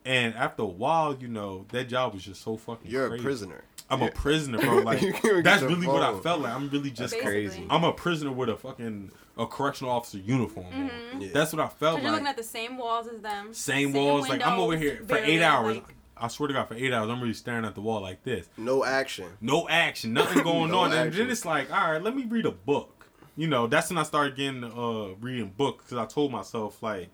And 0.03 0.33
after 0.35 0.63
a 0.63 0.65
while, 0.65 1.15
you 1.15 1.27
know, 1.27 1.65
that 1.69 1.87
job 1.87 2.13
was 2.13 2.23
just 2.23 2.41
so 2.41 2.57
fucking. 2.57 2.89
You're 2.89 3.07
crazy. 3.09 3.21
a 3.21 3.23
prisoner. 3.23 3.63
I'm 3.89 4.01
a 4.01 4.09
prisoner, 4.11 4.57
bro. 4.57 4.79
Like 4.83 5.01
You 5.01 5.11
can't 5.11 5.23
get 5.35 5.43
that's 5.43 5.61
the 5.61 5.67
really 5.67 5.85
what 5.87 6.01
I 6.01 6.17
felt 6.21 6.41
like. 6.41 6.53
I'm 6.53 6.69
really 6.69 6.89
just 6.91 7.13
Basically. 7.13 7.29
crazy. 7.47 7.67
I'm 7.69 7.83
a 7.83 7.91
prisoner 7.93 8.31
with 8.31 8.49
a 8.49 8.55
fucking 8.55 9.11
a 9.37 9.45
correctional 9.45 9.91
officer 9.93 10.17
uniform. 10.17 10.65
Mm-hmm. 10.73 11.21
Yeah. 11.21 11.29
That's 11.33 11.51
what 11.53 11.59
I 11.61 11.67
felt 11.67 11.97
Because 11.97 12.03
you're 12.03 12.11
looking 12.11 12.27
at 12.27 12.37
the 12.37 12.43
same 12.43 12.77
walls 12.77 13.07
as 13.07 13.19
them. 13.21 13.53
Same 13.53 13.91
walls. 13.93 14.27
Like 14.29 14.45
I'm 14.45 14.59
over 14.59 14.77
here 14.77 15.01
for 15.07 15.17
eight 15.17 15.41
hours. 15.41 15.75
like- 15.77 15.95
I 16.17 16.27
swear 16.27 16.47
to 16.49 16.53
God, 16.53 16.67
for 16.67 16.75
eight 16.75 16.93
hours, 16.93 17.09
I'm 17.09 17.19
really 17.19 17.33
staring 17.33 17.65
at 17.65 17.73
the 17.73 17.81
wall 17.81 17.99
like 17.99 18.23
this. 18.23 18.47
No 18.55 18.85
action. 18.85 19.25
No 19.41 19.67
action, 19.67 20.13
nothing 20.13 20.43
going 20.43 20.69
No 20.69 20.79
on. 20.81 20.93
And 20.93 21.11
then 21.11 21.29
it's 21.31 21.45
like, 21.45 21.71
all 21.73 21.91
right, 21.93 22.01
let 22.03 22.15
me 22.15 22.25
read 22.25 22.45
a 22.45 22.51
book. 22.51 23.00
You 23.37 23.47
know, 23.47 23.67
that's 23.67 23.89
when 23.89 23.97
I 23.97 24.03
started 24.03 24.35
getting 24.35 24.63
uh 24.63 25.15
reading 25.19 25.51
books 25.55 25.85
because 25.85 25.97
I 25.97 26.05
told 26.05 26.31
myself 26.31 26.81
like, 26.83 27.09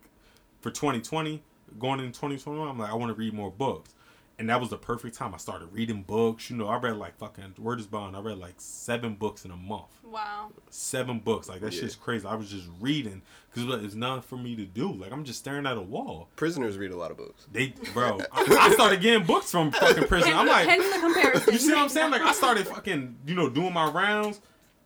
for 0.62 0.71
2020, 0.71 1.41
going 1.80 1.99
into 1.99 2.12
2021, 2.19 2.67
I'm 2.67 2.77
like, 2.80 2.89
I 2.91 2.95
want 2.95 3.10
to 3.10 3.13
read 3.15 3.34
more 3.34 3.51
books. 3.51 3.93
And 4.39 4.49
that 4.51 4.60
was 4.60 4.69
the 4.69 4.77
perfect 4.77 5.15
time. 5.15 5.34
I 5.34 5.38
started 5.38 5.69
reading 5.71 6.03
books. 6.03 6.51
You 6.51 6.58
know, 6.58 6.67
I 6.67 6.77
read 6.77 6.97
like 6.97 7.17
fucking 7.17 7.56
Word 7.58 7.80
is 7.80 7.88
Bond. 7.88 8.15
I 8.15 8.19
read 8.19 8.38
like 8.38 8.53
seven 8.58 9.15
books 9.15 9.45
in 9.45 9.49
a 9.51 9.56
month. 9.56 9.88
Wow. 10.03 10.51
Seven 10.69 11.17
books. 11.17 11.49
Like 11.49 11.62
that 11.62 11.73
Yeah. 11.73 11.80
shit's 11.82 11.95
crazy. 11.95 12.27
I 12.27 12.36
was 12.36 12.51
just 12.51 12.67
reading 12.80 13.23
because 13.51 13.67
there's 13.67 13.95
nothing 13.95 14.21
for 14.21 14.38
me 14.38 14.56
to 14.56 14.63
do. 14.65 14.91
Like 14.93 15.12
I'm 15.12 15.23
just 15.23 15.39
staring 15.39 15.65
at 15.65 15.75
a 15.75 15.82
wall. 15.82 16.30
Prisoners 16.36 16.77
read 16.77 16.91
a 16.91 16.95
lot 16.95 17.10
of 17.10 17.17
books. 17.17 17.47
They, 17.51 17.73
bro, 17.95 18.19
I, 18.32 18.45
I 18.60 18.71
started 18.73 19.01
getting 19.01 19.25
books 19.25 19.49
from 19.49 19.71
fucking 19.71 20.03
prison. 20.08 20.34
I'm 20.36 20.45
like, 20.47 20.67
Hence 20.67 20.86
the 20.93 20.99
comparison. 20.99 21.53
you 21.53 21.60
see 21.60 21.71
what 21.73 21.80
I'm 21.82 21.89
saying? 21.89 22.12
Like 22.12 22.21
I 22.21 22.34
started 22.34 22.67
fucking, 22.67 23.15
you 23.25 23.33
know, 23.33 23.50
doing 23.50 23.73
my 23.73 23.89
rounds, 23.89 24.39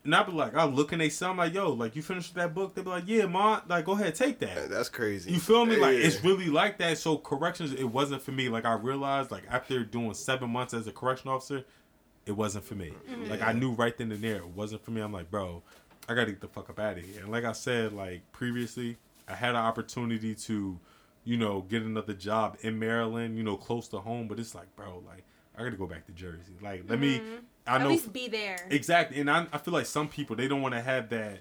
and 0.03 0.15
I'd 0.15 0.25
be 0.25 0.31
like, 0.31 0.55
I'm 0.55 0.73
looking 0.73 0.99
at 1.01 1.11
some 1.11 1.37
like, 1.37 1.53
yo, 1.53 1.73
like 1.73 1.95
you 1.95 2.01
finished 2.01 2.33
that 2.35 2.55
book? 2.55 2.73
They'd 2.73 2.83
be 2.83 2.89
like, 2.89 3.03
yeah, 3.05 3.27
ma, 3.27 3.61
like 3.67 3.85
go 3.85 3.91
ahead, 3.91 4.15
take 4.15 4.39
that. 4.39 4.69
That's 4.69 4.89
crazy. 4.89 5.31
You 5.31 5.39
feel 5.39 5.65
me? 5.65 5.75
Like 5.75 5.95
it's 5.95 6.23
really 6.23 6.47
like 6.47 6.79
that. 6.79 6.97
So 6.97 7.17
corrections, 7.17 7.73
it 7.73 7.83
wasn't 7.83 8.21
for 8.21 8.31
me. 8.31 8.49
Like 8.49 8.65
I 8.65 8.73
realized, 8.73 9.29
like 9.29 9.43
after 9.49 9.83
doing 9.83 10.13
seven 10.13 10.49
months 10.49 10.73
as 10.73 10.87
a 10.87 10.91
correction 10.91 11.29
officer, 11.29 11.63
it 12.25 12.31
wasn't 12.31 12.65
for 12.65 12.75
me. 12.75 12.93
Mm-hmm. 13.09 13.29
Like 13.29 13.41
I 13.41 13.53
knew 13.53 13.73
right 13.73 13.95
then 13.95 14.11
and 14.11 14.23
there 14.23 14.37
it 14.37 14.47
wasn't 14.47 14.83
for 14.83 14.91
me. 14.91 15.01
I'm 15.01 15.13
like, 15.13 15.29
bro, 15.29 15.61
I 16.09 16.15
gotta 16.15 16.31
get 16.31 16.41
the 16.41 16.47
fuck 16.47 16.69
up 16.69 16.79
out 16.79 16.97
of 16.97 17.05
here. 17.05 17.21
And 17.21 17.31
like 17.31 17.45
I 17.45 17.51
said, 17.51 17.93
like 17.93 18.21
previously, 18.31 18.97
I 19.27 19.35
had 19.35 19.51
an 19.51 19.57
opportunity 19.57 20.33
to, 20.33 20.79
you 21.25 21.37
know, 21.37 21.61
get 21.61 21.83
another 21.83 22.13
job 22.13 22.57
in 22.61 22.79
Maryland, 22.79 23.37
you 23.37 23.43
know, 23.43 23.55
close 23.55 23.87
to 23.89 23.99
home. 23.99 24.27
But 24.27 24.39
it's 24.39 24.55
like, 24.55 24.75
bro, 24.75 25.03
like 25.07 25.25
I 25.55 25.63
gotta 25.63 25.77
go 25.77 25.85
back 25.85 26.07
to 26.07 26.11
Jersey. 26.11 26.55
Like 26.59 26.85
let 26.89 26.99
me. 26.99 27.19
Mm-hmm. 27.19 27.35
I 27.67 27.75
At 27.75 27.81
know 27.81 27.89
least 27.89 28.11
be 28.11 28.27
there. 28.27 28.57
Exactly, 28.69 29.19
and 29.19 29.29
I, 29.29 29.47
I 29.53 29.57
feel 29.57 29.73
like 29.73 29.85
some 29.85 30.07
people 30.07 30.35
they 30.35 30.47
don't 30.47 30.61
want 30.61 30.73
to 30.73 30.81
have 30.81 31.09
that. 31.09 31.39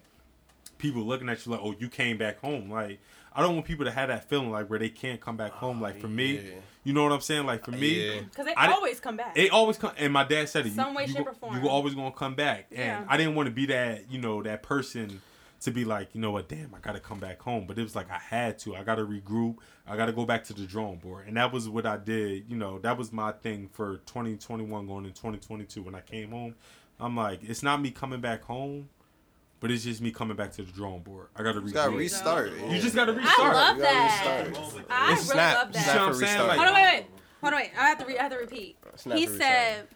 People 0.79 1.03
looking 1.03 1.29
at 1.29 1.45
you 1.45 1.53
like, 1.53 1.61
oh, 1.63 1.75
you 1.79 1.89
came 1.89 2.17
back 2.19 2.41
home. 2.41 2.71
Like 2.71 3.01
I 3.35 3.43
don't 3.43 3.55
want 3.55 3.67
people 3.67 3.85
to 3.85 3.91
have 3.91 4.09
that 4.09 4.29
feeling 4.29 4.51
like 4.51 4.69
where 4.69 4.79
they 4.79 4.89
can't 4.89 5.21
come 5.21 5.37
back 5.37 5.53
home. 5.53 5.81
Like 5.81 6.01
for 6.01 6.09
me, 6.09 6.37
yeah. 6.37 6.51
you 6.85 6.93
know 6.93 7.03
what 7.05 7.13
I'm 7.13 7.21
saying? 7.21 7.47
Like 7.47 7.65
for 7.65 7.71
me, 7.71 8.15
Yeah. 8.15 8.21
Because 8.23 8.47
they 8.47 8.55
I 8.55 8.67
di- 8.67 8.73
always 8.73 8.99
come 9.01 9.17
back. 9.17 9.37
it 9.37 9.51
always 9.51 9.77
come. 9.79 9.93
And 9.99 10.13
my 10.13 10.25
dad 10.25 10.49
said 10.49 10.67
it. 10.67 10.73
Some 10.75 10.91
you, 10.91 10.97
way, 10.97 11.05
you 11.05 11.13
shape, 11.13 11.27
or 11.27 11.35
form. 11.35 11.55
You 11.55 11.63
were 11.63 11.69
always 11.71 11.95
gonna 11.95 12.13
come 12.13 12.35
back, 12.35 12.67
and 12.71 12.79
Yeah. 12.79 13.05
I 13.09 13.17
didn't 13.17 13.35
want 13.35 13.47
to 13.47 13.55
be 13.55 13.67
that. 13.67 14.11
You 14.11 14.21
know 14.21 14.43
that 14.43 14.63
person 14.63 15.21
to 15.61 15.71
be 15.71 15.85
like, 15.85 16.15
you 16.15 16.21
know 16.21 16.31
what? 16.31 16.49
Damn, 16.49 16.75
I 16.75 16.79
gotta 16.81 17.01
come 17.01 17.19
back 17.19 17.41
home. 17.43 17.65
But 17.67 17.79
it 17.79 17.83
was 17.83 17.95
like 17.95 18.11
I 18.11 18.19
had 18.19 18.59
to. 18.61 18.75
I 18.77 18.83
gotta 18.83 19.03
regroup. 19.03 19.57
I 19.87 19.97
gotta 19.97 20.13
go 20.13 20.25
back 20.25 20.45
to 20.45 20.53
the 20.55 20.63
drawing 20.67 20.99
board, 20.99 21.27
and 21.29 21.37
that 21.37 21.53
was 21.53 21.69
what 21.69 21.87
I 21.87 21.97
did. 21.97 22.45
You 22.49 22.57
know, 22.57 22.79
that 22.81 22.97
was 22.97 23.13
my 23.13 23.33
thing 23.33 23.69
for 23.73 23.99
2021 24.07 24.87
going 24.87 25.05
in 25.05 25.13
2022. 25.13 25.83
When 25.83 25.95
I 25.95 26.01
came 26.01 26.31
home, 26.31 26.55
I'm 26.99 27.17
like, 27.17 27.41
it's 27.43 27.63
not 27.63 27.81
me 27.81 27.91
coming 27.91 28.21
back 28.21 28.43
home, 28.45 28.89
but 29.61 29.71
it's 29.71 29.85
just 29.85 30.01
me 30.01 30.11
coming 30.11 30.37
back 30.37 30.53
to 30.53 30.63
the 30.63 30.73
drawing 30.73 31.01
board. 31.03 31.29
I 31.37 31.43
gotta 31.43 31.61
You 31.61 31.71
gotta 31.73 31.97
restart. 31.97 32.53
You 32.71 32.79
just 32.81 32.95
gotta 32.95 33.13
I 33.13 33.17
restart. 33.17 33.55
love 33.55 33.77
You 33.77 33.83
gotta 33.83 33.95
that. 33.95 34.49
restart. 34.49 34.87
I 34.91 35.13
It's 35.13 35.21
really 35.23 35.33
snap. 35.35 35.55
love 35.57 35.67
You 35.69 35.73
that. 35.75 35.85
see 35.85 35.99
what 35.99 36.09
I'm 36.09 36.15
saying? 36.15 36.47
Like, 36.49 36.57
Hold 36.59 36.69
on, 36.69 36.75
wait, 36.75 36.83
wait. 36.95 37.07
Hold 37.43 37.55
on, 37.55 37.61
wait. 37.61 37.71
I 37.79 37.89
have 37.89 37.99
to, 37.99 38.05
re- 38.07 38.19
I 38.19 38.23
have 38.23 38.33
to 38.33 38.39
repeat. 38.39 38.77
Snap 38.97 39.19
he 39.19 39.27
for 39.27 39.37
said, 39.37 39.89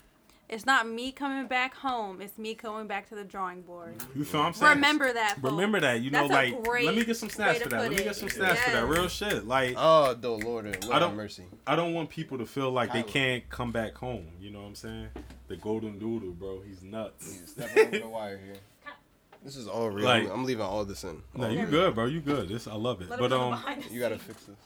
it's 0.54 0.64
not 0.64 0.88
me 0.88 1.12
coming 1.12 1.46
back 1.46 1.74
home. 1.74 2.20
It's 2.20 2.38
me 2.38 2.54
going 2.54 2.86
back 2.86 3.08
to 3.10 3.14
the 3.14 3.24
drawing 3.24 3.62
board. 3.62 3.94
You 4.14 4.24
feel 4.24 4.40
what 4.40 4.46
I'm 4.46 4.52
saying? 4.54 4.74
Remember 4.76 5.12
that. 5.12 5.36
folks. 5.40 5.52
Remember 5.52 5.80
that. 5.80 6.00
You 6.00 6.10
know, 6.10 6.28
That's 6.28 6.30
a 6.30 6.52
like 6.54 6.64
great 6.64 6.86
let 6.86 6.94
me 6.94 7.04
get 7.04 7.16
some 7.16 7.28
way 7.28 7.34
stats 7.34 7.54
to 7.58 7.60
for 7.64 7.68
that. 7.70 7.80
put 7.82 7.90
Let 7.90 7.98
me 7.98 8.04
get 8.04 8.16
some 8.16 8.28
stats 8.28 8.56
for 8.58 8.70
that. 8.70 8.86
Real 8.88 9.08
shit. 9.08 9.46
Like 9.46 9.74
Oh, 9.76 10.14
the 10.14 10.30
Lord, 10.30 10.64
Lord 10.64 10.76
I 10.84 10.92
have 10.94 11.00
don't- 11.00 11.16
mercy. 11.16 11.44
I 11.66 11.76
don't 11.76 11.92
want 11.92 12.08
people 12.08 12.38
to 12.38 12.46
feel 12.46 12.70
like 12.70 12.92
they 12.92 13.02
can't 13.02 13.48
come 13.50 13.72
back 13.72 13.94
home. 13.96 14.26
You 14.40 14.50
know 14.50 14.60
what 14.60 14.68
I'm 14.68 14.74
saying? 14.74 15.08
The 15.48 15.56
golden 15.56 15.98
doodle, 15.98 16.30
bro. 16.30 16.62
He's 16.66 16.82
nuts. 16.82 17.40
Stepping 17.46 17.86
over 17.88 17.98
the 17.98 18.08
wire 18.08 18.38
here. 18.38 18.56
This 19.44 19.56
is 19.56 19.66
all 19.68 19.90
real. 19.90 20.04
Like- 20.06 20.30
I'm 20.30 20.44
leaving 20.44 20.64
all 20.64 20.84
this 20.84 21.04
in. 21.04 21.22
No, 21.34 21.48
you 21.50 21.66
good, 21.66 21.94
bro. 21.94 22.06
You 22.06 22.20
good. 22.20 22.48
This 22.48 22.66
I 22.66 22.74
love 22.74 23.02
it. 23.02 23.10
Let 23.10 23.18
But 23.18 23.32
um, 23.32 23.60
You 23.90 24.00
gotta 24.00 24.18
fix 24.18 24.44
this. 24.44 24.56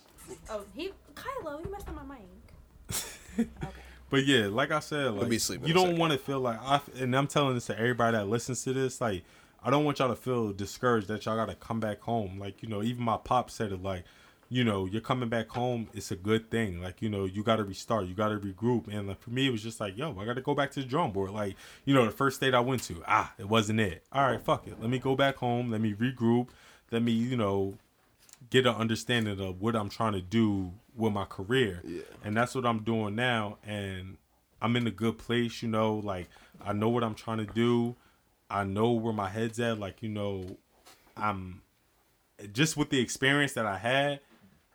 Oh, 0.50 0.62
he 0.74 0.92
Kylo, 1.14 1.64
you 1.64 1.70
messed 1.72 1.88
up 1.88 1.96
my 1.96 2.14
mic. 2.14 3.48
but 4.10 4.24
yeah, 4.24 4.46
like 4.46 4.70
I 4.70 4.80
said, 4.80 5.12
like 5.12 5.30
you 5.66 5.74
don't 5.74 5.96
want 5.98 6.12
to 6.12 6.18
feel 6.18 6.40
like 6.40 6.58
I. 6.62 6.80
And 6.98 7.14
I'm 7.14 7.26
telling 7.26 7.54
this 7.54 7.66
to 7.66 7.78
everybody 7.78 8.16
that 8.16 8.28
listens 8.28 8.62
to 8.64 8.72
this, 8.72 9.00
like 9.00 9.24
I 9.62 9.70
don't 9.70 9.84
want 9.84 9.98
y'all 9.98 10.08
to 10.08 10.16
feel 10.16 10.52
discouraged 10.52 11.08
that 11.08 11.26
y'all 11.26 11.36
gotta 11.36 11.54
come 11.54 11.80
back 11.80 12.00
home. 12.00 12.38
Like 12.38 12.62
you 12.62 12.68
know, 12.68 12.82
even 12.82 13.02
my 13.02 13.16
pop 13.18 13.50
said 13.50 13.72
it. 13.72 13.82
Like 13.82 14.04
you 14.50 14.64
know, 14.64 14.86
you're 14.86 15.02
coming 15.02 15.28
back 15.28 15.50
home. 15.50 15.88
It's 15.92 16.10
a 16.10 16.16
good 16.16 16.50
thing. 16.50 16.80
Like 16.80 17.02
you 17.02 17.10
know, 17.10 17.26
you 17.26 17.42
gotta 17.42 17.64
restart. 17.64 18.06
You 18.06 18.14
gotta 18.14 18.38
regroup. 18.38 18.88
And 18.88 19.08
like 19.08 19.20
for 19.20 19.30
me, 19.30 19.46
it 19.46 19.50
was 19.50 19.62
just 19.62 19.78
like, 19.80 19.98
yo, 19.98 20.16
I 20.18 20.24
gotta 20.24 20.40
go 20.40 20.54
back 20.54 20.70
to 20.72 20.80
the 20.80 20.86
drawing 20.86 21.12
board. 21.12 21.32
Like 21.32 21.56
you 21.84 21.94
know, 21.94 22.04
the 22.04 22.10
first 22.10 22.36
state 22.36 22.54
I 22.54 22.60
went 22.60 22.82
to, 22.84 23.02
ah, 23.06 23.32
it 23.38 23.48
wasn't 23.48 23.80
it. 23.80 24.04
All 24.12 24.22
right, 24.22 24.40
fuck 24.40 24.66
it. 24.66 24.80
Let 24.80 24.90
me 24.90 24.98
go 24.98 25.16
back 25.16 25.36
home. 25.36 25.70
Let 25.70 25.80
me 25.80 25.92
regroup. 25.92 26.48
Let 26.90 27.02
me, 27.02 27.12
you 27.12 27.36
know, 27.36 27.74
get 28.48 28.66
an 28.66 28.74
understanding 28.74 29.38
of 29.40 29.60
what 29.60 29.76
I'm 29.76 29.90
trying 29.90 30.14
to 30.14 30.22
do 30.22 30.72
with 30.98 31.12
my 31.12 31.24
career. 31.24 31.80
Yeah. 31.84 32.02
And 32.24 32.36
that's 32.36 32.54
what 32.54 32.66
I'm 32.66 32.80
doing 32.80 33.14
now. 33.14 33.56
And 33.66 34.18
I'm 34.60 34.76
in 34.76 34.86
a 34.86 34.90
good 34.90 35.16
place, 35.16 35.62
you 35.62 35.68
know, 35.68 35.94
like 35.94 36.28
I 36.62 36.72
know 36.74 36.88
what 36.90 37.02
I'm 37.04 37.14
trying 37.14 37.38
to 37.38 37.46
do. 37.46 37.96
I 38.50 38.64
know 38.64 38.92
where 38.92 39.12
my 39.14 39.28
head's 39.28 39.60
at. 39.60 39.78
Like, 39.78 40.02
you 40.02 40.08
know, 40.08 40.56
I'm 41.16 41.62
just 42.52 42.76
with 42.76 42.90
the 42.90 43.00
experience 43.00 43.52
that 43.54 43.66
I 43.66 43.78
had, 43.78 44.20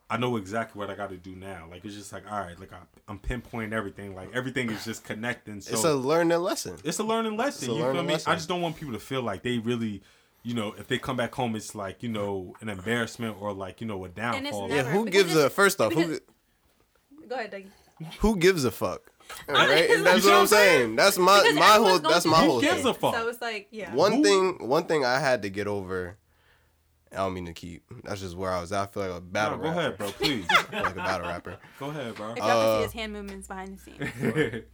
I 0.10 0.18
know 0.18 0.38
exactly 0.38 0.78
what 0.80 0.90
I 0.90 0.96
got 0.96 1.10
to 1.10 1.18
do 1.18 1.36
now. 1.36 1.68
Like, 1.72 1.84
it's 1.86 1.96
just 1.96 2.14
like, 2.14 2.30
all 2.32 2.40
right, 2.40 2.60
like 2.60 2.72
I, 2.72 2.78
I'm 3.08 3.18
pinpointing 3.20 3.74
everything. 3.74 4.16
Like, 4.16 4.30
everything 4.34 4.70
is 4.70 4.86
just 4.86 5.04
connecting. 5.04 5.60
So 5.62 5.74
It's 5.74 5.84
a 5.86 5.94
learning 5.96 6.38
lesson. 6.40 6.78
it's 6.84 7.00
a 7.00 7.04
learning 7.04 7.36
lesson. 7.36 7.70
A 7.70 7.72
you 7.74 7.78
feel 7.80 7.88
learning 7.88 8.06
me? 8.06 8.14
lesson. 8.14 8.32
I 8.32 8.36
just 8.36 8.48
don't 8.48 8.62
want 8.62 8.76
people 8.76 8.94
to 8.94 9.00
feel 9.00 9.24
like 9.24 9.42
they 9.44 9.58
really, 9.58 10.04
you 10.44 10.54
know, 10.54 10.74
if 10.78 10.88
they 10.88 10.98
come 10.98 11.16
back 11.18 11.34
home, 11.34 11.56
it's 11.56 11.74
like 11.74 12.04
you 12.04 12.10
know 12.10 12.54
an 12.62 12.70
embarrassment 12.70 13.38
or 13.42 13.54
like 13.54 13.82
you 13.82 13.88
know 13.88 14.04
a 14.06 14.10
downfall. 14.10 14.68
never- 14.68 14.76
Yeah, 14.90 14.94
who 14.96 15.06
gives 15.10 15.36
a 15.36 15.50
first 15.50 15.80
off? 15.82 15.94
Who 15.94 16.20
Go 17.28 17.36
ahead, 17.36 17.52
Dougie. 17.52 18.14
who 18.20 18.36
gives 18.38 18.66
a 18.66 18.72
fuck? 18.72 19.10
Right? 19.48 19.90
You 19.90 20.04
That's 20.04 20.24
see 20.24 20.28
what 20.30 20.34
what 20.34 20.34
I'm 20.36 20.42
I'm 20.42 20.48
saying? 20.48 20.80
saying. 20.80 20.96
That's 20.98 21.18
my 21.18 21.42
Because 21.42 21.56
my 21.58 21.66
whole 21.66 22.00
that's 22.00 22.24
through 22.24 22.32
my 22.32 22.40
Who 22.42 22.50
whole 22.52 22.62
gives 22.62 22.82
thing. 22.82 22.88
a 22.88 22.94
fuck? 22.94 23.16
So 23.16 23.28
it's 23.30 23.42
like, 23.42 23.68
yeah. 23.72 23.94
One 23.96 24.12
Who- 24.14 24.24
thing 24.24 24.68
one 24.68 24.86
thing 24.86 25.06
I 25.06 25.20
had 25.20 25.42
to 25.44 25.50
get 25.50 25.68
over. 25.68 26.18
I 27.14 27.18
don't 27.18 27.34
mean 27.36 27.46
to 27.46 27.54
keep. 27.54 27.84
That's 28.04 28.20
just 28.22 28.36
where 28.36 28.52
I 28.52 28.60
was. 28.60 28.72
at. 28.72 28.82
I 28.82 28.86
feel 28.92 29.04
like 29.04 29.12
a 29.12 29.14
No, 29.14 29.20
battle 29.22 29.58
go 29.60 29.64
rapper. 29.66 29.80
ahead, 29.80 29.98
bro. 29.98 30.12
Please, 30.20 30.46
I 30.50 30.64
feel 30.64 30.82
like 30.84 30.92
a 30.94 30.96
battle 30.96 31.28
rapper. 31.28 31.58
go 31.80 31.90
ahead, 31.92 32.16
bro. 32.16 32.32
If 32.32 32.38
y'all 32.38 32.48
can 32.48 32.58
Uh, 32.58 32.78
see 32.80 32.84
his 32.84 32.92
hand 32.94 33.14
movements 33.14 33.48
behind 33.48 33.78
the 33.78 33.82
scenes. 33.82 34.64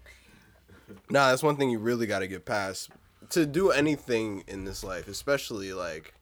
Nah, 1.11 1.29
that's 1.29 1.43
one 1.43 1.55
thing 1.55 1.69
you 1.69 1.77
really 1.77 2.07
got 2.07 2.19
to 2.19 2.27
get 2.27 2.45
past 2.45 2.89
to 3.29 3.45
do 3.45 3.71
anything 3.71 4.43
in 4.47 4.65
this 4.65 4.83
life, 4.83 5.07
especially 5.07 5.73
like, 5.73 6.13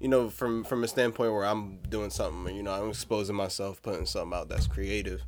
you 0.00 0.08
know, 0.08 0.30
from 0.30 0.64
from 0.64 0.84
a 0.84 0.88
standpoint 0.88 1.32
where 1.32 1.44
I'm 1.44 1.78
doing 1.88 2.10
something, 2.10 2.54
you 2.54 2.62
know, 2.62 2.72
I'm 2.72 2.90
exposing 2.90 3.36
myself, 3.36 3.82
putting 3.82 4.06
something 4.06 4.36
out 4.36 4.48
that's 4.48 4.66
creative. 4.66 5.22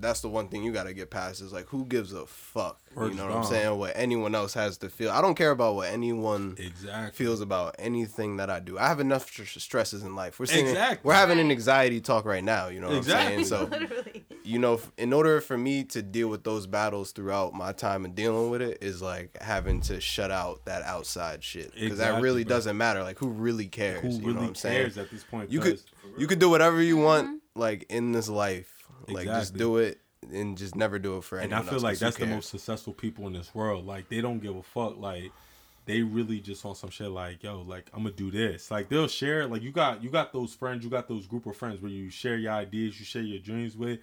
That's 0.00 0.20
the 0.20 0.28
one 0.28 0.48
thing 0.48 0.62
you 0.62 0.72
got 0.72 0.84
to 0.84 0.94
get 0.94 1.10
past 1.10 1.40
is 1.40 1.52
like, 1.52 1.66
who 1.66 1.84
gives 1.86 2.12
a 2.12 2.26
fuck? 2.26 2.80
Word 2.94 3.10
you 3.12 3.16
know 3.18 3.28
is 3.28 3.34
what 3.34 3.38
I'm 3.38 3.44
saying? 3.44 3.78
What 3.78 3.92
anyone 3.94 4.34
else 4.34 4.54
has 4.54 4.78
to 4.78 4.88
feel. 4.88 5.10
I 5.10 5.20
don't 5.20 5.34
care 5.34 5.50
about 5.50 5.74
what 5.74 5.90
anyone 5.90 6.54
exactly. 6.58 7.12
feels 7.12 7.40
about 7.42 7.74
anything 7.78 8.38
that 8.38 8.48
I 8.48 8.58
do. 8.60 8.78
I 8.78 8.88
have 8.88 9.00
enough 9.00 9.26
str- 9.28 9.44
stresses 9.44 10.02
in 10.02 10.14
life. 10.16 10.40
We're 10.40 10.46
sitting, 10.46 10.66
Exactly. 10.68 11.00
we're 11.06 11.12
having 11.14 11.38
an 11.38 11.50
anxiety 11.50 12.00
talk 12.00 12.24
right 12.24 12.42
now. 12.42 12.68
You 12.68 12.80
know 12.80 12.88
what 12.88 12.96
Exactly. 12.96 13.36
I'm 13.36 13.44
saying? 13.44 13.70
So 13.70 13.76
Literally. 13.78 14.24
you 14.44 14.58
know, 14.58 14.80
in 14.96 15.12
order 15.12 15.42
for 15.42 15.58
me 15.58 15.84
to 15.84 16.00
deal 16.00 16.28
with 16.28 16.42
those 16.44 16.66
battles 16.66 17.12
throughout 17.12 17.52
my 17.52 17.72
time 17.72 18.06
and 18.06 18.14
dealing 18.14 18.48
with 18.48 18.62
it 18.62 18.78
is 18.80 19.02
like 19.02 19.36
having 19.42 19.82
to 19.82 20.00
shut 20.00 20.30
out 20.30 20.64
that 20.64 20.82
outside 20.84 21.44
shit 21.44 21.74
because 21.74 21.98
that 21.98 22.22
really 22.22 22.44
bro. 22.44 22.56
doesn't 22.56 22.78
matter. 22.78 23.02
Like, 23.02 23.18
who 23.18 23.28
really 23.28 23.66
cares? 23.66 24.00
Who 24.00 24.08
you 24.08 24.18
know 24.20 24.26
really 24.28 24.38
what 24.40 24.46
I'm 24.48 24.54
saying? 24.54 24.76
cares 24.84 24.96
at 24.98 25.10
this 25.10 25.22
point? 25.24 25.50
You 25.52 25.60
could 25.60 25.72
'Cause 25.72 25.84
you 26.16 26.26
could 26.26 26.38
do 26.38 26.48
whatever 26.48 26.80
you 26.80 26.96
want, 26.96 27.26
Mm-hmm. 27.26 27.60
like 27.60 27.84
in 27.90 28.12
this 28.12 28.28
life. 28.30 28.72
Like, 29.14 29.26
just 29.26 29.54
do 29.54 29.76
it 29.78 30.00
and 30.32 30.56
just 30.58 30.74
never 30.74 30.98
do 30.98 31.18
it 31.18 31.24
for 31.24 31.38
and 31.38 31.52
I 31.54 31.62
feel 31.62 31.74
else, 31.74 31.82
like 31.82 31.92
'cause 31.92 32.00
that's 32.00 32.16
the 32.16 32.26
most 32.26 32.48
successful 32.50 32.92
people 32.92 33.26
in 33.26 33.32
this 33.32 33.54
world. 33.54 33.86
Like 33.86 34.08
they 34.08 34.20
don't 34.20 34.40
give 34.40 34.56
a 34.56 34.62
fuck. 34.62 34.96
Like 34.98 35.30
they 35.84 36.02
really 36.02 36.40
just 36.40 36.64
on 36.66 36.74
some 36.74 36.90
shit. 36.90 37.10
Like 37.10 37.42
yo, 37.42 37.62
like 37.62 37.90
I'm 37.94 38.02
gonna 38.02 38.14
do 38.14 38.30
this. 38.30 38.70
Like 38.70 38.88
they'll 38.88 39.06
share. 39.08 39.46
Like 39.46 39.62
you 39.62 39.70
got 39.70 40.02
you 40.02 40.10
got 40.10 40.32
those 40.32 40.54
friends. 40.54 40.82
You 40.84 40.90
got 40.90 41.06
those 41.08 41.26
group 41.26 41.46
of 41.46 41.56
friends 41.56 41.80
where 41.80 41.90
you 41.90 42.10
share 42.10 42.36
your 42.36 42.52
ideas. 42.52 42.98
You 42.98 43.04
share 43.04 43.22
your 43.22 43.38
dreams 43.38 43.76
with. 43.76 44.00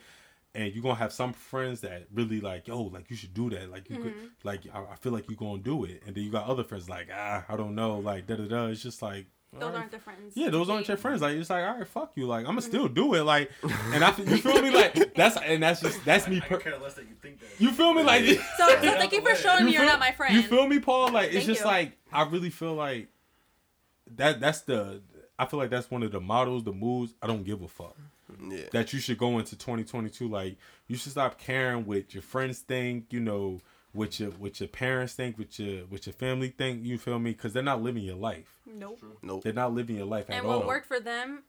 And 0.55 0.71
you're 0.71 0.83
gonna 0.83 0.95
have 0.95 1.11
some 1.11 1.33
friends 1.33 1.81
that 1.81 2.05
really 2.13 2.39
like, 2.39 2.67
yo, 2.67 2.83
like 2.83 3.09
you 3.09 3.15
should 3.15 3.33
do 3.33 3.49
that. 3.49 3.71
Like 3.71 3.89
you 3.89 3.97
could, 3.97 4.13
like 4.43 4.61
I, 4.71 4.83
I 4.93 4.95
feel 4.97 5.11
like 5.11 5.27
you're 5.27 5.35
gonna 5.35 5.63
do 5.63 5.83
it. 5.83 6.03
And 6.05 6.15
then 6.15 6.23
you 6.23 6.29
got 6.31 6.45
other 6.47 6.63
friends 6.63 6.87
like, 6.87 7.09
ah, 7.11 7.43
I 7.49 7.57
don't 7.57 7.73
know, 7.73 7.97
like 7.97 8.27
da 8.27 8.35
da 8.35 8.45
da. 8.47 8.67
It's 8.67 8.83
just 8.83 9.01
like, 9.01 9.25
Those 9.53 9.63
alright, 9.63 9.79
aren't 9.81 9.91
the 9.91 9.99
friends. 9.99 10.33
yeah, 10.35 10.49
those 10.49 10.69
aren't 10.69 10.87
your 10.87 10.97
friends. 10.97 11.21
Like 11.21 11.35
it's 11.35 11.49
like, 11.49 11.63
all 11.63 11.77
right, 11.77 11.87
fuck 11.87 12.11
you. 12.15 12.25
Like 12.27 12.39
I'm 12.39 12.55
gonna 12.55 12.61
Mm-hmm. 12.61 12.69
still 12.69 12.87
do 12.87 13.13
it. 13.13 13.23
Like, 13.23 13.51
and 13.93 14.03
I, 14.03 14.09
you 14.17 14.37
feel 14.37 14.61
me? 14.61 14.71
Like 14.71 15.13
that's 15.15 15.37
and 15.37 15.61
that's 15.61 15.81
just 15.81 16.03
that's 16.05 16.27
me. 16.27 16.37
I 16.37 16.39
Per- 16.41 16.55
could 16.57 16.63
care 16.63 16.79
less 16.79 16.95
that 16.95 17.03
you 17.03 17.15
think 17.21 17.39
that. 17.39 17.47
you 17.59 17.71
feel 17.71 17.93
me? 17.93 18.03
Like, 18.03 18.25
So, 18.25 18.67
so 18.67 18.75
thank 18.79 19.11
you 19.11 19.21
for 19.21 19.35
showing 19.35 19.65
me 19.65 19.71
you're 19.73 19.81
feel- 19.81 19.89
not 19.89 19.99
my 19.99 20.11
friend. 20.11 20.33
You 20.35 20.41
feel 20.41 20.67
me, 20.67 20.79
Paul? 20.79 21.11
Like 21.11 21.27
it's 21.27 21.35
Thank 21.35 21.45
just 21.47 21.61
you. 21.61 21.67
like 21.67 21.91
I 22.11 22.23
really 22.23 22.49
feel 22.49 22.73
like 22.73 23.07
that. 24.15 24.39
That's 24.39 24.61
the. 24.61 25.01
I 25.37 25.45
feel 25.45 25.59
like 25.59 25.69
that's 25.69 25.89
one 25.89 26.03
of 26.03 26.11
the 26.11 26.21
models, 26.21 26.63
the 26.63 26.71
moves. 26.73 27.13
I 27.21 27.27
don't 27.27 27.43
give 27.43 27.61
a 27.63 27.67
fuck 27.67 27.95
Yeah. 28.49 28.61
that 28.71 28.93
you 28.93 28.99
should 28.99 29.17
go 29.17 29.39
into 29.39 29.55
2022. 29.57 30.27
Like 30.29 30.57
you 30.87 30.95
should 30.95 31.11
stop 31.11 31.37
caring 31.39 31.85
what 31.85 32.13
your 32.13 32.21
friends 32.23 32.59
think. 32.59 33.11
You 33.11 33.19
know, 33.19 33.59
what 33.93 34.19
your 34.19 34.31
what 34.31 34.59
your 34.59 34.69
parents 34.69 35.13
think, 35.13 35.37
what 35.37 35.57
your 35.57 35.85
what 35.85 36.05
your 36.05 36.13
family 36.13 36.49
think. 36.49 36.83
You 36.83 36.97
feel 36.97 37.19
me? 37.19 37.31
Because 37.31 37.53
they're 37.53 37.63
not 37.63 37.81
living 37.81 38.03
your 38.03 38.15
life. 38.15 38.59
Nope. 38.65 38.99
Nope. 39.21 39.43
They're 39.43 39.53
not 39.53 39.73
living 39.73 39.95
your 39.95 40.05
life 40.05 40.29
at 40.29 40.37
And 40.37 40.45
all. 40.47 40.59
what 40.59 40.67
worked 40.67 40.87
for 40.87 40.99
them 40.99 41.43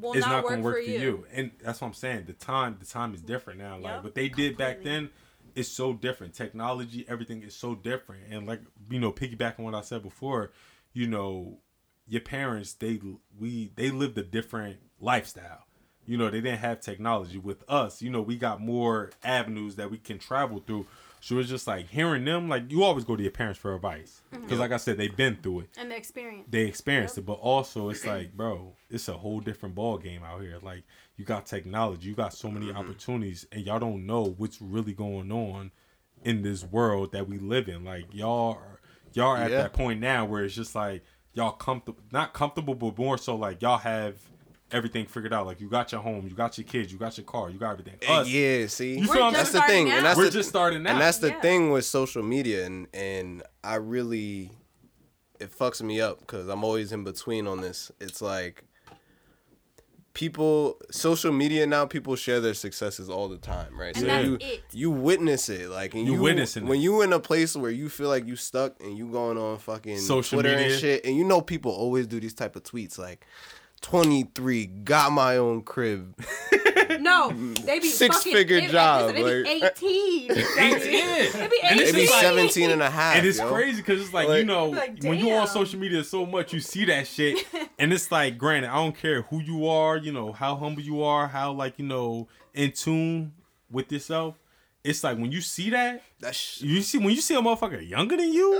will 0.00 0.12
it's 0.12 0.26
not, 0.26 0.32
not, 0.32 0.44
work, 0.44 0.52
gonna 0.52 0.62
work 0.62 0.84
for, 0.84 0.90
you. 0.90 1.26
And 1.32 1.50
that's 1.62 1.80
what 1.80 1.88
I'm 1.88 1.94
saying. 1.94 2.24
The 2.26 2.32
time, 2.32 2.76
the 2.78 2.86
time 2.86 3.14
is 3.14 3.22
different 3.22 3.58
now. 3.58 3.74
Like 3.76 3.94
Yep, 3.94 4.04
what 4.04 4.14
they 4.14 4.28
did 4.28 4.56
back 4.56 4.82
then 4.82 5.10
is 5.54 5.70
so 5.70 5.92
different. 5.92 6.34
Technology, 6.34 7.04
everything 7.08 7.42
is 7.42 7.54
so 7.56 7.74
different. 7.74 8.24
And 8.30 8.46
like 8.46 8.60
you 8.88 9.00
know, 9.00 9.12
piggybacking 9.12 9.58
on 9.58 9.64
what 9.66 9.74
I 9.74 9.82
said 9.82 10.02
before, 10.02 10.52
you 10.92 11.06
know, 11.06 11.58
your 12.08 12.20
parents 12.20 12.72
they 12.74 13.00
we 13.38 13.72
they 13.74 13.90
lived 13.90 14.16
a 14.18 14.22
different 14.22 14.78
lifestyle. 15.00 15.64
You 16.06 16.16
know, 16.16 16.30
they 16.30 16.40
didn't 16.40 16.58
have 16.60 16.80
technology. 16.80 17.38
With 17.38 17.62
us, 17.68 18.02
you 18.02 18.10
know, 18.10 18.20
we 18.22 18.36
got 18.36 18.60
more 18.60 19.10
avenues 19.22 19.76
that 19.76 19.90
we 19.90 19.98
can 19.98 20.18
travel 20.18 20.62
through. 20.66 20.86
So 21.20 21.38
it's 21.38 21.48
just 21.48 21.66
like 21.66 21.88
hearing 21.88 22.24
them. 22.24 22.48
Like 22.48 22.70
you 22.70 22.82
always 22.82 23.04
go 23.04 23.14
to 23.14 23.22
your 23.22 23.30
parents 23.30 23.58
for 23.58 23.74
advice 23.74 24.22
mm-hmm. 24.32 24.42
because, 24.42 24.58
like 24.58 24.72
I 24.72 24.78
said, 24.78 24.96
they've 24.96 25.14
been 25.14 25.36
through 25.42 25.60
it 25.60 25.68
And 25.76 25.90
the 25.90 25.96
experience. 25.96 26.46
they 26.50 26.62
experienced 26.62 27.18
it, 27.18 27.26
but 27.26 27.34
also 27.34 27.90
it's 27.90 28.06
like, 28.06 28.34
bro, 28.34 28.72
it's 28.88 29.08
a 29.08 29.12
whole 29.12 29.40
different 29.40 29.74
ball 29.74 29.98
game 29.98 30.22
out 30.22 30.40
here. 30.40 30.58
Like 30.62 30.82
you 31.16 31.24
got 31.24 31.46
technology, 31.46 32.08
you 32.08 32.14
got 32.14 32.32
so 32.32 32.50
many 32.50 32.66
mm-hmm. 32.66 32.78
opportunities, 32.78 33.46
and 33.52 33.64
y'all 33.64 33.78
don't 33.78 34.06
know 34.06 34.34
what's 34.38 34.60
really 34.62 34.94
going 34.94 35.30
on 35.30 35.70
in 36.24 36.42
this 36.42 36.64
world 36.64 37.12
that 37.12 37.28
we 37.28 37.38
live 37.38 37.68
in. 37.68 37.84
Like 37.84 38.06
y'all, 38.12 38.54
are, 38.54 38.80
y'all 39.12 39.28
are 39.28 39.36
at 39.36 39.50
that 39.50 39.72
point 39.72 40.00
now 40.00 40.24
where 40.24 40.44
it's 40.44 40.54
just 40.54 40.74
like 40.74 41.04
y'all 41.34 41.52
comfortable, 41.52 42.00
not 42.10 42.32
comfortable, 42.32 42.74
but 42.74 42.98
more 42.98 43.18
so 43.18 43.36
like 43.36 43.60
y'all 43.62 43.78
have 43.78 44.16
everything 44.72 45.06
figured 45.06 45.32
out. 45.32 45.46
Like 45.46 45.60
you 45.60 45.68
got 45.68 45.92
your 45.92 46.00
home, 46.00 46.26
you 46.28 46.34
got 46.34 46.56
your 46.58 46.64
kids, 46.66 46.92
you 46.92 46.98
got 46.98 47.16
your 47.16 47.24
car, 47.24 47.50
you 47.50 47.58
got 47.58 47.72
everything. 47.72 47.94
Eh, 48.02 48.12
Us, 48.12 48.28
yeah, 48.28 48.66
see, 48.66 48.98
You 48.98 49.06
feel 49.06 49.30
that's 49.30 49.52
the 49.52 49.62
thing, 49.62 49.86
We're 49.86 49.92
and 49.94 50.06
that's 50.06 50.16
we're 50.18 50.24
the, 50.26 50.30
just 50.30 50.48
starting 50.48 50.86
out. 50.86 50.92
and 50.92 51.00
that's 51.00 51.18
the 51.18 51.28
Yeah. 51.28 51.40
thing 51.40 51.70
with 51.70 51.84
social 51.84 52.22
media, 52.22 52.66
and 52.66 52.86
and 52.94 53.42
I 53.64 53.76
really, 53.76 54.50
it 55.38 55.56
fucks 55.56 55.82
me 55.82 56.00
up 56.00 56.20
because 56.20 56.48
I'm 56.48 56.64
always 56.64 56.92
in 56.92 57.04
between 57.04 57.46
on 57.46 57.60
this. 57.60 57.90
It's 58.00 58.20
like 58.22 58.64
people, 60.12 60.76
social 60.90 61.32
media 61.32 61.66
now, 61.66 61.86
people 61.86 62.16
share 62.16 62.40
their 62.40 62.52
successes 62.54 63.08
all 63.08 63.28
the 63.28 63.36
time, 63.38 63.78
right? 63.78 63.96
And 63.96 64.06
Yeah. 64.06 64.16
that's 64.16 64.26
you 64.28 64.38
it. 64.40 64.64
you 64.72 64.90
witness 64.90 65.48
it, 65.48 65.68
like, 65.70 65.94
and 65.94 66.04
You 66.06 66.14
you, 66.14 66.20
witnessing 66.20 66.66
when 66.66 66.80
it. 66.80 66.82
you 66.82 67.02
in 67.02 67.12
a 67.12 67.20
place 67.20 67.54
where 67.56 67.70
you 67.70 67.88
feel 67.88 68.08
like 68.08 68.26
you 68.26 68.36
stuck 68.36 68.80
and 68.82 68.98
you 68.98 69.06
going 69.06 69.38
on 69.38 69.58
fucking 69.58 69.98
Social 69.98 70.38
Twitter 70.40 70.56
media. 70.56 70.72
and 70.72 70.80
shit, 70.80 71.04
and 71.04 71.16
you 71.16 71.24
know 71.24 71.40
people 71.40 71.70
always 71.72 72.06
do 72.06 72.18
these 72.20 72.34
type 72.34 72.56
of 72.56 72.62
tweets 72.64 72.98
like. 72.98 73.24
23 73.82 74.66
got 74.66 75.10
my 75.12 75.36
own 75.36 75.62
crib 75.62 76.14
No, 77.00 77.30
they 77.30 77.78
be 77.78 77.86
Six-figure 77.88 78.56
fucking, 78.58 78.66
they- 78.66 78.72
job, 78.72 79.14
They 79.14 79.22
be 79.22 79.58
like- 79.60 79.62
18. 79.82 80.26
yeah. 80.28 80.34
They 80.34 81.48
be 81.48 81.60
And 81.62 81.80
it's 81.80 81.92
maybe 81.92 82.02
18. 82.02 82.10
like- 82.10 82.20
17 82.20 82.70
and 82.72 82.82
a 82.82 82.90
half 82.90 83.16
And 83.16 83.26
it's 83.26 83.38
yo. 83.38 83.48
crazy 83.50 83.76
because 83.78 84.02
it's 84.02 84.12
like, 84.12 84.28
you 84.28 84.44
know 84.44 84.66
Like, 84.70 85.02
when 85.02 85.18
you're 85.18 85.38
on 85.38 85.46
damn. 85.46 85.54
social 85.54 85.78
media 85.80 86.04
so 86.04 86.26
much, 86.26 86.52
you 86.52 86.60
see 86.60 86.84
that 86.86 87.06
shit, 87.06 87.46
and 87.78 87.92
it's 87.92 88.10
like, 88.12 88.36
granted, 88.36 88.70
I 88.70 88.74
don't 88.76 88.96
care 88.96 89.22
who 89.22 89.40
you 89.40 89.66
are, 89.68 89.96
you 89.96 90.12
know 90.12 90.32
how 90.32 90.56
humble 90.56 90.82
you 90.82 91.02
are, 91.02 91.26
how 91.28 91.52
like 91.52 91.78
you 91.78 91.86
know 91.86 92.28
in 92.52 92.72
tune 92.72 93.32
with 93.70 93.90
yourself. 93.92 94.34
it's 94.84 95.02
like 95.04 95.16
when 95.16 95.30
you 95.32 95.40
see 95.40 95.70
that, 95.70 96.02
That's 96.18 96.60
you 96.60 96.82
see 96.82 96.98
when 96.98 97.10
you 97.14 97.20
see 97.22 97.34
a 97.34 97.40
motherfucker 97.40 97.88
younger 97.88 98.16
than 98.16 98.32
you, 98.32 98.54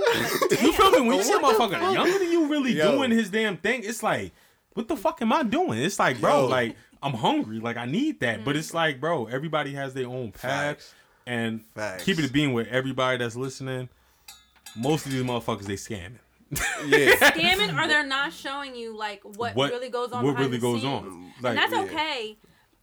you 0.49 0.71
feel 0.73 0.89
me? 0.91 1.01
When 1.01 1.17
you 1.17 1.23
see 1.23 1.33
a 1.33 1.39
motherfucker 1.39 1.93
younger 1.93 2.17
than 2.17 2.31
you 2.31 2.47
really 2.47 2.71
Yo. 2.73 2.93
doing 2.95 3.11
his 3.11 3.29
damn 3.29 3.57
thing, 3.57 3.83
it's 3.83 4.01
like, 4.01 4.31
what 4.73 4.87
the 4.87 4.95
fuck 4.95 5.21
am 5.21 5.33
I 5.33 5.43
doing? 5.43 5.79
It's 5.79 5.99
like, 5.99 6.19
bro, 6.21 6.41
Yo. 6.41 6.47
like 6.47 6.75
I'm 7.03 7.13
hungry, 7.13 7.59
like 7.59 7.77
I 7.77 7.85
need 7.85 8.19
that, 8.21 8.43
but 8.45 8.55
it's 8.55 8.71
mm. 8.71 8.75
like, 8.75 8.99
bro, 9.01 9.25
everybody 9.25 9.73
has 9.73 9.93
their 9.93 10.07
own 10.07 10.31
path, 10.31 10.41
Facts. 10.77 10.93
and 11.25 11.61
Facts. 11.75 12.03
keep 12.03 12.19
it 12.19 12.31
being 12.31 12.53
with 12.53 12.67
everybody 12.67 13.17
that's 13.17 13.35
listening. 13.35 13.89
Most 14.77 15.05
of 15.05 15.11
these 15.11 15.23
motherfuckers 15.23 15.63
they 15.63 15.75
scamming. 15.75 16.19
yeah. 16.85 17.15
Scamming 17.31 17.81
or 17.81 17.87
they're 17.87 18.05
not 18.05 18.33
showing 18.33 18.75
you 18.75 18.95
like 18.95 19.21
what, 19.23 19.55
What- 19.55 19.71
really 19.71 19.89
goes 19.89 20.11
on. 20.11 20.23
what 20.23 20.31
behind 20.31 20.47
really 20.51 20.57
the 20.57 20.61
goes 20.61 20.81
scenes. 20.81 21.05
on. 21.07 21.33
Like, 21.41 21.49
and 21.51 21.57
that's 21.57 21.71
yeah. 21.73 21.81
okay. 21.83 22.37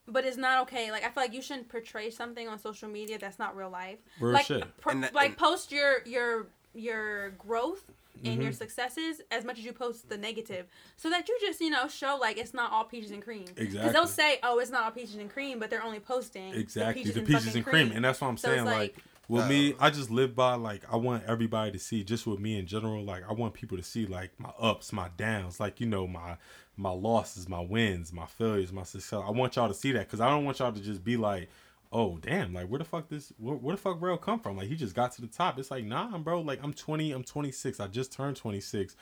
But 0.06 0.24
it's 0.24 0.38
not 0.38 0.62
okay. 0.62 0.90
Like 0.90 1.04
I 1.04 1.10
feel 1.10 1.22
like 1.22 1.34
you 1.34 1.42
shouldn't 1.42 1.68
portray 1.68 2.10
something 2.10 2.48
on 2.48 2.58
social 2.58 2.88
media 2.88 3.18
that's 3.18 3.38
not 3.38 3.54
real 3.56 3.68
life. 3.70 3.98
Real 4.20 4.32
like, 4.32 4.46
shit. 4.46 4.64
pro- 4.80 4.92
And 4.92 5.04
that- 5.04 5.14
like 5.14 5.36
post 5.36 5.70
your 5.70 6.02
your 6.06 6.46
your 6.74 7.30
growth 7.32 7.84
and 8.24 8.34
Mm-hmm. 8.34 8.42
your 8.42 8.52
successes 8.52 9.20
as 9.30 9.44
much 9.44 9.58
as 9.58 9.64
you 9.64 9.72
post 9.72 10.08
the 10.08 10.18
negative, 10.18 10.66
so 10.96 11.08
that 11.10 11.28
you 11.28 11.38
just 11.40 11.60
you 11.60 11.70
know 11.70 11.88
show 11.88 12.16
like 12.20 12.38
it's 12.38 12.54
not 12.54 12.72
all 12.72 12.84
peaches 12.84 13.10
and 13.10 13.22
cream. 13.22 13.44
Because 13.46 13.64
Exactly. 13.66 13.92
they'll 13.92 14.06
say, 14.06 14.38
oh, 14.42 14.58
it's 14.58 14.70
not 14.70 14.84
all 14.84 14.90
peaches 14.90 15.16
and 15.16 15.30
cream, 15.30 15.58
but 15.58 15.70
they're 15.70 15.82
only 15.84 16.00
posting 16.00 16.54
Exactly, 16.54 17.02
the 17.04 17.12
the 17.12 17.20
peaches, 17.20 17.26
peaches, 17.26 17.46
and, 17.46 17.56
and 17.56 17.64
fucking 17.64 17.86
cream. 17.88 17.96
and 17.96 18.04
that's 18.04 18.20
what 18.20 18.28
I'm 18.28 18.36
So 18.36 18.48
saying. 18.48 18.64
Like, 18.64 18.74
like- 18.76 18.96
with 19.28 19.44
Uh, 19.44 19.48
me, 19.48 19.74
I 19.78 19.90
just 19.90 20.10
live 20.10 20.34
by 20.34 20.54
like 20.54 20.82
I 20.90 20.96
want 20.96 21.24
everybody 21.26 21.70
to 21.72 21.78
see, 21.78 22.02
just 22.02 22.26
with 22.26 22.40
me 22.40 22.58
in 22.58 22.66
general. 22.66 23.04
Like, 23.04 23.24
I 23.28 23.34
want 23.34 23.52
people 23.52 23.76
to 23.76 23.82
see 23.84 24.06
like 24.06 24.30
my 24.40 24.50
ups, 24.58 24.90
my 24.92 25.08
downs, 25.18 25.60
like 25.60 25.80
you 25.80 25.86
know 25.86 26.06
my 26.06 26.38
my 26.78 26.90
losses, 26.90 27.46
my 27.48 27.60
wins, 27.60 28.10
my 28.12 28.24
failures, 28.24 28.72
my 28.72 28.84
success. 28.84 29.20
I 29.22 29.30
want 29.30 29.56
y'all 29.56 29.68
to 29.68 29.74
see 29.74 29.92
that 29.92 30.06
because 30.06 30.20
I 30.20 30.30
don't 30.30 30.44
want 30.46 30.60
y'all 30.60 30.72
to 30.72 30.80
just 30.80 31.04
be 31.04 31.16
like, 31.18 31.50
oh 31.92 32.18
damn, 32.18 32.52
like 32.54 32.68
where 32.68 32.78
the 32.78 32.84
fuck 32.84 33.08
this, 33.08 33.32
where, 33.38 33.56
where 33.56 33.76
the 33.76 33.80
fuck 33.80 34.00
Rail 34.00 34.16
come 34.16 34.40
from? 34.40 34.56
Like 34.56 34.68
he 34.68 34.76
just 34.76 34.94
got 34.94 35.12
to 35.12 35.20
the 35.20 35.26
top. 35.26 35.58
It's 35.58 35.70
like 35.70 35.84
nah, 35.84 36.16
bro. 36.18 36.40
Like 36.40 36.60
I'm 36.62 36.72
20, 36.72 37.12
I'm 37.12 37.24
26. 37.24 37.80
I 37.80 37.86
just 37.88 38.12
turned 38.12 38.36
26. 38.36 38.96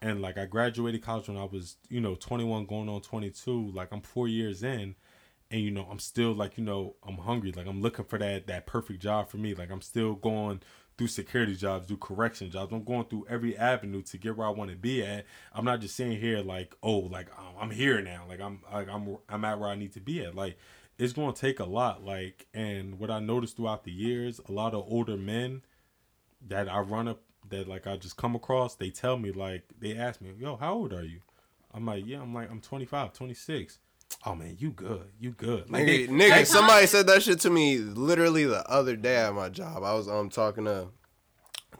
And 0.00 0.20
like 0.20 0.36
I 0.36 0.46
graduated 0.46 1.02
college 1.02 1.28
when 1.28 1.36
I 1.36 1.44
was, 1.44 1.76
you 1.88 2.00
know, 2.00 2.16
21 2.16 2.66
going 2.66 2.88
on 2.88 3.00
22. 3.00 3.70
Like 3.72 3.92
I'm 3.92 4.00
4 4.00 4.26
years 4.26 4.62
in 4.64 4.96
and 5.52 5.60
you 5.60 5.70
know 5.70 5.86
i'm 5.90 5.98
still 5.98 6.32
like 6.32 6.56
you 6.56 6.64
know 6.64 6.96
i'm 7.06 7.18
hungry 7.18 7.52
like 7.52 7.66
i'm 7.66 7.80
looking 7.80 8.04
for 8.04 8.18
that 8.18 8.46
that 8.46 8.66
perfect 8.66 9.00
job 9.00 9.28
for 9.28 9.36
me 9.36 9.54
like 9.54 9.70
i'm 9.70 9.82
still 9.82 10.14
going 10.14 10.60
through 10.96 11.06
security 11.06 11.54
jobs 11.54 11.86
do 11.86 11.96
correction 11.96 12.50
jobs 12.50 12.72
i'm 12.72 12.82
going 12.82 13.04
through 13.04 13.24
every 13.28 13.56
avenue 13.56 14.02
to 14.02 14.16
get 14.16 14.36
where 14.36 14.46
i 14.46 14.50
want 14.50 14.70
to 14.70 14.76
be 14.76 15.04
at 15.04 15.24
i'm 15.52 15.64
not 15.64 15.80
just 15.80 15.94
sitting 15.94 16.18
here 16.18 16.40
like 16.40 16.74
oh 16.82 16.98
like 16.98 17.28
i'm 17.60 17.70
here 17.70 18.00
now 18.00 18.24
like 18.28 18.40
i'm 18.40 18.60
like 18.72 18.88
i'm 18.88 19.16
i'm 19.28 19.44
at 19.44 19.60
where 19.60 19.68
i 19.68 19.74
need 19.74 19.92
to 19.92 20.00
be 20.00 20.24
at 20.24 20.34
like 20.34 20.56
it's 20.98 21.12
going 21.12 21.32
to 21.32 21.40
take 21.40 21.58
a 21.60 21.64
lot 21.64 22.04
like 22.04 22.46
and 22.54 22.98
what 22.98 23.10
i 23.10 23.18
noticed 23.18 23.56
throughout 23.56 23.84
the 23.84 23.90
years 23.92 24.40
a 24.48 24.52
lot 24.52 24.74
of 24.74 24.84
older 24.88 25.16
men 25.16 25.62
that 26.46 26.68
i 26.68 26.78
run 26.78 27.08
up 27.08 27.20
that 27.48 27.66
like 27.68 27.86
i 27.86 27.96
just 27.96 28.16
come 28.16 28.34
across 28.34 28.74
they 28.76 28.90
tell 28.90 29.16
me 29.18 29.32
like 29.32 29.62
they 29.80 29.96
ask 29.96 30.20
me 30.20 30.32
yo 30.38 30.56
how 30.56 30.74
old 30.74 30.92
are 30.92 31.04
you? 31.04 31.20
I'm 31.74 31.86
like 31.86 32.04
yeah 32.06 32.20
i'm 32.20 32.34
like 32.34 32.50
i'm 32.50 32.60
25 32.60 33.12
26 33.12 33.78
oh 34.26 34.34
man 34.34 34.56
you 34.58 34.70
good 34.70 35.10
you 35.18 35.30
good. 35.32 35.70
Like 35.70 35.84
Nigga, 35.86 36.08
nigga, 36.08 36.46
somebody 36.46 36.86
said 36.86 37.06
that 37.06 37.22
shit 37.22 37.40
to 37.40 37.50
me 37.50 37.78
literally 37.78 38.44
the 38.44 38.68
other 38.70 38.94
day 38.96 39.16
at 39.16 39.34
my 39.34 39.48
job. 39.48 39.82
I 39.82 39.94
was 39.94 40.08
um 40.08 40.28
talking 40.28 40.64
to 40.66 40.88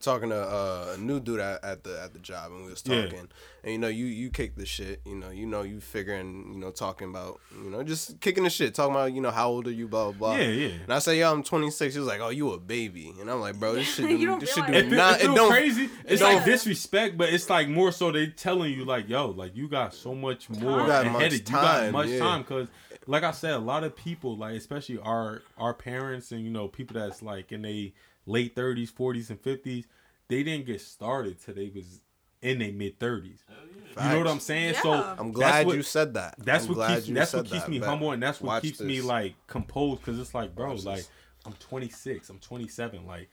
talking 0.03 0.29
to 0.31 0.37
uh, 0.37 0.95
a 0.97 0.99
new 0.99 1.21
dude 1.21 1.41
at, 1.41 1.63
at 1.65 1.85
the 1.85 2.01
at 2.03 2.13
the 2.13 2.19
job, 2.19 2.51
and 2.53 2.65
we 2.65 2.71
was 2.71 2.83
Yeah. 2.87 3.05
talking. 3.05 3.29
And 3.65 3.73
you 3.73 3.79
know, 3.79 3.89
you 3.89 4.07
you 4.07 4.29
kick 4.31 4.57
the 4.57 4.67
shit. 4.67 5.01
You 5.07 5.15
know, 5.15 5.31
you 5.31 5.47
know, 5.47 5.63
you 5.63 5.81
figuring. 5.81 6.51
You 6.53 6.59
know, 6.59 6.71
talking 6.71 7.09
about 7.09 7.41
you 7.65 7.71
know 7.71 7.83
just 7.83 8.21
kicking 8.21 8.45
the 8.45 8.51
shit, 8.51 8.75
talking 8.75 8.95
about 8.95 9.13
you 9.13 9.21
know 9.21 9.31
how 9.31 9.49
old 9.49 9.67
are 9.69 9.73
you, 9.73 9.87
blah 9.89 10.11
blah 10.11 10.35
blah. 10.35 10.37
Yeah, 10.37 10.49
yeah. 10.49 10.69
And 10.85 10.93
I 10.93 10.99
say, 10.99 11.19
yo, 11.21 11.33
I'm 11.33 11.43
26. 11.43 11.95
He 11.95 11.99
was 12.01 12.09
like, 12.09 12.21
oh, 12.21 12.31
you 12.31 12.51
a 12.53 12.59
baby, 12.59 13.13
and 13.21 13.31
I'm 13.31 13.41
like, 13.41 13.59
bro, 13.61 13.75
this 13.75 13.87
shit, 13.95 14.11
You 14.11 14.19
do, 14.19 14.27
don't 14.27 14.41
this 14.41 14.53
shit 14.53 14.67
do 14.67 14.73
realize 14.73 14.85
It, 14.87 14.89
feel- 14.89 14.99
not. 14.99 15.15
it 15.15 15.21
It 15.21 15.25
feel 15.27 15.35
don't. 15.35 15.51
crazy. 15.51 15.91
It's 16.05 16.21
don't- 16.21 16.35
like 16.35 16.45
disrespect, 16.45 17.17
but 17.17 17.29
it's 17.33 17.49
like 17.49 17.69
more 17.69 17.93
so 17.93 18.11
they 18.11 18.27
telling 18.27 18.73
you 18.73 18.85
like, 18.85 19.09
yo, 19.09 19.29
like 19.31 19.57
you 19.57 19.69
got 19.69 19.95
so 19.95 20.15
much 20.15 20.51
more 20.51 20.81
You 20.81 20.87
got 20.87 21.07
ahead 21.07 21.13
much 21.13 21.23
of 21.27 21.33
you. 21.33 21.39
You 21.39 21.45
got 21.45 21.93
much 21.93 22.09
yeah. 22.09 22.19
time 22.19 22.43
because, 22.43 22.69
like 23.07 23.23
I 23.23 23.31
said, 23.31 23.53
a 23.55 23.59
lot 23.59 23.85
of 23.85 23.95
people, 23.95 24.37
like 24.37 24.55
especially 24.57 24.99
our 24.99 25.43
our 25.57 25.73
parents 25.75 26.33
and 26.33 26.41
you 26.43 26.51
know 26.51 26.67
people 26.69 26.99
that's 27.01 27.23
like 27.23 27.53
in 27.53 27.63
their 27.63 27.91
late 28.27 28.55
thirties, 28.55 28.91
forties, 28.91 29.31
and 29.31 29.41
fifties, 29.41 29.87
they 30.29 30.43
didn't 30.43 30.67
get 30.67 30.81
started 30.81 31.41
till 31.41 31.55
they 31.55 31.71
was 31.75 32.01
in 32.41 32.59
their 32.59 32.73
mid 32.73 32.99
thirties. 32.99 33.43
You 34.01 34.09
know 34.09 34.19
what 34.19 34.29
I'm 34.29 34.41
saying? 34.41 34.75
So 34.83 34.93
I'm 34.93 35.33
glad 35.33 35.67
what- 35.67 35.77
you 35.77 35.83
said 35.83 36.15
that. 36.15 36.35
That's 36.39 36.65
I'm 36.65 36.69
what 36.71 36.75
glad 36.77 36.95
keeps 36.97 37.09
you 37.09 37.15
that's 37.15 37.33
what 37.35 37.45
keeps 37.47 37.65
that. 37.65 37.71
me 37.71 37.79
humble, 37.79 38.13
and 38.13 38.23
that's 38.23 38.41
what 38.41 38.49
Watch 38.49 38.63
keeps 38.63 38.81
me 38.81 39.01
like 39.03 39.35
composed. 39.47 40.01
Because 40.01 40.19
it's 40.19 40.35
like, 40.35 40.55
bro, 40.55 40.71
Watch 40.71 40.85
like 40.85 40.97
this. 40.99 41.11
I'm 41.45 41.53
26, 41.55 42.31
I'm 42.31 42.39
27, 42.39 43.05
like 43.07 43.29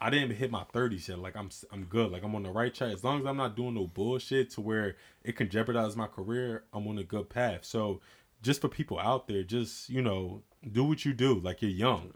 I 0.00 0.10
didn't 0.10 0.24
even 0.24 0.36
hit 0.36 0.50
my 0.50 0.64
30s 0.74 1.08
yet. 1.08 1.18
Like 1.18 1.36
I'm 1.36 1.48
I'm 1.72 1.84
good. 1.84 2.10
Like 2.10 2.24
I'm 2.24 2.34
on 2.34 2.42
the 2.42 2.50
right 2.50 2.74
track. 2.74 2.92
As 2.92 3.04
long 3.04 3.20
as 3.20 3.26
I'm 3.26 3.36
not 3.36 3.56
doing 3.56 3.74
no 3.74 3.86
bullshit 3.86 4.50
to 4.50 4.60
where 4.60 4.96
it 5.24 5.36
can 5.36 5.48
jeopardize 5.48 5.96
my 5.96 6.08
career, 6.08 6.64
I'm 6.74 6.86
on 6.88 6.98
a 6.98 7.04
good 7.04 7.30
path. 7.30 7.64
So 7.64 8.00
just 8.42 8.60
for 8.60 8.68
people 8.68 8.98
out 8.98 9.28
there, 9.28 9.44
just 9.44 9.88
you 9.88 10.02
know, 10.02 10.42
do 10.70 10.84
what 10.84 11.04
you 11.04 11.12
do. 11.14 11.38
Like 11.38 11.62
you're 11.62 11.70
young. 11.70 12.12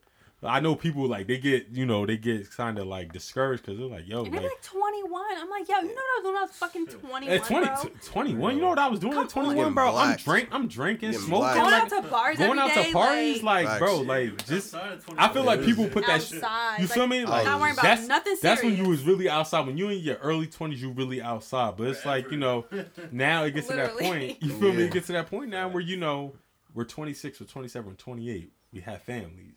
I 0.46 0.60
know 0.60 0.74
people 0.74 1.06
like 1.08 1.26
they 1.26 1.38
get 1.38 1.68
you 1.72 1.86
know 1.86 2.06
they 2.06 2.16
get 2.16 2.50
kind 2.50 2.78
of 2.78 2.86
like 2.86 3.12
discouraged 3.12 3.64
because 3.64 3.78
they're 3.78 3.88
like, 3.88 4.06
yo, 4.06 4.24
And 4.24 4.32
they're 4.34 4.40
like 4.42 4.50
like 4.52 4.62
21. 4.62 5.22
I'm 5.38 5.50
like, 5.50 5.68
yo, 5.68 5.76
you 5.80 5.88
know 5.88 5.94
what 5.94 5.96
I 5.96 6.18
was 6.18 6.22
doing 6.24 6.36
I 6.36 6.42
was 6.42 6.50
fucking 6.52 6.86
21, 6.86 7.22
at 7.28 7.44
20, 7.44 7.66
bro? 7.66 7.76
t- 7.82 7.88
21, 8.04 8.54
you 8.56 8.60
know 8.62 8.68
what 8.68 8.78
I 8.78 8.88
was 8.88 9.00
doing 9.00 9.12
Come 9.14 9.24
at 9.24 9.30
21, 9.30 9.64
on. 9.66 9.74
bro? 9.74 9.86
I'm 9.88 9.92
Blacked. 9.92 10.24
drink, 10.24 10.48
I'm 10.52 10.68
drinking, 10.68 11.10
Getting 11.12 11.26
smoking, 11.26 11.38
blacked. 11.40 11.58
Going 11.60 11.70
like, 11.72 11.82
out 11.92 12.02
to 12.02 12.08
bars 12.10 12.38
going 12.38 12.58
every 12.58 12.80
out 12.80 12.86
to 12.86 12.92
parties, 12.92 13.42
like, 13.42 13.66
Facts. 13.66 13.78
bro, 13.78 13.96
like 14.00 14.46
just. 14.46 14.74
I 15.18 15.28
feel 15.32 15.44
like 15.44 15.62
people 15.64 15.88
put 15.88 16.06
that 16.06 16.22
shit. 16.22 16.42
outside. 16.42 16.80
You 16.80 16.86
feel 16.88 17.02
like, 17.04 17.10
me? 17.10 17.20
not 17.24 17.30
Like 17.30 17.60
worrying 17.60 17.72
about 17.74 17.82
that's 17.82 18.06
nothing 18.08 18.36
that's 18.42 18.62
when 18.62 18.76
you 18.76 18.88
was 18.88 19.02
really 19.02 19.28
outside. 19.28 19.66
When 19.66 19.76
you 19.76 19.88
in 19.88 19.98
your 19.98 20.16
early 20.16 20.46
twenties, 20.46 20.80
you 20.82 20.90
really 20.90 21.20
outside. 21.22 21.76
But 21.76 21.88
it's 21.88 22.04
like 22.06 22.30
you 22.30 22.36
know, 22.36 22.64
now 23.10 23.44
it 23.44 23.52
gets 23.52 23.68
to 23.68 23.74
that 23.76 23.96
point. 23.96 24.42
You 24.42 24.50
feel 24.58 24.72
me? 24.72 24.84
It 24.84 24.92
gets 24.92 25.06
to 25.08 25.12
that 25.14 25.28
point 25.30 25.50
now 25.50 25.68
where 25.68 25.82
you 25.82 25.96
know 25.96 26.34
we're 26.74 26.84
26 26.84 27.40
or 27.40 27.44
27 27.44 27.92
or 27.92 27.94
28. 27.94 28.52
We 28.72 28.80
have 28.80 29.02
families. 29.02 29.55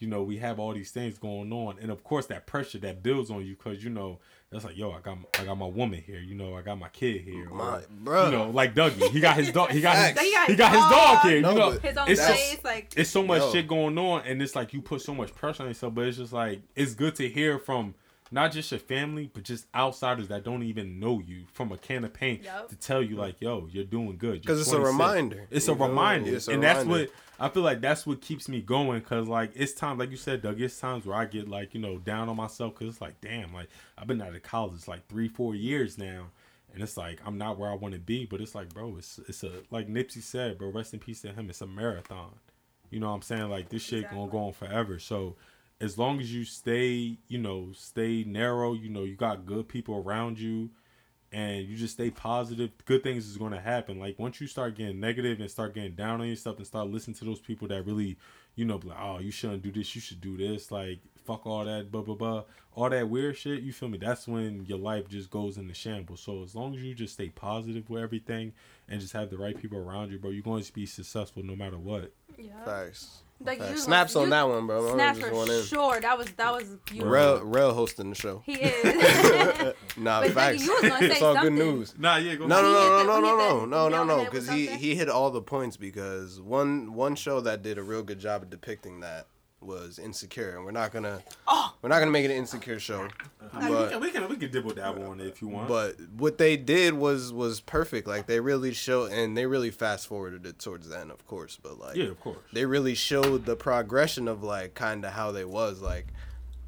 You 0.00 0.08
know, 0.08 0.22
we 0.22 0.38
have 0.38 0.58
all 0.58 0.74
these 0.74 0.90
things 0.90 1.18
going 1.18 1.52
on, 1.52 1.76
and 1.80 1.90
of 1.90 2.02
course 2.04 2.26
that 2.26 2.46
pressure 2.46 2.78
that 2.78 3.02
builds 3.02 3.30
on 3.30 3.46
you 3.46 3.54
because 3.54 3.82
you 3.84 3.90
know 3.90 4.18
that's 4.50 4.64
like, 4.64 4.76
yo, 4.76 4.90
I 4.90 5.00
got 5.00 5.18
I 5.38 5.44
got 5.44 5.56
my 5.56 5.66
woman 5.66 6.02
here. 6.04 6.18
You 6.18 6.34
know, 6.34 6.56
I 6.56 6.62
got 6.62 6.78
my 6.78 6.88
kid 6.88 7.22
here. 7.22 7.48
or, 7.48 7.54
My- 7.56 7.80
bruh. 8.02 8.26
You 8.26 8.32
know, 8.36 8.50
like 8.50 8.74
Dougie, 8.74 9.08
he 9.10 9.20
got 9.20 9.36
his 9.36 9.52
dog. 9.52 9.70
He 9.70 9.80
got 9.80 9.96
his, 9.96 10.20
He 10.20 10.32
got 10.32 10.46
he 10.46 10.52
his 10.52 10.58
got 10.58 10.72
his 10.72 10.80
dog. 10.80 10.90
dog 10.90 11.22
here. 11.30 11.40
No, 11.40 11.50
you 11.52 11.58
know, 11.58 11.70
His 11.70 11.96
own 11.96 12.08
it's 12.10 12.26
so- 12.26 12.60
like 12.64 12.92
it's 12.96 13.10
so 13.10 13.22
much 13.22 13.40
Yo. 13.42 13.52
shit 13.52 13.68
going 13.68 13.96
on 13.96 14.22
and 14.26 14.42
it's 14.42 14.54
like 14.56 14.72
you 14.72 14.82
put 14.82 15.00
so 15.00 15.14
much 15.14 15.32
pressure 15.34 15.62
on 15.62 15.68
yourself 15.68 15.94
but 15.94 16.06
it's 16.06 16.18
just 16.18 16.32
like 16.32 16.60
it's 16.74 16.94
good 16.94 17.14
to 17.16 17.28
hear 17.28 17.58
from 17.58 17.94
not 18.32 18.50
just 18.52 18.70
your 18.72 18.80
family 18.80 19.30
but 19.32 19.44
just 19.44 19.66
outsiders 19.74 20.26
that 20.28 20.42
don't 20.44 20.62
even 20.64 20.98
know 20.98 21.20
you 21.24 21.44
from 21.52 21.70
a 21.72 21.78
can 21.78 22.04
of 22.04 22.12
paint 22.12 22.42
Yup. 22.42 22.68
to 22.68 22.74
tell 22.76 23.02
you 23.02 23.14
like 23.16 23.40
yo 23.40 23.68
you're 23.70 23.84
doing 23.84 24.16
good 24.16 24.44
You're 24.44 24.54
'Cause 24.56 24.60
it's 24.60 24.72
a 24.72 24.80
reminder, 24.80 25.46
it's 25.50 25.68
a 25.68 25.74
reminder 25.74 26.34
It's 26.34 26.48
a 26.48 26.52
and 26.52 26.62
that's 26.62 26.84
what 26.84 27.10
i 27.38 27.48
feel 27.48 27.62
like 27.62 27.80
that's 27.80 28.06
what 28.06 28.20
keeps 28.20 28.48
me 28.48 28.60
going 28.60 29.00
because 29.00 29.28
like 29.28 29.50
it's 29.54 29.72
time 29.72 29.98
like 29.98 30.10
you 30.10 30.16
said 30.16 30.42
doug 30.42 30.60
it's 30.60 30.78
times 30.78 31.06
where 31.06 31.16
i 31.16 31.24
get 31.24 31.48
like 31.48 31.74
you 31.74 31.80
know 31.80 31.98
down 31.98 32.28
on 32.28 32.36
myself 32.36 32.74
because 32.74 32.94
it's 32.94 33.00
like 33.00 33.20
damn 33.20 33.52
like 33.52 33.68
i've 33.98 34.06
been 34.06 34.22
out 34.22 34.34
of 34.34 34.42
college 34.42 34.86
like 34.86 35.06
three 35.08 35.28
four 35.28 35.54
years 35.54 35.98
now 35.98 36.26
and 36.74 36.82
it's 36.82 36.96
like 36.96 37.20
I'm 37.24 37.38
not 37.38 37.56
where 37.56 37.70
I 37.70 37.74
want 37.74 37.94
to 37.94 38.00
be, 38.00 38.26
but 38.26 38.40
it's 38.40 38.54
like, 38.54 38.74
bro, 38.74 38.96
it's 38.98 39.20
it's 39.28 39.44
a 39.44 39.50
like 39.70 39.88
Nipsey 39.88 40.22
said, 40.22 40.58
bro. 40.58 40.70
Rest 40.70 40.92
in 40.92 40.98
peace 40.98 41.22
to 41.22 41.32
him. 41.32 41.48
It's 41.48 41.60
a 41.60 41.66
marathon. 41.66 42.32
You 42.90 43.00
know 43.00 43.08
what 43.08 43.14
I'm 43.14 43.22
saying? 43.22 43.48
Like 43.48 43.68
this 43.68 43.82
shit 43.82 44.10
gonna 44.10 44.30
go 44.30 44.38
on 44.38 44.52
forever. 44.52 44.98
So 44.98 45.36
as 45.80 45.96
long 45.98 46.20
as 46.20 46.34
you 46.34 46.44
stay, 46.44 47.18
you 47.28 47.38
know, 47.38 47.68
stay 47.74 48.24
narrow, 48.24 48.74
you 48.74 48.88
know, 48.88 49.04
you 49.04 49.14
got 49.14 49.46
good 49.46 49.68
people 49.68 49.96
around 49.96 50.38
you 50.38 50.70
and 51.34 51.66
you 51.66 51.76
just 51.76 51.94
stay 51.94 52.10
positive, 52.10 52.70
good 52.84 53.02
things 53.02 53.28
is 53.28 53.36
gonna 53.36 53.60
happen. 53.60 53.98
Like 53.98 54.18
once 54.20 54.40
you 54.40 54.46
start 54.46 54.76
getting 54.76 55.00
negative 55.00 55.40
and 55.40 55.50
start 55.50 55.74
getting 55.74 55.96
down 55.96 56.20
on 56.20 56.28
yourself 56.28 56.58
and 56.58 56.66
start 56.66 56.86
listening 56.86 57.16
to 57.16 57.24
those 57.24 57.40
people 57.40 57.66
that 57.68 57.84
really, 57.84 58.16
you 58.54 58.64
know, 58.64 58.78
be 58.78 58.88
like, 58.88 58.98
oh, 59.00 59.18
you 59.18 59.32
shouldn't 59.32 59.62
do 59.62 59.72
this, 59.72 59.96
you 59.96 60.00
should 60.00 60.20
do 60.20 60.36
this, 60.36 60.70
like 60.70 61.00
fuck 61.24 61.44
all 61.44 61.64
that, 61.64 61.90
blah 61.90 62.02
blah 62.02 62.14
blah, 62.14 62.44
all 62.76 62.88
that 62.88 63.08
weird 63.08 63.36
shit. 63.36 63.62
You 63.62 63.72
feel 63.72 63.88
me? 63.88 63.98
That's 63.98 64.28
when 64.28 64.64
your 64.66 64.78
life 64.78 65.08
just 65.08 65.28
goes 65.28 65.58
into 65.58 65.74
shambles. 65.74 66.20
So 66.20 66.44
as 66.44 66.54
long 66.54 66.72
as 66.76 66.82
you 66.82 66.94
just 66.94 67.14
stay 67.14 67.30
positive 67.30 67.90
with 67.90 68.00
everything 68.00 68.52
and 68.88 69.00
just 69.00 69.12
have 69.12 69.30
the 69.30 69.36
right 69.36 69.60
people 69.60 69.78
around 69.78 70.12
you, 70.12 70.18
bro, 70.18 70.30
you're 70.30 70.42
going 70.42 70.62
to 70.62 70.72
be 70.72 70.86
successful 70.86 71.42
no 71.42 71.56
matter 71.56 71.78
what. 71.78 72.12
yeah. 72.38 72.64
Facts. 72.64 73.22
Like, 73.40 73.58
you- 73.68 73.76
Snaps 73.78 74.14
you- 74.14 74.20
on 74.22 74.30
that 74.30 74.48
one, 74.48 74.66
bro. 74.66 74.94
Snaps 74.94 75.18
for 75.18 75.30
going 75.30 75.50
in. 75.50 75.62
sure. 75.64 76.00
That 76.00 76.16
was 76.16 76.30
that 76.32 76.52
was 76.52 76.64
beautiful. 76.86 77.10
Rel, 77.12 77.44
Rel 77.44 77.74
hosting 77.74 78.08
the 78.10 78.14
show. 78.16 78.42
He 78.46 78.54
is. 78.54 79.74
Nah, 79.96 80.22
But 80.22 80.30
facts. 80.32 80.56
Dougie, 80.62 80.64
you 80.66 80.72
was 80.72 80.82
gonna 80.82 80.98
say 80.98 81.06
it's 81.06 81.22
all 81.22 81.34
something. 81.34 81.56
good 81.56 81.64
news. 81.66 81.94
Nah, 81.98 82.16
yeah, 82.16 82.34
go 82.36 82.46
No, 82.46 82.62
no, 82.62 82.72
no, 82.72 83.02
no, 83.02 83.04
no, 83.04 83.20
no, 83.20 83.20
no, 83.20 83.36
no, 83.36 83.66
no, 83.66 83.88
nail 83.88 84.00
on 84.00 84.06
the 84.08 84.16
no, 84.16 84.24
because 84.24 84.48
he 84.48 84.66
he 84.66 84.94
hit 84.94 85.08
all 85.08 85.30
the 85.30 85.42
points 85.42 85.76
because 85.76 86.40
one 86.40 86.94
one 86.94 87.14
show 87.16 87.40
that 87.42 87.62
did 87.62 87.76
a 87.78 87.82
real 87.82 88.02
good 88.02 88.18
job 88.18 88.42
of 88.42 88.50
depicting 88.50 89.00
that 89.00 89.26
was 89.64 89.98
Insecure, 89.98 90.56
and 90.56 90.64
we're 90.64 90.70
not 90.70 90.92
gonna 90.92 91.22
Oh. 91.46 91.74
we're 91.82 91.88
not 91.88 91.98
gonna 92.00 92.10
make 92.10 92.24
it 92.24 92.30
an 92.30 92.36
Insecure 92.36 92.78
show. 92.78 93.08
I 93.52 93.60
mean, 93.60 93.68
we 93.70 93.74
But 93.76 93.90
can 93.90 94.00
we 94.00 94.10
can 94.10 94.28
we 94.28 94.36
can 94.36 94.50
dibble 94.50 94.72
dabble 94.74 95.04
on 95.04 95.20
it 95.20 95.26
if 95.26 95.40
you 95.42 95.48
want. 95.48 95.68
but 95.68 95.96
what 96.16 96.38
they 96.38 96.56
did 96.56 96.94
was 96.94 97.32
was 97.32 97.60
perfect. 97.60 98.06
Like 98.06 98.26
they 98.26 98.40
really 98.40 98.72
showed, 98.72 99.12
and 99.12 99.36
they 99.36 99.46
really 99.46 99.70
fast 99.70 100.06
forwarded 100.06 100.46
it 100.46 100.58
towards 100.58 100.88
the 100.88 100.98
end, 100.98 101.10
of 101.10 101.26
course. 101.26 101.58
But 101.62 101.78
like 101.78 101.96
yeah, 101.96 102.06
of 102.06 102.20
course. 102.20 102.38
they 102.52 102.66
really 102.66 102.94
showed 102.94 103.46
the 103.46 103.56
progression 103.56 104.28
of 104.28 104.42
like 104.42 104.74
kind 104.74 105.04
of 105.04 105.12
how 105.12 105.32
they 105.32 105.44
was 105.44 105.80
like 105.80 106.08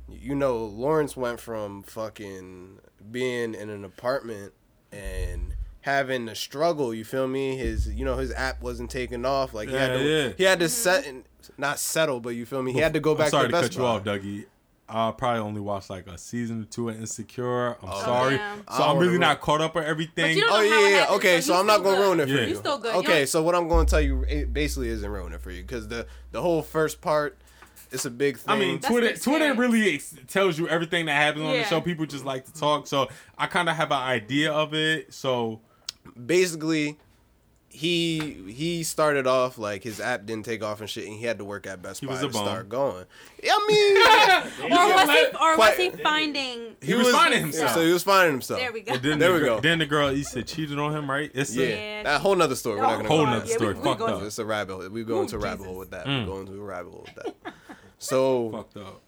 you 0.09 0.35
know 0.37 0.59
lawrence 0.65 1.17
went 1.17 1.41
from 1.41 1.83
fucking 1.83 2.79
being 3.11 3.55
in 3.55 3.69
an 3.71 3.85
apartment 3.85 4.53
and 4.93 5.55
having 5.81 6.27
to 6.27 6.35
struggle 6.35 6.95
you 6.95 7.05
feel 7.05 7.27
me 7.27 7.57
his 7.57 7.89
you 7.89 8.05
know 8.05 8.17
his 8.17 8.33
app 8.35 8.61
wasn't 8.63 8.89
taking 8.91 9.25
off 9.25 9.53
like 9.53 9.69
he 9.69 9.75
had 9.75 9.91
Yeah, 9.93 9.97
to 9.99 10.05
yeah. 10.29 10.33
he 10.39 10.45
had 10.45 10.59
to 10.61 10.67
mm-hmm. 10.67 10.71
set 10.71 11.07
and 11.07 11.25
not 11.59 11.79
settle 11.79 12.21
but 12.21 12.31
you 12.31 12.45
feel 12.47 12.63
me 12.63 12.73
he 12.73 12.79
had 12.81 12.95
to 12.95 13.01
go 13.01 13.15
back 13.15 13.27
I'm 13.27 13.31
sorry 13.31 13.43
to 13.49 13.53
to, 13.53 13.61
Best 13.61 13.73
cut 13.73 13.79
you 13.79 13.87
off, 13.87 14.05
Dougie. 14.05 14.45
I 14.89 15.11
probably 15.11 15.41
only 15.41 15.61
watched 15.61 15.91
like 15.91 16.07
a 16.07 16.17
season 16.17 16.63
or 16.63 16.65
two 16.67 16.89
of 16.91 17.01
Insecure. 17.01 17.71
I'm 17.83 17.89
Oh, 17.91 18.01
sorry, 18.05 18.37
damn. 18.37 18.59
so 18.69 18.83
I 18.85 18.93
I'm 18.93 18.99
really 18.99 19.19
not 19.19 19.41
caught 19.41 19.61
up 19.61 19.75
on 19.75 19.83
everything. 19.85 20.37
you 20.37 20.43
don't 20.45 20.53
Oh 20.53 20.57
how 20.57 20.63
yeah, 20.63 20.89
yeah. 20.89 21.07
Okay, 21.17 21.41
so 21.41 21.53
so 21.55 21.59
I'm 21.61 21.67
not 21.67 21.83
gonna 21.83 21.97
good. 21.97 22.03
ruin 22.07 22.21
it 22.21 22.29
for 22.29 22.35
Yeah. 22.35 22.41
you. 22.43 22.47
You 22.51 22.55
still 22.57 22.79
good. 22.79 22.95
Okay, 22.97 23.19
don't- 23.19 23.29
so 23.29 23.43
what 23.43 23.55
I'm 23.57 23.67
going 23.67 23.85
to 23.87 23.91
tell 23.91 24.01
you 24.01 24.23
it 24.29 24.53
basically 24.55 24.89
isn't 24.91 25.11
ruin 25.11 25.33
it 25.33 25.41
for 25.41 25.51
you 25.51 25.63
because 25.63 25.89
the 25.89 26.07
the 26.31 26.41
whole 26.41 26.63
first 26.63 27.01
part, 27.01 27.37
it's 27.91 28.05
a 28.05 28.11
big 28.11 28.37
thing. 28.39 28.55
I 28.55 28.59
mean, 28.61 28.75
That's 28.79 28.87
Twitter 28.87 29.17
Twitter 29.17 29.55
really 29.55 29.95
ex- 29.97 30.15
tells 30.29 30.57
you 30.57 30.69
everything 30.69 31.07
that 31.07 31.15
happens 31.15 31.45
on 31.47 31.53
the 31.55 31.65
show. 31.65 31.81
People 31.81 32.07
just 32.07 32.25
like 32.25 32.45
to 32.45 32.53
talk, 32.55 32.87
so 32.87 33.09
I 33.37 33.49
kind 33.49 33.69
of 33.69 33.75
have 33.75 33.91
an 33.91 33.99
idea 33.99 34.53
of 34.53 34.73
it. 34.73 35.13
So 35.13 35.63
basically 36.27 36.97
he 37.77 38.19
he 38.53 38.83
started 38.83 39.27
off 39.27 39.59
like 39.59 39.85
his 39.85 40.01
app 40.01 40.25
didn't 40.27 40.45
take 40.47 40.63
off 40.63 40.81
and 40.81 40.89
shit, 40.89 41.05
and 41.07 41.15
he 41.15 41.25
had 41.25 41.39
to 41.39 41.45
work 41.45 41.67
at 41.67 41.83
Best 41.83 42.01
He 42.01 42.07
Buy 42.07 42.15
was 42.15 42.23
a 42.23 42.27
to 42.29 42.33
bum. 42.33 42.45
start 42.45 42.69
going. 42.69 43.05
I 43.45 43.67
mean, 43.69 44.73
Or 44.73 44.95
was 44.95 45.11
he? 45.11 45.27
Or 45.41 45.57
was 45.59 45.77
he 45.77 45.91
finding? 46.03 46.77
He 46.81 46.95
was 46.95 47.11
finding 47.11 47.41
himself. 47.41 47.73
So 47.73 47.85
he 47.85 47.93
was 47.93 48.03
finding 48.03 48.33
himself. 48.33 48.61
There 48.61 48.73
we 48.73 48.81
go. 48.81 48.95
and 48.95 49.03
then 49.03 49.19
There 49.19 49.29
the, 49.29 49.35
we 49.35 49.41
gir- 49.41 49.47
go. 49.47 49.61
Then 49.61 49.79
the 49.79 49.87
girl 49.87 50.09
Issa 50.09 50.43
cheated 50.43 50.79
on 50.79 50.95
him, 50.97 51.11
right? 51.11 51.31
Issa. 51.35 51.61
Yeah, 51.61 51.69
Yeah. 51.69 52.03
that 52.05 52.21
whole 52.23 52.35
nother 52.35 52.55
story. 52.57 52.77
We're 52.77 52.83
not 52.87 52.97
gonna 52.97 53.09
Whole 53.09 53.25
go 53.25 53.31
nother 53.31 53.43
into. 53.53 53.53
Yeah, 53.65 53.69
we- 53.71 53.75
we 53.75 53.83
Fucked 53.83 53.99
going- 54.01 54.15
up. 54.15 54.23
It's 54.23 54.39
a 54.39 54.45
rabbit 54.45 54.75
hole. 54.75 54.89
We 54.89 55.05
go 55.05 55.21
into 55.23 55.37
a 55.37 55.39
rabbit 55.39 55.67
hole 55.67 55.77
with 55.77 55.91
that. 55.91 56.07
Mm. 56.07 56.21
We 56.21 56.27
go 56.33 56.41
into 56.41 56.53
a 56.53 56.65
rabbit 56.65 56.91
hole 56.93 57.07
with 57.07 57.25
that. 57.25 57.55
So 57.99 58.51
Fucked 58.53 58.77
up. 58.79 59.03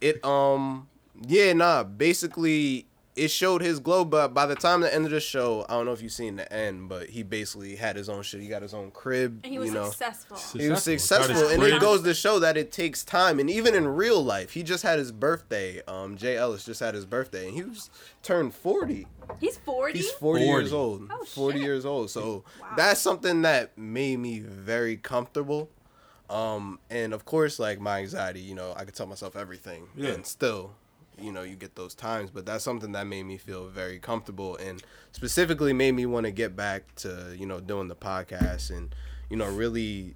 it 0.00 0.24
um 0.24 0.88
yeah 1.28 1.52
nah 1.52 1.82
basically 1.84 2.86
it 3.14 3.28
showed 3.28 3.60
his 3.60 3.78
glow 3.78 4.04
but 4.04 4.28
by 4.32 4.46
the 4.46 4.54
time 4.54 4.80
the 4.80 4.94
end 4.94 5.04
of 5.04 5.10
the 5.10 5.20
show 5.20 5.66
i 5.68 5.72
don't 5.74 5.84
know 5.84 5.92
if 5.92 6.00
you've 6.00 6.10
seen 6.12 6.36
the 6.36 6.50
end 6.52 6.88
but 6.88 7.10
he 7.10 7.22
basically 7.22 7.76
had 7.76 7.94
his 7.94 8.08
own 8.08 8.22
shit 8.22 8.40
he 8.40 8.48
got 8.48 8.62
his 8.62 8.72
own 8.72 8.90
crib 8.90 9.40
And 9.44 9.52
he 9.52 9.58
was 9.58 9.68
you 9.68 9.74
know 9.74 9.84
successful. 9.90 10.36
he 10.58 10.68
was 10.70 10.82
Successful. 10.82 11.26
successful 11.34 11.48
and 11.54 11.62
it 11.62 11.80
goes 11.80 12.02
to 12.02 12.14
show 12.14 12.38
that 12.38 12.56
it 12.56 12.72
takes 12.72 13.04
time 13.04 13.38
and 13.38 13.50
even 13.50 13.74
in 13.74 13.86
real 13.86 14.22
life 14.24 14.52
he 14.52 14.62
just 14.62 14.82
had 14.82 14.98
his 14.98 15.12
birthday 15.12 15.82
um 15.86 16.16
jay 16.16 16.36
ellis 16.36 16.64
just 16.64 16.80
had 16.80 16.94
his 16.94 17.04
birthday 17.04 17.46
and 17.48 17.54
he 17.54 17.62
was 17.62 17.90
turned 18.22 18.54
40 18.54 19.06
He's 19.40 19.56
forty. 19.58 19.98
he's 19.98 20.10
40, 20.12 20.44
years 20.44 20.72
old 20.72 21.08
Oh, 21.10 21.24
40 21.24 21.58
shit. 21.58 21.64
years 21.66 21.84
old 21.84 22.10
so 22.10 22.44
Wow. 22.60 22.68
that's 22.76 23.00
something 23.00 23.42
that 23.42 23.76
made 23.76 24.18
me 24.20 24.38
very 24.40 24.96
comfortable 24.96 25.68
um 26.30 26.78
and 26.88 27.12
of 27.12 27.24
course 27.26 27.58
like 27.58 27.78
my 27.78 27.98
anxiety 28.00 28.40
you 28.40 28.54
know 28.54 28.72
i 28.76 28.84
could 28.84 28.94
tell 28.94 29.06
myself 29.06 29.36
everything 29.36 29.88
Yeah. 29.94 30.10
and 30.12 30.24
still 30.26 30.72
you 31.20 31.32
know 31.32 31.42
you 31.42 31.56
get 31.56 31.74
those 31.76 31.94
times 31.94 32.30
but 32.30 32.46
that's 32.46 32.64
something 32.64 32.92
that 32.92 33.06
made 33.06 33.24
me 33.24 33.36
feel 33.36 33.66
very 33.68 33.98
comfortable 33.98 34.56
and 34.56 34.82
specifically 35.12 35.72
made 35.72 35.92
me 35.92 36.06
want 36.06 36.24
to 36.26 36.32
get 36.32 36.56
back 36.56 36.82
to 36.96 37.34
you 37.38 37.46
know 37.46 37.60
doing 37.60 37.88
the 37.88 37.94
podcast 37.96 38.70
and 38.70 38.94
you 39.28 39.36
know 39.36 39.46
really 39.48 40.14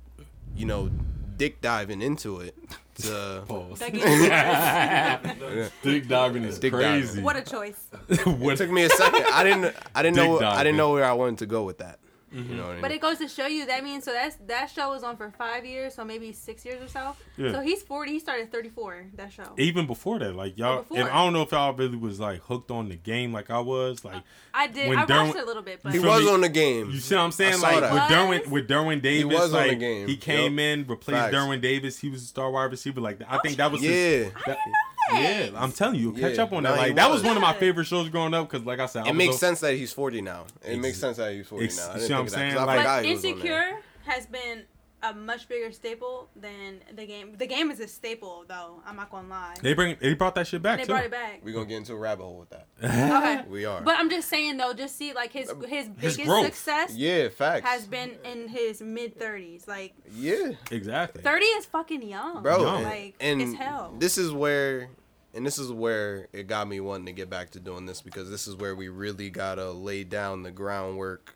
you 0.57 0.67
know 0.67 0.91
dick 1.37 1.61
diving 1.61 2.01
into 2.01 2.41
it 2.41 2.57
to 2.95 3.43
Pause. 3.47 3.79
Dick 5.83 6.09
diving 6.09 6.45
is 6.45 6.59
Dick 6.59 6.73
crazy. 6.73 7.21
what 7.21 7.37
a 7.37 7.43
choice. 7.43 7.89
What- 8.25 8.55
it 8.55 8.57
took 8.57 8.71
me 8.71 8.85
a 8.85 8.91
second 8.91 9.25
i 9.33 9.45
didn't 9.45 9.75
i 9.95 10.03
didn't 10.03 10.17
know 10.17 10.39
Dick 10.39 10.49
i 10.49 10.65
didn't 10.65 10.79
know 10.79 10.93
where 10.93 11.05
i 11.05 11.13
wanted 11.13 11.39
to 11.39 11.47
go 11.47 11.65
with 11.65 11.79
that 11.79 11.99
you 12.33 12.41
mm-hmm. 12.41 12.57
know 12.57 12.63
what 12.63 12.71
I 12.71 12.73
mean? 12.73 12.83
But 12.83 12.91
it 12.91 13.01
goes 13.01 13.19
to 13.19 13.29
show 13.29 13.47
you 13.47 13.67
that 13.67 13.85
means 13.85 14.05
so 14.05 14.13
that's 14.13 14.37
that 14.47 14.69
show 14.71 14.91
was 14.91 15.05
on 15.05 15.17
for 15.17 15.31
five 15.31 15.65
years, 15.65 15.95
so 15.95 16.05
maybe 16.05 16.33
six 16.33 16.65
years 16.65 16.83
or 16.83 16.89
so. 16.89 17.15
Yeah. 17.37 17.53
So 17.53 17.61
he's 17.61 17.83
forty. 17.83 18.13
He 18.13 18.19
started 18.19 18.51
thirty 18.51 18.69
four. 18.69 19.07
That 19.15 19.33
show. 19.33 19.55
even 19.57 19.87
before 19.87 20.19
that, 20.19 20.35
like 20.35 20.59
y'all, 20.59 20.83
before. 20.83 20.99
and 20.99 21.09
I 21.09 21.25
don't 21.25 21.33
know 21.33 21.43
if 21.43 21.53
y'all 21.53 21.73
really 21.73 21.97
was 21.97 22.19
like 22.19 22.41
hooked 22.43 22.71
on 22.71 22.89
the 22.89 22.97
game 22.97 23.33
like 23.33 23.51
I 23.51 23.61
was. 23.61 24.05
Like 24.05 24.23
I 24.53 24.67
did. 24.67 24.89
when 24.89 24.99
I 24.99 25.07
Derwin- 25.07 25.27
watched 25.27 25.37
it 25.37 25.43
a 25.43 25.47
little 25.47 25.63
bit, 25.63 25.81
but 25.83 25.93
he 25.93 26.01
was 26.01 26.25
me? 26.25 26.31
on 26.31 26.41
the 26.41 26.49
game 26.49 26.91
you 26.91 26.99
see 26.99 27.15
what 27.15 27.23
I'm 27.23 27.33
saying? 27.33 27.55
I 27.55 27.57
saw 27.57 27.69
Like 27.69 27.81
that. 27.81 27.93
with 27.93 28.03
Was? 28.03 28.11
Derwin, 28.11 28.51
with 28.51 28.69
Derwin 28.69 29.03
Davis, 29.03 29.35
was 29.35 29.55
on 29.55 29.69
the 29.69 29.75
game. 29.75 30.09
he 30.09 30.17
came 30.17 30.59
Yup. 30.59 30.61
in, 30.61 30.87
replaced 30.87 31.21
Facts. 31.21 31.35
Derwin 31.35 31.61
Davis. 31.61 31.99
He 31.99 32.09
was 32.09 32.23
a 32.23 32.27
star 32.27 32.51
wide 32.51 32.71
receiver. 32.71 33.01
Like 33.01 33.21
I 33.29 33.39
think 33.39 33.57
that 33.59 33.71
was 33.71 33.83
yeah 33.83 33.91
his, 33.91 34.33
I 34.35 34.41
didn't 34.41 34.47
know 34.47 34.55
that. 34.55 34.96
Yeah. 35.13 35.51
I'm 35.57 35.73
telling 35.73 35.97
you, 36.01 36.13
catch 36.13 36.37
Yeah. 36.37 36.43
up 36.45 36.53
on 36.53 36.63
No, 36.63 36.71
that. 36.71 36.79
he 36.81 36.87
Like 36.87 36.97
that 36.97 37.11
was 37.11 37.23
was. 37.23 37.29
one 37.29 37.37
of 37.37 37.43
my 37.43 37.53
favorite 37.55 37.85
shows 37.87 38.09
growing 38.09 38.35
up 38.35 38.51
because, 38.51 38.67
like 38.67 38.79
I 38.81 38.87
said, 38.87 39.05
I 39.05 39.09
It 39.09 39.11
was 39.13 39.19
makes 39.19 39.35
a- 39.37 39.39
sense 39.39 39.61
that 39.61 39.75
he's 39.75 39.93
40 39.93 40.21
now. 40.23 40.45
It 40.65 40.73
Ex- 40.73 40.79
makes 40.83 40.99
sense 40.99 41.17
that 41.19 41.33
he's 41.33 41.47
40 41.47 41.65
ex- 41.67 41.77
now. 41.77 41.83
I 41.83 41.87
you 41.87 41.93
didn't 41.95 42.07
see 42.09 42.13
what 42.15 42.19
think 42.19 42.19
I'm 42.19 42.27
of 42.27 42.31
that, 42.33 42.37
saying? 42.39 42.53
'cause 42.53 42.61
I 42.61 42.65
Like- 42.65 42.79
forgot 42.79 42.97
But 42.99 43.05
he 43.07 43.13
was 43.13 43.25
on 43.25 43.39
there. 43.41 43.69
Insecure 43.69 43.83
has 44.07 44.27
been 44.27 44.63
a 45.03 45.13
much 45.15 45.49
bigger 45.49 45.71
staple 45.73 46.29
than 46.35 46.81
the 46.95 47.07
game. 47.07 47.35
The 47.37 47.47
game 47.47 47.71
is 47.71 47.81
a 47.81 47.87
staple, 47.89 48.45
though. 48.49 48.81
I'm 48.87 48.97
not 48.97 49.11
gonna 49.11 49.29
lie. 49.29 49.55
They 49.63 49.75
bring 49.75 49.97
they 50.01 50.15
brought 50.15 50.35
that 50.37 50.47
shit 50.47 50.63
back 50.63 50.79
they 50.79 50.85
too. 50.85 50.93
brought 50.93 51.05
it 51.05 51.11
back. 51.11 51.41
We're 51.45 51.53
going 51.53 51.67
to 51.67 51.69
get 51.69 51.77
into 51.79 51.93
a 51.93 51.97
rabbit 51.97 52.25
hole 52.25 52.39
with 52.39 52.51
that. 52.51 52.67
Okay. 52.83 53.43
We 53.49 53.65
are. 53.65 53.81
But 53.83 53.97
I'm 53.99 54.11
just 54.11 54.29
saying 54.29 54.57
though, 54.57 54.73
just 54.73 54.97
see 54.97 55.13
like 55.13 55.33
his 55.33 55.51
um, 55.51 55.63
his 55.63 55.89
biggest 55.89 56.25
growth. 56.25 56.47
success 56.47 56.97
yeah, 56.97 57.29
facts. 57.29 57.67
has 57.69 57.87
been 57.87 58.17
in 58.25 58.49
his 58.49 58.81
mid 58.83 59.19
30s. 59.19 59.69
Like 59.69 59.95
yeah, 60.13 60.53
exactly. 60.71 61.23
30 61.23 61.45
is 61.45 61.67
fucking 61.67 62.03
young, 62.03 62.43
bro. 62.43 62.63
Young. 62.63 62.77
And, 62.77 62.85
Like 62.85 63.15
and 63.21 63.43
it's 63.43 63.55
hell. 63.55 63.95
this 63.99 64.19
is 64.19 64.33
where, 64.33 64.89
and 65.35 65.47
this 65.47 65.59
is 65.59 65.71
where 65.71 66.29
it 66.33 66.47
got 66.49 66.67
me 66.69 66.81
wanting 66.81 67.07
to 67.07 67.13
get 67.13 67.31
back 67.31 67.51
to 67.51 67.61
doing 67.61 67.87
this 67.87 68.01
because 68.03 68.31
this 68.31 68.49
is 68.49 68.57
where 68.57 68.75
we 68.75 68.89
really 68.89 69.31
gotta 69.31 69.71
lay 69.71 70.03
down 70.05 70.43
the 70.43 70.51
groundwork 70.51 71.36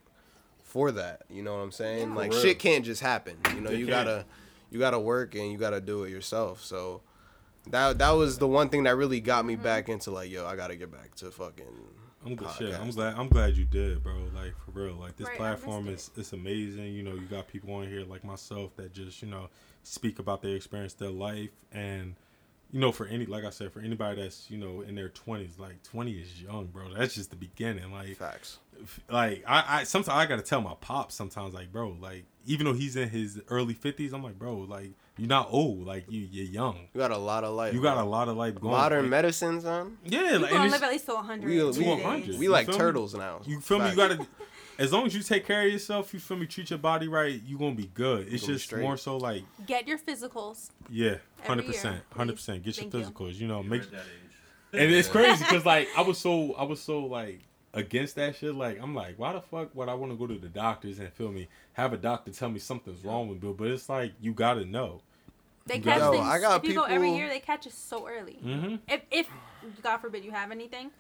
for 0.70 0.90
that. 0.92 1.22
You 1.28 1.42
know 1.42 1.52
what 1.54 1.60
I'm 1.62 1.72
saying? 1.72 2.08
Yeah. 2.10 2.14
Like 2.14 2.32
shit 2.32 2.58
can't 2.58 2.84
just 2.84 3.00
happen. 3.02 3.36
You 3.54 3.60
know, 3.60 3.70
It 3.70 3.78
you 3.78 3.86
can't. 3.86 4.06
gotta, 4.06 4.24
you 4.70 4.78
gotta 4.78 4.98
work 4.98 5.34
and 5.34 5.50
you 5.52 5.58
gotta 5.58 5.80
do 5.80 6.04
it 6.04 6.10
yourself. 6.10 6.62
So. 6.62 7.02
That, 7.66 7.98
that 7.98 8.12
was 8.12 8.38
the 8.38 8.48
one 8.48 8.70
thing 8.70 8.84
that 8.84 8.96
really 8.96 9.20
got 9.20 9.40
Mm-hmm. 9.40 9.48
me 9.48 9.56
back 9.56 9.88
into 9.90 10.10
like 10.10 10.30
yo 10.30 10.46
I 10.46 10.56
gotta 10.56 10.76
get 10.76 10.90
back 10.90 11.14
to 11.16 11.30
fucking 11.30 11.66
I'm 12.24 12.34
good 12.34 12.48
shit. 12.58 12.74
I'm 12.74 12.90
glad. 12.90 13.14
I'm 13.18 13.28
glad 13.28 13.54
you 13.54 13.66
did, 13.66 14.02
bro. 14.02 14.14
Like 14.34 14.54
for 14.64 14.70
real. 14.72 14.94
Like 14.94 15.16
this 15.18 15.28
Right, 15.28 15.36
platform 15.36 15.84
missed 15.84 16.12
is 16.12 16.18
it's 16.18 16.32
amazing. 16.32 16.94
You 16.94 17.02
know, 17.02 17.12
you 17.12 17.26
got 17.30 17.48
people 17.48 17.74
on 17.74 17.86
here 17.86 18.02
like 18.04 18.24
myself 18.24 18.74
that 18.76 18.94
just 18.94 19.20
you 19.20 19.28
know 19.28 19.50
speak 19.82 20.18
about 20.18 20.40
their 20.40 20.56
experience, 20.56 20.94
their 20.94 21.10
life, 21.10 21.50
and 21.70 22.14
you 22.72 22.80
know, 22.80 22.92
for 22.92 23.06
any 23.06 23.26
like 23.26 23.44
I 23.44 23.50
said, 23.50 23.72
for 23.72 23.80
anybody 23.80 24.22
that's 24.22 24.50
you 24.50 24.58
know 24.58 24.82
in 24.82 24.94
their 24.94 25.08
twenties, 25.08 25.58
like 25.58 25.82
twenty 25.82 26.12
is 26.12 26.40
young, 26.42 26.66
bro. 26.66 26.92
That's 26.94 27.14
just 27.14 27.30
the 27.30 27.36
beginning. 27.36 27.90
Like, 27.92 28.16
facts 28.16 28.58
f- 28.82 29.00
like 29.10 29.44
I, 29.46 29.80
I 29.80 29.84
sometimes 29.84 30.16
I 30.16 30.26
gotta 30.26 30.42
tell 30.42 30.60
my 30.60 30.74
pops 30.80 31.14
sometimes, 31.14 31.54
like, 31.54 31.72
bro, 31.72 31.96
like 32.00 32.24
even 32.46 32.66
though 32.66 32.72
he's 32.72 32.96
in 32.96 33.08
his 33.10 33.40
early 33.48 33.74
fifties, 33.74 34.12
I'm 34.12 34.22
like, 34.22 34.38
bro, 34.38 34.58
like 34.58 34.92
you're 35.18 35.28
not 35.28 35.48
old, 35.50 35.84
like 35.86 36.04
you 36.10 36.26
you're 36.30 36.46
young. 36.46 36.88
you 36.94 37.00
got 37.00 37.10
a 37.10 37.18
lot 37.18 37.44
of 37.44 37.54
life 37.54 37.74
You 37.74 37.82
got 37.82 37.98
a 37.98 38.04
lot 38.04 38.28
of 38.28 38.36
life 38.36 38.54
going. 38.60 38.72
modern 38.74 39.02
like, 39.02 39.10
medicine 39.10 39.60
son 39.60 39.98
yeah, 40.04 40.32
you 40.32 40.38
like, 40.38 40.50
gonna 40.50 40.62
and 40.62 40.72
live 40.72 40.74
it's- 40.74 40.82
at 40.82 40.90
least 40.92 41.06
to 41.06 41.14
100. 41.14 41.46
We- 41.46 41.58
these 41.60 41.78
we- 41.78 41.84
100. 41.84 42.38
we 42.38 42.48
like 42.48 42.66
feel 42.66 42.74
me? 42.74 42.78
turtles 42.78 43.14
now 43.14 43.40
You 43.44 43.60
feel 43.60 43.80
me? 43.80 43.90
You 43.90 43.96
gotta, 43.96 44.26
as 44.80 44.92
long 44.92 45.06
as 45.06 45.14
you 45.14 45.22
take 45.22 45.46
care 45.46 45.62
of 45.66 45.70
yourself, 45.70 46.12
you 46.14 46.18
feel 46.18 46.38
me. 46.38 46.46
Treat 46.46 46.70
your 46.70 46.78
body 46.78 47.06
right, 47.06 47.40
you 47.46 47.58
gonna 47.58 47.74
be 47.74 47.90
good. 47.94 48.26
It's 48.32 48.46
just 48.46 48.64
straight. 48.64 48.82
more 48.82 48.96
so 48.96 49.18
like, 49.18 49.44
Get 49.66 49.86
your 49.86 49.98
physicals. 49.98 50.70
yeah, 50.88 51.16
hundred 51.44 51.66
percent, 51.66 52.02
hundred 52.16 52.36
percent. 52.36 52.62
Get 52.64 52.76
Thank 52.76 52.92
your 52.92 53.02
physicals. 53.02 53.34
You 53.34 53.46
know, 53.46 53.60
You're 53.60 53.70
make. 53.70 53.82
at 53.82 53.90
that 53.92 53.98
age. 54.00 54.80
And 54.82 54.90
it's 54.90 55.08
crazy 55.08 55.44
because 55.44 55.66
like 55.66 55.88
I 55.96 56.00
was 56.00 56.18
so 56.18 56.54
I 56.54 56.64
was 56.64 56.80
so 56.80 57.04
like 57.04 57.40
against 57.74 58.16
that 58.16 58.36
shit. 58.36 58.54
Like 58.54 58.80
I'm 58.80 58.94
like, 58.94 59.18
why 59.18 59.34
the 59.34 59.42
fuck 59.42 59.74
would 59.74 59.88
I 59.88 59.94
want 59.94 60.12
to 60.12 60.16
go 60.16 60.26
to 60.26 60.38
the 60.38 60.48
doctors 60.48 60.98
and 60.98 61.12
feel 61.12 61.30
me 61.30 61.48
have 61.74 61.92
a 61.92 61.98
doctor 61.98 62.32
tell 62.32 62.48
me 62.48 62.58
something's 62.58 63.04
wrong 63.04 63.28
with 63.28 63.42
me? 63.42 63.52
But 63.56 63.68
it's 63.68 63.88
like 63.88 64.12
you 64.20 64.32
gotta 64.32 64.64
know. 64.64 65.02
They 65.66 65.76
Yo, 65.76 65.82
catch 65.82 66.10
things. 66.10 66.26
I 66.26 66.40
got 66.40 66.64
if 66.64 66.68
you 66.68 66.74
go 66.74 66.84
every 66.84 67.12
year, 67.12 67.28
they 67.28 67.38
catch 67.38 67.66
it 67.66 67.72
so 67.74 68.08
early. 68.08 68.38
Mm-hmm. 68.44 68.76
If, 68.88 69.02
if 69.10 69.28
God 69.82 69.98
forbid 69.98 70.24
you 70.24 70.30
have 70.30 70.50
anything, 70.50 70.90
th- 70.90 70.92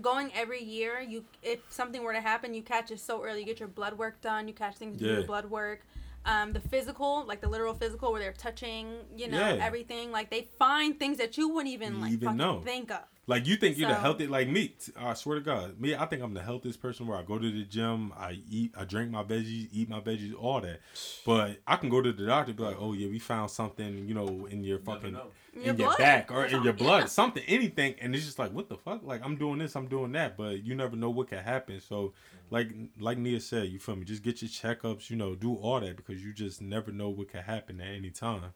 going 0.00 0.30
every 0.34 0.62
year, 0.62 1.00
you 1.00 1.24
if 1.42 1.60
something 1.70 2.02
were 2.02 2.12
to 2.12 2.20
happen, 2.20 2.54
you 2.54 2.62
catch 2.62 2.90
it 2.90 3.00
so 3.00 3.22
early. 3.22 3.40
You 3.40 3.46
get 3.46 3.60
your 3.60 3.68
blood 3.68 3.94
work 3.98 4.20
done. 4.20 4.48
You 4.48 4.54
catch 4.54 4.76
things, 4.76 4.98
do 4.98 5.06
Yeah. 5.06 5.12
your 5.14 5.22
blood 5.24 5.46
work. 5.50 5.86
Um, 6.24 6.52
the 6.52 6.60
physical, 6.60 7.24
like 7.26 7.40
the 7.40 7.48
literal 7.48 7.74
physical, 7.74 8.12
where 8.12 8.20
they're 8.20 8.32
touching, 8.32 8.94
you 9.16 9.28
know, 9.28 9.38
Yeah. 9.38 9.64
everything. 9.64 10.12
Like 10.12 10.30
they 10.30 10.48
find 10.58 10.98
things 10.98 11.18
that 11.18 11.36
you 11.36 11.48
wouldn't 11.48 11.72
even 11.72 12.00
like 12.00 12.12
Even 12.12 12.26
fucking 12.28 12.38
know. 12.38 12.60
think 12.64 12.90
of. 12.92 13.02
Like 13.26 13.46
you 13.46 13.56
think 13.56 13.78
you're 13.78 13.88
the 13.88 13.94
healthy 13.94 14.26
like 14.26 14.48
me. 14.48 14.74
I 14.98 15.14
swear 15.14 15.38
to 15.38 15.44
God, 15.44 15.80
me. 15.80 15.94
I 15.94 16.06
think 16.06 16.22
I'm 16.22 16.34
the 16.34 16.42
healthiest 16.42 16.82
person. 16.82 17.06
Where 17.06 17.16
I 17.16 17.22
go 17.22 17.38
to 17.38 17.50
the 17.50 17.62
gym, 17.64 18.12
I 18.16 18.40
eat, 18.50 18.72
I 18.76 18.84
drink 18.84 19.10
my 19.12 19.22
veggies, 19.22 19.68
eat 19.72 19.88
my 19.88 20.00
veggies, 20.00 20.34
all 20.38 20.60
that. 20.60 20.80
But 21.24 21.58
I 21.66 21.76
can 21.76 21.88
go 21.88 22.02
to 22.02 22.12
the 22.12 22.26
doctor, 22.26 22.50
and 22.50 22.56
be 22.56 22.62
like, 22.64 22.76
oh 22.80 22.94
yeah, 22.94 23.08
we 23.08 23.20
found 23.20 23.50
something, 23.50 24.08
you 24.08 24.14
know, 24.14 24.46
in 24.46 24.64
your 24.64 24.80
fucking 24.80 25.16
in 25.54 25.62
Your 25.62 25.74
your, 25.76 25.96
back 25.96 26.32
or 26.32 26.46
in 26.46 26.62
your 26.64 26.72
blood, 26.72 27.00
Yeah. 27.00 27.06
something, 27.06 27.42
anything, 27.46 27.94
and 28.00 28.14
it's 28.14 28.24
just 28.24 28.38
like, 28.38 28.52
what 28.52 28.68
the 28.68 28.76
fuck? 28.76 29.02
Like 29.04 29.20
I'm 29.24 29.36
doing 29.36 29.58
this, 29.58 29.76
I'm 29.76 29.86
doing 29.86 30.12
that, 30.12 30.36
but 30.36 30.64
you 30.64 30.74
never 30.74 30.96
know 30.96 31.10
what 31.10 31.28
can 31.28 31.44
happen. 31.44 31.80
So, 31.80 32.14
like, 32.50 32.70
like 32.98 33.18
Nia 33.18 33.38
said, 33.40 33.68
you 33.68 33.78
feel 33.78 33.96
me? 33.96 34.04
Just 34.04 34.22
get 34.22 34.42
your 34.42 34.48
checkups, 34.48 35.10
you 35.10 35.16
know, 35.16 35.34
do 35.34 35.54
all 35.54 35.78
that 35.80 35.96
because 35.96 36.24
you 36.24 36.32
just 36.32 36.60
never 36.62 36.90
know 36.90 37.08
what 37.10 37.28
can 37.28 37.42
happen 37.42 37.80
at 37.80 37.88
any 37.94 38.10
time. 38.10 38.52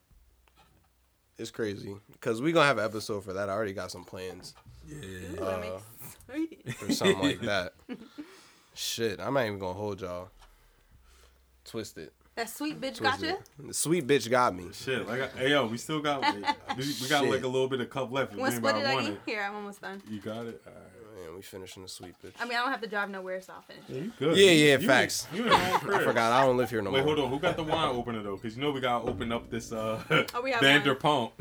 It's 1.37 1.51
crazy 1.51 1.95
because 2.11 2.41
we 2.41 2.51
gonna 2.51 2.65
have 2.67 2.77
an 2.77 2.85
episode 2.85 3.23
for 3.23 3.33
that. 3.33 3.49
I 3.49 3.53
already 3.53 3.73
got 3.73 3.91
some 3.91 4.03
plans 4.03 4.53
Yeah. 4.87 4.95
Ooh, 5.39 5.43
Uh, 5.43 5.79
I'm 6.29 6.39
excited. 6.39 6.75
for 6.77 6.91
something 6.93 7.19
like 7.19 7.41
that. 7.53 7.73
Shit, 8.73 9.19
I'm 9.19 9.33
not 9.33 9.45
even 9.45 9.59
gonna 9.59 9.73
hold 9.73 10.01
y'all. 10.01 10.29
Twist 11.65 11.97
it. 11.97 12.13
That 12.35 12.49
sweet 12.49 12.79
bitch 12.79 12.97
Twist 12.97 13.01
gotcha. 13.21 13.29
it. 13.33 13.39
The 13.67 13.73
sweet 13.73 14.05
bitch 14.05 14.29
got 14.29 14.55
me. 14.55 14.67
Shit, 14.71 15.07
like, 15.07 15.35
hey 15.35 15.49
yo, 15.51 15.65
we 15.65 15.77
still 15.77 15.99
got, 15.99 16.21
we, 16.21 16.83
we 17.01 17.07
got 17.09 17.23
Shit. 17.23 17.31
like 17.31 17.43
a 17.43 17.47
little 17.47 17.67
bit 17.67 17.81
of 17.81 17.89
cup 17.89 18.11
left. 18.11 18.33
If 18.33 18.39
Want 18.39 18.51
to 18.51 18.57
split 18.57 18.75
it 18.75 18.79
anybody 18.79 18.95
want 18.95 19.07
again? 19.07 19.19
it, 19.25 19.31
Here, 19.31 19.41
I'm 19.43 19.55
almost 19.55 19.81
done. 19.81 20.01
you 20.09 20.19
got 20.19 20.45
it. 20.45 20.61
All 20.67 20.73
right. 20.73 20.83
Man, 21.17 21.35
we 21.35 21.41
finishing 21.41 21.81
the 21.83 21.89
sweet 21.89 22.13
bitch. 22.23 22.33
I 22.39 22.43
mean, 22.45 22.53
I 22.57 22.61
don't 22.61 22.69
have 22.71 22.81
to 22.81 22.87
drive 22.87 23.09
nowhere, 23.09 23.41
so 23.41 23.53
I'll 23.53 23.61
finish. 23.61 23.83
Yeah, 23.87 24.01
you 24.01 24.11
good. 24.19 24.37
Yeah, 24.37 24.51
yeah, 24.51 24.77
you 24.77 24.87
facts. 24.87 25.27
In, 25.31 25.37
you 25.37 25.43
in 25.45 25.49
your 25.49 25.57
own 25.57 25.93
I 25.93 26.03
forgot 26.03 26.31
I 26.31 26.45
don't 26.45 26.57
live 26.57 26.69
here 26.69 26.81
no 26.81 26.91
Wait, 26.91 26.99
more. 27.03 27.07
Wait, 27.15 27.17
hold 27.19 27.25
on. 27.25 27.31
Who 27.31 27.39
got 27.39 27.57
the 27.57 27.63
wine 27.63 27.95
opener 27.95 28.21
though? 28.23 28.35
Because 28.35 28.55
you 28.55 28.61
know 28.61 28.71
we 28.71 28.81
gotta 28.81 29.09
open 29.09 29.31
up 29.31 29.49
this 29.49 29.71
uh 29.71 30.01
Oh, 30.33 30.41
we 30.41 30.51
have 30.51 30.61
Vanderpump. 30.61 31.31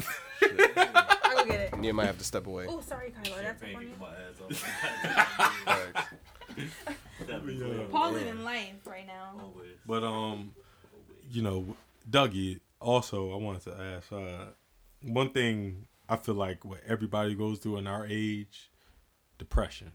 I'll 0.42 1.36
go 1.36 1.44
get 1.44 1.60
it. 1.60 1.84
You 1.84 1.92
might 1.92 2.06
have 2.06 2.18
to 2.18 2.24
step 2.24 2.46
away. 2.46 2.66
Oh, 2.68 2.80
sorry, 2.80 3.12
Kylo. 3.22 3.42
That's 3.42 3.60
funny. 3.60 3.86
get 3.86 4.00
my 4.00 4.06
ass 4.08 4.40
off. 4.42 4.56
Facts. 5.64 6.14
That'd 7.26 7.46
be 7.46 7.54
Yeah. 7.54 7.84
great. 7.90 8.26
In 8.28 8.44
life 8.44 8.72
right 8.86 9.06
now. 9.06 9.32
Always. 9.42 9.76
But 9.86 10.04
um, 10.04 10.52
you 11.30 11.42
know, 11.42 11.76
Dougie. 12.10 12.60
Also, 12.80 13.32
I 13.32 13.36
wanted 13.36 13.62
to 13.64 13.74
ask 13.80 14.12
uh, 14.12 14.46
one 15.02 15.30
thing. 15.30 15.86
I 16.08 16.16
feel 16.16 16.34
like 16.36 16.64
what 16.64 16.80
everybody 16.86 17.34
goes 17.34 17.58
through 17.58 17.78
in 17.78 17.86
our 17.88 18.06
age, 18.08 18.70
depression. 19.38 19.92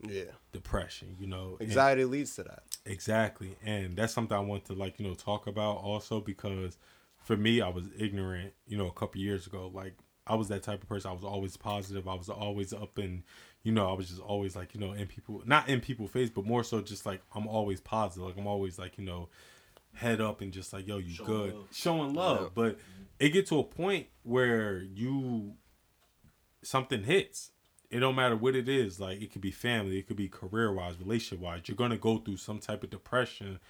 Yeah. 0.00 0.32
Depression. 0.52 1.16
You 1.18 1.26
know, 1.26 1.56
and- 1.60 1.68
Anxiety 1.68 2.04
leads 2.04 2.34
to 2.36 2.42
that. 2.44 2.62
Exactly. 2.86 3.56
And 3.64 3.96
that's 3.96 4.12
something 4.12 4.36
I 4.36 4.40
want 4.40 4.66
to 4.66 4.74
like, 4.74 4.98
you 4.98 5.06
know, 5.06 5.14
talk 5.14 5.46
about 5.46 5.76
also 5.78 6.20
because 6.20 6.76
for 7.16 7.36
me 7.36 7.60
I 7.62 7.68
was 7.68 7.84
ignorant, 7.98 8.52
you 8.66 8.76
know, 8.76 8.86
a 8.86 8.92
couple 8.92 9.20
years 9.20 9.46
ago. 9.46 9.70
Like 9.72 9.94
I 10.26 10.34
was 10.34 10.48
that 10.48 10.62
type 10.62 10.82
of 10.82 10.88
person. 10.88 11.10
I 11.10 11.14
was 11.14 11.24
always 11.24 11.56
positive. 11.56 12.06
I 12.06 12.14
was 12.14 12.28
always 12.28 12.72
up 12.72 12.98
and 12.98 13.22
you 13.62 13.72
know, 13.72 13.88
I 13.88 13.94
was 13.94 14.08
just 14.10 14.20
always 14.20 14.54
like, 14.54 14.74
you 14.74 14.80
know, 14.80 14.92
in 14.92 15.06
people 15.06 15.42
not 15.46 15.68
in 15.70 15.80
people's 15.80 16.10
face, 16.10 16.28
but 16.28 16.44
more 16.44 16.62
so 16.62 16.82
just 16.82 17.06
like 17.06 17.22
I'm 17.34 17.46
always 17.46 17.80
positive. 17.80 18.26
Like 18.28 18.36
I'm 18.36 18.46
always 18.46 18.78
like, 18.78 18.98
you 18.98 19.04
know, 19.04 19.30
head 19.94 20.20
up 20.20 20.42
and 20.42 20.52
just 20.52 20.72
like, 20.74 20.86
yo, 20.86 20.98
you 20.98 21.14
Showing 21.14 21.26
good. 21.26 21.54
love. 21.54 21.68
Showing 21.72 22.12
love. 22.14 22.40
Yeah. 22.42 22.48
But 22.54 22.78
it 23.18 23.30
get 23.30 23.46
to 23.46 23.60
a 23.60 23.64
point 23.64 24.08
where 24.24 24.82
you 24.82 25.54
something 26.62 27.04
hits. 27.04 27.50
It 27.94 28.00
don't 28.00 28.16
matter 28.16 28.34
what 28.34 28.56
it 28.56 28.68
is. 28.68 28.98
Like 28.98 29.22
it 29.22 29.30
could 29.30 29.40
be 29.40 29.52
family, 29.52 29.98
it 29.98 30.08
could 30.08 30.16
be 30.16 30.28
career 30.28 30.72
wise, 30.72 30.98
relationship 30.98 31.38
wise. 31.38 31.60
You're 31.66 31.76
gonna 31.76 31.96
go 31.96 32.18
through 32.18 32.38
some 32.38 32.58
type 32.58 32.82
of 32.82 32.90
depression, 32.90 33.60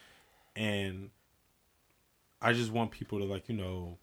and 0.57 1.11
I 2.41 2.55
just 2.55 2.73
want 2.73 2.91
people 2.91 3.19
to 3.19 3.27
like 3.27 3.51
you 3.51 3.55
know 3.55 3.99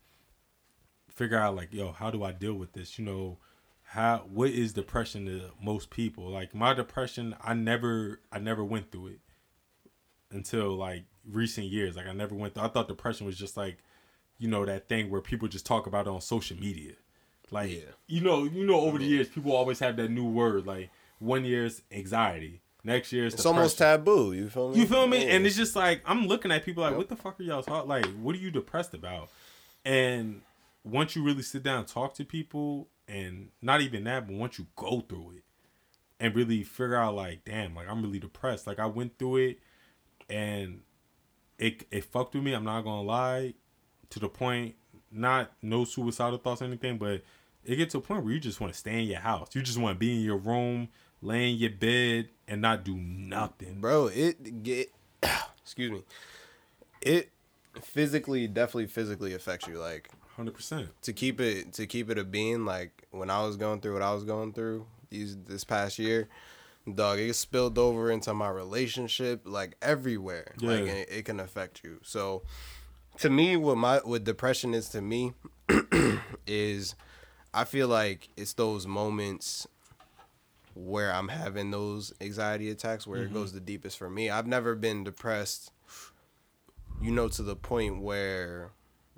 figure 1.09 1.39
out 1.39 1.55
like 1.55 1.73
yo 1.73 1.91
how 1.91 2.11
do 2.11 2.23
I 2.23 2.33
deal 2.33 2.53
with 2.53 2.73
this? 2.73 2.99
You 2.99 3.05
know 3.05 3.39
how 3.81 4.27
what 4.31 4.51
is 4.51 4.73
depression 4.73 5.25
to 5.25 5.49
most 5.59 5.89
people? 5.89 6.29
Like 6.29 6.53
my 6.53 6.75
depression, 6.75 7.35
I 7.41 7.55
never 7.55 8.19
I 8.31 8.37
never 8.37 8.63
went 8.63 8.91
through 8.91 9.07
it 9.07 9.19
until 10.29 10.75
like 10.75 11.05
recent 11.27 11.65
years. 11.65 11.95
Like 11.95 12.05
I 12.05 12.13
never 12.13 12.35
went 12.35 12.53
through. 12.53 12.65
I 12.65 12.67
thought 12.67 12.87
depression 12.87 13.25
was 13.25 13.39
just 13.39 13.57
like 13.57 13.79
you 14.37 14.47
know 14.47 14.67
that 14.67 14.87
thing 14.87 15.09
where 15.09 15.19
people 15.19 15.47
just 15.47 15.65
talk 15.65 15.87
about 15.87 16.05
it 16.05 16.11
on 16.11 16.21
social 16.21 16.57
media. 16.57 16.93
Like 17.51 17.69
Yeah. 17.69 17.79
you 18.07 18.21
know, 18.21 18.45
you 18.45 18.65
know, 18.65 18.79
over 18.79 18.97
the 18.97 19.05
years, 19.05 19.27
people 19.27 19.51
always 19.55 19.79
have 19.79 19.97
that 19.97 20.09
new 20.09 20.25
word. 20.27 20.65
Like 20.65 20.89
one 21.19 21.45
year's 21.45 21.81
anxiety, 21.91 22.61
next 22.83 23.11
year's 23.11 23.33
It's 23.33 23.45
almost 23.45 23.77
taboo. 23.77 24.33
You 24.33 24.49
feel 24.49 24.69
me? 24.69 24.79
You 24.79 24.87
feel 24.87 25.05
me? 25.07 25.25
Yeah. 25.25 25.33
And 25.33 25.45
it's 25.45 25.55
just 25.57 25.75
like 25.75 26.01
I'm 26.05 26.27
looking 26.27 26.51
at 26.51 26.65
people 26.65 26.81
like, 26.83 26.95
what 26.97 27.09
the 27.09 27.15
fuck 27.15 27.39
are 27.39 27.43
y'all 27.43 27.61
talking? 27.61 27.89
Like, 27.89 28.05
what 28.21 28.35
are 28.35 28.39
you 28.39 28.51
depressed 28.51 28.93
about? 28.93 29.29
And 29.85 30.41
once 30.83 31.15
you 31.15 31.23
really 31.23 31.43
sit 31.43 31.61
down 31.63 31.79
and 31.79 31.87
talk 31.87 32.13
to 32.15 32.25
people, 32.25 32.87
and 33.07 33.49
not 33.61 33.81
even 33.81 34.05
that, 34.05 34.25
but 34.27 34.35
once 34.35 34.57
you 34.57 34.67
go 34.75 35.01
through 35.01 35.33
it 35.37 35.43
and 36.19 36.33
really 36.35 36.63
figure 36.63 36.95
out, 36.95 37.13
like, 37.15 37.43
damn, 37.43 37.75
like 37.75 37.87
I'm 37.89 38.01
really 38.01 38.19
depressed. 38.19 38.65
Like 38.65 38.79
I 38.79 38.85
went 38.85 39.17
through 39.19 39.37
it, 39.37 39.59
and 40.29 40.81
it 41.59 41.85
it 41.91 42.05
fucked 42.05 42.33
with 42.33 42.43
me. 42.43 42.53
I'm 42.53 42.63
not 42.63 42.83
gonna 42.83 43.01
lie, 43.03 43.53
to 44.11 44.19
the 44.19 44.29
point, 44.29 44.75
not 45.11 45.51
no 45.61 45.83
suicidal 45.83 46.37
thoughts 46.39 46.61
or 46.61 46.65
anything, 46.65 46.97
but 46.97 47.21
it 47.65 47.75
gets 47.75 47.91
to 47.93 47.99
a 47.99 48.01
point 48.01 48.23
where 48.23 48.33
you 48.33 48.39
just 48.39 48.59
want 48.59 48.73
to 48.73 48.79
stay 48.79 49.01
in 49.01 49.07
your 49.07 49.19
house. 49.19 49.49
You 49.53 49.61
just 49.61 49.77
want 49.77 49.95
to 49.95 49.99
be 49.99 50.15
in 50.15 50.21
your 50.21 50.37
room, 50.37 50.89
lay 51.21 51.51
in 51.51 51.57
your 51.57 51.69
bed, 51.71 52.29
and 52.47 52.61
not 52.61 52.83
do 52.83 52.95
nothing. 52.97 53.79
bro 53.79 54.07
it 54.07 54.63
get 54.63 54.91
excuse 55.63 55.91
me 55.91 56.03
it 57.01 57.29
physically 57.81 58.47
definitely 58.47 58.87
physically 58.87 59.33
affects 59.33 59.67
you 59.67 59.79
like 59.79 60.09
Hundred 60.35 60.53
percent. 60.55 60.89
to 61.03 61.13
keep 61.13 61.39
it 61.39 61.73
to 61.73 61.85
keep 61.87 62.09
it 62.09 62.17
a 62.17 62.23
being 62.23 62.65
like 62.65 63.03
when 63.11 63.29
i 63.29 63.41
was 63.45 63.55
going 63.57 63.79
through 63.79 63.93
what 63.93 64.01
i 64.01 64.13
was 64.13 64.23
going 64.23 64.51
through 64.53 64.85
these 65.09 65.37
this 65.45 65.63
past 65.63 65.97
year 65.99 66.27
dog 66.95 67.19
it 67.19 67.33
spilled 67.35 67.77
over 67.77 68.11
into 68.11 68.33
my 68.33 68.49
relationship 68.49 69.41
like 69.45 69.75
everywhere 69.81 70.53
like 70.61 70.85
Yeah. 70.85 70.91
it, 70.93 71.09
it 71.11 71.25
can 71.25 71.39
affect 71.39 71.81
you 71.83 71.99
so 72.03 72.43
to 73.19 73.29
me 73.29 73.55
what 73.55 73.77
my 73.77 73.97
what 73.99 74.23
depression 74.23 74.73
is 74.73 74.89
to 74.89 75.01
me 75.01 75.33
is 76.47 76.95
i 77.53 77.63
feel 77.63 77.87
like 77.87 78.29
it's 78.37 78.53
those 78.53 78.87
moments 78.87 79.67
where 80.73 81.13
i'm 81.13 81.27
having 81.27 81.71
those 81.71 82.13
anxiety 82.21 82.69
attacks 82.69 83.05
where 83.05 83.21
it 83.21 83.25
mm-hmm. 83.25 83.35
goes 83.35 83.53
the 83.53 83.59
deepest 83.59 83.97
for 83.97 84.09
me 84.09 84.29
i've 84.29 84.47
never 84.47 84.75
been 84.75 85.03
depressed 85.03 85.71
you 87.01 87.11
know 87.11 87.27
to 87.27 87.43
the 87.43 87.55
point 87.55 88.01
where 88.01 88.71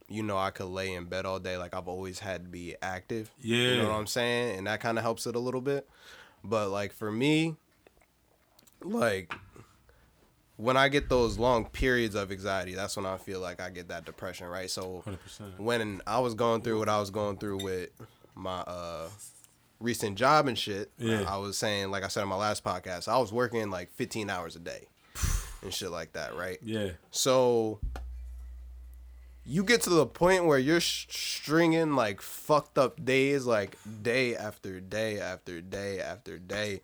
you 0.07 0.23
know 0.23 0.37
I 0.37 0.51
could 0.51 0.67
lay 0.67 0.93
in 0.93 1.05
bed 1.05 1.25
all 1.25 1.39
day 1.39 1.57
like 1.57 1.73
I've 1.73 1.87
always 1.87 2.19
had 2.19 2.43
to 2.43 2.49
be 2.49 2.75
active. 2.81 3.31
Yeah. 3.41 3.57
You 3.57 3.77
know 3.77 3.89
what 3.89 3.97
I'm 3.97 4.07
saying? 4.07 4.57
And 4.57 4.67
that 4.67 4.79
kind 4.79 4.97
of 4.97 5.03
helps 5.03 5.25
it 5.27 5.35
a 5.35 5.39
little 5.39 5.61
bit. 5.61 5.89
But 6.43 6.69
like 6.69 6.93
for 6.93 7.11
me 7.11 7.55
like 8.83 9.33
when 10.57 10.77
I 10.77 10.87
get 10.87 11.09
those 11.09 11.39
long 11.39 11.65
periods 11.65 12.15
of 12.15 12.31
anxiety, 12.31 12.75
that's 12.75 12.95
when 12.95 13.05
I 13.05 13.17
feel 13.17 13.39
like 13.39 13.59
I 13.59 13.69
get 13.69 13.87
that 13.87 14.05
depression, 14.05 14.47
right? 14.47 14.69
So 14.69 15.01
Hundred 15.03 15.23
percent. 15.23 15.59
when 15.59 16.01
I 16.05 16.19
was 16.19 16.35
going 16.35 16.61
through 16.61 16.79
what 16.79 16.89
I 16.89 16.99
was 16.99 17.09
going 17.09 17.37
through 17.37 17.63
with 17.63 17.89
my 18.35 18.59
uh 18.61 19.09
recent 19.79 20.17
job 20.17 20.47
and 20.47 20.57
shit, 20.57 20.91
Yeah. 20.97 21.25
I 21.27 21.37
was 21.37 21.57
saying 21.57 21.91
like 21.91 22.03
I 22.03 22.07
said 22.07 22.23
on 22.23 22.29
my 22.29 22.35
last 22.35 22.63
podcast, 22.63 23.07
I 23.07 23.17
was 23.17 23.31
working 23.33 23.69
like 23.69 23.91
15 23.93 24.29
hours 24.29 24.55
a 24.55 24.59
day 24.59 24.87
and 25.61 25.73
shit 25.73 25.91
like 25.91 26.13
that, 26.13 26.35
right? 26.35 26.57
Yeah. 26.63 26.91
So 27.11 27.79
you 29.45 29.63
get 29.63 29.81
to 29.81 29.89
the 29.89 30.05
point 30.05 30.45
where 30.45 30.57
you're 30.57 30.79
stringing 30.79 31.95
like 31.95 32.21
fucked 32.21 32.77
up 32.77 33.03
days, 33.03 33.45
like 33.45 33.77
day 34.01 34.35
after 34.37 34.79
day 34.79 35.19
after 35.19 35.59
day 35.61 35.99
after 35.99 36.37
day, 36.37 36.79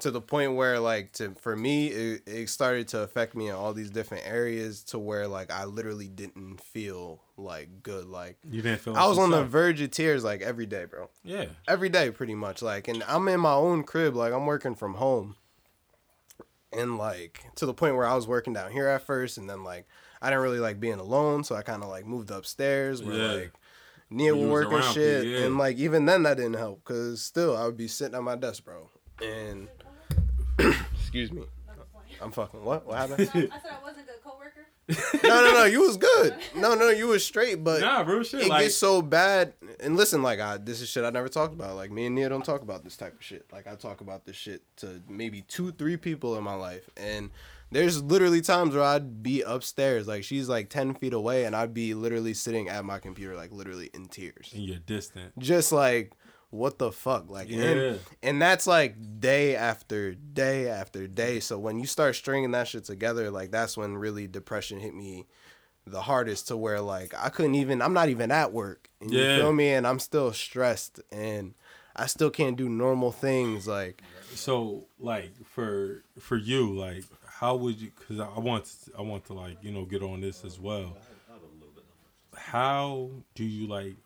to 0.00 0.10
the 0.10 0.20
point 0.20 0.54
where 0.56 0.78
like 0.78 1.12
to 1.12 1.34
for 1.40 1.56
me 1.56 1.86
it, 1.88 2.22
it 2.26 2.48
started 2.50 2.88
to 2.88 3.00
affect 3.00 3.34
me 3.34 3.48
in 3.48 3.54
all 3.54 3.72
these 3.72 3.90
different 3.90 4.26
areas 4.26 4.82
to 4.84 4.98
where 4.98 5.26
like 5.26 5.50
I 5.50 5.64
literally 5.64 6.08
didn't 6.08 6.60
feel 6.60 7.22
like 7.38 7.82
good. 7.82 8.06
Like 8.06 8.36
You 8.50 8.60
didn't 8.62 8.80
feel. 8.80 8.94
I 8.96 9.06
was 9.06 9.16
on 9.18 9.30
the 9.30 9.44
verge 9.44 9.80
of 9.80 9.90
tears 9.90 10.22
like 10.22 10.42
every 10.42 10.66
day, 10.66 10.84
bro 10.84 11.08
Yeah. 11.24 11.46
every 11.66 11.88
day 11.88 12.10
pretty 12.10 12.34
much 12.34 12.60
like 12.62 12.88
and 12.88 13.02
i'm 13.08 13.26
in 13.28 13.40
my 13.40 13.52
own 13.54 13.84
crib 13.84 14.14
like 14.14 14.32
i'm 14.34 14.44
working 14.46 14.74
from 14.74 14.94
home 14.94 15.36
and 16.72 16.98
like 16.98 17.44
to 17.54 17.64
the 17.66 17.74
point 17.74 17.96
where 17.96 18.06
i 18.06 18.14
was 18.14 18.26
working 18.26 18.52
down 18.52 18.70
here 18.72 18.88
at 18.88 19.02
first 19.02 19.38
and 19.38 19.48
then 19.48 19.62
like 19.64 19.86
i 20.20 20.28
didn't 20.28 20.42
really 20.42 20.58
like 20.58 20.80
being 20.80 20.98
alone 20.98 21.44
so 21.44 21.54
i 21.54 21.62
kind 21.62 21.82
of 21.82 21.88
like 21.88 22.04
moved 22.04 22.30
upstairs 22.30 23.02
where 23.02 23.16
Yeah. 23.16 23.32
like 23.42 23.52
Nia 24.10 24.36
would 24.36 24.50
work 24.50 24.72
and 24.72 24.84
shit 24.94 25.26
yeah. 25.26 25.38
and 25.46 25.58
like 25.58 25.78
even 25.78 26.06
then 26.06 26.22
that 26.24 26.36
didn't 26.36 26.54
help 26.56 26.82
because 26.84 27.22
still 27.22 27.56
i 27.56 27.64
would 27.64 27.76
be 27.76 27.88
sitting 27.88 28.14
at 28.14 28.22
my 28.22 28.36
desk 28.36 28.64
bro 28.64 28.90
and 29.22 29.68
excuse 31.00 31.32
me 31.32 31.42
i'm 32.22 32.30
fucking 32.32 32.64
what 32.64 32.86
what 32.86 32.96
happened 32.96 33.20
I 33.20 33.32
said 33.32 33.50
I 33.52 33.82
wasn't 33.82 34.06
a 34.08 34.12
good 34.12 34.22
coworker. 34.24 34.66
no 35.26 35.44
no 35.44 35.52
no 35.52 35.64
you 35.64 35.80
was 35.82 35.96
good 35.96 36.36
no 36.56 36.74
no 36.74 36.88
you 36.90 37.08
was 37.08 37.24
straight 37.24 37.62
but 37.62 37.80
Nah, 37.80 38.00
real 38.02 38.22
shit. 38.22 38.42
it 38.42 38.48
like, 38.48 38.62
gets 38.62 38.76
so 38.76 39.02
bad. 39.02 39.52
And 39.80 39.96
listen, 39.96 40.22
like 40.22 40.40
I, 40.40 40.56
this 40.58 40.80
is 40.80 40.88
shit 40.88 41.04
I 41.04 41.10
never 41.10 41.28
talked 41.28 41.52
about. 41.52 41.74
Like 41.76 41.90
me 41.90 42.06
and 42.06 42.14
Nia 42.14 42.28
don't 42.28 42.44
talk 42.44 42.62
about 42.62 42.84
this 42.84 42.96
type 42.96 43.14
of 43.14 43.22
shit. 43.22 43.44
Like 43.52 43.66
I 43.66 43.74
talk 43.74 44.00
about 44.00 44.24
this 44.24 44.36
shit 44.36 44.62
to 44.78 45.02
maybe 45.08 45.42
two, 45.42 45.72
three 45.72 45.96
people 45.96 46.36
in 46.38 46.44
my 46.44 46.54
life, 46.54 46.88
and 46.96 47.30
there's 47.72 48.00
literally 48.02 48.40
times 48.40 48.74
where 48.74 48.84
I'd 48.84 49.22
be 49.22 49.42
upstairs, 49.42 50.06
like 50.08 50.22
she's 50.24 50.48
like 50.48 50.70
ten 50.70 50.94
feet 50.94 51.12
away, 51.12 51.44
and 51.44 51.54
I'd 51.56 51.74
be 51.74 51.92
literally 51.94 52.32
sitting 52.32 52.68
at 52.68 52.84
my 52.84 52.98
computer, 53.00 53.34
like 53.34 53.50
literally 53.52 53.90
in 53.92 54.06
tears, 54.06 54.52
and 54.54 54.62
you're 54.62 54.78
distant. 54.78 55.36
just 55.38 55.72
like 55.72 56.12
what 56.56 56.78
the 56.78 56.90
fuck, 56.92 57.28
like 57.30 57.48
Yeah. 57.48 57.64
and, 57.64 58.00
and 58.22 58.42
that's 58.42 58.66
like 58.66 58.96
day 59.20 59.54
after 59.56 60.14
day 60.14 60.68
after 60.68 61.06
day. 61.06 61.40
So 61.40 61.58
when 61.58 61.78
you 61.78 61.86
start 61.86 62.16
stringing 62.16 62.50
that 62.52 62.68
shit 62.68 62.84
together, 62.84 63.30
like 63.30 63.50
that's 63.50 63.76
when 63.76 63.96
really 63.96 64.26
depression 64.26 64.80
hit 64.80 64.94
me 64.94 65.26
the 65.86 66.02
hardest 66.02 66.48
to 66.48 66.56
where 66.56 66.80
like 66.80 67.14
I 67.16 67.28
couldn't 67.28 67.54
even 67.54 67.80
I'm 67.80 67.94
not 67.94 68.08
even 68.08 68.30
at 68.30 68.52
work. 68.52 68.88
And 69.00 69.10
Yeah. 69.12 69.20
You 69.36 69.40
feel 69.42 69.52
me? 69.52 69.68
And 69.70 69.86
I'm 69.86 69.98
still 70.00 70.32
stressed 70.32 71.00
and 71.12 71.54
I 71.94 72.06
still 72.06 72.30
can't 72.30 72.56
do 72.56 72.68
normal 72.68 73.12
things 73.12 73.66
like 73.68 74.02
So, 74.34 74.86
like 74.98 75.32
for 75.46 76.02
for 76.18 76.36
you, 76.36 76.74
like 76.76 77.04
how 77.26 77.54
would 77.56 77.80
you? 77.80 77.90
Because 77.98 78.18
I 78.20 78.38
want 78.38 78.64
to, 78.64 78.98
I 78.98 79.02
want 79.02 79.24
to 79.26 79.32
like 79.34 79.62
you 79.62 79.70
know 79.70 79.84
get 79.84 80.02
on 80.02 80.20
this 80.20 80.44
as 80.44 80.58
well. 80.58 80.96
How 82.34 83.10
do 83.34 83.44
you 83.44 83.66
like 83.66 83.96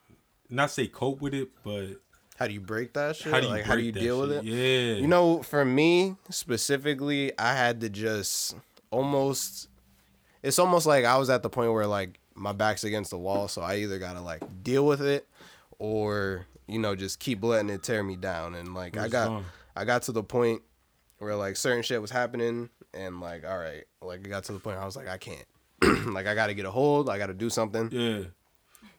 not 0.49 0.71
say 0.71 0.87
cope 0.87 1.21
with 1.21 1.35
it, 1.35 1.49
but 1.65 2.01
How 2.41 2.47
do 2.49 2.55
you 2.55 2.61
break 2.61 2.95
that 2.95 3.17
shit? 3.17 3.31
how 3.33 3.39
do 3.39 3.47
you 3.47 3.53
like 3.53 3.65
how 3.65 3.77
do 3.77 3.83
you 3.83 3.93
deal 3.93 4.19
with 4.19 4.33
it? 4.33 4.45
Yeah, 4.45 4.95
You 4.95 5.07
know, 5.07 5.43
for 5.43 5.63
me 5.65 6.17
specifically, 6.31 7.39
I 7.39 7.55
had 7.55 7.81
to 7.83 7.89
just 7.91 8.57
almost. 8.91 9.69
It's 10.43 10.59
almost 10.59 10.87
like 10.87 11.05
I 11.05 11.19
was 11.19 11.29
at 11.31 11.43
the 11.43 11.51
point 11.51 11.73
where 11.73 11.87
like 11.87 12.19
my 12.35 12.53
back's 12.53 12.83
against 12.83 13.11
the 13.11 13.19
wall, 13.19 13.47
so 13.47 13.61
I 13.61 13.77
either 13.77 13.99
gotta 13.99 14.23
like 14.23 14.43
deal 14.63 14.87
with 14.87 15.03
it, 15.03 15.29
or 15.79 16.47
you 16.67 16.79
know 16.79 16.97
just 16.97 17.19
keep 17.21 17.45
letting 17.45 17.69
it 17.71 17.83
tear 17.83 18.03
me 18.03 18.17
down. 18.17 18.55
And 18.55 18.75
like 18.75 18.97
I 18.97 19.09
got? 19.09 19.43
I 19.77 19.85
got 19.85 20.03
to 20.05 20.13
the 20.13 20.23
point 20.23 20.63
where 21.19 21.37
like 21.37 21.57
certain 21.57 21.83
shit 21.83 22.01
was 22.01 22.11
happening, 22.11 22.71
and 22.95 23.21
like 23.21 23.45
all 23.47 23.59
right, 23.59 23.85
like 24.01 24.21
it 24.25 24.31
got 24.31 24.45
to 24.45 24.53
the 24.53 24.59
point 24.61 24.77
where 24.77 24.83
I 24.83 24.87
was 24.87 24.97
like 24.97 25.09
I 25.09 25.19
can't, 25.19 25.45
like 26.15 26.27
I 26.27 26.35
gotta 26.35 26.55
get 26.55 26.65
a 26.65 26.71
hold, 26.71 27.11
I 27.11 27.19
gotta 27.19 27.35
do 27.35 27.51
something. 27.51 27.91
yeah, 27.93 28.23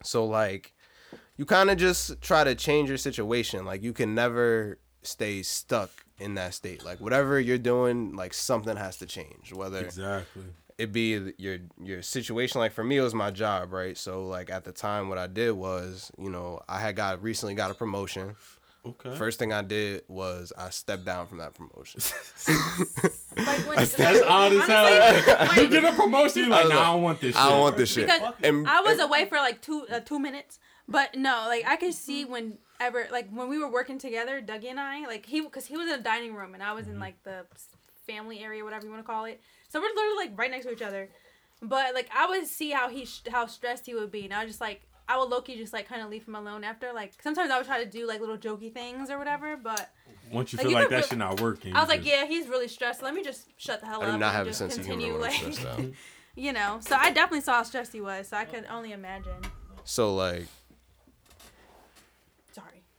So 0.04 0.26
like 0.26 0.74
you 1.38 1.46
kind 1.46 1.70
of 1.70 1.78
just 1.78 2.22
try 2.22 2.44
to 2.44 2.56
change 2.56 2.90
your 2.90 2.98
situation. 2.98 3.66
Like 3.66 3.84
you 3.84 3.94
can 3.94 4.16
never 4.16 4.80
stay 5.04 5.42
stuck 5.44 5.90
in 6.20 6.36
that 6.36 6.54
state. 6.54 6.86
Like 6.86 7.00
whatever 7.00 7.40
you're 7.40 7.58
doing, 7.58 8.16
like 8.16 8.34
something 8.34 8.78
has 8.78 8.98
to 8.98 9.06
change. 9.06 9.54
Whether 9.54 9.80
exactly. 9.80 10.44
it 10.78 10.92
be 10.92 11.34
your 11.38 11.58
your 11.84 12.02
situation 12.02 12.60
like 12.60 12.72
for 12.72 12.84
me 12.84 12.98
it 12.98 13.02
was 13.02 13.16
my 13.16 13.32
job, 13.32 13.74
right? 13.74 13.98
So 13.98 14.26
like 14.26 14.50
at 14.50 14.64
the 14.64 14.72
time 14.72 15.10
what 15.10 15.18
I 15.18 15.28
did 15.28 15.52
was, 15.52 16.12
you 16.18 16.30
know, 16.30 16.62
I 16.70 16.80
had 16.80 16.96
got 16.96 17.22
recently 17.24 17.56
got 17.56 17.72
a 17.72 17.76
promotion. 17.76 18.36
Okay. 18.84 19.16
First 19.16 19.38
thing 19.38 19.54
I 19.54 19.62
did 19.62 20.04
was 20.08 20.52
I 20.58 20.72
stepped 20.72 21.06
down 21.06 21.28
from 21.28 21.38
that 21.38 21.54
promotion. 21.54 22.02
Like 23.38 23.66
when, 23.66 23.78
That's 23.78 24.22
odd 24.28 24.52
as 24.52 24.68
hell. 24.68 25.56
You 25.62 25.70
get 25.70 25.86
a 25.86 25.96
promotion, 25.96 26.44
you're 26.44 26.52
like, 26.52 26.66
I 26.66 26.68
nah, 26.68 26.76
like, 26.76 26.78
I 26.78 26.92
don't 26.92 27.02
want 27.02 27.22
this. 27.22 27.36
I 27.38 27.50
don't 27.50 27.62
want 27.62 27.78
this 27.78 27.94
shit. 27.94 28.08
Because 28.08 28.34
And 28.44 28.68
I 28.68 28.82
was 28.82 29.00
away 29.00 29.26
for 29.26 29.38
like 29.38 29.62
two 29.62 29.86
uh, 29.90 30.02
two 30.02 30.20
minutes, 30.20 30.60
but 30.88 31.16
no, 31.16 31.46
like 31.48 31.66
I 31.68 31.76
could 31.76 31.94
see 31.94 32.24
mm-hmm. 32.24 32.32
whenever 32.80 33.08
like 33.12 33.30
when 33.32 33.50
we 33.50 33.58
were 33.58 33.72
working 33.72 33.98
together, 33.98 34.42
Dougie 34.42 34.66
and 34.70 34.80
I, 34.80 35.06
like 35.08 35.26
he 35.26 35.42
because 35.42 35.66
he 35.66 35.78
was 35.78 35.90
in 35.90 35.98
the 35.98 36.04
dining 36.04 36.34
room 36.36 36.54
and 36.54 36.64
I 36.64 36.74
was 36.74 36.88
in 36.88 36.94
mm-hmm. 36.94 37.02
like 37.02 37.24
the 37.24 37.46
family 38.08 38.40
area, 38.40 38.64
whatever 38.64 38.86
you 38.86 38.92
want 38.92 39.04
to 39.04 39.08
call 39.10 39.26
it. 39.26 39.40
So 39.70 39.80
we're 39.80 39.88
literally 39.88 40.28
like 40.28 40.38
right 40.38 40.52
next 40.52 40.66
to 40.66 40.72
each 40.72 40.82
other, 40.82 41.10
but 41.62 41.94
like 41.94 42.10
I 42.16 42.28
would 42.28 42.46
see 42.46 42.72
how 42.72 42.90
he 42.90 43.06
sh- 43.06 43.24
how 43.32 43.46
stressed 43.46 43.86
he 43.86 43.94
would 43.94 44.12
be, 44.12 44.26
and 44.26 44.34
I 44.34 44.44
was 44.44 44.52
just 44.52 44.62
like. 44.62 44.82
I 45.10 45.18
would 45.18 45.30
Loki 45.30 45.58
just 45.58 45.74
like 45.74 45.90
kind 45.90 46.02
of 46.02 46.10
leave 46.10 46.26
him 46.26 46.36
alone 46.36 46.64
after 46.64 46.94
like 46.94 47.12
sometimes 47.22 47.52
I 47.52 47.58
would 47.58 47.68
try 47.68 47.84
to 47.84 47.90
do 47.90 48.08
like 48.08 48.22
little 48.22 48.38
jokey 48.38 48.72
things 48.72 49.10
or 49.10 49.18
whatever, 49.18 49.58
but 49.58 49.90
Once 50.32 50.54
you 50.54 50.58
Like, 50.58 50.64
feel 50.64 50.72
you 50.72 50.76
like 50.78 50.86
could 50.86 50.92
that 50.94 51.04
re- 51.04 51.10
shit 51.10 51.18
not 51.18 51.42
working, 51.42 51.76
I 51.76 51.82
was 51.82 51.90
you 51.90 51.96
like, 51.96 52.04
just- 52.04 52.12
yeah, 52.16 52.26
he's 52.28 52.48
really 52.48 52.70
stressed. 52.70 53.02
Let 53.02 53.14
me 53.14 53.22
just 53.22 53.50
shut 53.58 53.82
the 53.82 53.88
hell 53.88 54.02
I 54.04 54.06
up 54.06 54.12
do 54.14 54.20
not 54.20 54.32
have 54.32 54.46
a 54.46 54.50
just 54.52 54.60
sense 54.60 54.78
of 54.78 54.86
humor 54.86 55.02
continue 55.02 55.20
when 55.20 55.32
I'm 55.32 55.44
like 55.44 55.54
stressed 55.54 55.80
out. 55.80 55.86
you 56.36 56.54
know. 56.54 56.78
So 56.80 56.96
I 56.96 57.12
definitely 57.12 57.42
saw 57.42 57.56
how 57.56 57.64
stressed 57.64 57.92
he 57.92 58.00
was, 58.00 58.30
so 58.30 58.38
I 58.38 58.46
could 58.46 58.64
only 58.70 58.94
imagine. 58.94 59.42
So 59.84 60.16
like, 60.16 60.34
Sorry. 60.36 60.48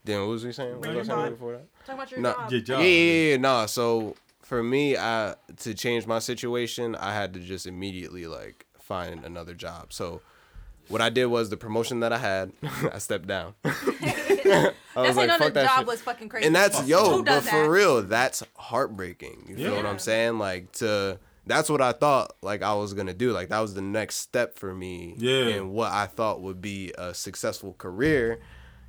Then 0.05 0.21
what 0.21 0.29
was 0.29 0.43
he 0.43 0.53
saying? 0.53 0.79
What 0.81 0.95
was 0.95 1.09
I 1.09 1.15
saying 1.17 1.33
before 1.33 1.53
that? 1.53 1.87
Talk 1.87 1.95
about 1.97 2.11
your 2.11 2.21
No, 2.21 2.33
job. 2.33 2.51
Your 2.53 2.61
job. 2.61 2.81
Yeah, 2.81 2.87
yeah, 2.87 3.31
yeah. 3.31 3.37
Nah, 3.37 3.67
so 3.67 4.17
for 4.43 4.63
me, 4.63 4.97
I 4.97 5.35
to 5.59 5.75
change 5.75 6.07
my 6.07 6.19
situation, 6.19 6.95
I 6.97 7.13
had 7.15 7.35
to 7.35 7.41
just 7.41 7.67
immediately 7.67 8.27
like 8.27 8.67
find 8.81 9.25
another 9.25 9.55
job. 9.55 9.93
So 9.93 10.21
what 10.89 11.01
I 11.01 11.09
did 11.11 11.27
was 11.27 11.49
the 11.51 11.57
promotion 11.57 12.01
that 12.01 12.13
I 12.13 12.19
had, 12.19 12.53
I 12.93 12.99
stepped 12.99 13.27
down. 13.29 13.55
I 13.65 14.73
was 14.97 15.17
like, 15.17 15.29
like, 15.29 15.39
fuck 15.39 15.49
the 15.49 15.51
that 15.55 15.67
job 15.67 15.79
shit. 15.79 15.87
was 15.87 16.01
fucking 16.03 16.29
crazy. 16.29 16.47
And 16.47 16.55
that's 16.55 16.81
Who 16.81 16.87
yo, 16.87 17.23
but 17.23 17.41
for 17.43 17.51
that? 17.63 17.69
real, 17.69 18.03
that's 18.03 18.43
heartbreaking. 18.57 19.45
You 19.49 19.57
feel 19.57 19.77
what 19.77 19.87
I'm 19.87 19.99
saying? 19.99 20.39
Like 20.39 20.73
to 20.73 21.19
that's 21.47 21.69
what 21.71 21.81
I 21.81 21.93
thought 21.93 22.37
like 22.43 22.63
I 22.63 22.75
was 22.75 22.93
gonna 22.95 23.15
do. 23.15 23.33
Like 23.33 23.49
that 23.49 23.61
was 23.61 23.75
the 23.75 23.83
next 23.83 24.17
step 24.17 24.59
for 24.59 24.75
me 24.75 25.15
Yeah. 25.19 25.47
and 25.49 25.73
what 25.73 25.91
I 25.93 26.07
thought 26.07 26.41
would 26.43 26.61
be 26.61 26.93
a 26.99 27.15
successful 27.15 27.75
career, 27.75 28.41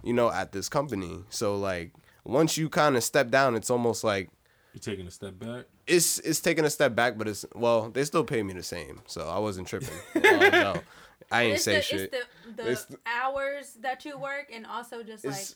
you 0.03 0.13
know, 0.13 0.31
at 0.31 0.51
this 0.51 0.69
company. 0.69 1.23
So 1.29 1.57
like 1.57 1.91
once 2.23 2.57
you 2.57 2.69
kind 2.69 2.95
of 2.95 3.03
step 3.03 3.29
down, 3.29 3.55
it's 3.55 3.69
almost 3.69 4.03
like 4.03 4.29
You're 4.73 4.81
taking 4.81 5.07
a 5.07 5.11
step 5.11 5.37
back. 5.39 5.65
it's 5.87 6.19
it's 6.19 6.39
taking 6.39 6.65
a 6.65 6.69
step 6.69 6.95
back, 6.95 7.17
but 7.17 7.27
it's 7.27 7.45
well, 7.55 7.89
they 7.89 8.03
still 8.03 8.23
pay 8.23 8.43
me 8.43 8.53
the 8.53 8.63
same, 8.63 9.01
so 9.07 9.27
I 9.27 9.39
wasn't 9.39 9.67
tripping. 9.67 9.89
Oh, 10.15 10.49
no. 10.51 10.75
I 11.31 11.43
ain't 11.43 11.55
It's 11.55 11.63
say 11.63 11.75
the, 11.77 11.81
shit. 11.81 12.13
It's 12.13 12.25
the, 12.57 12.63
the 12.63 12.71
It's 12.71 12.85
the- 12.85 12.97
hours 13.05 13.77
that 13.81 14.05
you 14.05 14.17
work, 14.17 14.51
and 14.53 14.65
also 14.65 15.03
just 15.03 15.25
like 15.25 15.33
It's 15.35 15.55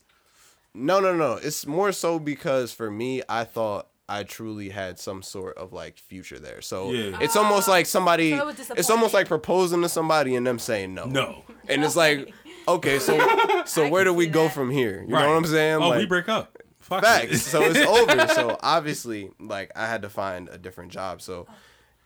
no, 0.74 1.00
no, 1.00 1.16
no. 1.16 1.34
It's 1.34 1.66
more 1.66 1.92
so 1.92 2.20
because 2.20 2.72
for 2.72 2.92
me, 2.92 3.22
I 3.28 3.44
thought 3.44 3.88
I 4.10 4.24
truly 4.24 4.70
had 4.70 5.00
some 5.00 5.22
sort 5.22 5.58
of 5.58 5.74
like 5.74 5.98
future 5.98 6.40
there. 6.40 6.62
So 6.62 6.92
Yeah. 6.92 7.18
it's 7.20 7.36
almost 7.36 7.68
ah. 7.68 7.72
like 7.72 7.86
somebody. 7.86 8.32
So 8.32 8.48
it 8.50 8.58
was 8.58 8.72
it's 8.78 8.90
almost 8.90 9.14
like 9.14 9.28
proposing 9.28 9.82
to 9.82 9.90
somebody 9.90 10.36
and 10.36 10.46
them 10.48 10.60
saying 10.60 10.94
no. 10.94 11.06
No. 11.06 11.44
And 11.68 11.84
it's 11.84 11.96
like, 11.96 12.32
okay, 12.68 13.00
so 13.00 13.64
so 13.66 13.90
where 13.90 14.04
do 14.04 14.14
we 14.14 14.26
see 14.26 14.32
go 14.32 14.44
that. 14.44 14.54
from 14.54 14.72
here? 14.72 15.04
You 15.08 15.14
right. 15.14 15.24
know 15.24 15.30
what 15.30 15.38
I'm 15.38 15.46
saying? 15.46 15.82
Oh, 15.82 15.90
like, 15.90 16.00
we 16.00 16.06
break 16.06 16.30
up. 16.30 16.58
Fuck 16.80 17.04
facts. 17.04 17.34
it. 17.34 17.40
so 17.40 17.62
it's 17.62 17.80
over. 17.86 18.28
So 18.34 18.58
obviously, 18.62 19.32
like 19.40 19.72
I 19.76 19.88
had 19.88 20.02
to 20.04 20.10
find 20.10 20.50
a 20.50 20.58
different 20.58 20.92
job. 20.92 21.22
So 21.22 21.48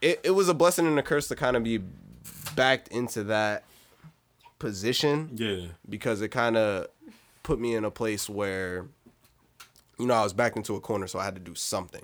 it, 0.01 0.19
it 0.23 0.31
was 0.31 0.49
a 0.49 0.53
blessing 0.53 0.87
and 0.87 0.97
a 0.97 1.03
curse 1.03 1.27
to 1.27 1.35
kind 1.35 1.55
of 1.55 1.63
be 1.63 1.79
backed 2.55 2.87
into 2.89 3.23
that 3.25 3.63
position 4.59 5.29
yeah. 5.33 5.67
because 5.89 6.21
it 6.21 6.29
kind 6.29 6.57
of 6.57 6.87
put 7.43 7.59
me 7.59 7.75
in 7.75 7.83
a 7.83 7.91
place 7.91 8.29
where 8.29 8.85
you 9.97 10.05
know 10.07 10.13
I 10.13 10.23
was 10.23 10.33
backed 10.33 10.57
into 10.57 10.75
a 10.75 10.79
corner, 10.79 11.07
so 11.07 11.19
I 11.19 11.25
had 11.25 11.35
to 11.35 11.41
do 11.41 11.55
something. 11.55 12.03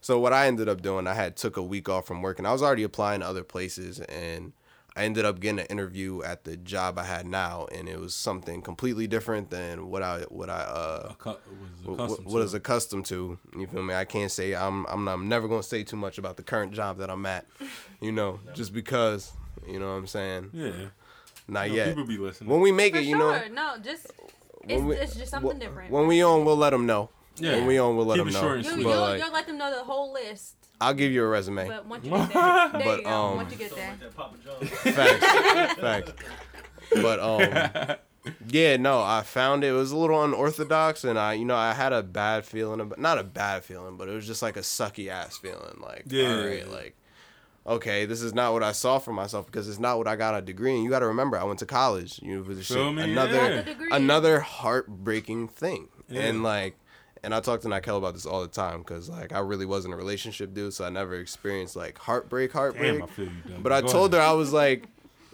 So 0.00 0.18
what 0.18 0.32
I 0.32 0.48
ended 0.48 0.68
up 0.68 0.82
doing, 0.82 1.06
I 1.06 1.14
had 1.14 1.36
took 1.36 1.56
a 1.56 1.62
week 1.62 1.88
off 1.88 2.06
from 2.06 2.22
work, 2.22 2.38
and 2.38 2.46
I 2.46 2.52
was 2.52 2.62
already 2.62 2.82
applying 2.82 3.20
to 3.20 3.26
other 3.26 3.44
places, 3.44 4.00
and 4.00 4.52
I 4.94 5.04
ended 5.04 5.24
up 5.24 5.40
getting 5.40 5.60
an 5.60 5.66
interview 5.66 6.22
at 6.22 6.44
the 6.44 6.56
job 6.56 6.98
I 6.98 7.04
had 7.04 7.26
now, 7.26 7.66
and 7.72 7.88
it 7.88 7.98
was 7.98 8.14
something 8.14 8.60
completely 8.60 9.06
different 9.06 9.48
than 9.50 9.88
what 9.88 10.02
I 10.02 10.20
what 10.28 10.50
I 10.50 10.58
uh 10.60 11.12
Accu- 11.14 11.24
was 11.26 11.84
what, 11.86 11.94
accustomed 12.04 12.26
what 12.26 12.38
to. 12.40 12.44
is 12.44 12.54
accustomed 12.54 13.06
to. 13.06 13.38
You 13.58 13.66
feel 13.66 13.82
me? 13.82 13.94
I 13.94 14.04
can't 14.04 14.30
say 14.30 14.54
I'm 14.54 14.84
I'm 14.86 15.04
not, 15.04 15.14
I'm 15.14 15.28
never 15.28 15.48
gonna 15.48 15.62
say 15.62 15.82
too 15.82 15.96
much 15.96 16.18
about 16.18 16.36
the 16.36 16.42
current 16.42 16.72
job 16.72 16.98
that 16.98 17.08
I'm 17.10 17.24
at, 17.26 17.46
you 18.00 18.12
know, 18.12 18.40
just 18.54 18.72
because 18.74 19.32
you 19.66 19.78
know 19.80 19.86
what 19.86 19.94
I'm 19.98 20.06
saying. 20.06 20.50
Yeah. 20.52 20.72
Not 21.48 21.68
No, 21.68 21.74
yet. 21.74 21.88
People 21.88 22.04
be 22.04 22.18
listening. 22.18 22.50
When 22.50 22.60
we 22.60 22.70
make 22.70 22.92
for 22.94 23.00
it, 23.00 23.04
you 23.04 23.16
sure. 23.16 23.48
know, 23.48 23.54
no, 23.76 23.82
just 23.82 24.06
it's, 24.68 24.82
we- 24.82 24.96
it's 24.96 25.16
just 25.16 25.30
something 25.30 25.56
wh- 25.56 25.60
different. 25.60 25.90
When 25.90 26.06
we 26.06 26.22
on, 26.22 26.44
we'll 26.44 26.56
let 26.56 26.70
them 26.70 26.84
know. 26.86 27.08
Yeah. 27.36 27.52
When 27.56 27.66
we 27.66 27.78
on, 27.78 27.96
we'll 27.96 28.04
let 28.06 28.16
Keep 28.16 28.26
them 28.26 28.34
know. 28.34 28.40
short 28.40 28.56
and 28.58 28.64
you, 28.66 28.72
sweet. 28.72 28.82
you'll, 28.86 29.00
like, 29.00 29.18
you'll 29.22 29.32
let 29.32 29.46
them 29.46 29.56
know 29.56 29.74
the 29.74 29.82
whole 29.84 30.12
list, 30.12 30.54
I'll 30.82 30.94
give 30.94 31.12
you 31.12 31.22
a 31.24 31.26
resume. 31.28 31.68
but 31.68 31.86
once 31.86 32.04
you 32.04 32.10
get 32.10 32.32
there, 32.32 32.42
there 32.72 32.82
But, 32.84 32.98
you 32.98 33.04
go. 33.04 33.10
um, 33.10 33.36
once 33.36 33.52
you 33.52 33.58
get 33.58 33.74
there, 33.74 33.88
Like 33.90 34.00
that 34.00 34.14
Papa 34.16 34.36
John's. 34.44 34.70
Facts, 34.96 35.80
facts. 35.80 36.12
But 36.94 37.20
um, 37.20 37.96
yeah, 38.48 38.76
no, 38.76 39.00
I 39.00 39.22
found 39.22 39.64
it. 39.64 39.68
It 39.68 39.72
was 39.72 39.92
a 39.92 39.96
little 39.96 40.22
unorthodox, 40.22 41.04
and 41.04 41.18
I, 41.18 41.34
you 41.34 41.44
know, 41.44 41.56
I 41.56 41.72
had 41.72 41.92
a 41.92 42.02
bad 42.02 42.44
feeling 42.44 42.80
about 42.80 42.98
not 42.98 43.18
a 43.18 43.24
bad 43.24 43.64
feeling, 43.64 43.96
but 43.96 44.08
it 44.08 44.12
was 44.12 44.26
just 44.26 44.42
like 44.42 44.56
a 44.56 44.60
sucky 44.60 45.08
ass 45.08 45.38
feeling. 45.38 45.78
Like, 45.80 46.04
Yeah. 46.08 46.28
all 46.36 46.44
right, 46.46 46.68
like, 46.70 46.96
okay, 47.66 48.04
this 48.04 48.20
is 48.20 48.34
not 48.34 48.52
what 48.52 48.62
I 48.62 48.72
saw 48.72 48.98
for 48.98 49.12
myself 49.12 49.46
because 49.46 49.68
it's 49.68 49.78
not 49.78 49.96
what 49.98 50.06
I 50.08 50.16
got 50.16 50.34
a 50.36 50.42
degree 50.42 50.76
in. 50.76 50.82
You 50.82 50.90
got 50.90 50.98
to 51.00 51.06
remember, 51.06 51.38
I 51.38 51.44
went 51.44 51.60
to 51.60 51.66
college. 51.66 52.20
You 52.22 52.36
know, 52.38 52.44
for 52.44 52.54
the 52.54 52.62
shit. 52.62 52.76
Feel 52.76 52.92
me? 52.92 53.04
another 53.04 53.34
Yeah. 53.34 53.62
Got 53.88 54.00
another 54.00 54.40
heartbreaking 54.40 55.48
thing, 55.48 55.88
Yeah. 56.08 56.22
and 56.22 56.42
like. 56.42 56.76
And 57.24 57.32
I 57.34 57.40
talk 57.40 57.60
to 57.60 57.68
Nikel 57.68 57.98
about 57.98 58.14
this 58.14 58.26
all 58.26 58.42
the 58.42 58.48
time 58.48 58.78
because, 58.80 59.08
like, 59.08 59.32
I 59.32 59.38
really 59.38 59.64
wasn't 59.64 59.94
a 59.94 59.96
relationship 59.96 60.54
dude, 60.54 60.74
so 60.74 60.84
I 60.84 60.90
never 60.90 61.14
experienced 61.14 61.76
like 61.76 61.96
heartbreak, 61.98 62.52
heartbreak. 62.52 62.94
Damn, 62.94 63.02
I 63.04 63.06
feel 63.06 63.26
you. 63.26 63.32
Doug. 63.52 63.62
But 63.62 63.72
I 63.72 63.80
Go 63.80 63.88
told 63.88 64.12
her. 64.12 64.20
I 64.20 64.32
was 64.32 64.52
like, 64.52 64.86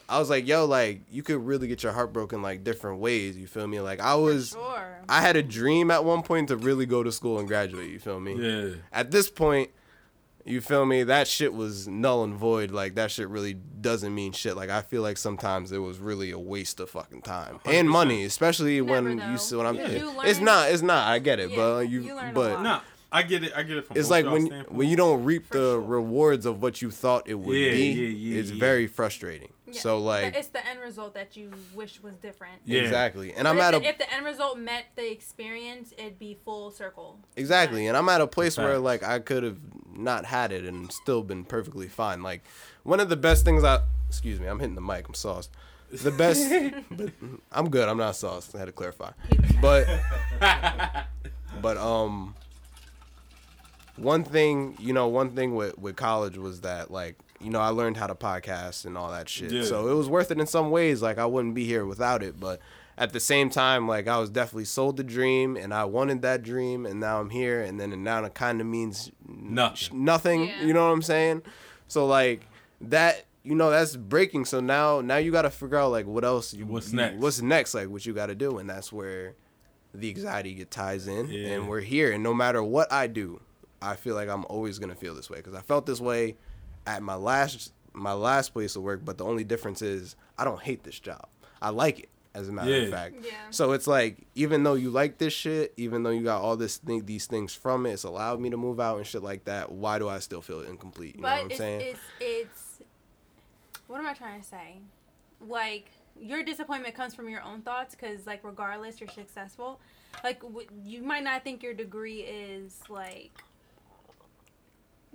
I 0.08 0.18
was 0.18 0.28
like, 0.28 0.46
yo, 0.46 0.64
like 0.64 1.00
you 1.10 1.22
could 1.22 1.44
really 1.44 1.66
get 1.66 1.82
your 1.82 1.92
heart 1.92 2.12
broken 2.12 2.42
like 2.42 2.64
different 2.64 3.00
ways. 3.00 3.36
You 3.36 3.46
feel 3.46 3.66
me? 3.66 3.80
Like 3.80 4.00
I 4.00 4.14
was, 4.14 4.50
sure. 4.50 4.98
I 5.08 5.20
had 5.20 5.36
a 5.36 5.42
dream 5.42 5.90
at 5.90 6.04
one 6.04 6.22
point 6.22 6.48
to 6.48 6.56
really 6.56 6.86
go 6.86 7.02
to 7.02 7.12
school 7.12 7.38
and 7.38 7.48
graduate. 7.48 7.90
You 7.90 7.98
feel 7.98 8.20
me? 8.20 8.34
Yeah. 8.34 8.74
At 8.92 9.10
this 9.10 9.30
point, 9.30 9.70
you 10.48 10.60
feel 10.60 10.84
me? 10.86 11.02
That 11.04 11.28
shit 11.28 11.52
was 11.52 11.86
null 11.86 12.24
and 12.24 12.34
void. 12.34 12.70
Like 12.70 12.94
that 12.96 13.10
shit 13.10 13.28
really 13.28 13.54
doesn't 13.54 14.14
mean 14.14 14.32
shit. 14.32 14.56
Like 14.56 14.70
I 14.70 14.82
feel 14.82 15.02
like 15.02 15.16
sometimes 15.18 15.70
it 15.72 15.78
was 15.78 15.98
really 15.98 16.30
a 16.30 16.38
waste 16.38 16.80
of 16.80 16.90
fucking 16.90 17.22
time 17.22 17.60
and 17.64 17.88
100%. 17.88 17.92
money, 17.92 18.24
especially 18.24 18.80
when 18.80 19.18
you 19.30 19.38
see 19.38 19.56
what 19.56 19.66
I'm. 19.66 19.76
Because 19.76 19.92
you 19.94 20.20
It's 20.24 20.40
not. 20.40 20.70
It's 20.70 20.82
not. 20.82 21.06
I 21.08 21.18
get 21.18 21.38
it, 21.38 21.50
Yeah, 21.50 21.56
but 21.56 21.78
you. 21.88 22.00
you 22.02 22.18
but 22.34 22.62
no, 22.62 22.80
I 23.12 23.22
get 23.22 23.44
it. 23.44 23.52
I 23.56 23.62
get 23.62 23.76
it 23.78 23.86
from. 23.86 23.96
it's 23.96 24.10
like 24.10 24.24
when 24.26 24.46
standpoints. 24.46 24.70
when 24.76 24.88
you 24.88 24.96
don't 24.96 25.24
reap 25.24 25.46
For 25.46 25.54
the 25.58 25.72
sure. 25.74 25.80
rewards 25.80 26.46
of 26.46 26.60
what 26.62 26.82
you 26.82 26.90
thought 26.90 27.28
it 27.28 27.34
would 27.34 27.56
Yeah, 27.56 27.70
be. 27.72 27.82
yeah, 27.92 28.08
yeah, 28.34 28.40
it's 28.40 28.50
yeah. 28.50 28.58
very 28.60 28.86
frustrating. 28.86 29.50
Yeah, 29.72 29.80
So 29.80 29.98
but 29.98 30.04
like 30.04 30.36
it's 30.36 30.48
the 30.48 30.66
end 30.66 30.80
result 30.80 31.14
that 31.14 31.36
you 31.36 31.50
wish 31.74 32.02
was 32.02 32.14
different. 32.16 32.60
Yeah. 32.64 32.82
exactly, 32.82 33.32
and 33.32 33.44
But 33.44 33.50
I'm 33.50 33.60
at 33.60 33.70
the, 33.72 33.78
a 33.80 33.82
if 33.90 33.98
the 33.98 34.12
end 34.12 34.24
result 34.24 34.58
met 34.58 34.86
the 34.96 35.10
experience, 35.10 35.92
it'd 35.98 36.18
be 36.18 36.38
full 36.44 36.70
circle. 36.70 37.18
exactly, 37.36 37.86
and 37.86 37.96
I'm 37.96 38.08
at 38.08 38.20
a 38.20 38.26
place 38.26 38.56
where 38.56 38.72
Facts. 38.74 38.82
like 38.82 39.02
I 39.02 39.18
could 39.18 39.42
have 39.42 39.58
not 39.94 40.24
had 40.24 40.52
it 40.52 40.64
and 40.64 40.90
still 40.92 41.22
been 41.22 41.44
perfectly 41.44 41.88
fine. 41.88 42.22
Like 42.22 42.42
one 42.82 43.00
of 43.00 43.08
the 43.08 43.16
best 43.16 43.44
things 43.44 43.64
I 43.64 43.80
excuse 44.08 44.40
me, 44.40 44.46
I'm 44.46 44.58
hitting 44.58 44.74
the 44.74 44.80
mic. 44.80 45.06
I'm 45.08 45.14
sauced. 45.14 45.50
The 45.90 46.10
best, 46.10 46.50
but 46.90 47.10
I'm 47.50 47.70
good. 47.70 47.88
I'm 47.88 47.96
not 47.98 48.14
sauced. 48.16 48.54
I 48.54 48.58
had 48.58 48.66
to 48.66 48.72
clarify, 48.72 49.10
but 49.62 49.86
but 51.62 51.76
um 51.78 52.34
one 53.96 54.22
thing 54.22 54.76
you 54.78 54.92
know 54.92 55.08
one 55.08 55.30
thing 55.30 55.54
with 55.54 55.76
with 55.78 55.96
college 55.96 56.36
was 56.38 56.60
that 56.60 56.90
like 56.90 57.16
you 57.40 57.50
know 57.50 57.60
i 57.60 57.68
learned 57.68 57.96
how 57.96 58.06
to 58.06 58.14
podcast 58.14 58.84
and 58.84 58.96
all 58.98 59.10
that 59.10 59.28
shit 59.28 59.50
Yeah. 59.52 59.64
so 59.64 59.88
it 59.88 59.94
was 59.94 60.08
worth 60.08 60.30
it 60.30 60.38
in 60.40 60.46
some 60.46 60.70
ways 60.70 61.02
like 61.02 61.18
i 61.18 61.26
wouldn't 61.26 61.54
be 61.54 61.64
here 61.64 61.84
without 61.86 62.22
it 62.22 62.38
but 62.40 62.60
at 63.00 63.12
the 63.12 63.20
same 63.20 63.48
time, 63.48 63.86
like 63.86 64.08
I 64.08 64.18
was 64.18 64.28
definitely 64.28 64.64
sold 64.64 64.96
the 64.96 65.04
dream 65.04 65.56
and 65.56 65.72
I 65.72 65.84
wanted 65.84 66.20
that 66.22 66.42
dream 66.42 66.84
and 66.84 66.98
now 66.98 67.20
I'm 67.20 67.30
here 67.30 67.60
and 67.62 67.78
then 67.78 68.02
now 68.02 68.24
it 68.24 68.34
kind 68.34 68.60
of 68.60 68.66
means 68.66 69.12
Nothing. 69.24 70.04
nothing. 70.04 70.44
Yeah. 70.48 70.64
You 70.64 70.72
know 70.72 70.84
what 70.84 70.92
I'm 70.94 71.02
saying? 71.02 71.42
So 71.86 72.06
like 72.08 72.48
that, 72.80 73.24
you 73.44 73.54
know, 73.54 73.70
that's 73.70 73.94
breaking. 73.94 74.46
So 74.46 74.58
now, 74.58 75.00
now 75.00 75.16
you 75.18 75.30
got 75.30 75.42
to 75.42 75.50
figure 75.50 75.76
out 75.78 75.92
like 75.92 76.06
what 76.06 76.24
else. 76.24 76.52
You, 76.52 76.66
What's 76.66 76.90
you- 76.90 76.96
next? 76.96 77.18
What's 77.18 77.40
next? 77.40 77.72
Like 77.72 77.88
what 77.88 78.04
you 78.04 78.12
got 78.14 78.26
to 78.26 78.34
do, 78.34 78.58
and 78.58 78.68
that's 78.68 78.92
where 78.92 79.36
the 79.94 80.08
anxiety 80.10 80.54
get 80.54 80.72
ties 80.72 81.06
in. 81.06 81.28
Yeah. 81.28 81.50
And 81.50 81.68
we're 81.68 81.82
here, 81.82 82.10
and 82.10 82.24
no 82.24 82.34
matter 82.34 82.64
what 82.64 82.92
I 82.92 83.06
do, 83.06 83.40
I 83.80 83.94
feel 83.94 84.16
like 84.16 84.28
I'm 84.28 84.44
always 84.46 84.80
gonna 84.80 84.96
feel 84.96 85.14
this 85.14 85.30
way 85.30 85.36
because 85.36 85.54
I 85.54 85.60
felt 85.60 85.86
this 85.86 86.00
way 86.00 86.34
at 86.88 87.02
my 87.02 87.14
last 87.14 87.72
my 87.92 88.12
last 88.12 88.52
place 88.52 88.74
of 88.76 88.82
work. 88.82 89.04
But 89.04 89.18
the 89.18 89.24
only 89.24 89.44
difference 89.44 89.82
is 89.82 90.16
I 90.36 90.44
don't 90.44 90.60
hate 90.62 90.82
this 90.84 90.98
job. 90.98 91.26
I 91.60 91.70
like 91.70 92.00
it. 92.00 92.08
As 92.34 92.48
a 92.48 92.52
matter 92.52 92.72
of 92.84 92.90
fact, 92.90 93.16
Yeah. 93.24 93.32
so 93.50 93.72
it's 93.72 93.88
like 93.88 94.18
even 94.36 94.62
though 94.62 94.74
you 94.74 94.90
like 94.90 95.18
this 95.18 95.32
shit, 95.32 95.72
even 95.76 96.04
though 96.04 96.10
you 96.10 96.22
got 96.22 96.40
all 96.40 96.56
this 96.56 96.76
thing, 96.76 97.04
these 97.04 97.26
things 97.26 97.52
from 97.52 97.84
it, 97.84 97.92
it's 97.92 98.04
allowed 98.04 98.38
me 98.40 98.48
to 98.50 98.56
move 98.56 98.78
out 98.78 98.98
and 98.98 99.06
shit 99.06 99.22
like 99.24 99.44
that. 99.46 99.72
Why 99.72 99.98
do 99.98 100.08
I 100.08 100.20
still 100.20 100.40
feel 100.42 100.60
incomplete? 100.60 101.16
You 101.16 101.22
know 101.22 101.28
what 101.28 101.38
I'm 101.40 101.46
it's, 101.50 101.58
saying? 101.58 101.80
it's 101.80 102.00
it's 102.20 102.82
what 103.88 103.98
am 103.98 104.06
I 104.06 104.14
trying 104.14 104.40
to 104.40 104.46
say? 104.46 104.76
Like 105.40 105.86
your 106.20 106.44
disappointment 106.44 106.94
comes 106.94 107.14
from 107.14 107.28
your 107.28 107.42
own 107.42 107.62
thoughts 107.62 107.96
because 107.96 108.24
like 108.26 108.44
regardless 108.44 109.00
you're 109.00 109.08
successful. 109.10 109.80
Like 110.22 110.40
w- 110.40 110.68
you 110.84 111.02
might 111.02 111.24
not 111.24 111.42
think 111.42 111.62
your 111.62 111.74
degree 111.74 112.20
is 112.20 112.78
like 112.88 113.32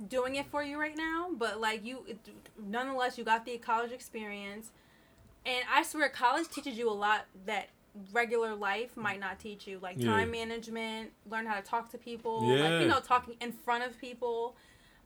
doing 0.07 0.35
it 0.35 0.45
for 0.47 0.63
you 0.63 0.79
right 0.79 0.97
now, 0.97 1.29
but 1.37 1.59
like 1.61 1.85
you 1.85 2.03
it- 2.07 2.19
nonetheless 2.57 3.17
you 3.17 3.23
got 3.23 3.45
the 3.45 3.57
college 3.57 3.91
experience. 3.91 4.71
And 5.45 5.63
I 5.73 5.83
swear 5.83 6.09
college 6.09 6.47
teaches 6.49 6.77
you 6.77 6.89
a 6.89 6.93
lot 6.93 7.25
that 7.45 7.67
regular 8.11 8.55
life 8.55 8.95
might 8.97 9.19
not 9.19 9.39
teach 9.39 9.67
you 9.67 9.77
like 9.79 9.97
Yeah. 9.99 10.09
time 10.11 10.31
management 10.31 11.11
learn 11.29 11.45
how 11.45 11.55
to 11.55 11.61
talk 11.61 11.89
to 11.91 11.97
people 11.97 12.43
Yeah. 12.49 12.63
like 12.63 12.81
you 12.81 12.87
know 12.87 12.99
talking 12.99 13.35
in 13.39 13.51
front 13.51 13.83
of 13.83 13.99
people 13.99 14.55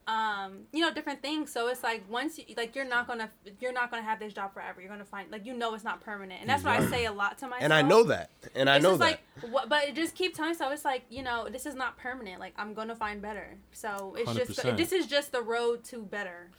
um 0.08 0.60
you 0.72 0.80
know 0.80 0.94
different 0.94 1.22
things 1.22 1.52
so 1.52 1.68
it's 1.68 1.84
like 1.84 2.02
once 2.10 2.38
you 2.38 2.46
like 2.56 2.74
you're 2.76 2.86
not 2.88 3.08
gonna 3.08 3.30
you're 3.60 3.74
not 3.74 3.92
gonna 3.92 4.02
have 4.02 4.20
this 4.20 4.32
job 4.32 4.54
forever 4.54 4.80
you're 4.80 4.90
gonna 4.90 5.04
find 5.04 5.30
like 5.32 5.46
you 5.46 5.54
know 5.54 5.74
it's 5.74 5.84
not 5.84 6.00
permanent 6.00 6.40
and 6.40 6.50
that's 6.50 6.64
what 6.64 6.80
i 6.80 6.86
say 6.90 7.06
a 7.06 7.12
lot 7.12 7.38
to 7.38 7.46
myself 7.46 7.64
and 7.64 7.74
I 7.74 7.82
know 7.82 8.04
that, 8.04 8.30
and 8.56 8.70
I 8.70 8.78
it's 8.78 8.84
know 8.84 8.92
just 8.98 9.00
that. 9.02 9.20
like 9.44 9.52
what 9.52 9.68
but 9.68 9.94
just 9.94 10.16
keep 10.16 10.34
telling 10.34 10.52
myself 10.52 10.72
it's 10.72 10.86
like 10.86 11.04
you 11.10 11.24
know 11.24 11.50
this 11.52 11.66
is 11.66 11.76
not 11.76 11.98
permanent 11.98 12.40
like 12.40 12.54
i'm 12.58 12.74
gonna 12.74 12.96
find 12.96 13.22
better 13.22 13.58
so 13.74 14.16
it's 14.18 14.34
just 14.34 14.60
100%. 14.62 14.78
this 14.78 14.94
is 14.94 15.08
just 15.08 15.34
the 15.34 15.42
road 15.42 15.84
to 15.86 16.02
better 16.04 16.52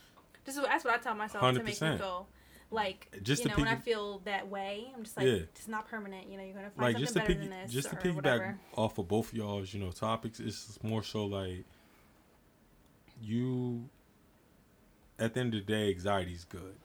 this 0.45 0.57
is 0.57 0.63
that's 0.63 0.85
what 0.85 0.93
i 0.93 0.99
tell 0.99 1.15
myself 1.15 1.43
to 1.43 1.53
make 1.63 1.81
me 1.81 1.89
100%. 1.89 1.99
feel 1.99 2.29
like 2.71 3.09
Just 3.23 3.45
you 3.45 3.51
to 3.51 3.57
know 3.57 3.65
when 3.65 3.73
i 3.73 3.77
feel 3.77 4.19
that 4.27 4.47
way 4.49 4.93
i'm 4.95 5.05
just 5.05 5.17
like 5.17 5.25
Yeah. 5.25 5.33
it's 5.57 5.69
not 5.69 5.89
permanent 5.89 6.29
you 6.29 6.37
know 6.37 6.45
you're 6.45 6.53
gonna 6.55 6.69
find 6.69 6.83
like 6.95 6.97
something 6.97 7.01
just 7.05 7.15
better 7.15 7.27
piggy, 7.29 7.49
than 7.49 7.63
this 7.63 7.73
just 7.73 7.89
to 7.89 7.97
piggyback 7.97 8.15
whatever. 8.17 8.59
off 8.77 8.99
of 8.99 9.09
both 9.09 9.29
of 9.33 9.39
y'all's 9.39 9.73
you 9.73 9.81
know 9.81 9.91
topics 9.91 10.39
it's 10.39 10.79
more 10.83 11.03
so 11.03 11.25
like 11.25 11.65
you 13.23 13.89
at 15.19 15.35
the 15.35 15.41
end 15.41 15.55
of 15.55 15.67
the 15.67 15.73
day 15.73 15.91
anxiety 15.91 16.33
is 16.33 16.45
good 16.45 16.77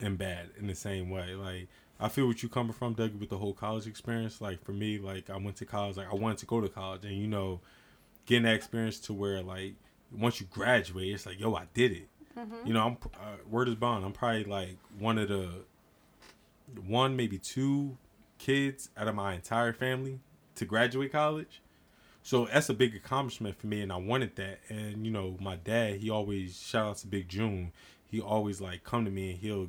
and 0.00 0.18
bad 0.18 0.50
in 0.58 0.66
the 0.66 0.74
same 0.74 1.10
way. 1.10 1.34
Like 1.34 1.68
i 1.98 2.08
feel 2.08 2.26
what 2.26 2.42
you're 2.42 2.50
coming 2.50 2.72
from 2.72 2.92
doug 2.92 3.18
with 3.18 3.30
the 3.30 3.38
whole 3.38 3.54
college 3.54 3.86
experience. 3.86 4.40
Like 4.40 4.62
for 4.64 4.72
me 4.72 4.98
like 4.98 5.30
i 5.30 5.36
went 5.36 5.56
to 5.56 5.64
college 5.64 5.96
like 5.96 6.10
i 6.10 6.14
wanted 6.14 6.38
to 6.38 6.46
go 6.46 6.60
to 6.60 6.68
college. 6.68 7.04
And 7.04 7.16
you 7.16 7.26
know 7.26 7.60
getting 8.26 8.44
that 8.44 8.54
experience 8.54 8.98
to 9.00 9.12
where 9.12 9.42
like 9.42 9.74
once 10.16 10.40
you 10.40 10.46
graduate 10.50 11.14
it's 11.14 11.26
like 11.26 11.40
yo 11.40 11.54
i 11.54 11.66
did 11.74 11.92
it. 11.92 12.08
Mm-hmm. 12.36 12.66
you 12.66 12.74
know 12.74 12.82
i'm 12.86 12.98
uh, 13.14 13.36
word 13.48 13.68
is 13.68 13.74
bond. 13.74 14.04
I'm 14.04 14.12
probably 14.12 14.44
like 14.44 14.76
one 14.98 15.18
of 15.18 15.28
the 15.28 15.50
one 16.86 17.16
maybe 17.16 17.38
two 17.38 17.96
kids 18.38 18.90
out 18.96 19.08
of 19.08 19.14
my 19.14 19.34
entire 19.34 19.72
family 19.72 20.20
to 20.56 20.64
graduate 20.64 21.12
college. 21.12 21.60
So 22.26 22.48
that's 22.52 22.68
a 22.68 22.74
big 22.74 22.96
accomplishment 22.96 23.54
for 23.56 23.68
me, 23.68 23.82
and 23.82 23.92
I 23.92 23.98
wanted 23.98 24.34
that. 24.34 24.58
And 24.68 25.06
you 25.06 25.12
know, 25.12 25.36
my 25.40 25.54
dad, 25.54 25.98
he 25.98 26.10
always 26.10 26.60
shout 26.60 26.86
out 26.88 26.96
to 26.98 27.06
Big 27.06 27.28
June. 27.28 27.70
He 28.04 28.20
always 28.20 28.60
like 28.60 28.82
come 28.82 29.04
to 29.04 29.12
me 29.12 29.30
and 29.30 29.38
he'll, 29.38 29.68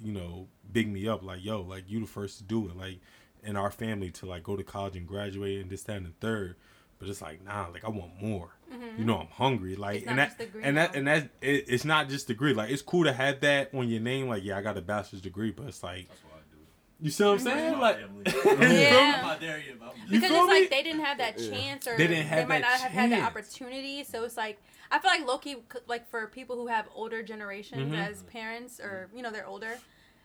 you 0.00 0.12
know, 0.12 0.48
big 0.72 0.90
me 0.90 1.06
up 1.06 1.22
like, 1.22 1.44
yo, 1.44 1.60
like 1.60 1.84
you 1.86 2.00
the 2.00 2.06
first 2.06 2.38
to 2.38 2.44
do 2.44 2.66
it, 2.66 2.76
like 2.78 3.00
in 3.42 3.56
our 3.56 3.70
family 3.70 4.10
to 4.12 4.24
like 4.24 4.42
go 4.42 4.56
to 4.56 4.64
college 4.64 4.96
and 4.96 5.06
graduate 5.06 5.60
and 5.60 5.68
this, 5.70 5.82
that, 5.82 5.98
and 5.98 6.06
the 6.06 6.12
third. 6.18 6.56
But 6.98 7.10
it's 7.10 7.20
like, 7.20 7.44
nah, 7.44 7.66
like 7.68 7.84
I 7.84 7.90
want 7.90 8.12
more. 8.22 8.56
Mm-hmm. 8.72 9.00
You 9.00 9.04
know, 9.04 9.18
I'm 9.18 9.26
hungry. 9.26 9.76
Like, 9.76 9.98
It's 9.98 10.06
and 10.06 10.18
that, 10.18 10.28
just 10.28 10.38
degree 10.38 10.62
and 10.64 10.76
that, 10.78 10.92
now. 10.94 10.98
and 10.98 11.08
that, 11.08 11.22
it, 11.42 11.66
it's 11.68 11.84
not 11.84 12.08
just 12.08 12.26
degree. 12.26 12.54
Like, 12.54 12.70
it's 12.70 12.80
cool 12.80 13.04
to 13.04 13.12
have 13.12 13.40
that 13.40 13.68
on 13.74 13.86
your 13.86 14.00
name. 14.00 14.28
Like, 14.28 14.44
yeah, 14.44 14.56
I 14.56 14.62
got 14.62 14.78
a 14.78 14.80
bachelor's 14.80 15.20
degree, 15.20 15.50
but 15.50 15.66
it's 15.66 15.82
like, 15.82 16.08
That's 16.08 16.24
what 16.24 16.32
I 16.36 16.54
do. 16.56 16.62
You 17.00 17.10
see 17.10 17.24
what 17.24 17.30
I'm 17.32 17.38
Mm-hmm. 17.38 17.46
saying? 17.46 17.78
Like. 17.78 17.98
Yeah. 18.70 19.14
I'm 19.18 19.26
not 19.26 19.40
there 19.40 19.58
yet. 19.58 19.78
but 19.78 19.94
I'm 19.94 20.12
You 20.12 20.20
because 20.20 20.36
it's 20.36 20.46
like 20.48 20.70
they 20.70 20.82
didn't 20.82 21.04
have 21.04 21.18
that 21.18 21.38
chance 21.38 21.86
or 21.86 21.96
They 21.96 22.06
didn't 22.08 22.26
have 22.26 22.48
might 22.48 22.62
that 22.62 22.70
not 22.72 22.80
have 22.80 22.90
had 22.92 23.10
that 23.12 23.16
chance. 23.20 23.26
opportunity 23.30 24.04
so 24.04 24.24
it's 24.24 24.36
like 24.36 24.58
i 24.90 24.98
feel 24.98 25.10
like 25.10 25.26
loki 25.26 25.56
like 25.86 26.08
for 26.10 26.26
people 26.28 26.56
who 26.56 26.66
have 26.66 26.88
older 26.94 27.22
generations 27.22 27.92
Mhm. 27.92 28.08
as 28.08 28.22
parents 28.24 28.80
or 28.80 29.08
you 29.14 29.22
know 29.22 29.30
they're 29.30 29.46
older 29.46 29.78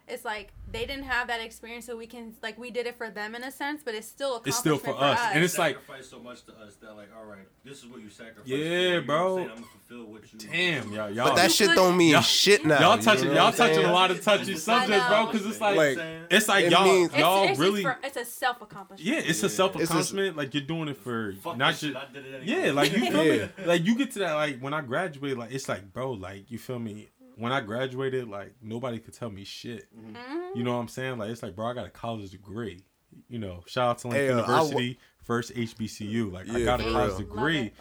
it's 0.07 0.25
like 0.25 0.51
they 0.71 0.85
didn't 0.85 1.03
have 1.05 1.27
that 1.27 1.39
experience 1.39 1.85
so 1.85 1.95
we 1.95 2.07
can 2.07 2.33
like 2.41 2.57
we 2.57 2.71
did 2.71 2.85
it 2.87 2.97
for 2.97 3.09
them 3.09 3.35
in 3.35 3.43
a 3.43 3.51
sense 3.51 3.81
but 3.85 3.93
it's 3.95 4.07
still 4.07 4.41
It's 4.45 4.57
still 4.57 4.75
accomplishment 4.75 4.99
for 5.17 5.21
us, 5.23 5.31
and 5.33 5.43
it's 5.43 5.57
like- 5.57 5.75
sacrifice 5.77 6.09
so 6.09 6.19
much 6.19 6.43
to 6.45 6.51
us 6.53 6.75
that 6.81 6.95
like, 6.95 7.09
all 7.17 7.25
right, 7.25 7.47
this 7.63 7.79
is 7.79 7.87
what 7.87 8.01
you 8.01 8.09
sacrifice. 8.09 8.45
Yeah, 8.47 8.57
for, 8.57 8.63
you 8.63 8.89
know 8.89 8.95
what 8.97 9.05
bro. 9.05 9.31
I'm, 9.31 9.35
saying? 9.37 9.49
I'm 9.49 9.55
gonna 9.55 9.67
fulfill 9.87 10.05
what 10.11 10.33
you. 10.33 10.39
damn, 10.39 10.91
y'all, 10.91 11.09
y'all. 11.11 11.27
but 11.29 11.35
that 11.35 11.51
shit 11.51 11.75
don't 11.75 11.95
mean 11.95 12.11
Y'all- 12.11 12.21
shit 12.21 12.65
now. 12.65 12.79
y'all 12.79 12.97
you 12.97 13.03
touching, 13.03 13.27
know 13.27 13.33
y'all 13.35 13.51
touching 13.51 13.75
saying? 13.75 13.87
a 13.87 13.93
lot 13.93 14.11
of 14.11 14.21
touchy 14.23 14.55
subjects, 14.57 15.07
bro. 15.07 15.25
Because 15.27 15.45
it's 15.47 15.61
like, 15.61 15.77
Like, 15.77 15.97
it's 16.31 16.47
like 16.47 16.65
it 16.65 16.71
y'all, 16.71 16.83
means- 16.85 17.15
y'all 17.15 17.47
it's, 17.47 17.59
really, 17.59 17.83
for, 17.83 17.97
it's 18.03 18.17
a 18.17 18.25
self 18.25 18.61
accomplishment 18.61 19.09
yeah, 19.09 19.21
it's 19.29 19.41
a 19.43 19.49
self 19.49 19.75
accomplishment. 19.75 20.35
Like 20.35 20.53
you're 20.53 20.63
doing 20.63 20.87
it 20.89 20.97
for 20.97 21.33
Fuck 21.41 21.57
not 21.57 21.75
just, 21.75 21.95
I 21.95 22.05
did 22.11 22.25
it 22.25 22.41
anyway. 22.43 22.65
yeah, 22.67 22.71
like 22.71 22.91
you 22.91 22.99
feel 23.11 23.23
me? 23.57 23.65
Like 23.65 23.85
you 23.85 23.95
get 23.95 24.11
to 24.11 24.19
that, 24.19 24.33
like 24.33 24.59
when 24.59 24.73
I 24.73 24.81
graduated, 24.81 25.37
like 25.37 25.51
it's 25.53 25.69
like, 25.69 25.93
bro, 25.93 26.11
like 26.11 26.49
you 26.51 26.57
feel 26.57 26.79
me? 26.79 27.09
When 27.35 27.51
I 27.51 27.61
graduated, 27.61 28.27
like 28.27 28.53
nobody 28.61 28.99
could 28.99 29.13
tell 29.13 29.29
me 29.29 29.43
shit. 29.43 29.87
Mhm. 29.97 30.55
You 30.55 30.63
know 30.63 30.73
what 30.73 30.79
I'm 30.79 30.87
saying? 30.87 31.17
Like 31.17 31.29
it's 31.29 31.43
like, 31.43 31.55
bro, 31.55 31.67
I 31.67 31.73
got 31.73 31.85
a 31.87 31.89
college 31.91 32.31
degree. 32.31 32.81
You 33.29 33.39
know, 33.39 33.63
shout 33.67 33.89
out 33.89 33.97
to 33.99 34.07
Lincoln 34.07 34.25
Hey, 34.27 34.31
uh, 34.33 34.43
I 34.43 34.57
w- 34.57 34.59
University, 34.77 34.99
first 35.23 35.53
HBCU. 35.53 36.31
Like 36.31 36.49
I 36.49 36.63
got 36.63 36.79
a 36.79 36.83
college 36.83 37.09
real. 37.11 37.17
degree, 37.19 37.59
it. 37.67 37.73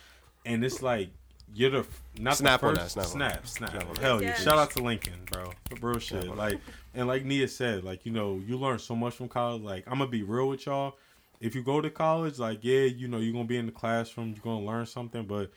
and 0.46 0.64
it's 0.64 0.82
like 0.82 1.10
you're 1.54 1.70
the 1.70 1.86
not 2.18 2.36
Snap 2.36 2.60
the 2.60 2.66
on 2.68 2.76
first, 2.76 2.94
that, 2.94 3.06
snap 3.06 3.46
snap, 3.46 3.46
snap. 3.46 3.82
Snap. 3.82 3.98
Hell 3.98 4.22
yeah! 4.22 4.28
Yes. 4.28 4.42
Shout 4.42 4.58
out 4.58 4.70
to 4.72 4.82
Lincoln, 4.82 5.20
bro. 5.30 5.50
For 5.78 5.90
real 5.90 5.98
shit. 5.98 6.34
Like 6.34 6.60
and 6.94 7.06
like 7.08 7.24
Nia 7.24 7.48
said, 7.48 7.84
like 7.84 8.04
you 8.06 8.12
know, 8.12 8.40
you 8.46 8.56
learn 8.58 8.78
so 8.78 8.94
much 8.96 9.14
from 9.14 9.28
college. 9.28 9.62
Like 9.62 9.84
I'm 9.86 9.98
gonna 9.98 10.10
be 10.10 10.22
real 10.22 10.48
with 10.48 10.66
y'all. 10.66 10.96
If 11.40 11.54
you 11.54 11.62
go 11.62 11.80
to 11.80 11.90
college, 11.90 12.38
like 12.38 12.60
yeah, 12.62 12.84
you 12.84 13.08
know, 13.08 13.18
you're 13.18 13.32
gonna 13.32 13.44
be 13.44 13.56
in 13.58 13.66
the 13.66 13.72
classroom, 13.72 14.28
you're 14.34 14.42
gonna 14.42 14.64
learn 14.64 14.86
something, 14.86 15.24
but 15.26 15.50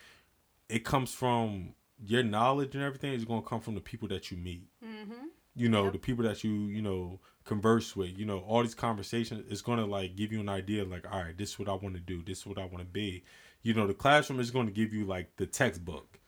it 0.69 0.83
comes 0.83 1.13
from 1.13 1.73
your 2.03 2.23
knowledge 2.23 2.75
and 2.75 2.83
everything 2.83 3.13
is 3.13 3.25
gonna 3.25 3.41
come 3.41 3.61
from 3.61 3.75
the 3.75 3.81
people 3.81 4.07
that 4.09 4.29
you 4.31 4.37
meet 4.37 4.67
Mhm. 4.83 5.27
you 5.55 5.69
know 5.69 5.85
Yep. 5.85 5.93
the 5.93 5.99
people 5.99 6.23
that 6.25 6.43
you 6.43 6.51
you 6.67 6.81
know 6.81 7.19
converse 7.45 7.95
with 7.95 8.17
you 8.17 8.25
know 8.25 8.39
all 8.39 8.61
these 8.63 8.75
conversations 8.75 9.45
is 9.51 9.61
going 9.61 9.77
to 9.77 9.85
like 9.85 10.15
give 10.15 10.31
you 10.31 10.39
an 10.39 10.49
idea 10.49 10.83
like 10.83 11.05
all 11.11 11.21
right 11.23 11.37
this 11.37 11.51
is 11.51 11.59
what 11.59 11.69
i 11.69 11.73
want 11.73 11.93
to 11.95 12.01
do 12.01 12.23
this 12.23 12.39
is 12.39 12.45
what 12.47 12.57
i 12.57 12.65
want 12.65 12.79
to 12.79 12.85
be 12.85 13.23
you 13.61 13.73
know 13.73 13.85
the 13.87 13.93
classroom 13.93 14.39
is 14.39 14.49
going 14.51 14.65
to 14.65 14.71
give 14.73 14.93
you 14.93 15.05
like 15.05 15.35
the 15.37 15.45
textbook 15.45 16.19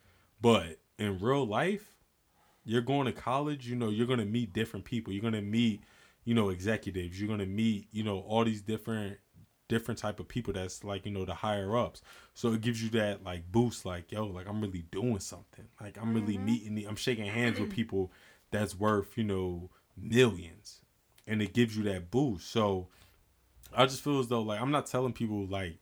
but 0.41 0.77
in 0.99 1.17
real 1.19 1.45
life 1.45 1.95
you're 2.65 2.81
going 2.81 3.05
to 3.05 3.11
college 3.11 3.67
you 3.67 3.75
know 3.75 3.89
you're 3.89 4.05
going 4.07 4.19
to 4.19 4.25
meet 4.25 4.53
different 4.53 4.85
people 4.85 5.11
you're 5.11 5.21
going 5.21 5.33
to 5.33 5.41
meet 5.41 5.81
you 6.23 6.33
know 6.35 6.49
executives 6.49 7.19
you're 7.19 7.27
going 7.27 7.39
to 7.39 7.45
meet 7.47 7.87
you 7.91 8.03
know 8.03 8.19
all 8.19 8.45
these 8.45 8.61
different 8.61 9.17
different 9.67 9.99
type 9.99 10.19
of 10.19 10.27
people 10.27 10.53
that's 10.53 10.83
like 10.83 11.05
you 11.05 11.11
know 11.11 11.25
the 11.25 11.33
higher 11.33 11.75
ups. 11.75 12.01
So 12.33 12.53
it 12.53 12.61
gives 12.61 12.81
you 12.81 12.89
that 12.91 13.23
like 13.23 13.51
boost 13.51 13.85
like 13.85 14.11
yo 14.11 14.25
like 14.25 14.47
i'm 14.47 14.61
really 14.61 14.85
doing 14.91 15.19
something. 15.19 15.65
Like 15.81 15.97
i'm 16.01 16.13
really 16.13 16.35
mm-hmm. 16.35 16.45
meeting 16.45 16.75
the, 16.75 16.85
i'm 16.85 16.95
shaking 16.95 17.25
hands 17.25 17.59
with 17.59 17.69
people 17.75 18.11
that's 18.51 18.77
worth 18.77 19.17
you 19.17 19.23
know 19.23 19.69
millions. 19.95 20.81
And 21.25 21.41
it 21.41 21.53
gives 21.53 21.75
you 21.75 21.83
that 21.83 22.11
boost. 22.11 22.49
So 22.49 22.87
i 23.75 23.85
just 23.85 24.03
feel 24.03 24.19
as 24.19 24.27
though 24.27 24.41
like 24.41 24.61
i'm 24.61 24.71
not 24.71 24.87
telling 24.87 25.13
people 25.13 25.45
like 25.45 25.77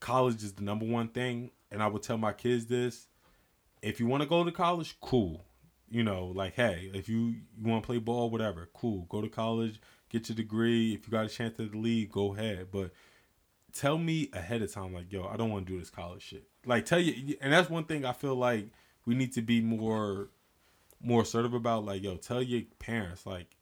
college 0.00 0.42
is 0.42 0.54
the 0.54 0.62
number 0.62 0.86
one 0.86 1.08
thing. 1.08 1.50
And 1.70 1.82
i 1.82 1.86
would 1.86 2.02
tell 2.02 2.18
my 2.18 2.32
kids 2.32 2.66
this. 2.66 3.06
If 3.82 4.00
you 4.00 4.06
want 4.06 4.22
to 4.22 4.28
go 4.28 4.44
to 4.44 4.52
college 4.52 4.96
cool. 5.00 5.44
You 5.88 6.02
know 6.02 6.32
like 6.34 6.54
hey 6.54 6.90
if 6.94 7.08
you, 7.08 7.36
you 7.56 7.70
want 7.70 7.82
to 7.82 7.86
play 7.86 7.98
ball 7.98 8.30
whatever 8.30 8.68
cool. 8.74 9.06
Go 9.08 9.20
to 9.20 9.28
college 9.28 9.80
get 10.08 10.28
your 10.28 10.36
degree. 10.36 10.94
If 10.94 11.06
you 11.06 11.10
got 11.10 11.26
a 11.26 11.28
chance 11.28 11.58
at 11.60 11.72
the 11.72 11.78
league 11.78 12.10
go 12.10 12.34
ahead. 12.34 12.68
But 12.72 12.92
tell 13.76 13.98
me 13.98 14.30
ahead 14.32 14.62
of 14.62 14.72
time 14.72 14.94
like 14.94 15.12
yo 15.12 15.26
i 15.26 15.36
don't 15.36 15.50
want 15.50 15.66
to 15.66 15.72
do 15.72 15.78
this 15.78 15.90
college 15.90 16.22
shit. 16.22 16.44
Like 16.64 16.86
tell 16.86 16.98
you 16.98 17.36
and 17.40 17.52
that's 17.52 17.70
one 17.70 17.84
thing 17.84 18.04
i 18.04 18.12
feel 18.12 18.34
like 18.34 18.66
we 19.04 19.14
need 19.14 19.32
to 19.34 19.42
be 19.42 19.60
more 19.60 20.28
more 21.00 21.22
assertive 21.22 21.54
about 21.54 21.84
like 21.84 22.02
yo 22.02 22.16
tell 22.16 22.42
your 22.42 22.62
parents 22.78 23.26
like 23.26 23.55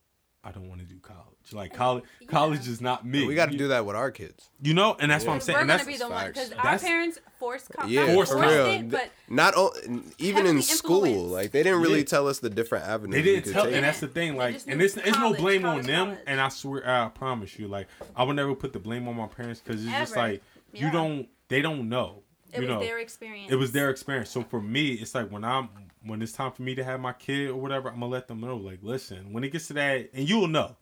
I 0.44 0.50
don't 0.52 0.68
want 0.68 0.80
to 0.80 0.86
do 0.86 0.96
college. 1.00 1.20
Like 1.52 1.72
oh, 1.74 1.76
college, 1.76 2.04
college 2.26 2.68
is 2.68 2.80
not 2.80 3.06
me. 3.06 3.26
We 3.26 3.34
got 3.34 3.50
to 3.50 3.56
do 3.56 3.68
that 3.68 3.84
with 3.86 3.96
our 3.96 4.10
kids. 4.10 4.48
You 4.62 4.74
know, 4.74 4.96
and 4.98 5.10
that's 5.10 5.24
what 5.24 5.32
I'm 5.34 5.40
saying. 5.40 5.56
We're 5.56 5.60
And 5.62 5.70
gonna 5.70 5.84
be 5.84 5.96
the 5.96 6.08
one 6.08 6.26
because 6.28 6.52
our 6.52 6.78
parents 6.78 7.18
forced 7.38 7.70
co- 7.70 7.86
Yeah, 7.86 8.06
not 8.06 8.14
Forced 8.14 8.32
forced 8.32 8.48
real. 8.48 8.66
it, 8.66 8.90
but 8.90 9.10
Not 9.28 9.54
o- 9.56 9.72
even 10.18 10.46
in 10.46 10.62
school, 10.62 11.04
influenced. 11.04 11.32
like 11.32 11.50
they 11.52 11.62
didn't 11.62 11.80
really 11.82 11.98
Yeah. 12.00 12.04
tell 12.06 12.28
us 12.28 12.38
the 12.40 12.50
different 12.50 12.86
avenues. 12.86 13.14
they 13.14 13.22
didn't 13.22 13.44
could 13.44 13.52
tell, 13.52 13.64
take. 13.64 13.74
and 13.74 13.84
that's 13.84 14.00
the 14.00 14.08
thing. 14.08 14.36
Like, 14.36 14.60
and 14.66 14.78
knew 14.78 14.84
it's 14.84 14.96
it's 14.96 15.06
no 15.08 15.12
college, 15.12 15.40
blame 15.40 15.64
on 15.64 15.82
them. 15.82 16.06
college. 16.06 16.20
And 16.26 16.40
I 16.40 16.48
swear, 16.48 16.88
I 16.88 17.08
promise 17.08 17.58
you, 17.58 17.68
like, 17.68 17.88
I 18.16 18.22
would 18.24 18.36
never 18.36 18.54
put 18.54 18.72
the 18.72 18.78
blame 18.78 19.06
on 19.08 19.16
my 19.16 19.26
parents 19.26 19.60
because 19.64 19.82
it's 19.84 19.92
just 19.92 20.16
like 20.16 20.42
you 20.72 20.86
Yeah. 20.86 20.92
don't, 20.92 21.28
they 21.48 21.62
don't 21.62 21.88
know. 21.88 22.22
it 22.52 22.60
you 22.62 22.66
was 22.68 22.68
know, 22.70 22.80
their 22.80 22.98
experience. 23.00 23.50
it 23.52 23.56
was 23.56 23.72
their 23.72 23.90
experience. 23.90 24.30
So 24.30 24.42
for 24.42 24.60
me, 24.62 24.92
it's 24.92 25.14
like 25.14 25.28
when 25.30 25.44
I'm 25.44 25.68
when 26.04 26.22
it's 26.22 26.32
time 26.32 26.52
for 26.52 26.62
me 26.62 26.74
to 26.74 26.84
have 26.84 27.00
my 27.00 27.12
kid 27.12 27.50
or 27.50 27.56
whatever, 27.56 27.88
I'm 27.88 27.94
gonna 28.00 28.06
let 28.12 28.28
them 28.28 28.40
know. 28.40 28.56
Like, 28.56 28.80
listen, 28.82 29.32
when 29.32 29.44
it 29.44 29.50
gets 29.50 29.68
to 29.68 29.72
that, 29.74 30.10
and 30.12 30.28
you'll 30.28 30.48
know 30.48 30.76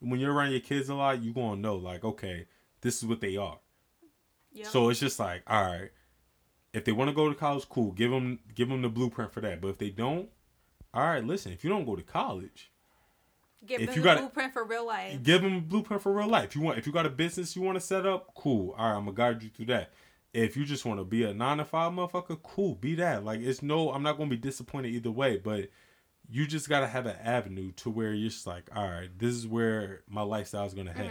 when 0.00 0.20
you're 0.20 0.32
around 0.32 0.50
your 0.52 0.60
kids 0.60 0.88
a 0.88 0.94
lot, 0.94 1.22
you 1.22 1.32
gonna 1.32 1.60
know. 1.60 1.76
Like, 1.76 2.04
okay, 2.04 2.46
this 2.80 2.98
is 2.98 3.04
what 3.04 3.20
they 3.20 3.36
are. 3.36 3.58
Yep. 4.52 4.66
So 4.68 4.88
it's 4.88 5.00
just 5.00 5.18
like, 5.20 5.42
all 5.46 5.62
right, 5.64 5.90
if 6.72 6.84
they 6.84 6.92
want 6.92 7.08
to 7.10 7.14
go 7.14 7.28
to 7.28 7.34
college, 7.34 7.68
cool. 7.68 7.92
Give 7.92 8.10
them 8.10 8.38
give 8.54 8.68
them 8.68 8.82
the 8.82 8.88
blueprint 8.88 9.32
for 9.32 9.40
that. 9.40 9.60
But 9.60 9.68
if 9.68 9.78
they 9.78 9.90
don't, 9.90 10.28
all 10.94 11.02
right, 11.06 11.24
listen. 11.24 11.52
If 11.52 11.62
you 11.64 11.70
don't 11.70 11.84
go 11.84 11.96
to 11.96 12.02
college, 12.02 12.70
give 13.66 13.80
if 13.80 13.88
them 13.90 13.96
you 13.98 14.02
gotta- 14.02 14.20
blueprint 14.20 14.52
for 14.52 14.64
real 14.64 14.86
life. 14.86 15.22
give 15.22 15.42
them 15.42 15.56
a 15.56 15.60
blueprint 15.60 16.02
for 16.02 16.12
real 16.12 16.28
life. 16.28 16.44
If 16.50 16.56
You 16.56 16.62
want 16.62 16.78
if 16.78 16.86
you 16.86 16.92
got 16.92 17.06
a 17.06 17.10
business 17.10 17.54
you 17.54 17.62
want 17.62 17.76
to 17.76 17.80
set 17.80 18.06
up, 18.06 18.34
cool. 18.34 18.70
All 18.78 18.90
right, 18.90 18.96
I'm 18.96 19.04
gonna 19.04 19.16
guide 19.16 19.42
you 19.42 19.50
through 19.50 19.66
that. 19.66 19.92
If 20.32 20.56
you 20.56 20.64
just 20.64 20.84
want 20.84 21.00
to 21.00 21.04
be 21.04 21.24
a 21.24 21.34
nine 21.34 21.58
to 21.58 21.64
five 21.64 21.92
motherfucker, 21.92 22.40
cool, 22.42 22.74
be 22.76 22.94
that. 22.96 23.24
Like 23.24 23.40
it's 23.40 23.62
no, 23.62 23.90
I'm 23.92 24.02
not 24.02 24.16
gonna 24.16 24.30
be 24.30 24.36
disappointed 24.36 24.94
either 24.94 25.10
way. 25.10 25.36
But 25.38 25.70
you 26.30 26.46
just 26.46 26.68
gotta 26.68 26.86
have 26.86 27.06
an 27.06 27.16
avenue 27.22 27.72
to 27.72 27.90
where 27.90 28.12
you're 28.12 28.30
just 28.30 28.46
like, 28.46 28.70
all 28.74 28.84
right, 28.88 29.08
this 29.18 29.34
is 29.34 29.46
where 29.48 30.02
my 30.08 30.22
lifestyle 30.22 30.66
is 30.66 30.74
gonna 30.74 30.92
head. 30.92 31.10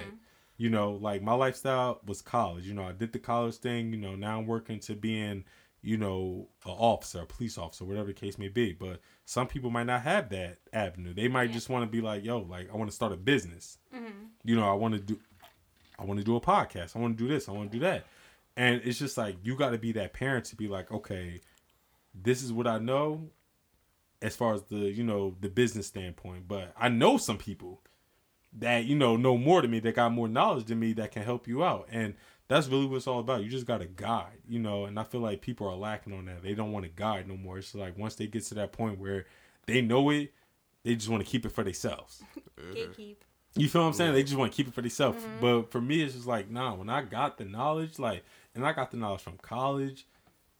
You 0.57 0.69
know, 0.69 0.91
like 0.93 1.21
my 1.21 1.33
lifestyle 1.33 1.99
was 2.05 2.21
college. 2.21 2.65
You 2.65 2.73
know, 2.73 2.83
I 2.83 2.91
did 2.93 3.11
the 3.13 3.19
college 3.19 3.55
thing. 3.55 3.91
You 3.93 3.99
know, 3.99 4.15
now 4.15 4.37
I'm 4.37 4.45
working 4.47 4.79
to 4.81 4.93
being, 4.95 5.43
you 5.81 5.97
know, 5.97 6.47
an 6.65 6.71
officer, 6.71 7.21
a 7.21 7.25
police 7.25 7.57
officer, 7.57 7.85
whatever 7.85 8.07
the 8.07 8.13
case 8.13 8.37
may 8.37 8.47
be. 8.49 8.71
But 8.73 8.99
some 9.25 9.47
people 9.47 9.69
might 9.69 9.85
not 9.85 10.01
have 10.03 10.29
that 10.29 10.57
avenue. 10.73 11.13
They 11.13 11.27
might 11.27 11.49
Yeah. 11.49 11.53
just 11.55 11.69
want 11.69 11.83
to 11.83 11.89
be 11.91 12.01
like, 12.01 12.23
yo, 12.23 12.39
like 12.39 12.69
I 12.73 12.77
want 12.77 12.89
to 12.89 12.95
start 12.95 13.11
a 13.11 13.17
business 13.17 13.77
Mm-hmm. 13.93 14.07
you 14.45 14.55
know, 14.55 14.69
I 14.69 14.73
want 14.73 14.93
to 14.95 14.99
do, 15.01 15.19
I 15.97 16.05
want 16.05 16.19
to 16.19 16.25
do 16.25 16.35
a 16.37 16.41
podcast. 16.41 16.95
I 16.95 16.99
want 16.99 17.17
to 17.17 17.23
do 17.23 17.29
this. 17.29 17.49
I 17.49 17.51
want 17.51 17.71
to 17.71 17.77
do 17.77 17.83
that. 17.85 18.05
And 18.59 18.81
it's 18.83 18.99
just 18.99 19.17
like 19.17 19.37
you 19.41 19.55
got 19.55 19.69
to 19.69 19.77
be 19.77 19.93
that 19.93 20.11
parent 20.11 20.43
to 20.47 20.55
be 20.57 20.67
like, 20.67 20.91
okay, 20.91 21.39
this 22.13 22.43
is 22.43 22.51
what 22.51 22.67
I 22.67 22.77
know, 22.77 23.29
as 24.21 24.35
far 24.35 24.53
as 24.53 24.63
the 24.63 24.75
you 24.75 25.01
know 25.01 25.37
the 25.39 25.47
business 25.47 25.87
standpoint. 25.87 26.49
But 26.49 26.73
I 26.77 26.89
know 26.89 27.15
some 27.15 27.37
people 27.37 27.81
that 28.51 28.83
you 28.83 28.97
know 28.97 29.15
know 29.15 29.37
more 29.37 29.61
than 29.61 29.71
me, 29.71 29.79
that 29.79 29.95
got 29.95 30.11
more 30.11 30.27
knowledge 30.27 30.65
than 30.65 30.77
me, 30.77 30.91
that 30.93 31.11
can 31.11 31.23
help 31.23 31.47
you 31.47 31.63
out. 31.63 31.87
And 31.89 32.15
that's 32.49 32.67
really 32.67 32.85
what 32.85 32.97
it's 32.97 33.07
all 33.07 33.19
about. 33.19 33.43
You 33.43 33.49
just 33.49 33.65
got 33.65 33.77
to 33.77 33.85
guide, 33.85 34.39
you 34.45 34.59
know. 34.59 34.83
And 34.83 34.99
I 34.99 35.03
feel 35.03 35.21
like 35.21 35.39
people 35.39 35.65
are 35.65 35.77
lacking 35.77 36.11
on 36.11 36.25
that. 36.25 36.43
They 36.43 36.53
don't 36.53 36.73
want 36.73 36.83
to 36.83 36.91
guide 36.91 37.29
no 37.29 37.37
more. 37.37 37.59
It's 37.59 37.73
like 37.73 37.97
once 37.97 38.15
they 38.15 38.27
get 38.27 38.43
to 38.47 38.55
that 38.55 38.73
point 38.73 38.99
where 38.99 39.25
they 39.67 39.79
know 39.79 40.09
it, 40.09 40.33
they 40.83 40.95
just 40.95 41.07
want 41.07 41.23
to 41.23 41.31
keep 41.31 41.45
it 41.45 41.53
for 41.53 41.63
themselves. 41.63 42.21
Gatekeep. 42.73 43.15
You 43.55 43.69
feel 43.69 43.81
what 43.81 43.87
I'm 43.87 43.93
saying? 43.93 44.13
They 44.13 44.23
just 44.23 44.35
want 44.35 44.51
to 44.51 44.55
keep 44.55 44.67
it 44.67 44.73
for 44.73 44.81
themselves. 44.81 45.23
Mm-hmm. 45.23 45.39
But 45.39 45.71
for 45.71 45.79
me, 45.79 46.03
it's 46.03 46.13
just 46.13 46.27
like, 46.27 46.51
nah, 46.51 46.75
when 46.75 46.89
I 46.89 47.01
got 47.01 47.37
the 47.37 47.45
knowledge, 47.45 47.97
like, 47.97 48.23
and 48.59 48.67
I 48.67 48.73
got 48.73 48.91
the 48.91 48.97
knowledge 48.97 49.21
from 49.21 49.37
college 49.37 50.05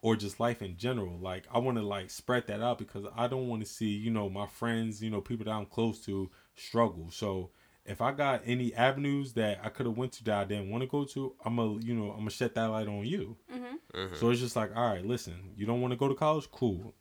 or 0.02 0.16
just 0.16 0.40
life 0.40 0.62
in 0.62 0.78
general, 0.78 1.20
like, 1.20 1.46
I 1.54 1.60
want 1.60 1.78
to, 1.78 1.84
like, 1.84 2.10
spread 2.10 2.48
that 2.48 2.62
out 2.62 2.78
because 2.78 3.06
I 3.16 3.28
don't 3.28 3.50
want 3.50 3.62
to 3.62 3.70
see, 3.70 3.90
you 3.90 4.10
know, 4.10 4.30
my 4.30 4.48
friends, 4.48 5.04
you 5.04 5.10
know, 5.10 5.20
people 5.20 5.46
that 5.46 5.52
I'm 5.52 5.66
close 5.66 6.00
to 6.06 6.32
struggle. 6.56 7.10
So 7.12 7.50
if 7.86 8.00
I 8.00 8.14
got 8.14 8.42
any 8.46 8.74
avenues 8.74 9.34
that 9.34 9.60
I 9.62 9.68
could 9.68 9.86
have 9.86 9.98
went 9.98 10.14
to 10.14 10.24
that 10.26 10.38
I 10.38 10.46
didn't 10.46 10.70
want 10.70 10.84
to 10.84 10.88
go 10.88 11.04
to, 11.04 11.36
I'm 11.44 11.58
going 11.58 11.82
to, 11.82 11.86
you 11.86 11.94
know, 11.94 12.12
I'm 12.12 12.20
going 12.20 12.30
to 12.30 12.34
shed 12.34 12.56
that 12.56 12.68
light 12.68 12.88
on 12.88 13.06
you. 13.06 13.36
Mm-hmm. 13.54 14.00
Mm-hmm. 14.00 14.16
So 14.16 14.30
it's 14.30 14.40
just 14.40 14.56
like, 14.56 14.74
all 14.74 14.94
right, 14.94 15.06
listen, 15.06 15.52
you 15.58 15.66
don't 15.66 15.82
want 15.82 15.92
to 15.92 15.98
go 15.98 16.08
to 16.08 16.16
college? 16.16 16.50
Cool. 16.50 16.94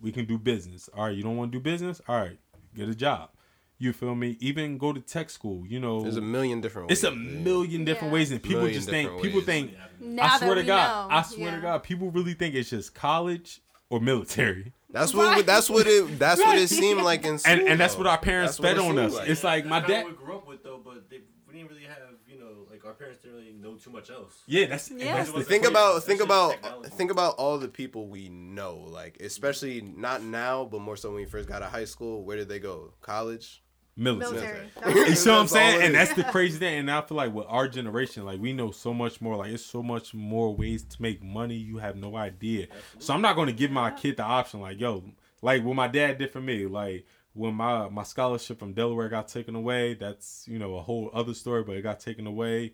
We 0.00 0.10
can 0.10 0.24
do 0.24 0.38
business. 0.38 0.88
All 0.94 1.04
right, 1.04 1.16
you 1.16 1.22
don't 1.22 1.36
want 1.36 1.52
to 1.52 1.58
do 1.58 1.62
business? 1.62 2.00
All 2.08 2.18
right, 2.18 2.38
get 2.74 2.88
a 2.88 2.94
job. 2.94 3.30
You 3.78 3.92
feel 3.92 4.14
me? 4.14 4.36
Even 4.40 4.78
go 4.78 4.92
to 4.92 5.00
tech 5.00 5.28
school. 5.30 5.66
You 5.66 5.80
know, 5.80 6.00
There's 6.02 6.16
a 6.16 6.22
million 6.22 6.60
different. 6.62 6.90
it's 6.90 7.04
a 7.04 7.10
ways, 7.10 7.18
yeah. 7.20 7.38
million 7.40 7.84
different 7.84 8.10
Yeah. 8.12 8.14
ways, 8.18 8.30
and 8.30 8.42
people 8.42 8.66
just 8.68 8.88
think 8.88 9.10
people 9.22 9.40
ways. 9.40 9.46
think. 9.46 9.74
Now 10.00 10.34
I 10.34 10.38
swear 10.38 10.54
to 10.54 10.62
God, 10.62 11.10
know. 11.10 11.16
I 11.16 11.22
swear 11.22 11.56
to 11.56 11.60
God, 11.60 11.82
people 11.82 12.10
really 12.10 12.34
think 12.34 12.54
it's 12.54 12.70
just 12.70 12.94
college 12.94 13.60
or 13.90 14.00
military, 14.00 14.72
That's 14.90 15.12
what. 15.14 15.26
Right. 15.28 15.44
That's 15.46 15.68
what 15.68 15.86
it. 15.86 16.18
That's 16.18 16.40
what 16.40 16.56
it 16.58 16.68
seemed 16.68 17.02
like 17.02 17.24
in 17.26 17.38
school. 17.38 17.52
and 17.52 17.68
and 17.68 17.78
that's 17.80 17.96
what 17.98 18.06
our 18.06 18.18
parents 18.18 18.56
That's 18.56 18.76
fed 18.76 18.84
on 18.84 18.98
us. 18.98 19.14
like. 19.14 19.28
It's 19.28 19.44
like 19.44 19.66
my 19.66 19.80
dad. 19.80 20.06
we 20.06 20.12
grew 20.12 20.36
up 20.36 20.48
with 20.48 20.62
though, 20.64 20.80
but 20.82 21.08
they, 21.10 21.20
we 21.46 21.54
didn't 21.54 21.68
really 21.70 21.84
have, 21.84 21.98
you 22.28 22.38
know, 22.38 22.66
like 22.70 22.84
our 22.86 22.94
parents 22.94 23.20
didn't 23.22 23.36
really 23.36 23.52
know 23.52 23.74
too 23.76 23.90
much 23.90 24.10
else. 24.10 24.42
Yeah, 24.46 24.66
that's 24.66 24.90
and 24.90 25.00
Yeah. 25.00 25.16
that's 25.18 25.30
the 25.32 25.44
think 25.44 25.64
thing. 25.64 25.70
about 25.70 25.94
That's 25.94 26.06
think 26.06 26.20
about 26.22 26.52
technology. 26.62 26.88
think 26.90 27.10
about 27.10 27.34
all 27.36 27.58
the 27.58 27.68
people 27.68 28.08
we 28.08 28.28
know 28.30 28.76
like 28.88 29.18
especially 29.20 29.82
not 29.82 30.22
now 30.22 30.64
but 30.64 30.80
more 30.80 30.96
so 30.96 31.10
when 31.10 31.16
we 31.16 31.26
first 31.26 31.46
got 31.48 31.56
out 31.56 31.66
of 31.66 31.70
high 31.72 31.84
school 31.84 32.24
where 32.24 32.36
did 32.36 32.48
they 32.48 32.58
go 32.58 32.92
college 33.02 33.62
military. 33.96 34.32
Military. 34.34 34.70
Military. 34.84 35.08
You 35.08 35.14
see 35.16 35.30
what 35.30 35.38
I'm 35.38 35.48
saying? 35.48 35.82
And 35.82 35.94
that's 35.94 36.14
the 36.14 36.24
crazy 36.24 36.58
thing. 36.58 36.78
And 36.80 36.90
I 36.90 37.00
feel 37.00 37.16
like 37.16 37.32
with 37.34 37.46
our 37.48 37.66
generation, 37.68 38.24
like 38.24 38.40
we 38.40 38.52
know 38.52 38.70
so 38.70 38.94
much 38.94 39.20
more. 39.20 39.36
Like 39.36 39.52
it's 39.52 39.64
so 39.64 39.82
much 39.82 40.14
more 40.14 40.54
ways 40.54 40.84
to 40.84 41.02
make 41.02 41.22
money. 41.22 41.56
You 41.56 41.78
have 41.78 41.96
no 41.96 42.16
idea. 42.16 42.66
So 42.98 43.14
I'm 43.14 43.22
not 43.22 43.36
going 43.36 43.48
to 43.48 43.54
give 43.54 43.70
my 43.70 43.90
kid 43.90 44.16
the 44.16 44.24
option. 44.24 44.60
Like 44.60 44.78
yo, 44.80 45.04
like 45.42 45.64
what 45.64 45.76
my 45.76 45.88
dad 45.88 46.18
did 46.18 46.32
for 46.32 46.40
me. 46.40 46.66
Like 46.66 47.06
when 47.36 47.54
my 47.54 47.88
my 47.90 48.02
scholarship 48.02 48.58
from 48.58 48.72
Delaware 48.72 49.08
got 49.08 49.28
taken 49.28 49.54
away. 49.54 49.94
That's 49.94 50.46
you 50.48 50.58
know 50.58 50.76
a 50.76 50.82
whole 50.82 51.10
other 51.12 51.34
story, 51.34 51.62
but 51.62 51.76
it 51.76 51.82
got 51.82 52.00
taken 52.00 52.26
away, 52.26 52.72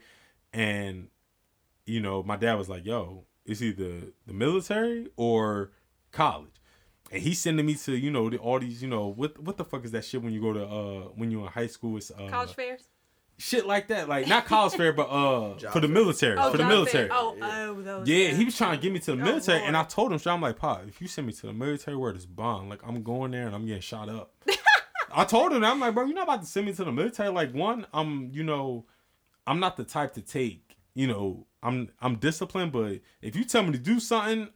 and 0.53 1.09
you 1.85 2.01
know 2.01 2.23
my 2.23 2.37
dad 2.37 2.55
was 2.55 2.69
like, 2.69 2.85
yo, 2.87 3.25
it's 3.45 3.61
either 3.61 4.13
the 4.27 4.33
military 4.33 5.09
or 5.17 5.73
college. 6.13 6.62
And 7.13 7.23
he's 7.23 7.39
sending 7.41 7.67
me 7.67 7.75
to 7.75 7.93
you 7.97 8.11
know 8.11 8.31
the, 8.31 8.39
all 8.39 8.59
these 8.59 8.83
you 8.83 8.89
know 8.89 9.07
what 9.09 9.39
what 9.39 9.57
the 9.59 9.65
fuck 9.65 9.85
is 9.85 9.91
that 9.93 10.05
shit 10.05 10.23
when 10.23 10.33
you 10.33 10.41
go 10.41 10.53
to 10.53 10.65
uh 10.65 11.01
when 11.15 11.31
you're 11.31 11.43
in 11.43 11.49
high 11.53 11.67
school 11.67 11.97
it's 11.99 12.11
uh 12.11 12.27
College 12.31 12.55
fairs. 12.55 12.89
shit 13.39 13.67
like 13.67 13.89
that 13.89 14.09
like 14.09 14.27
not 14.29 14.47
college 14.47 14.73
fair 14.75 14.93
but 14.93 15.09
uh 15.11 15.55
Job 15.59 15.73
for 15.73 15.81
the 15.81 15.89
military 15.89 16.37
Oh, 16.39 16.51
for 16.51 16.57
the 16.59 16.65
military 16.67 17.09
fair. 17.09 17.17
Oh, 17.17 17.37
oh, 17.41 17.83
those. 17.83 18.09
yeah 18.09 18.17
yeah. 18.29 18.35
he 18.35 18.45
was 18.45 18.57
trying 18.57 18.77
to 18.79 18.83
get 18.83 18.93
me 18.93 18.99
to 19.01 19.15
the 19.15 19.21
Oh, 19.23 19.25
military 19.25 19.63
and 19.63 19.77
I 19.77 19.85
told 19.85 20.13
him 20.13 20.19
so 20.19 20.31
I'm 20.33 20.41
like 20.41 20.57
pop 20.57 20.85
if 20.89 21.01
you 21.03 21.07
send 21.09 21.27
me 21.27 21.33
to 21.35 21.47
the 21.49 21.53
military 21.53 21.97
where 21.97 22.13
it's 22.13 22.25
bond 22.27 22.71
like 22.71 22.81
I'm 22.87 23.03
going 23.03 23.33
there 23.33 23.47
and 23.47 23.55
I'm 23.55 23.67
getting 23.67 23.83
shot 23.83 24.09
up 24.09 24.33
I 25.15 25.25
told 25.25 25.53
him 25.53 25.63
I'm 25.65 25.81
like 25.81 25.93
bro 25.95 26.05
you're 26.05 26.15
not 26.15 26.25
about 26.25 26.41
to 26.41 26.47
send 26.47 26.67
me 26.67 26.73
to 26.73 26.85
the 26.85 26.93
military 26.93 27.29
like 27.29 27.53
one 27.53 27.87
I'm 27.93 28.31
you 28.33 28.43
know 28.43 28.87
I'm 29.47 29.61
not 29.61 29.77
the 29.77 29.85
type 29.85 30.15
to 30.15 30.23
take 30.23 30.77
you 30.95 31.07
know 31.07 31.47
I'm 31.63 31.91
I'm 32.01 32.17
disciplined 32.17 32.73
but 32.73 33.01
if 33.21 33.37
you 33.37 33.45
tell 33.45 33.63
me 33.65 33.73
to 33.73 33.79
do 33.79 34.01
something 34.01 34.49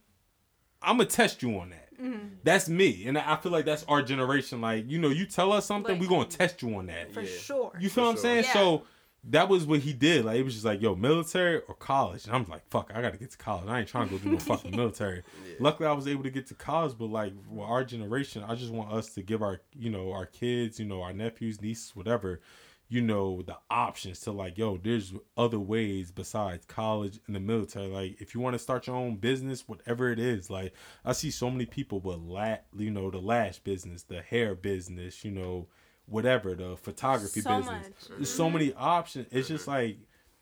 I'm 0.81 0.97
gonna 0.97 1.09
test 1.09 1.41
you 1.43 1.57
on 1.59 1.71
that. 1.71 1.86
Mm-hmm. 2.01 2.27
That's 2.43 2.69
me, 2.69 3.05
and 3.07 3.17
I 3.17 3.35
feel 3.37 3.51
like 3.51 3.65
that's 3.65 3.83
our 3.87 4.01
generation. 4.01 4.61
Like, 4.61 4.89
you 4.89 4.99
know, 4.99 5.09
you 5.09 5.25
tell 5.25 5.51
us 5.51 5.65
something, 5.65 5.93
Like- 5.93 6.01
we 6.01 6.07
gonna 6.07 6.25
test 6.25 6.61
you 6.61 6.75
on 6.75 6.85
that. 6.87 7.11
for 7.13 7.21
Yeah. 7.21 7.29
sure. 7.39 7.71
You 7.79 7.89
feel 7.89 8.03
what 8.05 8.09
I'm 8.11 8.15
sure. 8.15 8.21
saying? 8.23 8.43
Yeah. 8.45 8.53
So 8.53 8.83
that 9.29 9.49
was 9.49 9.65
what 9.65 9.79
he 9.79 9.91
did. 9.93 10.23
Like, 10.25 10.37
it 10.37 10.43
was 10.43 10.53
just 10.53 10.65
like, 10.65 10.81
yo, 10.81 10.95
military 10.95 11.59
or 11.67 11.73
college, 11.73 12.25
and 12.25 12.35
I'm 12.35 12.45
like, 12.47 12.61
fuck, 12.69 12.91
I 12.93 13.01
gotta 13.01 13.17
get 13.17 13.31
to 13.31 13.37
college. 13.37 13.67
I 13.67 13.79
ain't 13.79 13.87
trying 13.89 14.07
to 14.09 14.15
go 14.15 14.23
do 14.23 14.29
no 14.31 14.37
fucking 14.39 14.71
military. 14.75 15.23
Luckily, 15.59 15.87
I 15.89 15.91
was 15.93 16.07
able 16.07 16.23
to 16.23 16.29
get 16.29 16.47
to 16.47 16.53
college, 16.53 16.93
but 16.97 17.05
like, 17.07 17.33
with 17.49 17.65
our 17.67 17.83
generation, 17.83 18.43
I 18.47 18.55
just 18.55 18.71
want 18.71 18.93
us 18.93 19.09
to 19.15 19.23
give 19.23 19.41
our, 19.41 19.59
you 19.77 19.89
know, 19.89 20.11
our 20.13 20.25
kids, 20.27 20.79
you 20.79 20.85
know, 20.85 21.01
our 21.01 21.13
nephews, 21.13 21.61
nieces, 21.61 21.95
whatever. 21.95 22.41
You 22.89 23.01
know 23.01 23.41
the 23.41 23.57
options 23.69 24.21
to 24.21 24.31
like, 24.31 24.57
yo, 24.57 24.77
there's 24.77 25.13
other 25.35 25.59
ways 25.59 26.09
besides 26.11 26.65
college 26.65 27.19
and 27.27 27.35
the 27.35 27.39
military. 27.41 27.87
Like, 27.87 28.21
if 28.21 28.33
you 28.33 28.39
want 28.39 28.53
to 28.53 28.59
start 28.59 28.87
your 28.87 28.95
own 28.95 29.17
business, 29.17 29.67
whatever 29.67 30.09
it 30.09 30.19
is, 30.19 30.49
like 30.49 30.73
I 31.03 31.11
see 31.11 31.29
so 31.29 31.51
many 31.51 31.65
people 31.65 31.99
with 31.99 32.19
lat, 32.19 32.65
you 32.77 32.89
know, 32.89 33.11
the 33.11 33.17
lash 33.17 33.59
business, 33.59 34.03
the 34.03 34.21
hair 34.21 34.55
business, 34.55 35.25
you 35.25 35.31
know, 35.31 35.67
whatever, 36.05 36.55
the 36.55 36.77
photography 36.77 37.41
So 37.41 37.57
business. 37.57 37.65
much. 37.65 37.91
Mm-hmm. 37.91 38.13
There's 38.15 38.33
so 38.33 38.49
many 38.49 38.73
options. 38.73 39.27
It's 39.31 39.49
just 39.49 39.67
like 39.67 39.97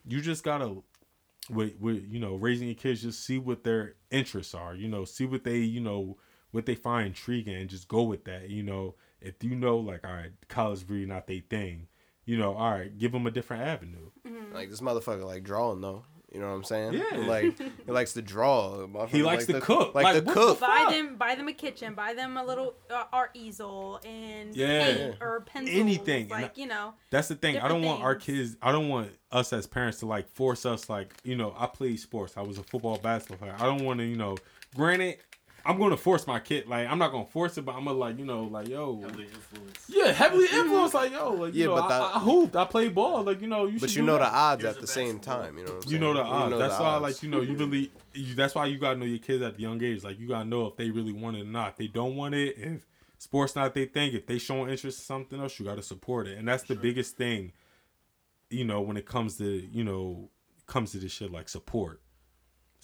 you 0.07 0.21
just 0.21 0.43
gotta, 0.43 0.75
with, 1.49 1.79
with 1.79 2.05
you 2.07 2.19
know, 2.19 2.35
raising 2.35 2.67
your 2.67 2.75
kids, 2.75 3.01
just 3.01 3.25
see 3.25 3.39
what 3.39 3.63
their 3.63 3.95
interests 4.11 4.53
are. 4.53 4.75
You 4.75 4.87
know, 4.87 5.03
see 5.03 5.25
what 5.25 5.43
they, 5.43 5.57
you 5.57 5.81
know, 5.81 6.17
what 6.51 6.67
they 6.67 6.75
find 6.75 7.07
intriguing, 7.07 7.55
and 7.55 7.69
just 7.69 7.87
go 7.87 8.03
with 8.03 8.25
that. 8.25 8.49
You 8.51 8.61
know, 8.61 8.95
if 9.19 9.43
you 9.43 9.55
know, 9.55 9.77
like, 9.77 10.05
all 10.05 10.13
right, 10.13 10.31
college 10.47 10.85
really 10.87 11.07
not 11.07 11.25
their 11.25 11.41
thing. 11.49 11.87
You 12.25 12.37
know, 12.37 12.53
all 12.55 12.71
right, 12.71 12.97
give 12.97 13.11
them 13.11 13.27
a 13.27 13.31
different 13.31 13.63
avenue. 13.63 14.09
like 14.53 14.69
this 14.69 14.81
motherfucker 14.81 15.23
like 15.23 15.43
drawing 15.43 15.81
though 15.81 16.03
you 16.33 16.41
know 16.41 16.47
what 16.49 16.55
I'm 16.55 16.63
saying 16.65 16.93
Yeah. 16.93 17.17
like 17.27 17.57
he 17.85 17.91
likes 17.91 18.11
to 18.13 18.21
draw 18.21 18.87
He 19.07 19.21
likes 19.23 19.45
to 19.45 19.53
the- 19.53 19.61
cook. 19.61 19.95
like, 19.95 20.03
Like, 20.03 20.25
the 20.25 20.33
cook 20.33 20.59
the 20.59 20.65
Buy 20.65 20.79
fuck? 20.83 20.89
them, 20.91 21.15
buy 21.17 21.35
them 21.35 21.47
a 21.47 21.53
kitchen, 21.53 21.93
buy 21.93 22.13
them 22.13 22.35
a 22.35 22.43
little 22.43 22.73
uh, 22.89 23.03
art 23.13 23.31
easel 23.35 24.01
and 24.03 24.53
Yeah. 24.53 24.83
paint 24.83 25.15
or 25.21 25.41
pencils, 25.41 25.77
Anything. 25.79 26.23
And 26.23 26.31
like 26.31 26.57
you 26.57 26.67
know. 26.67 26.93
That's 27.09 27.29
the 27.29 27.35
thing. 27.35 27.57
I 27.57 27.69
don't 27.69 27.81
different 27.81 27.85
want 27.85 28.03
our 28.03 28.15
kids. 28.15 28.57
I 28.61 28.73
don't 28.73 28.89
want 28.89 29.11
us 29.31 29.53
as 29.53 29.65
parents 29.67 29.99
to 29.99 30.07
like 30.07 30.27
force 30.27 30.65
us. 30.65 30.89
Like 30.89 31.13
you 31.23 31.37
know, 31.37 31.55
I 31.57 31.67
played 31.67 31.99
sports. 32.01 32.33
I 32.35 32.41
was 32.41 32.57
a 32.57 32.63
football 32.63 32.97
basketball 32.97 33.37
player. 33.37 33.55
I 33.57 33.63
don't 33.65 33.85
want 33.85 33.99
to. 33.99 34.05
You 34.05 34.17
know, 34.17 34.35
granted, 34.75 35.19
I'm 35.65 35.79
gonna 35.79 35.97
force 35.97 36.27
my 36.27 36.39
kid. 36.39 36.67
Like 36.67 36.87
I'm 36.87 36.99
not 36.99 37.11
gonna 37.11 37.25
force 37.25 37.57
it, 37.57 37.63
but 37.65 37.73
I'm 37.75 37.85
gonna 37.85 37.97
like 37.97 38.19
you 38.19 38.25
know 38.25 38.43
like 38.43 38.67
yo. 38.67 39.01
Heavily 39.01 39.23
influenced. 39.25 39.79
Yeah, 39.89 40.11
heavily 40.11 40.45
influenced. 40.51 40.93
Like 40.93 41.11
yo, 41.11 41.33
like 41.33 41.53
Yeah, 41.55 41.61
you 41.63 41.65
know, 41.69 41.75
but 41.75 41.83
I, 41.85 41.87
that- 41.89 42.01
I, 42.15 42.19
hooped, 42.19 42.55
I 42.55 42.65
played 42.65 42.93
ball. 42.93 43.23
Like 43.23 43.41
you 43.41 43.47
know, 43.47 43.65
you. 43.65 43.79
But 43.79 43.95
you 43.95 44.01
do 44.01 44.05
know 44.07 44.17
the 44.19 44.25
odds 44.27 44.61
Here's 44.61 44.75
at 44.75 44.81
the 44.81 44.85
the 44.85 44.91
same 44.91 45.17
basketball. 45.17 45.41
time. 45.43 45.57
You 45.57 45.65
know. 45.65 45.73
What 45.73 45.85
I'm 45.85 45.91
You 45.91 45.99
know 45.99 46.13
the 46.13 46.21
odds. 46.23 46.51
know 46.51 46.57
that's 46.59 46.77
the 46.77 46.83
why, 46.83 46.89
odds. 46.89 47.03
like 47.03 47.23
you 47.23 47.29
know, 47.29 47.41
you 47.41 47.55
really. 47.55 47.91
You, 48.13 48.35
that's 48.35 48.55
why 48.55 48.65
you 48.67 48.77
gotta 48.77 48.97
know 48.99 49.05
your 49.05 49.17
kids 49.19 49.41
at 49.43 49.55
the 49.55 49.61
young 49.63 49.83
age. 49.83 50.03
Like 50.03 50.19
you 50.19 50.27
gotta 50.27 50.45
know 50.47 50.67
if 50.67 50.75
they 50.77 50.89
really 50.91 51.11
want 51.13 51.35
it 51.37 51.41
or 51.41 51.45
not. 51.45 51.69
If 51.71 51.75
they 51.77 51.87
don't 51.87 52.15
want 52.15 52.35
it, 52.35 52.55
if 52.57 52.85
sports 53.17 53.55
not 53.55 53.73
they 53.73 53.85
think, 53.85 54.13
if 54.13 54.25
they 54.27 54.37
showing 54.37 54.69
interest 54.69 54.99
in 54.99 55.03
something 55.05 55.39
else, 55.41 55.59
you 55.59 55.65
gotta 55.65 55.81
support 55.83 56.27
it. 56.27 56.37
And 56.37 56.47
that's 56.47 56.63
the 56.63 56.75
biggest 56.75 57.17
thing. 57.17 57.51
You 58.49 58.63
know, 58.65 58.81
when 58.81 58.95
it 58.97 59.05
comes 59.05 59.37
to 59.39 59.45
you 59.71 59.83
know 59.83 60.29
comes 60.67 60.91
to 60.91 60.97
this 60.99 61.11
shit 61.11 61.31
like 61.31 61.49
support. 61.49 62.01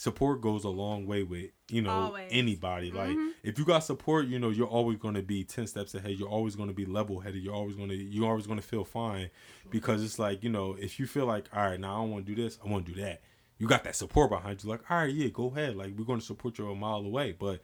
Support 0.01 0.41
goes 0.41 0.63
a 0.63 0.69
long 0.69 1.05
way 1.05 1.21
with 1.21 1.51
you 1.69 1.83
know 1.83 1.91
Always. 1.91 2.27
anybody. 2.31 2.89
Like 2.89 3.11
mm-hmm. 3.11 3.27
if 3.43 3.59
you 3.59 3.65
got 3.65 3.83
support, 3.83 4.25
you 4.25 4.39
know 4.39 4.49
you're 4.49 4.65
always 4.65 4.97
going 4.97 5.13
to 5.13 5.21
be 5.21 5.43
ten 5.43 5.67
steps 5.67 5.93
ahead. 5.93 6.13
You're 6.13 6.27
always 6.27 6.55
going 6.55 6.69
to 6.69 6.73
be 6.73 6.85
level 6.85 7.19
headed. 7.19 7.43
You're 7.43 7.53
always 7.53 7.75
going 7.75 7.89
to 7.89 7.95
you're 7.95 8.27
always 8.27 8.47
going 8.47 8.57
to 8.57 8.65
feel 8.65 8.83
fine 8.83 9.29
because 9.69 10.03
it's 10.03 10.17
like 10.17 10.43
you 10.43 10.49
know 10.49 10.75
if 10.79 10.99
you 10.99 11.05
feel 11.05 11.27
like 11.27 11.49
all 11.55 11.69
right 11.69 11.79
now 11.79 11.93
I 11.93 11.97
don't 11.99 12.09
want 12.09 12.25
to 12.25 12.35
do 12.35 12.41
this, 12.41 12.57
I 12.65 12.67
want 12.67 12.87
to 12.87 12.93
do 12.93 12.99
that. 12.99 13.21
You 13.59 13.67
got 13.67 13.83
that 13.83 13.95
support 13.95 14.31
behind 14.31 14.63
you. 14.63 14.71
Like 14.71 14.89
all 14.89 14.97
right, 14.97 15.13
yeah, 15.13 15.27
go 15.27 15.53
ahead. 15.55 15.75
Like 15.75 15.93
we're 15.95 16.05
going 16.05 16.19
to 16.19 16.25
support 16.25 16.57
you 16.57 16.71
a 16.71 16.75
mile 16.75 17.05
away. 17.05 17.33
But 17.33 17.61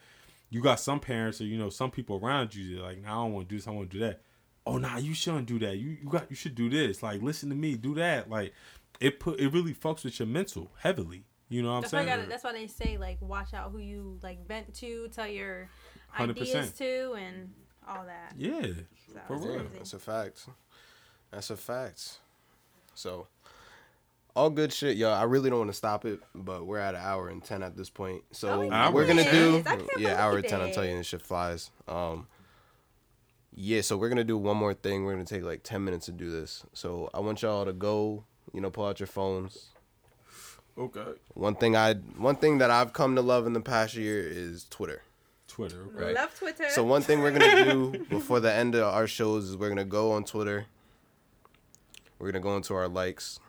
you 0.51 0.61
got 0.61 0.79
some 0.79 0.99
parents 0.99 1.41
or 1.41 1.45
you 1.45 1.57
know 1.57 1.71
some 1.71 1.89
people 1.89 2.19
around 2.23 2.53
you 2.53 2.75
that 2.75 2.83
like, 2.83 3.01
nah, 3.01 3.13
I 3.13 3.23
don't 3.23 3.33
want 3.33 3.49
to 3.49 3.55
do 3.55 3.57
this. 3.57 3.67
I 3.67 3.71
want 3.71 3.89
to 3.89 3.97
do 3.97 4.05
that. 4.05 4.21
Oh 4.63 4.77
nah, 4.77 4.97
you 4.97 5.15
shouldn't 5.15 5.47
do 5.47 5.57
that. 5.57 5.77
You 5.77 5.89
you 5.89 6.07
got 6.07 6.29
you 6.29 6.35
should 6.35 6.53
do 6.53 6.69
this. 6.69 7.01
Like 7.01 7.23
listen 7.23 7.49
to 7.49 7.55
me, 7.55 7.73
do 7.73 7.95
that. 7.95 8.29
Like 8.29 8.53
it 8.99 9.19
put 9.19 9.39
it 9.39 9.51
really 9.51 9.73
fucks 9.73 10.03
with 10.03 10.19
your 10.19 10.27
mental 10.27 10.69
heavily. 10.81 11.23
You 11.49 11.61
know 11.61 11.69
what 11.69 11.75
I'm 11.75 11.81
That's 11.81 11.93
why, 11.93 12.05
saying? 12.05 12.17
gotta, 12.17 12.29
that's 12.29 12.43
why 12.43 12.53
they 12.53 12.67
say 12.67 12.97
like 12.97 13.17
watch 13.21 13.53
out 13.53 13.71
who 13.71 13.77
you 13.79 14.19
like 14.21 14.45
vent 14.47 14.73
to, 14.75 15.07
tell 15.09 15.27
your 15.27 15.69
100%. 16.17 16.29
ideas 16.31 16.71
to, 16.73 17.13
and 17.13 17.53
all 17.87 18.05
that. 18.05 18.33
yeah, 18.37 18.61
So 19.13 19.19
for 19.27 19.35
it's 19.35 19.45
real. 19.45 19.59
Crazy. 19.59 19.69
that's 19.77 19.93
a 19.93 19.99
fact. 19.99 20.45
That's 21.31 21.49
a 21.49 21.55
fact. 21.57 22.17
So, 22.95 23.27
all 24.35 24.49
good 24.49 24.73
shit, 24.73 24.97
yo. 24.97 25.09
I 25.09 25.23
really 25.23 25.49
don't 25.49 25.59
want 25.59 25.69
to 25.71 25.77
stop 25.77 26.03
it, 26.05 26.19
but 26.35 26.65
we're 26.65 26.79
at 26.79 26.95
an 26.95 27.01
hour 27.01 27.29
and 27.29 27.43
ten 27.43 27.63
at 27.63 27.77
this 27.77 27.89
point. 27.89 28.23
So 28.31 28.69
Oh, 28.71 28.91
we're 28.91 29.07
gonna 29.07 29.23
do 29.23 29.61
goodness. 29.63 29.67
I 29.67 29.75
can't 29.77 29.89
yeah, 29.99 30.21
hour 30.23 30.37
and 30.37 30.47
ten. 30.47 30.59
I'm 30.61 30.67
it. 30.67 30.73
telling 30.73 30.91
you, 30.91 30.97
this 30.97 31.07
shit 31.07 31.21
flies. 31.21 31.71
Um, 31.87 32.27
yeah. 33.55 33.81
So 33.81 33.97
we're 33.97 34.09
gonna 34.09 34.23
do 34.23 34.37
one 34.37 34.57
more 34.57 34.73
thing. 34.73 35.05
We're 35.05 35.13
gonna 35.13 35.25
take 35.25 35.43
like 35.43 35.63
ten 35.63 35.83
minutes 35.83 36.05
to 36.07 36.11
do 36.11 36.29
this. 36.29 36.63
So 36.73 37.09
I 37.13 37.19
want 37.19 37.41
y'all 37.41 37.65
to 37.65 37.73
go. 37.73 38.25
You 38.53 38.61
know, 38.61 38.69
pull 38.69 38.85
out 38.85 38.99
your 38.99 39.07
phones. 39.07 39.69
Okay. 40.77 41.03
One 41.33 41.55
thing 41.55 41.75
I 41.75 41.95
one 41.95 42.35
thing 42.35 42.59
that 42.59 42.69
I've 42.71 42.93
come 42.93 43.15
to 43.15 43.21
love 43.21 43.47
in 43.47 43.53
the 43.53 43.61
past 43.61 43.95
year 43.95 44.19
is 44.27 44.65
Twitter. 44.69 45.01
Twitter. 45.47 45.83
Right. 45.91 46.13
Love 46.13 46.37
Twitter. 46.37 46.69
So 46.69 46.83
one 46.83 47.01
thing 47.01 47.21
we're 47.21 47.31
gonna 47.31 47.65
do 47.73 48.05
before 48.09 48.39
the 48.39 48.51
end 48.53 48.75
of 48.75 48.83
our 48.83 49.07
shows 49.07 49.45
is 49.45 49.57
we're 49.57 49.69
gonna 49.69 49.85
go 49.85 50.11
on 50.11 50.23
Twitter. 50.23 50.65
We're 52.19 52.31
gonna 52.31 52.43
go 52.43 52.55
into 52.57 52.73
our 52.75 52.87
likes 52.87 53.39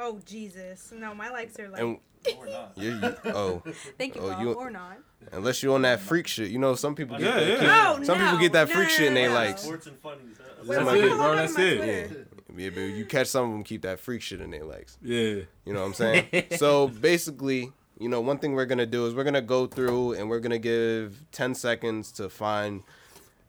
Oh 0.00 0.20
Jesus! 0.24 0.92
No, 0.96 1.12
my 1.12 1.28
likes 1.28 1.58
are 1.58 1.68
like. 1.68 1.80
and 1.80 1.98
Or 2.38 2.46
not. 2.46 2.72
you, 2.76 2.90
you 2.92 3.16
oh 3.26 3.62
Thank 3.98 4.14
you, 4.14 4.20
oh, 4.22 4.28
Bob, 4.30 4.40
you- 4.42 4.52
or 4.52 4.70
not. 4.70 4.98
unless 5.32 5.60
you're 5.62 5.74
on 5.74 5.82
that 5.82 5.98
freak 6.00 6.26
shit, 6.28 6.50
you 6.50 6.58
know 6.58 6.74
some 6.76 6.94
people 6.94 7.18
get 7.18 7.26
Yeah, 7.26 7.34
that, 7.44 7.62
yeah. 7.62 7.66
No, 7.66 7.96
oh, 7.98 8.02
some 8.04 8.16
people 8.18 8.32
no, 8.34 8.38
get 8.40 8.52
that 8.52 8.68
no, 8.68 8.74
freak 8.74 8.88
no, 8.88 8.94
shit 8.94 9.06
in 9.08 9.14
no, 9.14 9.20
they 9.22 9.28
no. 9.28 9.34
likes. 9.34 9.62
Sports 9.62 9.86
and 9.88 9.98
funnies. 9.98 10.36
huh? 10.38 10.62
Wait, 10.66 10.74
Some 10.76 10.86
wait, 10.86 11.02
people- 11.02 11.08
hold 11.16 11.20
on, 11.20 11.26
bro, 11.28 11.36
that's 11.36 11.58
it. 11.58 11.76
Twitter. 12.08 12.26
Yeah, 12.58 12.70
but 12.70 12.80
you 12.80 13.04
catch 13.04 13.28
some 13.28 13.46
of 13.46 13.52
them 13.52 13.62
keep 13.62 13.82
that 13.82 14.00
freak 14.00 14.22
shit 14.22 14.40
in 14.40 14.50
their 14.50 14.64
legs. 14.64 14.98
Yeah. 15.00 15.42
You 15.64 15.72
know 15.72 15.80
what 15.80 15.86
I'm 15.86 15.94
saying? 15.94 16.44
so 16.56 16.88
basically, 16.88 17.72
you 17.98 18.08
know, 18.08 18.20
one 18.20 18.38
thing 18.38 18.54
we're 18.54 18.66
gonna 18.66 18.86
do 18.86 19.06
is 19.06 19.14
we're 19.14 19.24
gonna 19.24 19.40
go 19.40 19.66
through 19.66 20.14
and 20.14 20.28
we're 20.28 20.40
gonna 20.40 20.58
give 20.58 21.24
ten 21.32 21.54
seconds 21.54 22.12
to 22.12 22.28
find 22.28 22.82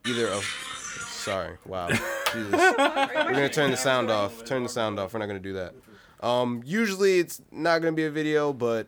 either 0.06 0.28
a. 0.28 0.42
Sorry, 1.10 1.58
wow, 1.66 1.90
Jesus. 1.90 2.52
We're 2.52 3.34
gonna 3.34 3.50
turn 3.50 3.72
the 3.72 3.78
sound 3.78 4.10
off. 4.10 4.46
Turn 4.46 4.64
the 4.64 4.70
sound 4.70 5.00
off. 5.00 5.14
We're 5.14 5.20
not 5.20 5.28
gonna 5.28 5.40
do 5.40 5.54
that. 5.54 5.74
Um, 6.22 6.62
usually 6.66 7.20
it's 7.20 7.42
not 7.52 7.80
gonna 7.80 7.94
be 7.94 8.06
a 8.06 8.12
video, 8.12 8.54
but 8.54 8.88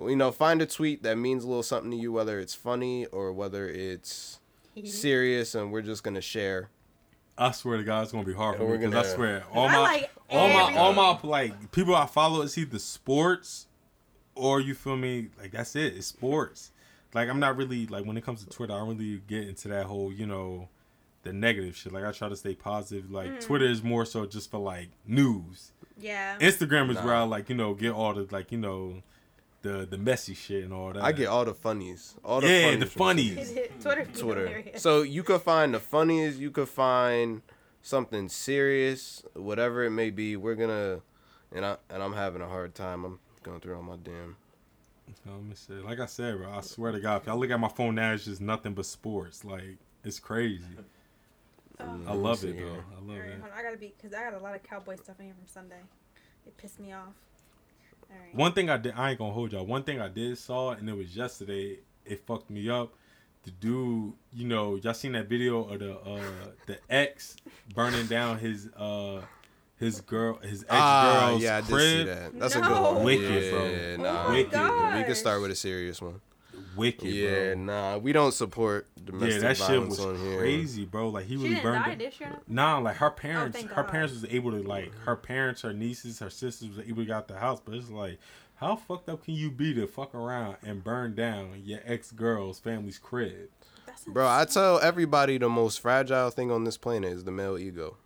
you 0.00 0.16
know, 0.16 0.30
find 0.32 0.60
a 0.62 0.66
tweet 0.66 1.02
that 1.02 1.16
means 1.16 1.44
a 1.44 1.48
little 1.48 1.62
something 1.62 1.90
to 1.90 1.96
you, 1.96 2.12
whether 2.12 2.38
it's 2.38 2.54
funny 2.54 3.06
or 3.06 3.32
whether 3.32 3.68
it's 3.68 4.40
serious, 4.84 5.54
and 5.54 5.72
we're 5.72 5.82
just 5.82 6.02
gonna 6.02 6.20
share. 6.20 6.70
I 7.38 7.50
swear 7.52 7.76
to 7.76 7.84
God, 7.84 8.02
it's 8.04 8.12
gonna 8.12 8.24
be 8.24 8.32
hard 8.32 8.56
for 8.56 8.62
And 8.62 8.72
me 8.72 8.78
because 8.78 8.94
I 8.94 9.02
gonna- 9.02 9.14
swear 9.14 9.44
all 9.52 9.68
my 9.68 9.78
like 9.78 10.10
all 10.30 10.48
my 10.48 10.76
all 10.76 10.92
my 10.92 11.18
like 11.22 11.70
people 11.72 11.94
I 11.94 12.06
follow 12.06 12.42
is 12.42 12.56
either 12.56 12.78
sports 12.78 13.66
or 14.34 14.60
you 14.60 14.74
feel 14.74 14.96
me 14.96 15.28
like 15.40 15.52
that's 15.52 15.76
it. 15.76 15.94
It's 15.96 16.06
sports. 16.06 16.72
Like 17.14 17.28
I'm 17.28 17.38
not 17.40 17.56
really 17.56 17.86
like 17.86 18.04
when 18.04 18.16
it 18.16 18.24
comes 18.24 18.42
to 18.44 18.50
Twitter, 18.50 18.72
I 18.74 18.78
don't 18.78 18.96
really 18.98 19.20
get 19.26 19.48
into 19.48 19.68
that 19.68 19.86
whole 19.86 20.12
you 20.12 20.26
know 20.26 20.68
the 21.22 21.32
negative 21.32 21.76
shit. 21.76 21.92
Like 21.92 22.04
I 22.04 22.12
try 22.12 22.28
to 22.28 22.36
stay 22.36 22.54
positive. 22.54 23.10
Like 23.10 23.30
Mm. 23.30 23.40
Twitter 23.40 23.66
is 23.66 23.82
more 23.82 24.04
so 24.04 24.26
just 24.26 24.50
for 24.50 24.58
like 24.58 24.88
news. 25.06 25.72
Yeah. 25.98 26.38
Instagram 26.38 26.90
is 26.90 26.96
Nah. 26.96 27.04
where 27.04 27.14
I 27.14 27.22
like 27.22 27.48
you 27.48 27.54
know 27.54 27.74
get 27.74 27.92
all 27.92 28.14
the 28.14 28.26
like 28.30 28.50
you 28.52 28.58
know 28.58 29.02
the 29.66 29.86
the 29.86 29.98
messy 29.98 30.34
shit 30.34 30.64
and 30.64 30.72
all 30.72 30.92
that. 30.92 31.02
I 31.02 31.12
get 31.12 31.26
all 31.26 31.44
the 31.44 31.54
funnies, 31.54 32.14
all 32.24 32.40
the 32.40 32.48
yeah 32.48 32.70
funnies 32.70 32.80
the 32.80 32.86
funnies. 32.86 33.58
Twitter. 33.80 34.04
Twitter. 34.04 34.64
So 34.76 35.02
you 35.02 35.22
could 35.22 35.42
find 35.42 35.74
the 35.74 35.80
funniest, 35.80 36.38
you 36.38 36.50
could 36.50 36.68
find 36.68 37.42
something 37.82 38.28
serious, 38.28 39.22
whatever 39.34 39.84
it 39.84 39.90
may 39.90 40.10
be. 40.10 40.36
We're 40.36 40.54
gonna, 40.54 41.00
and 41.52 41.64
I 41.66 41.76
and 41.90 42.02
I'm 42.02 42.12
having 42.12 42.42
a 42.42 42.48
hard 42.48 42.74
time. 42.74 43.04
I'm 43.04 43.18
going 43.42 43.60
through 43.60 43.76
all 43.76 43.82
my 43.82 43.96
damn. 43.96 44.36
Let 45.24 45.42
me 45.42 45.54
see. 45.54 45.74
Like 45.74 46.00
I 46.00 46.06
said, 46.06 46.36
bro, 46.38 46.50
I 46.50 46.60
swear 46.60 46.92
to 46.92 47.00
God, 47.00 47.22
if 47.22 47.28
I 47.28 47.32
look 47.34 47.50
at 47.50 47.60
my 47.60 47.68
phone 47.68 47.94
now, 47.96 48.12
it's 48.12 48.24
just 48.24 48.40
nothing 48.40 48.74
but 48.74 48.86
sports. 48.86 49.44
Like 49.44 49.78
it's 50.04 50.20
crazy. 50.20 50.64
Oh. 51.78 52.00
I 52.08 52.14
love 52.14 52.42
it 52.42 52.58
though. 52.58 52.64
I 52.64 53.00
love 53.02 53.18
Alright, 53.18 53.28
it. 53.32 53.38
hold 53.38 53.52
on, 53.52 53.58
I 53.58 53.62
gotta 53.62 53.76
be 53.76 53.92
because 53.94 54.16
I 54.16 54.22
got 54.30 54.40
a 54.40 54.42
lot 54.42 54.54
of 54.54 54.62
cowboy 54.62 54.96
stuff 54.96 55.16
in 55.20 55.26
here 55.26 55.34
from 55.34 55.46
Sunday. 55.46 55.82
It 56.46 56.56
pissed 56.56 56.80
me 56.80 56.94
off. 56.94 57.12
All 58.10 58.16
right. 58.18 58.34
One 58.34 58.52
thing 58.52 58.70
I 58.70 58.76
did, 58.76 58.94
I 58.96 59.10
ain't 59.10 59.18
gonna 59.18 59.32
hold 59.32 59.52
y'all. 59.52 59.64
One 59.66 59.82
thing 59.82 60.00
I 60.00 60.08
did 60.08 60.38
saw, 60.38 60.70
and 60.72 60.88
it 60.88 60.96
was 60.96 61.16
yesterday. 61.16 61.78
It 62.04 62.24
fucked 62.26 62.50
me 62.50 62.68
up. 62.70 62.92
The 63.42 63.50
dude, 63.52 64.12
you 64.32 64.46
know, 64.46 64.76
y'all 64.76 64.94
seen 64.94 65.12
that 65.12 65.28
video 65.28 65.64
of 65.64 65.78
the 65.78 65.96
uh 65.98 66.22
the 66.66 66.78
ex 66.90 67.36
burning 67.74 68.06
down 68.06 68.38
his 68.38 68.68
uh 68.76 69.22
his 69.78 70.00
girl 70.00 70.38
his 70.38 70.62
ex 70.62 70.70
girl's 70.70 70.72
Ah, 70.72 71.36
yeah, 71.38 71.56
I 71.56 71.60
did 71.60 71.68
crib. 71.70 71.80
see 71.80 72.04
that. 72.04 72.38
That's 72.38 72.54
a 72.56 72.60
good 72.60 72.70
No. 72.70 72.92
one. 72.92 73.04
Wicked, 73.04 73.44
yeah, 73.44 73.50
bro. 73.50 73.64
Yeah, 73.66 73.96
Oh 73.98 74.02
nah, 74.02 74.28
my 74.28 74.32
we, 74.34 74.44
can, 74.44 74.96
we 74.98 75.04
can 75.04 75.14
start 75.14 75.42
with 75.42 75.50
a 75.50 75.54
serious 75.54 76.00
one. 76.02 76.20
Wicked, 76.76 77.04
Yeah, 77.08 77.54
bro. 77.54 77.64
nah, 77.64 77.96
we 77.98 78.12
don't 78.12 78.32
support 78.32 78.86
domestic 79.04 79.42
Yeah, 79.42 79.48
that 79.48 79.56
shit 79.56 79.86
was 79.88 79.98
on 80.00 80.16
here. 80.18 80.38
crazy, 80.38 80.84
bro. 80.84 81.08
Like 81.10 81.24
he 81.26 81.34
she 81.36 81.36
really 81.42 81.48
didn't 81.50 81.62
burned. 81.64 81.84
die 81.84 81.90
it. 81.92 81.98
this 81.98 82.20
year. 82.20 82.36
Nah, 82.48 82.78
like 82.78 82.96
her 82.96 83.10
parents, 83.10 83.56
thank 83.56 83.70
her 83.70 83.82
God. 83.82 83.90
parents 83.90 84.14
was 84.14 84.24
able 84.30 84.50
to 84.52 84.62
like 84.62 84.92
her 85.04 85.16
parents, 85.16 85.62
her 85.62 85.72
nieces, 85.72 86.18
her 86.20 86.30
sisters 86.30 86.68
was 86.76 86.86
able 86.86 87.02
to 87.02 87.06
get 87.06 87.16
out 87.16 87.28
the 87.28 87.38
house. 87.38 87.60
But 87.64 87.74
it's 87.74 87.90
like, 87.90 88.18
how 88.56 88.76
fucked 88.76 89.08
up 89.08 89.24
can 89.24 89.34
you 89.34 89.50
be 89.50 89.74
to 89.74 89.86
fuck 89.86 90.14
around 90.14 90.56
and 90.62 90.82
burn 90.84 91.14
down 91.14 91.62
your 91.64 91.80
ex 91.84 92.12
girl's 92.12 92.58
family's 92.58 92.98
crib? 92.98 93.48
Bro, 94.08 94.28
I 94.28 94.44
tell 94.44 94.78
everybody 94.80 95.38
the 95.38 95.48
most 95.48 95.80
fragile 95.80 96.30
thing 96.30 96.50
on 96.50 96.64
this 96.64 96.76
planet 96.76 97.12
is 97.12 97.24
the 97.24 97.30
male 97.32 97.56
ego. 97.58 97.96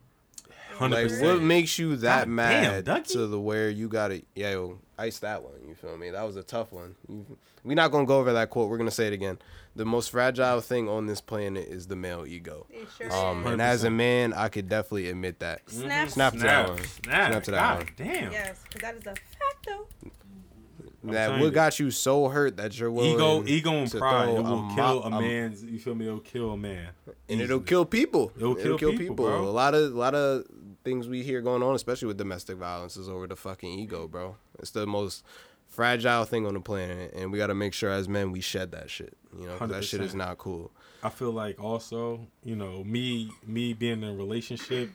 Hundred 0.76 1.10
Like, 1.12 1.20
what 1.22 1.42
makes 1.42 1.78
you 1.78 1.96
that 1.96 2.20
God 2.20 2.28
mad 2.28 2.84
Dougie. 2.86 3.08
to 3.12 3.26
the 3.26 3.38
where 3.38 3.68
you 3.68 3.86
gotta, 3.88 4.22
yeah, 4.34 4.52
yo, 4.52 4.78
ice 4.96 5.18
that 5.18 5.42
one. 5.42 5.52
You 5.68 5.74
feel 5.74 5.96
me? 5.98 6.10
That 6.10 6.22
was 6.22 6.36
a 6.36 6.42
tough 6.42 6.72
one. 6.72 6.94
You, 7.08 7.26
we're 7.64 7.74
not 7.74 7.90
gonna 7.90 8.06
go 8.06 8.18
over 8.18 8.32
that 8.32 8.50
quote. 8.50 8.68
We're 8.70 8.78
gonna 8.78 8.90
say 8.90 9.06
it 9.06 9.12
again. 9.12 9.38
The 9.76 9.84
most 9.84 10.10
fragile 10.10 10.60
thing 10.60 10.88
on 10.88 11.06
this 11.06 11.20
planet 11.20 11.68
is 11.68 11.86
the 11.86 11.94
male 11.96 12.26
ego. 12.26 12.66
It 12.70 12.88
sure 12.98 13.12
Um, 13.12 13.46
is. 13.46 13.52
and 13.52 13.62
as 13.62 13.84
a 13.84 13.90
man, 13.90 14.32
I 14.32 14.48
could 14.48 14.68
definitely 14.68 15.08
admit 15.08 15.38
that. 15.40 15.62
Snap. 15.70 16.08
Snap 16.10 16.32
to 16.32 16.38
that 16.40 16.68
one. 16.68 16.78
Snap, 16.78 17.30
Snap 17.30 17.42
to 17.44 17.50
that 17.52 17.60
God 17.60 17.78
one. 17.84 17.92
damn. 17.96 18.32
Yes, 18.32 18.60
because 18.64 18.80
that 18.82 18.94
is 18.96 19.02
a 19.06 19.14
fact 19.14 19.66
though. 19.66 19.86
I'm 21.02 21.12
That 21.12 21.30
what 21.32 21.40
you. 21.40 21.50
got 21.50 21.80
you 21.80 21.90
so 21.90 22.28
hurt 22.28 22.58
that 22.58 22.78
you're 22.78 22.90
willing 22.90 23.12
Ego, 23.14 23.42
ego, 23.46 23.70
and 23.72 23.90
to 23.90 23.98
pride. 23.98 24.24
throw 24.26 24.36
It 24.36 24.42
will 24.42 24.56
mo- 24.62 24.74
kill 24.74 25.02
a 25.04 25.10
man's. 25.10 25.64
You 25.64 25.78
feel 25.78 25.94
me? 25.94 26.06
It'll 26.06 26.20
kill 26.20 26.50
a 26.52 26.56
man. 26.58 26.88
and 27.28 27.40
it'll 27.40 27.60
kill 27.60 27.86
people. 27.86 28.32
It'll 28.36 28.54
kill 28.54 28.76
people, 28.76 29.14
bro. 29.14 29.44
A 29.44 29.48
lot 29.48 29.74
of, 29.74 29.94
a 29.94 29.98
lot 29.98 30.14
of 30.14 30.44
things 30.84 31.08
we 31.08 31.22
hear 31.22 31.40
going 31.40 31.62
on, 31.62 31.74
especially 31.74 32.08
with 32.08 32.18
domestic 32.18 32.56
violence, 32.58 32.96
is 32.98 33.08
over 33.08 33.26
the 33.26 33.36
fucking 33.36 33.70
ego, 33.78 34.08
bro. 34.08 34.36
It's 34.58 34.72
the 34.72 34.86
most 34.86 35.24
fragile 35.70 36.24
thing 36.24 36.46
on 36.46 36.54
the 36.54 36.60
planet, 36.60 37.14
and 37.14 37.32
we 37.32 37.38
got 37.38 37.46
to 37.46 37.54
make 37.54 37.72
sure 37.72 37.90
as 37.90 38.08
men 38.08 38.30
we 38.32 38.40
shed 38.40 38.72
that 38.72 38.90
shit. 38.90 39.16
You 39.38 39.46
know, 39.46 39.66
that 39.66 39.84
shit 39.84 40.00
is 40.02 40.14
not 40.14 40.36
cool. 40.38 40.70
I 41.02 41.08
feel 41.08 41.30
like 41.32 41.58
also, 41.62 42.26
you 42.44 42.56
know, 42.56 42.84
me 42.84 43.30
me 43.46 43.72
being 43.72 44.02
in 44.02 44.08
a 44.10 44.14
relationship, 44.14 44.90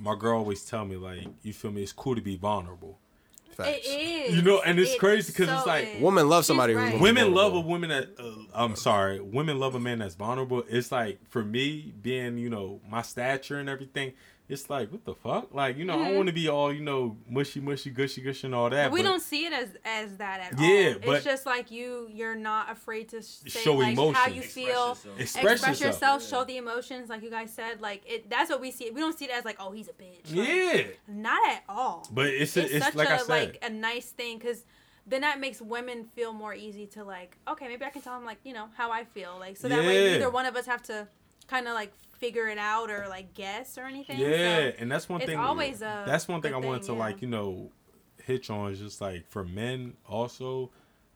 my 0.00 0.14
girl 0.16 0.38
always 0.38 0.64
tell 0.64 0.84
me 0.86 0.96
like, 0.96 1.26
you 1.42 1.52
feel 1.52 1.70
me? 1.72 1.82
It's 1.82 1.92
cool 1.92 2.14
to 2.14 2.22
be 2.22 2.36
vulnerable. 2.36 2.98
Facts. 3.54 3.80
It 3.84 3.88
is. 3.90 4.36
You 4.36 4.40
know, 4.40 4.62
and 4.62 4.78
it's 4.78 4.94
It 4.94 4.98
crazy 4.98 5.30
'cause 5.30 5.46
it's 5.50 5.64
so 5.64 5.68
like, 5.68 5.96
is. 5.96 6.00
Women 6.00 6.26
love 6.26 6.46
somebody 6.46 6.72
right. 6.72 6.98
Women 6.98 7.34
love 7.34 7.52
a 7.54 7.60
woman 7.60 7.90
that 7.90 8.08
uh, 8.18 8.30
I'm 8.54 8.76
sorry, 8.76 9.20
women 9.20 9.58
love 9.58 9.74
a 9.74 9.80
man 9.80 9.98
that's 9.98 10.14
vulnerable. 10.14 10.64
It's 10.70 10.90
like 10.90 11.18
for 11.28 11.44
me 11.44 11.92
being, 12.00 12.38
you 12.38 12.48
know, 12.48 12.80
my 12.88 13.02
stature 13.02 13.58
and 13.58 13.68
everything. 13.68 14.14
It's 14.52 14.68
like 14.70 14.90
what 14.92 15.04
the 15.04 15.14
fuck? 15.14 15.52
Like 15.54 15.76
you 15.78 15.84
know, 15.84 15.94
I 15.94 15.96
Mhm. 15.96 16.04
don't 16.08 16.16
want 16.16 16.26
to 16.28 16.32
be 16.32 16.48
all 16.48 16.72
you 16.72 16.82
know 16.82 17.16
mushy, 17.28 17.60
mushy, 17.60 17.90
gushy, 17.90 18.20
gushy, 18.20 18.46
and 18.46 18.54
all 18.54 18.70
that. 18.70 18.90
we 18.92 19.00
but 19.02 19.08
don't 19.08 19.20
see 19.22 19.46
it 19.46 19.52
as 19.52 19.68
as 19.84 20.16
that 20.18 20.40
at 20.52 20.60
Yeah, 20.60 20.92
all. 20.94 21.00
but- 21.06 21.16
it's 21.16 21.24
just 21.24 21.46
like 21.46 21.70
you 21.70 22.08
you're 22.12 22.34
not 22.36 22.70
afraid 22.70 23.08
to 23.10 23.22
say 23.22 23.48
Show 23.48 23.74
like 23.74 23.96
how 23.96 24.08
emotion. 24.10 24.34
you 24.34 24.40
Express 24.42 24.52
feel. 24.54 24.66
yourself. 24.88 25.06
Express 25.20 25.52
Express, 25.52 25.80
yourself. 25.80 25.92
yourself, 25.94 26.22
Yeah. 26.22 26.28
show 26.28 26.44
the 26.44 26.56
emotions, 26.58 27.08
like 27.08 27.22
you 27.22 27.30
guys 27.30 27.52
said. 27.52 27.80
Like 27.80 28.02
it, 28.06 28.28
that's 28.30 28.50
what 28.50 28.60
we 28.60 28.70
see. 28.70 28.90
We 28.90 29.00
don't 29.00 29.18
see 29.18 29.24
it 29.26 29.30
as 29.32 29.44
like, 29.44 29.56
oh, 29.58 29.72
he's 29.72 29.88
a 29.88 29.92
bitch. 29.92 30.34
Like, 30.36 30.48
Yeah, 30.48 30.82
not 31.08 31.40
at 31.50 31.62
all. 31.68 32.06
but 32.12 32.26
it's 32.26 32.56
It's, 32.56 32.70
a, 32.72 32.76
it's 32.76 32.84
such 32.86 32.94
like 32.94 33.08
a 33.08 33.14
I 33.14 33.16
said. 33.18 33.28
like 33.28 33.58
a 33.62 33.70
nice 33.70 34.10
thing 34.10 34.38
because 34.38 34.64
then 35.06 35.22
that 35.22 35.40
makes 35.40 35.60
women 35.60 36.04
feel 36.14 36.32
more 36.32 36.54
easy 36.54 36.86
to 36.88 37.02
like. 37.04 37.36
Okay, 37.48 37.66
maybe 37.68 37.84
I 37.84 37.90
can 37.90 38.02
tell 38.02 38.16
him 38.16 38.24
like 38.24 38.38
you 38.44 38.52
know 38.52 38.68
how 38.76 38.90
I 38.92 39.04
feel. 39.04 39.36
Like 39.40 39.56
so 39.56 39.68
that 39.68 39.78
way 39.80 40.12
neither 40.12 40.30
one 40.30 40.46
of 40.46 40.54
us 40.56 40.66
have 40.66 40.82
to 40.84 41.08
kind 41.48 41.66
of 41.66 41.74
like 41.74 41.92
figure 42.22 42.46
it 42.48 42.58
out 42.58 42.88
or 42.90 43.06
like 43.08 43.34
guess 43.34 43.76
or 43.76 43.82
anything. 43.84 44.18
yeah, 44.18 44.70
So 44.70 44.76
and 44.78 44.90
that's 44.92 45.08
one 45.08 45.20
it's 45.20 45.28
thing. 45.28 45.38
always 45.38 45.82
a. 45.82 46.04
that's 46.06 46.28
one 46.28 46.40
thing 46.40 46.54
I 46.54 46.60
good 46.60 46.66
wanted 46.68 46.82
to 46.84 46.92
yeah. 46.92 46.98
like 46.98 47.20
you 47.22 47.28
know 47.28 47.70
hitch 48.24 48.48
on 48.50 48.70
is 48.72 48.78
just 48.78 49.00
like 49.00 49.28
for 49.28 49.42
men 49.44 49.94
also 50.08 50.70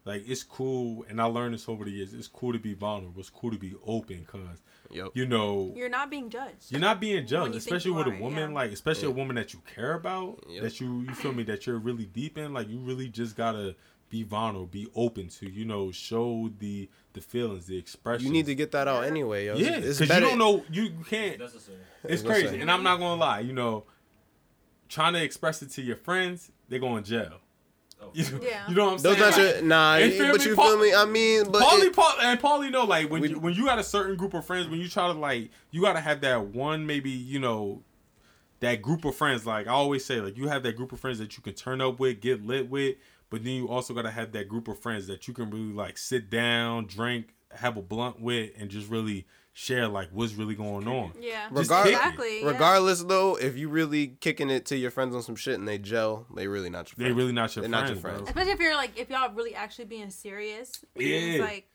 like 0.05 0.23
it's 0.27 0.43
cool 0.43 1.05
and 1.09 1.21
I 1.21 1.25
learned 1.27 1.55
this 1.55 1.69
over 1.69 1.85
the 1.85 1.91
years 1.93 2.13
it's 2.13 2.27
cool 2.27 2.53
to 2.53 2.59
be 2.59 2.75
vulnerable 2.75 3.21
it's 3.21 3.31
cool 3.31 3.51
to 3.53 3.59
be 3.59 3.75
open 3.87 4.21
because 4.27 4.61
Yep. 4.91 5.09
you 5.15 5.27
know 5.27 5.73
You're 5.77 5.89
not 5.89 6.11
being 6.11 6.29
judged. 6.31 6.71
you're 6.71 6.81
not 6.81 7.01
being 7.01 7.27
judged 7.27 7.55
especially 7.57 7.91
you 7.93 7.97
with 7.99 8.07
a 8.09 8.19
woman 8.21 8.51
yeah. 8.51 8.55
like 8.61 8.71
especially 8.73 9.09
a 9.09 9.11
woman 9.21 9.35
that 9.37 9.53
you 9.53 9.61
care 9.75 9.95
about 9.95 10.45
Yep. 10.49 10.63
that 10.63 10.81
you 10.81 11.03
you 11.03 11.15
feel 11.15 11.33
me 11.33 11.43
that 11.45 11.67
you're 11.67 11.79
really 11.79 12.07
deep 12.07 12.39
in 12.39 12.53
like 12.55 12.69
you 12.69 12.79
really 12.79 13.09
just 13.09 13.37
gotta 13.37 13.75
be 14.19 14.23
vulnerable 14.23 14.67
be 14.67 14.89
open 14.95 15.29
to 15.29 15.49
you 15.51 15.65
know 15.65 15.91
show 15.93 16.51
the 16.59 16.89
the 17.13 17.21
feelings 17.21 17.67
the 17.67 17.77
expression. 17.77 18.27
You 18.27 18.33
need 18.33 18.47
to 18.47 18.55
get 18.55 18.71
that 18.73 18.89
out 18.89 19.05
anyway, 19.05 19.47
yo. 19.47 19.57
yeah 19.57 19.77
It's 19.77 19.99
because 20.01 20.15
you 20.17 20.21
don't 20.29 20.39
know 20.39 20.65
you 20.71 20.83
you 20.85 21.05
can't 21.09 21.39
necessary. 21.39 21.79
it's 22.05 22.23
gonna 22.23 22.35
crazy, 22.35 22.49
say. 22.57 22.61
and 22.61 22.71
I'm 22.71 22.83
not 22.83 22.99
gonna 22.99 23.21
lie. 23.21 23.41
You 23.41 23.53
know, 23.53 23.85
trying 24.89 25.15
to 25.15 25.23
express 25.23 25.63
it 25.63 25.71
to 25.73 25.83
your 25.83 25.97
friends, 25.97 26.51
they 26.69 26.79
go 26.79 26.97
in 26.97 27.05
jail. 27.05 27.39
Oh, 28.01 28.11
You, 28.13 28.25
Yeah. 28.43 28.69
you 28.69 28.75
know 28.75 28.85
what 28.87 28.93
I'm 28.95 28.99
Those 28.99 29.17
saying? 29.19 29.19
not 29.21 29.39
your 29.39 29.63
nah, 29.63 29.97
You 29.97 30.31
but 30.33 30.41
me? 30.41 30.47
you 30.47 30.55
Paul- 30.55 30.69
feel 30.69 30.79
me? 30.81 30.95
I 30.95 31.05
mean, 31.07 31.51
but 31.51 31.63
Paulie, 31.63 31.85
it- 31.87 31.97
Paul, 31.97 32.15
and 32.23 32.39
Paulie 32.41 32.71
know 32.71 32.85
like 32.85 33.11
when 33.11 33.23
We- 33.23 33.31
you, 33.31 33.39
when 33.39 33.55
you 33.55 33.65
got 33.65 33.79
a 33.79 33.85
certain 33.85 34.17
group 34.17 34.35
of 34.35 34.45
friends, 34.47 34.69
when 34.69 34.79
you 34.81 34.89
try 34.89 35.07
to 35.07 35.19
like, 35.19 35.51
you 35.71 35.81
gotta 35.81 36.01
have 36.01 36.21
that 36.21 36.47
one 36.49 36.87
maybe 36.87 37.11
you 37.11 37.39
know, 37.39 37.83
that 38.61 38.83
group 38.83 39.05
of 39.07 39.15
friends. 39.17 39.47
Like 39.47 39.67
I 39.67 39.71
always 39.71 40.05
say, 40.05 40.21
like 40.21 40.37
you 40.37 40.49
have 40.49 40.63
that 40.65 40.77
group 40.77 40.93
of 40.93 41.01
friends 41.01 41.19
that 41.21 41.37
you 41.39 41.43
can 41.43 41.55
turn 41.55 41.81
up 41.81 41.99
with, 41.99 42.21
get 42.21 42.45
lit 42.45 42.69
with, 42.69 42.97
but 43.31 43.45
then 43.45 43.55
you 43.55 43.69
also 43.69 43.95
gotta 43.95 44.11
have 44.11 44.33
that 44.33 44.49
group 44.49 44.69
of 44.69 44.79
friends 44.81 45.07
that 45.07 45.27
you 45.29 45.35
can 45.35 45.51
really 45.51 45.73
like 45.73 45.99
sit 45.99 46.31
down, 46.31 46.87
drink, 46.87 47.35
have 47.53 47.77
a 47.77 47.83
blunt 47.83 48.21
with, 48.21 48.51
and 48.57 48.71
just 48.71 48.89
really 48.89 49.27
share 49.53 49.89
like 49.89 50.11
what's 50.13 50.35
really 50.35 50.55
going 50.55 50.87
on. 50.87 51.13
Yeah. 51.19 51.49
Just 51.49 51.71
Regard- 51.71 51.87
kick 51.87 51.95
it. 51.95 51.97
Exactly. 51.97 52.43
yeah. 52.43 52.49
regardless 52.49 53.03
though, 53.05 53.37
if 53.37 53.57
you 53.57 53.71
really 53.71 54.09
kicking 54.21 54.51
it 54.51 54.67
to 54.67 54.77
your 54.77 54.91
friends 54.91 55.15
on 55.15 55.23
some 55.23 55.35
shit 55.35 55.59
and 55.59 55.67
they 55.67 55.79
gel, 55.79 56.27
they 56.35 56.47
really 56.47 56.69
not 56.69 56.91
your 56.91 56.97
They 56.99 57.05
friends. 57.05 57.17
really 57.17 57.33
not 57.33 57.57
your 57.57 57.63
They're 57.63 57.71
friends. 57.71 57.89
not 57.89 57.95
your 57.95 58.03
bro. 58.03 58.11
friends. 58.13 58.29
Especially 58.29 58.53
if 58.53 58.61
you're 58.61 58.77
like, 58.77 58.99
if 58.99 59.09
y'all 59.09 59.33
really 59.33 59.55
actually 59.55 59.87
being 59.87 60.11
serious. 60.11 60.85
Yeah. 60.95 61.07
It's 61.07 61.41
like, 61.41 61.71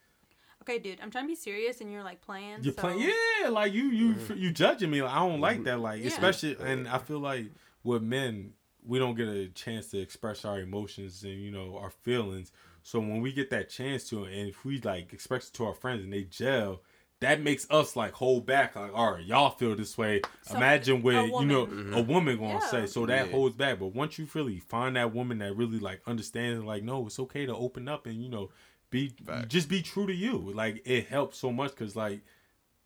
okay, 0.61 0.78
dude, 0.78 0.99
I'm 1.02 1.10
trying 1.10 1.23
to 1.23 1.30
be 1.30 1.36
serious, 1.36 1.82
and 1.82 1.91
you're 1.91 2.03
like 2.03 2.22
playing. 2.22 2.57
You're 2.61 2.76
so- 2.76 2.82
playing, 2.82 2.99
yeah, 2.99 3.49
like 3.49 3.73
you 3.73 3.86
you 3.86 4.14
mm. 4.14 4.38
you 4.38 4.52
judging 4.52 4.91
me. 4.91 5.02
Like, 5.02 5.14
I 5.14 5.28
don't 5.28 5.41
like 5.41 5.56
mm-hmm. 5.56 5.64
that. 5.64 5.80
Like 5.80 6.02
Yeah. 6.02 6.07
especially, 6.10 6.57
and 6.60 6.88
I 6.88 6.99
feel 6.99 7.19
like 7.19 7.48
with 7.84 8.03
men, 8.03 8.53
we 8.86 8.99
don't 8.99 9.16
get 9.16 9.28
a 9.28 9.48
chance 9.49 9.88
to 9.88 9.99
express 9.99 10.45
our 10.45 10.60
emotions 10.60 11.24
and 11.24 11.34
you 11.41 11.52
know 11.52 11.78
our 11.78 11.90
feelings. 11.91 12.52
So 12.84 12.99
when 12.99 13.22
we 13.22 13.32
get 13.32 13.49
that 13.52 13.70
chance 13.70 14.10
to, 14.10 14.24
and 14.26 14.49
if 14.49 14.66
we 14.66 14.80
like 14.82 15.14
express 15.14 15.48
it 15.49 15.53
to 15.56 15.66
our 15.66 15.74
friends 15.76 16.03
and 16.03 16.12
they 16.12 16.24
gel, 16.24 16.82
that 17.20 17.40
makes 17.41 17.68
us 17.70 17.95
like 17.95 18.14
hold 18.14 18.45
back. 18.48 18.76
Like, 18.76 18.91
all 18.94 19.14
right, 19.14 19.24
y'all 19.24 19.52
feel 19.52 19.76
this 19.76 19.98
way. 19.98 20.22
So, 20.41 20.58
Imagine 20.58 20.98
a 20.98 20.99
what 21.02 21.14
you 21.41 21.45
know 21.45 21.66
woman. 21.66 21.94
a 21.94 21.98
mm-hmm. 21.98 22.12
woman 22.12 22.38
gonna 22.38 22.53
Yeah. 22.53 22.60
say. 22.60 22.88
So 22.88 23.06
that 23.06 23.28
Yeah. 23.28 23.32
holds 23.32 23.56
back. 23.56 23.80
But 23.80 23.88
once 23.94 24.18
you 24.18 24.28
really 24.34 24.60
find 24.60 24.95
that 24.95 25.14
woman 25.14 25.38
that 25.40 25.56
really 25.56 25.78
like 25.80 26.02
understands, 26.08 26.64
like, 26.64 26.84
no, 26.84 27.06
it's 27.06 27.20
okay 27.20 27.45
to 27.45 27.56
open 27.56 27.88
up 27.88 28.08
and 28.08 28.22
you 28.22 28.30
know 28.30 28.49
be 28.90 29.10
Facts. 29.26 29.48
just 29.48 29.70
be 29.70 29.82
true 29.82 30.08
to 30.08 30.14
you. 30.14 30.52
Like 30.53 30.82
it 30.86 31.08
helps 31.08 31.38
so 31.38 31.52
much 31.52 31.72
because 31.72 31.95
like 31.95 32.22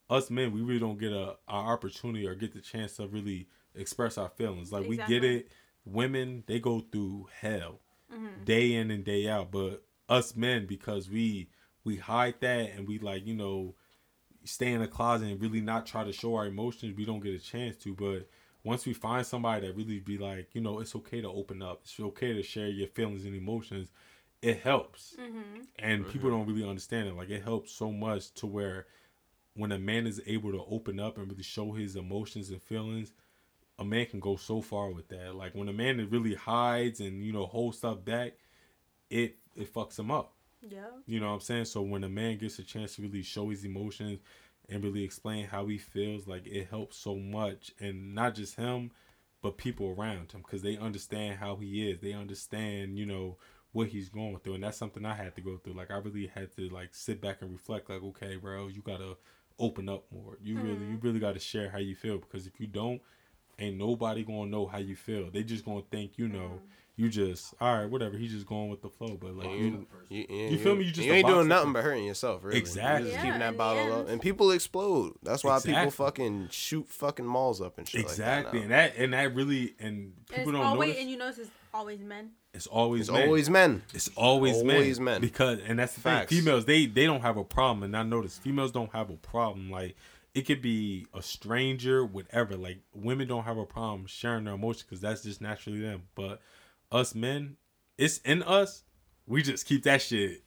us 0.09 0.29
men, 0.29 0.51
we 0.51 0.61
really 0.61 0.79
don't 0.79 0.99
get 0.99 1.13
a 1.13 1.37
our 1.47 1.73
opportunity 1.73 2.27
or 2.27 2.35
get 2.35 2.53
the 2.53 2.61
chance 2.61 2.97
to 2.97 3.07
really 3.07 3.47
express 3.73 4.17
our 4.17 4.29
feelings. 4.29 4.71
Like 4.71 4.87
we 4.87 4.97
get 4.97 5.23
it. 5.23 5.49
Women 5.85 6.43
they 6.47 6.59
go 6.59 6.81
through 6.91 7.27
hell 7.41 7.79
Mm-hmm. 8.13 8.43
day 8.45 8.73
in 8.75 8.91
and 8.91 9.03
day 9.03 9.27
out, 9.27 9.51
but 9.51 9.83
us 10.09 10.35
men 10.35 10.65
because 10.67 11.09
we 11.09 11.49
we 11.83 11.97
hide 11.97 12.35
that 12.41 12.71
and 12.71 12.87
we 12.87 12.99
like 12.99 13.25
you 13.25 13.33
know 13.35 13.75
stay 14.43 14.71
in 14.73 14.81
the 14.81 14.87
closet 14.87 15.27
and 15.29 15.41
really 15.41 15.61
not 15.61 15.85
try 15.85 16.03
to 16.03 16.13
show 16.13 16.35
our 16.35 16.45
emotions. 16.45 16.95
We 16.95 17.05
don't 17.05 17.19
get 17.23 17.33
a 17.35 17.39
chance 17.43 17.75
to, 17.77 17.93
but. 17.93 18.29
Once 18.63 18.83
we 18.87 18.93
find 18.93 19.23
somebody 19.23 19.67
that 19.67 19.75
really 19.75 19.99
be 19.99 20.17
like, 20.17 20.49
you 20.55 20.59
know, 20.59 20.79
it's 20.79 20.95
okay 20.95 21.21
to 21.21 21.27
open 21.29 21.61
up. 21.61 21.81
It's 21.83 21.99
okay 21.99 22.33
to 22.33 22.41
share 22.41 22.67
your 22.67 22.87
feelings 22.87 23.23
and 23.23 23.35
emotions. 23.35 23.89
It 24.41 24.61
helps 24.61 25.15
Mm-hmm. 25.19 25.61
and 25.77 26.07
people 26.09 26.31
don't 26.31 26.47
really 26.47 26.67
understand 26.67 27.07
it. 27.07 27.15
Like 27.15 27.29
it 27.29 27.43
helps 27.43 27.71
so 27.71 27.91
much 27.91 28.33
to 28.33 28.47
where 28.47 28.87
when 29.53 29.71
a 29.71 29.77
man 29.77 30.07
is 30.07 30.19
able 30.25 30.51
to 30.51 30.63
open 30.67 30.99
up 30.99 31.19
and 31.19 31.29
really 31.29 31.43
show 31.43 31.73
his 31.73 31.95
emotions 31.95 32.49
and 32.49 32.59
feelings, 32.59 33.13
a 33.77 33.85
man 33.85 34.05
can 34.05 34.19
go 34.19 34.35
so 34.35 34.61
far 34.61 34.89
with 34.89 35.07
that. 35.09 35.35
Like 35.35 35.53
when 35.53 35.69
a 35.69 35.73
man 35.73 36.07
really 36.09 36.35
hides 36.35 36.99
and 36.99 37.23
you 37.23 37.33
know 37.33 37.45
holds 37.45 37.77
stuff 37.77 38.03
back, 38.03 38.33
it 39.09 39.37
it 39.55 39.73
fucks 39.73 39.99
him 39.99 40.11
up. 40.11 40.33
Yeah. 40.61 40.87
You 41.05 41.19
know 41.19 41.27
what 41.27 41.33
I'm 41.33 41.39
saying? 41.41 41.65
So 41.65 41.81
when 41.81 42.03
a 42.03 42.09
man 42.09 42.37
gets 42.37 42.59
a 42.59 42.63
chance 42.63 42.95
to 42.95 43.01
really 43.01 43.21
show 43.21 43.49
his 43.49 43.65
emotions 43.65 44.19
and 44.67 44.83
really 44.83 45.03
explain 45.03 45.45
how 45.45 45.67
he 45.67 45.77
feels, 45.77 46.27
like 46.27 46.47
it 46.47 46.67
helps 46.69 46.97
so 46.97 47.15
much, 47.15 47.71
and 47.79 48.15
not 48.15 48.35
just 48.35 48.55
him, 48.55 48.91
but 49.41 49.57
people 49.57 49.95
around 49.97 50.31
him 50.31 50.41
because 50.41 50.63
they 50.63 50.77
understand 50.77 51.37
how 51.37 51.55
he 51.57 51.89
is. 51.89 51.99
They 51.99 52.13
understand, 52.13 52.97
you 52.97 53.05
know, 53.05 53.37
what 53.73 53.89
he's 53.89 54.09
going 54.09 54.39
through, 54.39 54.55
and 54.55 54.63
that's 54.63 54.77
something 54.77 55.05
I 55.05 55.13
had 55.13 55.35
to 55.35 55.41
go 55.41 55.57
through. 55.57 55.73
Like 55.73 55.91
I 55.91 55.97
really 55.97 56.27
had 56.33 56.55
to 56.55 56.69
like 56.69 56.95
sit 56.95 57.21
back 57.21 57.41
and 57.41 57.51
reflect. 57.51 57.89
Like, 57.89 58.01
okay, 58.01 58.37
bro, 58.37 58.69
you 58.69 58.81
gotta 58.81 59.17
open 59.59 59.89
up 59.89 60.05
more. 60.11 60.37
You 60.41 60.55
really, 60.55 60.69
you 60.69 60.75
mm-hmm. 60.75 61.07
really 61.07 61.19
got 61.19 61.33
to 61.33 61.39
share 61.39 61.69
how 61.69 61.77
you 61.77 61.95
feel 61.95 62.17
because 62.17 62.47
if 62.47 62.59
you 62.59 62.67
don't, 62.67 63.01
ain't 63.59 63.77
nobody 63.77 64.23
gonna 64.23 64.47
know 64.49 64.65
how 64.65 64.77
you 64.79 64.95
feel. 64.95 65.29
They 65.31 65.43
just 65.43 65.65
gonna 65.65 65.81
think, 65.91 66.17
you 66.17 66.27
know. 66.27 66.39
Mm-hmm. 66.39 66.65
You 66.97 67.09
just 67.09 67.53
all 67.59 67.77
right, 67.79 67.89
whatever. 67.89 68.15
He's 68.17 68.31
just 68.31 68.45
going 68.45 68.69
with 68.69 68.81
the 68.81 68.87
flow, 68.87 69.17
but 69.19 69.35
like 69.35 69.49
you, 69.49 69.85
You, 70.07 70.25
You 70.29 70.57
feel 70.57 70.75
me? 70.77 70.85
You 70.85 70.91
just 70.93 71.05
you 71.05 71.11
ain't 71.11 71.27
doing 71.27 71.49
nothing 71.49 71.73
but 71.73 71.83
hurting 71.83 72.05
yourself, 72.05 72.41
really. 72.45 72.57
Exactly. 72.57 73.09
You're 73.09 73.11
just 73.11 73.15
Yeah, 73.25 73.31
keeping 73.33 73.39
that 73.41 73.57
bottle 73.57 73.83
end. 73.83 73.91
up, 73.91 74.07
and 74.07 74.21
people 74.21 74.51
explode. 74.51 75.11
That's 75.21 75.43
why 75.43 75.59
people 75.59 75.91
fucking 75.91 76.47
shoot 76.51 76.87
fucking 76.87 77.25
malls 77.25 77.59
up 77.59 77.77
and 77.79 77.85
shit. 77.85 77.99
exactly, 77.99 78.59
Like 78.59 78.63
and 78.63 78.71
that 78.71 78.95
that 78.95 79.03
and 79.03 79.11
that 79.13 79.35
really 79.35 79.75
and 79.77 79.87
And 79.87 80.13
people 80.29 80.43
it's 80.43 80.51
don't 80.53 80.55
always, 80.65 80.87
notice. 80.87 81.01
and 81.01 81.11
you 81.11 81.17
notice 81.17 81.37
it's 81.39 81.49
always 81.73 81.99
men. 81.99 82.29
it's 82.53 82.67
always 82.67 83.01
It's 83.01 83.11
men. 83.11 83.23
always 83.27 83.49
men. 83.49 83.81
It's 83.93 84.09
always, 84.15 84.55
Always 84.55 84.97
men. 85.01 85.05
men. 85.15 85.21
Because 85.21 85.59
and 85.67 85.77
that's 85.77 85.95
the 85.95 85.99
Facts. 85.99 86.29
thing. 86.29 86.39
Females 86.39 86.63
they 86.63 86.85
they 86.85 87.05
don't 87.05 87.19
have 87.23 87.35
a 87.35 87.43
problem, 87.43 87.83
and 87.83 87.97
I 87.97 88.03
notice 88.03 88.37
females 88.37 88.71
don't 88.71 88.93
have 88.93 89.09
a 89.09 89.17
problem. 89.17 89.69
Like 89.69 89.97
it 90.35 90.45
could 90.45 90.61
be 90.61 91.07
a 91.13 91.21
stranger, 91.23 92.05
whatever. 92.05 92.55
Like 92.55 92.79
women 92.93 93.27
don't 93.27 93.45
have 93.45 93.57
a 93.57 93.65
problem 93.65 94.05
sharing 94.05 94.43
their 94.43 94.53
emotions 94.53 94.83
because 94.83 95.01
that's 95.01 95.23
just 95.23 95.41
naturally 95.41 95.79
them. 95.81 96.03
But 96.13 96.41
us 96.91 97.15
men, 97.15 97.57
it's 97.97 98.19
in 98.19 98.43
us. 98.43 98.83
We 99.25 99.41
just 99.41 99.65
keep 99.65 99.83
that 99.83 100.01
shit, 100.03 100.43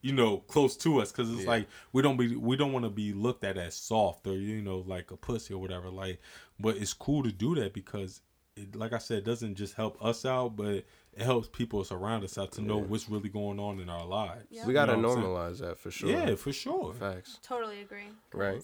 you 0.00 0.12
know, 0.12 0.38
close 0.38 0.76
to 0.78 1.00
us 1.00 1.12
because 1.12 1.30
it's 1.30 1.42
Yeah. 1.44 1.50
like 1.50 1.68
we 1.92 2.02
don't 2.02 2.16
be 2.16 2.34
we 2.34 2.56
don't 2.56 2.72
want 2.72 2.86
to 2.86 2.90
be 2.90 3.12
looked 3.12 3.44
at 3.44 3.56
as 3.56 3.74
soft 3.76 4.26
or 4.26 4.32
you 4.34 4.62
know 4.62 4.78
like 4.78 5.10
a 5.12 5.16
pussy 5.16 5.54
or 5.54 5.60
whatever. 5.60 5.90
Like, 5.90 6.20
but 6.58 6.76
it's 6.78 6.92
cool 6.94 7.22
to 7.22 7.30
do 7.30 7.54
that 7.56 7.72
because. 7.72 8.22
It, 8.58 8.74
like 8.74 8.94
I 8.94 8.98
said, 8.98 9.18
it 9.18 9.24
doesn't 9.26 9.56
just 9.56 9.74
help 9.74 10.02
us 10.02 10.24
out, 10.24 10.56
but 10.56 10.76
it 10.76 10.86
helps 11.18 11.46
people 11.46 11.84
around 11.90 12.24
us 12.24 12.38
out 12.38 12.52
to 12.52 12.62
know 12.62 12.78
Yeah. 12.78 12.84
what's 12.84 13.06
really 13.06 13.28
going 13.28 13.60
on 13.60 13.80
in 13.80 13.90
our 13.90 14.06
lives. 14.06 14.46
Yeah. 14.48 14.66
We 14.66 14.72
gotta 14.72 14.92
You 14.96 15.02
know 15.02 15.14
normalize 15.14 15.58
that 15.58 15.76
for 15.76 15.90
sure. 15.90 16.08
Yeah, 16.08 16.34
for 16.36 16.54
sure. 16.54 16.94
Facts. 16.94 17.38
Totally 17.42 17.82
agree. 17.82 18.06
Right. 18.32 18.62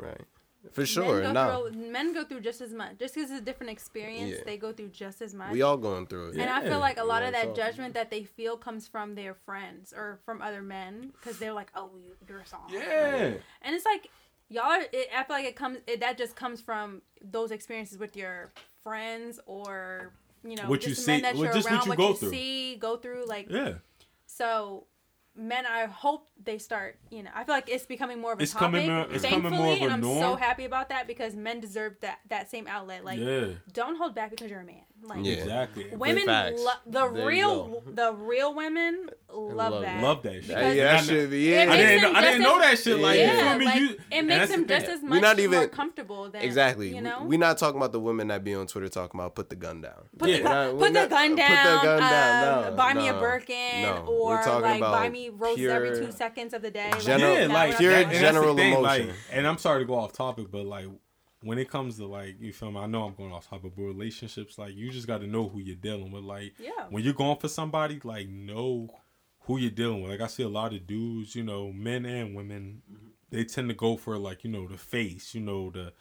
'Cause 0.00 0.08
Right. 0.08 0.72
For 0.72 0.84
sure. 0.84 1.22
Men 1.22 1.32
go, 1.32 1.32
Nah. 1.32 1.70
through, 1.70 1.90
men 1.90 2.12
go 2.12 2.22
through 2.24 2.40
just 2.40 2.60
as 2.60 2.74
much. 2.74 2.98
Just 2.98 3.14
because 3.14 3.30
it's 3.30 3.40
a 3.40 3.42
different 3.42 3.70
experience, 3.72 4.36
Yeah. 4.38 4.44
they 4.44 4.58
go 4.58 4.72
through 4.74 4.88
just 4.88 5.22
as 5.22 5.32
much. 5.34 5.52
We 5.52 5.62
all 5.62 5.78
going 5.78 6.06
through 6.06 6.30
it. 6.30 6.36
And 6.36 6.50
I 6.50 6.60
feel 6.62 6.78
like 6.80 6.98
a 6.98 7.04
lot 7.04 7.22
of 7.22 7.32
that 7.32 7.46
so- 7.46 7.54
judgment 7.54 7.94
that 7.94 8.10
they 8.10 8.24
feel 8.24 8.58
comes 8.58 8.86
from 8.86 9.14
their 9.14 9.32
friends 9.34 9.94
or 9.96 10.18
from 10.26 10.42
other 10.42 10.60
men 10.60 11.14
because 11.18 11.38
they're 11.38 11.54
like, 11.54 11.70
"Oh, 11.74 11.90
you, 11.96 12.14
you're 12.28 12.44
soft." 12.44 12.72
Yeah. 12.74 13.32
And 13.62 13.74
it's 13.74 13.86
like 13.86 14.10
y'all. 14.50 14.64
Are, 14.64 14.82
it, 14.92 15.08
I 15.16 15.24
feel 15.24 15.36
like 15.36 15.46
it 15.46 15.56
comes. 15.56 15.78
It, 15.86 16.00
that 16.00 16.18
just 16.18 16.36
comes 16.36 16.60
from 16.60 17.00
those 17.22 17.52
experiences 17.52 17.96
with 17.96 18.14
your 18.14 18.50
friends 18.82 19.40
or 19.46 20.12
you 20.44 20.56
know 20.56 20.68
What 20.68 20.82
you 20.82 20.90
just 20.90 21.06
the 21.06 21.12
men 21.12 21.18
see- 21.20 21.22
that 21.22 21.36
you're 21.36 21.52
just 21.54 21.70
what 21.70 21.84
you 21.86 21.88
what 21.90 21.98
go 21.98 22.08
you 22.10 22.16
through. 22.16 22.30
see, 22.30 22.76
go 22.76 22.96
through. 22.98 23.24
Like 23.26 23.46
Yeah. 23.48 23.74
so. 24.26 24.84
Men, 25.40 25.64
I 25.64 25.86
hope 25.86 26.28
they 26.44 26.58
start. 26.58 26.98
You 27.10 27.22
know, 27.22 27.30
I 27.34 27.44
feel 27.44 27.54
like 27.54 27.70
it's 27.70 27.86
becoming 27.86 28.20
more 28.20 28.34
of 28.34 28.40
a 28.40 28.42
It's 28.42 28.52
topic. 28.52 28.66
coming 28.66 28.90
more- 28.92 29.06
it's 29.10 29.22
thankfully, 29.22 29.42
coming 29.42 29.58
more 29.58 29.72
of 29.72 29.80
a 29.80 29.84
and 29.84 29.92
I'm 29.94 30.02
so 30.02 30.36
happy 30.36 30.66
about 30.66 30.90
that 30.90 31.06
because 31.06 31.34
men 31.34 31.60
deserve 31.60 31.96
that 32.02 32.18
that 32.28 32.50
same 32.50 32.66
outlet. 32.68 33.06
Like, 33.06 33.18
yeah. 33.18 33.46
don't 33.72 33.96
hold 33.96 34.14
back 34.14 34.30
because 34.30 34.50
you're 34.50 34.60
a 34.60 34.64
man. 34.64 34.82
Like 35.02 35.24
Yeah. 35.24 35.32
Exactly. 35.34 35.86
women, 35.92 36.26
lo- 36.26 36.70
the 36.86 37.08
There 37.08 37.26
real, 37.26 37.82
the 37.86 38.12
real 38.12 38.54
women 38.54 39.08
love, 39.32 39.72
Love 39.72 39.82
that. 39.82 40.02
Love 40.02 40.22
that 40.22 40.32
shit. 40.34 40.48
Because 40.48 40.76
yeah, 40.76 40.84
that 40.84 40.94
I- 40.94 41.02
should 41.02 41.30
be 41.30 41.52
it 41.52 41.66
yeah. 41.68 41.72
I 41.72 41.76
didn't, 41.76 42.02
know, 42.02 42.12
I 42.12 42.20
didn't 42.20 42.42
just 42.42 42.52
know 42.52 42.60
that 42.60 42.78
shit. 42.78 42.98
Like, 42.98 43.18
Yeah, 43.18 43.32
you 43.32 43.48
feel 43.48 43.58
me? 43.58 43.64
like, 43.64 43.80
you, 43.80 43.96
it 44.12 44.22
makes 44.22 44.48
them 44.50 44.66
just 44.66 44.86
thing. 44.86 44.94
as 44.96 45.02
We 45.02 45.08
much 45.08 45.22
not 45.22 45.36
more 45.36 45.44
even- 45.44 45.68
comfortable 45.70 46.30
than 46.30 46.42
Exactly. 46.42 46.94
You 46.94 47.00
know, 47.00 47.22
We're 47.24 47.38
not 47.38 47.58
talking 47.58 47.76
about 47.78 47.92
the 47.92 48.00
women 48.00 48.28
that 48.28 48.44
be 48.44 48.54
on 48.54 48.66
Twitter 48.66 48.88
talking 48.88 49.18
about 49.18 49.34
put 49.34 49.48
the 49.50 49.56
gun 49.56 49.80
down. 49.80 50.08
put, 50.18 50.28
Yeah. 50.28 50.36
the, 50.36 50.42
We're 50.42 50.48
not- 50.50 50.78
put 50.78 50.92
the 50.92 51.00
not- 51.00 51.10
gun 51.10 51.28
put 51.30 51.36
the 51.36 51.42
down. 51.42 51.84
gun 51.84 52.00
down. 52.00 52.58
um, 52.64 52.70
No, 52.70 52.76
buy 52.76 52.94
me 52.94 53.08
a 53.08 53.12
no, 53.12 53.20
Birkin, 53.20 53.82
no. 53.82 54.04
or 54.06 54.60
like 54.60 54.80
buy 54.80 55.08
me 55.08 55.28
roast 55.30 55.60
every 55.60 55.90
two 55.98 56.12
seconds 56.12 56.52
of 56.54 56.62
the 56.62 56.70
day. 56.70 56.90
General- 57.00 57.32
yeah, 57.34 57.46
no, 57.46 57.54
like 57.54 57.70
we're 57.72 57.78
pure 57.78 57.92
not 57.92 58.00
and 58.02 58.10
doing 58.10 58.22
that's 58.22 58.34
the 58.36 58.40
general 58.40 58.58
emotion. 58.58 59.14
And 59.32 59.46
I'm 59.46 59.58
sorry 59.58 59.82
to 59.82 59.86
go 59.86 59.94
off 59.94 60.12
topic, 60.12 60.46
but 60.50 60.66
like 60.66 60.86
when 61.42 61.58
it 61.58 61.70
comes 61.70 61.96
to 61.98 62.06
like 62.06 62.36
you 62.40 62.52
feel 62.52 62.70
me, 62.70 62.78
I 62.80 62.86
know 62.86 63.04
I'm 63.04 63.14
going 63.14 63.32
off 63.32 63.48
topic, 63.48 63.72
but 63.76 63.82
relationships, 63.82 64.58
like 64.58 64.74
you 64.74 64.90
just 64.90 65.06
got 65.06 65.20
to 65.22 65.26
know 65.26 65.48
who 65.48 65.60
you're 65.60 65.76
dealing 65.76 66.10
with. 66.12 66.24
Like 66.24 66.54
Yeah. 66.58 66.86
when 66.90 67.02
you're 67.02 67.14
going 67.14 67.38
for 67.38 67.48
somebody, 67.48 68.00
like 68.04 68.28
know 68.28 68.88
who 69.44 69.56
you're 69.58 69.70
dealing 69.70 70.02
with. 70.02 70.10
Like 70.10 70.20
I 70.20 70.26
see 70.26 70.42
a 70.42 70.48
lot 70.48 70.74
of 70.74 70.86
dudes, 70.86 71.34
you 71.34 71.42
know, 71.42 71.72
men 71.72 72.04
and 72.04 72.34
women, 72.34 72.82
mm-hmm. 72.90 73.06
they 73.30 73.44
tend 73.44 73.68
to 73.70 73.74
go 73.74 73.96
for 73.96 74.18
like 74.18 74.44
you 74.44 74.50
know 74.50 74.66
the 74.68 74.76
face, 74.76 75.34
you 75.34 75.40
know 75.40 75.70
the 75.70 75.92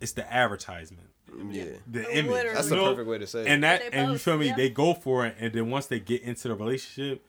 it's 0.00 0.12
the 0.12 0.30
advertisement, 0.32 1.08
mm-hmm. 1.30 1.50
Yeah. 1.50 1.64
the 1.90 2.02
image. 2.12 2.30
Literally. 2.30 2.54
That's 2.54 2.66
you 2.70 2.76
the 2.76 2.76
know? 2.76 2.90
perfect 2.90 3.08
way 3.08 3.18
to 3.18 3.26
say 3.26 3.40
it. 3.40 3.46
And 3.48 3.64
that, 3.64 3.80
They 3.80 3.98
and 3.98 4.08
you 4.08 4.14
both, 4.14 4.22
feel 4.22 4.36
me? 4.38 4.46
yeah. 4.48 4.56
They 4.56 4.70
go 4.70 4.92
for 4.94 5.26
it, 5.26 5.36
and 5.40 5.52
then 5.52 5.70
once 5.70 5.86
they 5.86 6.00
get 6.00 6.22
into 6.22 6.48
the 6.48 6.54
relationship, 6.54 7.26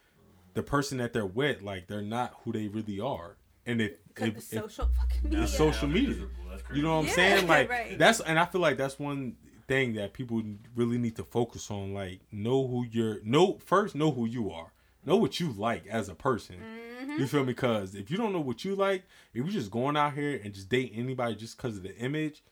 the 0.53 0.63
person 0.63 0.97
that 0.97 1.13
they're 1.13 1.25
with, 1.25 1.61
like 1.61 1.87
they're 1.87 2.01
not 2.01 2.33
who 2.43 2.51
they 2.51 2.67
really 2.67 2.99
are. 2.99 3.37
And 3.67 3.81
if, 3.81 3.91
Because 4.07 4.27
if, 4.29 4.37
if 4.37 4.43
social 4.43 4.89
fucking 4.99 5.29
media. 5.29 5.47
social 5.47 5.87
media, 5.87 6.25
That's 6.49 6.63
you 6.73 6.81
know 6.81 6.95
what 6.95 7.01
I'm 7.01 7.05
Yeah, 7.07 7.11
saying? 7.13 7.47
Like 7.47 7.69
right. 7.69 7.99
that's, 7.99 8.19
and 8.21 8.39
I 8.39 8.45
feel 8.45 8.61
like 8.61 8.77
that's 8.77 8.97
one 8.97 9.35
thing 9.67 9.93
that 9.95 10.13
people 10.13 10.41
really 10.75 10.97
need 10.97 11.15
to 11.17 11.23
focus 11.23 11.69
on. 11.69 11.93
Like 11.93 12.21
know 12.31 12.65
who 12.67 12.85
you're, 12.89 13.21
know 13.23 13.59
first, 13.63 13.93
know 13.93 14.09
who 14.11 14.25
you 14.25 14.49
are, 14.51 14.71
know 15.05 15.17
what 15.17 15.39
you 15.39 15.51
like 15.51 15.85
as 15.87 16.07
a 16.09 16.15
person. 16.15 16.55
Mm-hmm. 16.55 17.19
You 17.19 17.27
feel 17.27 17.41
me? 17.41 17.47
Because 17.47 17.93
if 17.93 18.09
you 18.09 18.17
don't 18.17 18.31
know 18.33 18.39
what 18.39 18.63
you 18.65 18.75
like, 18.75 19.03
if 19.33 19.43
you're 19.43 19.47
just 19.47 19.69
going 19.71 19.95
out 19.97 20.13
here 20.13 20.39
and 20.43 20.53
just 20.53 20.69
date 20.69 20.93
anybody 20.95 21.35
just 21.35 21.57
because 21.57 21.77
of 21.77 21.83
the 21.83 21.95
image, 21.97 22.43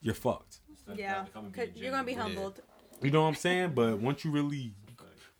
you're 0.00 0.14
fucked. 0.14 0.58
Yeah, 0.94 1.24
'cause 1.52 1.68
you're 1.74 1.90
gonna 1.92 2.04
be 2.04 2.14
humbled. 2.14 2.60
You 3.00 3.10
know 3.10 3.22
what 3.22 3.28
I'm 3.28 3.34
saying? 3.34 3.72
But 3.74 3.98
once 3.98 4.24
you 4.24 4.30
really 4.30 4.74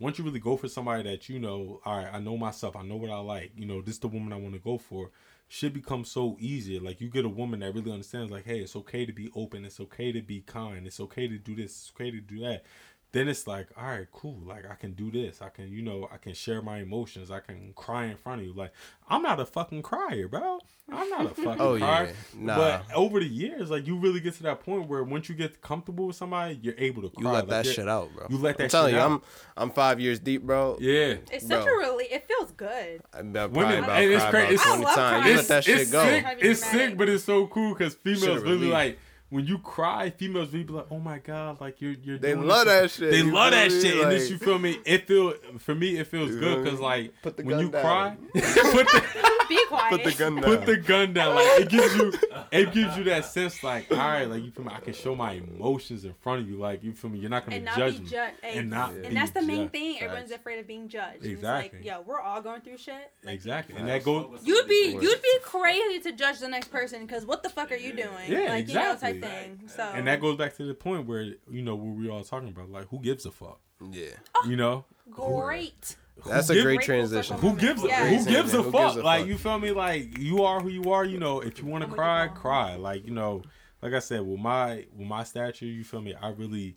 once 0.03 0.19
you 0.19 0.25
really 0.25 0.41
go 0.41 0.57
for 0.57 0.69
somebody 0.69 1.05
that 1.05 1.29
you 1.29 1.39
know, 1.39 1.81
all 1.85 1.97
right, 1.97 2.09
I 2.13 2.19
know 2.19 2.37
myself, 2.37 2.75
I 2.75 2.83
know 2.83 2.97
what 2.97 3.11
I 3.11 3.19
like, 3.19 3.53
you 3.55 3.65
know, 3.65 3.81
this 3.81 3.95
is 3.95 4.01
the 4.01 4.09
woman 4.09 4.33
I 4.33 4.37
want 4.37 4.55
to 4.55 4.61
go 4.61 4.77
for, 4.77 5.13
shit 5.47 5.73
becomes 5.73 6.11
so 6.11 6.37
easy. 6.41 6.81
Like 6.81 7.01
you 7.01 7.09
get 7.09 7.25
a 7.25 7.29
woman 7.29 7.61
that 7.61 7.73
really 7.73 7.93
understands, 7.93 8.33
like, 8.33 8.45
hey, 8.45 8.59
it's 8.59 8.75
okay 8.75 9.07
to 9.07 9.13
be 9.13 9.31
open, 9.37 9.65
it's 9.65 9.79
okay 9.79 10.11
to 10.11 10.21
be 10.21 10.41
kind, 10.41 10.89
it's 10.89 10.99
okay 10.99 11.29
to 11.29 11.39
do 11.39 11.55
this, 11.55 11.67
it's 11.67 11.93
okay 11.95 12.11
to 12.11 12.21
do 12.21 12.41
that. 12.41 12.65
Then 13.13 13.29
it's 13.29 13.47
like, 13.47 13.67
all 13.77 13.85
right, 13.89 14.07
cool. 14.11 14.39
Like 14.47 14.65
I 14.71 14.75
can 14.75 14.93
do 14.93 15.11
this. 15.11 15.43
I 15.43 15.51
can, 15.51 15.69
you 15.71 15.83
know, 15.83 16.09
I 16.11 16.17
can 16.17 16.33
share 16.33 16.63
my 16.63 16.79
emotions. 16.79 17.31
I 17.31 17.41
can 17.41 17.73
cry 17.75 18.07
in 18.07 18.17
front 18.17 18.41
of 18.41 18.47
you. 18.47 18.55
Like 18.55 18.73
I'm 19.09 19.21
not 19.21 19.39
a 19.39 19.45
fucking 19.45 19.83
crier, 19.83 20.29
bro. 20.29 20.59
I'm 20.91 21.09
not 21.11 21.27
a 21.27 21.29
fucking 21.35 21.61
Oh, 21.61 21.77
crier. 21.79 22.07
yeah. 22.07 22.13
Nah. 22.35 22.57
But 22.57 22.85
over 22.95 23.21
the 23.21 23.27
years, 23.27 23.71
like 23.71 23.87
you 23.87 23.97
really 23.99 24.21
get 24.21 24.33
to 24.37 24.43
that 24.45 24.61
point 24.61 24.89
where 24.89 25.05
once 25.05 25.29
you 25.29 25.35
get 25.35 25.61
comfortable 25.61 26.07
with 26.07 26.17
somebody, 26.17 26.59
you're 26.63 26.75
able 26.79 27.03
to 27.03 27.11
cry. 27.11 27.23
You 27.23 27.29
let 27.29 27.49
Like, 27.49 27.65
that 27.65 27.67
shit 27.75 27.87
out, 27.87 28.09
bro. 28.15 28.27
You 28.31 28.39
let 28.39 28.57
that 28.57 28.65
I'm 28.65 28.71
telling 28.71 28.93
shit 28.95 28.99
you, 28.99 29.05
out. 29.05 29.11
I'm 29.13 29.23
I'm 29.59 29.71
five 29.73 30.01
years 30.01 30.19
deep, 30.19 30.43
bro. 30.45 30.79
Yeah. 30.81 31.17
It's 31.31 31.45
Bro. 31.45 31.59
such 31.59 31.67
a 31.69 31.71
relief. 31.71 32.09
It 32.11 32.27
feels 32.27 32.51
good. 32.53 33.03
I've 33.13 33.31
been 33.31 33.53
Women- 33.53 33.85
about, 33.85 34.03
and 34.03 34.11
it's 34.11 34.23
cry 34.23 34.31
cra- 34.31 34.41
about 34.41 34.53
it's- 34.53 34.67
20 34.67 34.85
I 34.85 34.87
love 34.87 34.95
crying. 34.95 35.27
You 35.29 35.37
let 35.37 35.49
that 35.49 35.65
shit 35.65 35.81
it's 35.81 35.91
go. 35.93 36.03
Sick. 36.05 36.25
It's 36.41 36.65
sick, 36.65 36.97
but 36.97 37.09
it's 37.11 37.25
so 37.25 37.47
cool 37.47 37.75
because 37.75 37.95
females 37.95 38.43
really 38.43 38.69
like 38.69 38.99
when 39.33 39.47
you 39.47 39.59
cry. 39.59 40.11
Females 40.11 40.53
really 40.53 40.65
be 40.65 40.73
like, 40.75 40.87
"Oh 40.91 40.99
my 41.01 41.19
god!" 41.19 41.61
Like 41.61 41.81
you're 41.81 41.93
you're. 42.03 42.19
They 42.19 42.35
doing 42.35 42.47
love 42.47 42.67
this- 42.67 42.97
that 42.97 43.03
shit. 43.05 43.11
They 43.11 43.19
you 43.19 43.33
love 43.33 43.51
that 43.53 43.71
me? 43.71 43.81
shit, 43.81 44.01
and 44.03 44.13
this 44.13 44.31
you 44.31 44.39
feel 44.39 44.59
me? 44.59 44.79
It 44.85 45.07
feel 45.09 45.35
for 45.59 45.75
me. 45.75 45.97
It 45.99 46.07
feels 46.07 46.31
good 46.37 46.63
because 46.65 46.79
like 46.81 47.13
Put 47.23 47.37
the 47.37 47.43
when 47.43 47.57
gun 47.57 47.65
you 47.67 47.71
down. 47.73 47.83
cry, 47.83 48.17
put 48.35 48.87
the 48.89 49.39
Be 49.49 49.67
quiet. 49.67 49.91
Put 49.91 50.05
the 50.05 50.13
gun 50.13 50.35
down. 50.37 50.45
put 50.45 50.65
the 50.67 50.77
gun 50.79 51.13
down. 51.13 51.35
Like 51.35 51.61
it 51.63 51.69
gives 51.69 51.95
you, 51.97 52.13
it 52.53 52.73
gives 52.73 52.97
you 52.97 53.05
that 53.05 53.25
sense. 53.27 53.63
Like 53.63 53.91
all 53.91 53.99
right, 53.99 54.25
like 54.25 54.43
you 54.45 54.51
feel 54.51 54.65
me? 54.65 54.73
I 54.75 54.81
can 54.81 54.95
show 54.95 55.15
my 55.15 55.33
emotions 55.33 56.05
in 56.05 56.15
front 56.15 56.41
of 56.43 56.49
you. 56.49 56.57
Like 56.57 56.83
you 56.85 56.93
feel 56.93 57.11
me? 57.11 57.19
You're 57.19 57.29
not 57.31 57.45
gonna 57.45 57.57
and 57.57 57.65
not 57.67 57.77
judge 57.77 57.99
be 57.99 58.05
me. 58.05 58.11
judged. 58.11 58.37
And 58.43 58.71
not 58.71 58.93
and 58.93 59.09
be 59.09 59.15
that's 59.15 59.31
the 59.33 59.43
main 59.43 59.69
thing. 59.69 59.95
Facts. 59.95 60.05
Everyone's 60.05 60.31
afraid 60.31 60.59
of 60.61 60.67
being 60.67 60.89
judged. 60.89 61.23
And 61.25 61.33
Exactly. 61.33 61.79
It's 61.81 61.87
like, 61.87 61.97
yo, 61.97 62.03
we're 62.07 62.21
all 62.21 62.41
going 62.41 62.61
through 62.63 62.79
shit. 62.79 62.95
Like, 63.25 63.35
Exactly, 63.35 63.77
and 63.77 63.89
that 63.89 64.05
goes. 64.05 64.41
You'd 64.45 64.69
be 64.69 64.97
you'd 65.01 65.23
be 65.23 65.39
crazy 65.43 65.99
to 66.01 66.13
judge 66.13 66.39
the 66.39 66.49
next 66.49 66.69
person 66.71 67.05
because 67.05 67.27
what 67.27 67.43
the 67.43 67.49
fuck 67.51 67.73
are 67.73 67.77
you 67.77 67.93
doing? 67.93 68.09
Yeah, 68.29 68.51
like 68.51 68.69
you 68.69 68.75
know 68.75 68.97
exactly. 69.23 69.67
type. 69.67 69.71
So 69.77 69.83
And 69.95 70.07
that 70.07 70.21
goes 70.21 70.37
back 70.37 70.57
to 70.57 70.65
the 70.65 70.75
point 70.75 71.07
where 71.07 71.23
you 71.23 71.63
know 71.63 71.75
what 71.75 71.97
we 71.97 72.09
all 72.09 72.25
talking 72.25 72.49
about. 72.49 72.71
Like 72.71 72.89
who 72.89 72.99
gives 73.01 73.27
a 73.27 73.31
fuck? 73.33 73.61
Yeah. 73.91 74.11
You 74.47 74.57
know. 74.57 74.85
great. 75.11 75.97
That's 76.27 76.49
Who 76.49 76.59
a 76.59 76.63
great 76.63 76.83
transition. 76.83 77.39
Who 77.39 77.57
gives 77.57 77.83
a, 77.83 77.89
Yeah. 77.89 78.07
who 78.09 78.25
gives 78.25 78.55
a 78.55 78.63
Who 78.63 78.71
fuck? 78.71 78.95
gives 78.95 78.97
a 78.97 79.03
like 79.03 79.21
fuck? 79.21 79.29
you 79.29 79.39
feel 79.39 79.59
me? 79.59 79.73
Like 79.73 80.19
you 80.19 80.45
are 80.45 80.61
who 80.61 80.69
you 80.69 80.93
are. 80.93 81.05
You 81.05 81.19
know, 81.19 81.41
if 81.41 81.59
you 81.59 81.67
want 81.67 81.85
to 81.85 81.91
cry, 81.91 82.29
cry. 82.29 82.77
Like 82.77 83.05
you 83.07 83.13
know, 83.13 83.43
like 83.81 83.95
I 83.95 83.99
said, 83.99 84.21
with 84.21 84.39
my 84.39 84.87
with 84.95 85.07
my 85.09 85.25
stature, 85.25 85.65
you 85.67 85.85
feel 85.85 86.01
me? 86.03 86.15
I 86.15 86.29
really. 86.31 86.77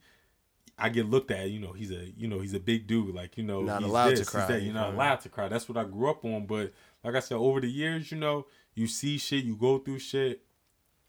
I 0.78 0.90
get 0.90 1.10
looked 1.10 1.32
at, 1.32 1.50
you 1.52 1.62
know, 1.62 1.72
he's 1.72 1.90
a, 1.92 2.12
you 2.18 2.28
know, 2.28 2.42
he's 2.42 2.54
a 2.54 2.60
big 2.60 2.86
dude. 2.86 3.16
Like, 3.16 3.38
you 3.38 3.46
know, 3.46 3.62
Not 3.62 3.82
he's 3.82 3.90
allowed 3.90 4.04
to 4.06 4.10
this, 4.10 4.20
he's 4.20 4.30
cry, 4.30 4.46
that. 4.46 4.60
you 4.60 4.66
You're 4.66 4.74
not 4.74 4.88
mm-hmm. 4.88 4.96
allowed 4.98 5.22
to 5.22 5.30
cry. 5.30 5.48
That's 5.48 5.70
what 5.70 5.78
I 5.78 5.86
grew 5.86 6.10
up 6.10 6.26
on. 6.26 6.46
But 6.46 6.74
like 7.02 7.16
I 7.16 7.22
said, 7.22 7.36
over 7.38 7.62
the 7.62 7.70
years, 7.70 8.12
you 8.12 8.18
know, 8.18 8.46
you 8.74 8.88
see 8.88 9.18
shit, 9.18 9.46
you 9.46 9.56
go 9.56 9.78
through 9.78 10.00
shit, 10.00 10.44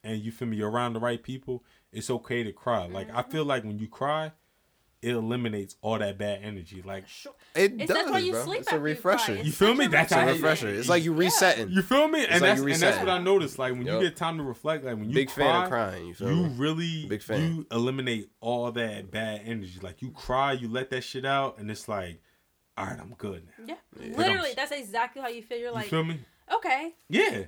and 0.06 0.22
you 0.22 0.32
feel 0.32 0.48
me? 0.48 0.56
You're 0.56 0.70
around 0.70 0.92
the 0.94 1.00
right 1.00 1.22
people. 1.22 1.64
It's 1.92 2.10
okay 2.10 2.42
to 2.42 2.52
cry. 2.52 2.86
Like 2.86 3.08
I 3.14 3.22
feel 3.22 3.42
mm-hmm. 3.42 3.48
like 3.48 3.64
when 3.64 3.78
you 3.78 3.88
cry, 3.88 4.32
it 5.02 5.10
eliminates 5.12 5.76
all 5.82 5.98
that 5.98 6.18
bad 6.18 6.40
energy. 6.42 6.82
Like 6.82 7.06
Sure. 7.06 7.34
It 7.54 7.72
It's 7.74 7.86
does, 7.86 7.88
that's 7.88 8.10
why 8.10 8.18
you 8.18 8.32
bro. 8.32 8.44
sleep 8.44 8.60
It's 8.60 8.68
a 8.68 8.74
after 8.74 8.88
you 8.88 8.94
refresher. 8.94 9.34
You 9.36 9.52
feel 9.52 9.74
me? 9.74 9.86
That's 9.86 10.10
It's 10.12 10.20
a 10.20 10.26
refresher. 10.26 10.68
It's 10.68 10.88
like 10.88 11.04
you 11.04 11.12
resetting. 11.12 11.68
You 11.70 11.82
feel 11.82 12.08
me? 12.08 12.22
And 12.24 12.32
like 12.32 12.40
that's 12.40 12.60
you 12.60 12.68
and 12.68 12.80
that's 12.80 12.98
what 12.98 13.08
I 13.08 13.18
noticed. 13.18 13.58
Like 13.58 13.72
when 13.74 13.86
Yup. 13.86 14.02
you 14.02 14.08
get 14.08 14.16
time 14.16 14.38
to 14.38 14.42
reflect, 14.42 14.84
like 14.84 14.96
when 14.96 15.08
you 15.08 15.14
Big 15.14 15.28
cry, 15.28 15.44
fan 15.44 15.62
of 15.64 15.68
crying. 15.70 16.06
You 16.06 16.14
feel 16.14 16.30
you 16.32 16.46
really 16.48 17.06
Big 17.06 17.22
fan. 17.22 17.40
you 17.40 17.66
eliminate 17.70 18.30
all 18.40 18.72
that 18.72 19.10
bad 19.10 19.42
energy. 19.44 19.78
Like 19.80 20.02
you 20.02 20.10
cry, 20.10 20.52
you 20.52 20.68
let 20.68 20.90
that 20.90 21.02
shit 21.02 21.24
out, 21.24 21.58
and 21.58 21.70
it's 21.70 21.88
like, 21.88 22.20
all 22.76 22.86
right, 22.86 22.98
I'm 22.98 23.14
good 23.16 23.44
now. 23.46 23.64
Yeah. 23.66 24.02
Yeah. 24.04 24.16
Literally, 24.16 24.50
that's 24.56 24.72
exactly 24.72 25.22
how 25.22 25.28
you 25.28 25.42
feel. 25.42 25.58
You're 25.58 25.68
You 25.68 25.74
like, 25.74 25.86
feel 25.86 26.04
me? 26.04 26.18
okay, 26.54 26.94
Yeah. 27.08 27.44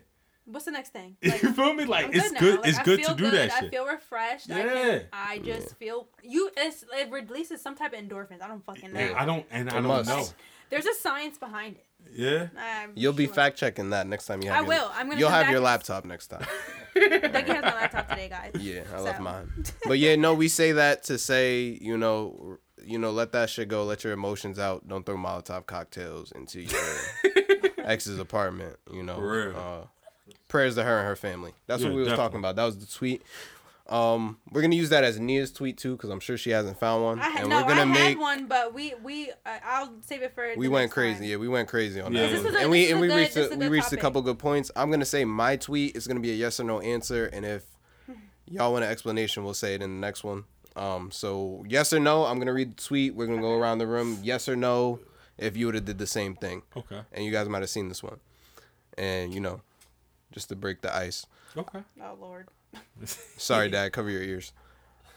What's 0.51 0.65
the 0.65 0.71
next 0.73 0.93
thing? 0.93 1.17
you 1.23 1.31
feel 1.31 1.73
me? 1.75 1.85
Like 1.85 2.07
I'm 2.07 2.13
it's 2.15 2.33
now. 2.33 2.41
good. 2.41 2.59
Like, 2.61 2.69
it's 2.69 2.79
I 2.79 2.83
good 2.85 3.03
to 3.05 3.15
do 3.15 3.31
that 3.31 3.53
Shit. 3.53 3.65
I 3.65 3.69
feel 3.69 3.87
refreshed. 3.87 4.51
I, 4.51 4.59
Yeah. 4.59 4.65
can, 4.75 5.03
I 5.13 5.39
just 5.39 5.77
feel 5.77 6.09
you. 6.23 6.51
It's, 6.57 6.85
it 6.93 7.11
releases 7.11 7.61
some 7.61 7.75
type 7.75 7.93
of 7.93 7.99
endorphins. 8.01 8.43
I 8.43 8.49
don't 8.49 8.65
fucking 8.65 8.93
know. 8.93 9.01
And 9.01 9.17
I 9.17 9.25
don't 9.25 9.47
and 9.51 9.69
I 9.71 9.75
don't 9.75 9.85
must. 9.87 10.09
know. 10.09 10.25
There's 10.71 10.87
a 10.87 10.95
science 10.95 11.39
behind 11.39 11.77
it. 11.77 11.85
Yeah. 12.13 12.49
I'm 12.59 12.93
You'll 12.95 13.13
be 13.15 13.27
fact 13.27 13.57
checking 13.59 13.91
that 13.91 14.07
next 14.07 14.27
time 14.27 14.43
you 14.43 14.51
have. 14.51 14.59
I 14.59 14.61
your, 14.61 14.69
will. 14.69 14.91
I'm 14.95 15.09
gonna 15.09 15.19
You'll 15.21 15.31
have 15.31 15.45
back 15.47 15.53
your 15.53 15.61
laptop 15.61 16.05
next 16.05 16.29
time. 16.29 16.45
Becky 16.95 17.53
has 17.53 17.63
my 17.63 17.75
laptop 17.75 18.09
today, 18.09 18.29
guys. 18.29 18.53
Yeah, 18.61 18.83
I 18.95 19.01
left 19.01 19.19
So. 19.19 19.23
mine. 19.23 19.51
But 19.87 19.99
yeah, 19.99 20.17
no, 20.17 20.35
we 20.35 20.49
say 20.49 20.73
that 20.73 21.05
to 21.05 21.19
say, 21.19 21.79
you 21.81 21.97
know, 21.97 22.59
you 22.85 22.99
know, 22.99 23.11
let 23.11 23.33
that 23.33 23.51
shit 23.51 23.69
go, 23.69 23.85
let 23.85 24.05
your 24.05 24.13
emotions 24.13 24.59
out. 24.59 24.87
Don't 24.89 25.05
throw 25.07 25.17
Molotov 25.17 25.67
cocktails 25.67 26.33
into 26.33 26.61
your 26.63 26.81
ex's 27.79 28.19
apartment. 28.19 28.77
You 28.93 29.03
know, 29.03 29.17
For 29.17 29.49
real. 29.51 29.57
Uh, 29.57 29.87
prayers 30.49 30.75
to 30.77 30.83
her 30.85 30.99
and 30.99 31.07
her 31.09 31.17
family. 31.17 31.53
That's 31.67 31.83
Yeah, 31.83 31.89
what 31.89 31.97
we 31.97 32.03
was 32.03 32.13
talking 32.15 32.39
about. 32.39 32.57
That 32.57 32.65
was 32.65 32.79
the 32.79 32.87
tweet. 32.87 33.23
Um, 33.89 34.37
we're 34.53 34.61
gonna 34.61 34.75
use 34.77 34.91
that 34.91 35.03
as 35.03 35.19
Nia's 35.19 35.51
tweet 35.51 35.79
too, 35.79 35.93
because 35.97 36.11
I'm 36.11 36.21
sure 36.21 36.37
she 36.37 36.51
hasn't 36.51 36.79
found 36.79 37.03
one, 37.05 37.21
I 37.21 37.29
had, 37.31 37.41
and 37.41 37.49
no, 37.49 37.57
we're 37.63 37.69
gonna 37.69 37.81
I 37.81 37.85
make. 37.87 37.99
had 38.11 38.19
one, 38.19 38.47
but 38.47 38.75
we 38.75 38.93
we 39.03 39.31
uh, 39.31 39.59
I'll 39.65 39.95
save 40.05 40.21
it 40.23 40.35
for. 40.35 40.47
We 40.59 40.67
the 40.67 40.73
went 40.73 40.83
next 40.85 40.93
crazy. 40.95 41.21
time. 41.21 41.29
Yeah, 41.31 41.37
we 41.37 41.49
went 41.49 41.69
crazy 41.69 41.99
on 42.03 42.13
Yeah. 42.13 42.27
that. 42.27 42.33
This 42.33 42.45
one. 42.45 42.55
a- 42.55 42.59
and 42.59 42.71
we 42.71 42.91
and 42.93 43.01
we 43.01 43.09
good- 43.09 43.17
reached 43.17 43.37
a, 43.37 43.47
a 43.47 43.51
we 43.51 43.57
good 43.57 43.73
reached 43.73 43.93
a 43.93 43.97
couple 43.97 44.21
good 44.21 44.39
points. 44.39 44.71
I'm 44.77 44.91
gonna 44.91 45.07
say 45.07 45.25
my 45.25 45.57
tweet 45.57 45.97
is 45.97 46.07
gonna 46.07 46.21
be 46.21 46.31
a 46.33 46.35
yes 46.35 46.61
or 46.61 46.65
no 46.65 46.81
answer, 46.81 47.27
and 47.33 47.47
if 47.47 47.65
y'all 48.47 48.73
want 48.73 48.85
an 48.85 48.91
explanation, 48.91 49.43
we'll 49.43 49.55
say 49.55 49.75
it 49.75 49.81
in 49.83 49.99
the 49.99 50.07
next 50.07 50.23
one. 50.23 50.45
Um, 50.77 51.11
so 51.11 51.65
yes 51.67 51.91
or 51.95 51.99
no, 51.99 52.27
I'm 52.27 52.39
gonna 52.39 52.53
read 52.53 52.77
the 52.77 52.83
tweet. 52.83 53.15
We're 53.15 53.27
gonna 53.27 53.41
go 53.41 53.55
around 53.59 53.79
the 53.79 53.87
room. 53.87 54.19
Yes 54.23 54.51
or 54.51 54.55
no, 54.57 55.01
if 55.39 55.57
you 55.57 55.65
would 55.65 55.75
have 55.77 55.87
did 55.87 55.97
the 55.97 56.07
same 56.07 56.35
thing, 56.35 56.61
Okay. 56.77 57.01
and 57.13 57.25
you 57.25 57.33
guys 57.33 57.49
might 57.49 57.63
have 57.63 57.71
seen 57.71 57.89
this 57.89 58.03
one, 58.03 58.21
and 58.99 59.33
you 59.33 59.41
know, 59.41 59.63
just 60.33 60.49
to 60.51 60.57
break 60.57 60.81
the 60.83 60.95
ice. 60.95 61.27
Okay. 61.57 61.81
Oh 62.03 62.17
Lord. 62.21 62.49
Sorry, 63.37 63.71
Dad. 63.71 63.93
Cover 63.93 64.11
your 64.11 64.23
ears. 64.23 64.53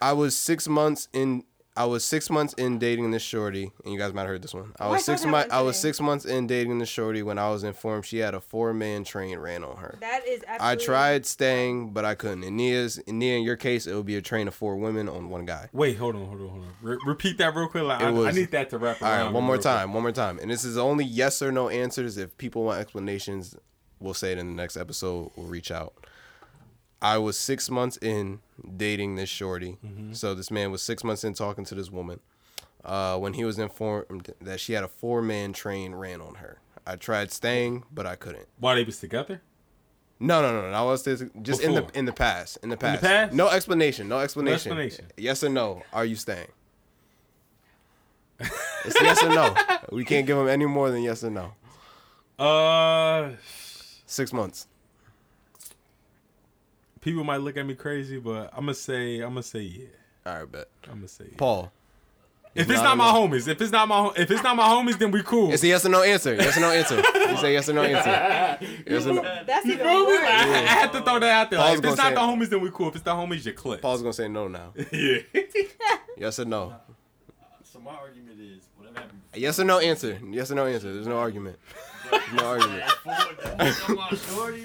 I 0.01 0.13
was 0.13 0.35
six 0.35 0.67
months 0.67 1.07
in. 1.13 1.43
I 1.77 1.85
was 1.85 2.03
six 2.03 2.29
months 2.29 2.53
in 2.55 2.79
dating 2.79 3.11
this 3.11 3.21
shorty, 3.21 3.71
and 3.85 3.93
you 3.93 3.97
guys 3.97 4.13
might 4.13 4.23
have 4.23 4.29
heard 4.31 4.41
this 4.41 4.53
one. 4.53 4.73
I 4.77 4.87
Oh, 4.87 4.91
was 4.91 5.05
saw 5.05 5.13
six 5.13 5.21
that 5.21 5.29
months. 5.29 5.53
I 5.53 5.61
was 5.61 5.79
six 5.79 6.01
months 6.01 6.25
in 6.25 6.45
dating 6.45 6.79
this 6.79 6.89
shorty 6.89 7.23
when 7.23 7.37
I 7.39 7.49
was 7.49 7.63
informed 7.63 8.05
she 8.05 8.17
had 8.17 8.33
a 8.35 8.41
four 8.41 8.73
man 8.73 9.05
train 9.05 9.39
ran 9.39 9.63
on 9.63 9.77
her. 9.77 9.97
That 10.01 10.27
is 10.27 10.43
I 10.59 10.75
tried 10.75 11.25
staying, 11.25 11.91
but 11.93 12.03
I 12.03 12.13
couldn't. 12.15 12.43
In 12.43 12.57
Nia's, 12.57 12.97
in 12.97 13.19
Nia, 13.19 13.37
in 13.37 13.43
your 13.43 13.55
case, 13.55 13.87
it 13.87 13.95
would 13.95 14.05
be 14.05 14.17
a 14.17 14.21
train 14.21 14.49
of 14.49 14.53
four 14.53 14.75
women 14.75 15.07
on 15.07 15.29
one 15.29 15.45
guy. 15.45 15.69
Wait, 15.71 15.97
hold 15.97 16.15
on, 16.17 16.25
hold 16.25 16.41
on, 16.41 16.49
hold 16.49 16.61
on. 16.63 16.73
Re- 16.81 16.97
repeat 17.05 17.37
that 17.37 17.55
real 17.55 17.69
quick. 17.69 17.83
Like, 17.85 18.01
It 18.01 18.05
I, 18.05 18.27
I 18.27 18.31
need 18.31 18.51
that 18.51 18.69
to 18.71 18.77
wrap 18.77 19.01
All 19.01 19.07
around. 19.07 19.25
right, 19.27 19.33
one 19.33 19.43
more 19.45 19.53
real 19.55 19.61
quick. 19.61 19.73
time, 19.73 19.93
one 19.93 20.03
more 20.03 20.11
time, 20.11 20.39
and 20.39 20.51
this 20.51 20.65
is 20.65 20.77
only 20.77 21.05
yes 21.05 21.41
or 21.41 21.53
no 21.53 21.69
answers. 21.69 22.17
If 22.17 22.37
people 22.37 22.63
want 22.65 22.81
explanations, 22.81 23.55
we'll 24.01 24.13
say 24.13 24.31
it 24.31 24.37
in 24.37 24.47
the 24.47 24.53
next 24.53 24.75
episode. 24.75 25.31
We'll 25.35 25.47
reach 25.47 25.71
out. 25.71 25.93
I 27.01 27.17
was 27.17 27.37
six 27.37 27.69
months 27.69 27.97
in 27.97 28.39
dating 28.77 29.15
this 29.15 29.29
shorty. 29.29 29.77
Mm-hmm. 29.85 30.13
So 30.13 30.35
this 30.35 30.51
man 30.51 30.71
was 30.71 30.81
six 30.83 31.03
months 31.03 31.23
in 31.23 31.33
talking 31.33 31.65
to 31.65 31.75
this 31.75 31.89
woman. 31.89 32.19
Uh, 32.83 33.17
when 33.17 33.33
he 33.33 33.43
was 33.43 33.59
informed 33.59 34.33
that 34.41 34.59
she 34.59 34.73
had 34.73 34.83
a 34.83 34.87
four 34.87 35.21
man 35.21 35.53
train 35.53 35.93
ran 35.93 36.19
on 36.19 36.35
her. 36.35 36.59
I 36.85 36.95
tried 36.95 37.31
staying, 37.31 37.83
but 37.91 38.07
I 38.07 38.15
couldn't. 38.15 38.47
While 38.59 38.75
they 38.75 38.83
was 38.83 38.99
together. 38.99 39.41
No, 40.19 40.41
no, 40.41 40.51
no, 40.51 40.69
no. 40.69 40.75
I 40.75 40.83
was 40.83 41.03
just, 41.03 41.23
just 41.41 41.61
in 41.61 41.73
the 41.73 41.81
Before. 41.81 41.97
in 41.97 42.05
the 42.05 42.13
past. 42.13 42.59
In 42.61 42.69
the 42.69 42.77
past. 42.77 43.01
past? 43.01 43.33
No 43.33 43.49
explanation. 43.49 44.07
No 44.07 44.19
explanation. 44.19 44.71
explanation. 44.71 45.05
Yes 45.17 45.43
or 45.43 45.49
no? 45.49 45.81
Are 45.93 46.05
you 46.05 46.15
staying? 46.15 46.47
it's 48.39 49.01
yes 49.01 49.23
or 49.23 49.29
no. 49.29 49.55
We 49.91 50.05
can't 50.05 50.27
give 50.27 50.37
him 50.37 50.47
any 50.47 50.65
more 50.65 50.91
than 50.91 51.01
yes 51.01 51.23
or 51.23 51.31
no. 51.31 51.53
Uh, 52.43 53.31
Six 54.11 54.33
months. 54.33 54.67
people 56.99 57.23
might 57.23 57.37
look 57.37 57.55
at 57.55 57.65
me 57.65 57.75
crazy, 57.75 58.19
but 58.19 58.49
I'm 58.51 58.65
gonna 58.65 58.73
say 58.73 59.21
I'm 59.21 59.29
gonna 59.29 59.41
say 59.41 59.61
yeah. 59.61 59.85
All 60.25 60.39
right, 60.39 60.51
bet. 60.51 60.67
I'm 60.89 60.95
gonna 60.95 61.07
say 61.07 61.27
yeah. 61.29 61.37
Paul. 61.37 61.71
If 62.53 62.69
it's 62.69 62.81
not 62.81 62.97
not 62.97 62.97
my 62.97 63.05
homies, 63.05 63.47
if 63.47 63.61
it's 63.61 63.71
not 63.71 63.87
my 63.87 64.11
if 64.17 64.29
it's 64.29 64.43
not 64.43 64.57
my 64.57 64.65
homies, 64.65 64.99
then 64.99 65.11
we 65.11 65.23
cool. 65.23 65.53
It's 65.53 65.63
a 65.63 65.67
yes 65.67 65.85
or 65.85 65.89
no 65.89 66.03
answer. 66.03 66.35
Yes 66.35 66.57
or 66.57 66.59
no 66.59 66.71
answer. 66.71 66.97
You 66.97 67.37
say 67.37 67.53
yes 67.53 67.69
or 67.69 67.73
no 67.73 67.83
answer. 67.83 68.67
Yes 68.85 69.05
or 69.05 69.13
no. 69.13 69.21
That's 69.47 69.65
even 69.65 69.87
I, 69.87 70.01
worse. 70.01 70.19
I 70.19 70.73
had 70.73 70.91
to 70.91 71.01
throw 71.01 71.17
that 71.17 71.31
out 71.31 71.49
there. 71.49 71.59
Like, 71.59 71.79
if 71.79 71.85
it's 71.85 71.95
not 71.95 72.13
the 72.13 72.19
homies, 72.19 72.49
then 72.49 72.59
we 72.59 72.69
cool. 72.69 72.89
If 72.89 72.95
it's 72.95 73.05
the 73.05 73.11
homies, 73.11 73.45
you 73.45 73.53
clip. 73.53 73.81
Paul's 73.81 74.01
gonna 74.01 74.11
say 74.11 74.27
no 74.27 74.49
now. 74.49 74.73
yeah. 74.91 75.19
Yes 76.17 76.37
or 76.37 76.45
no. 76.45 76.75
So 77.63 77.79
my 77.79 77.91
argument 77.91 78.41
is 78.41 78.67
whatever 78.75 78.99
happened. 78.99 79.21
Yes 79.33 79.57
or 79.57 79.63
no 79.63 79.79
answer. 79.79 80.19
Yes 80.29 80.51
or 80.51 80.55
no 80.55 80.65
answer. 80.65 80.93
There's 80.93 81.07
no 81.07 81.17
argument. 81.17 81.57
No 82.33 82.45
argument. 82.45 82.83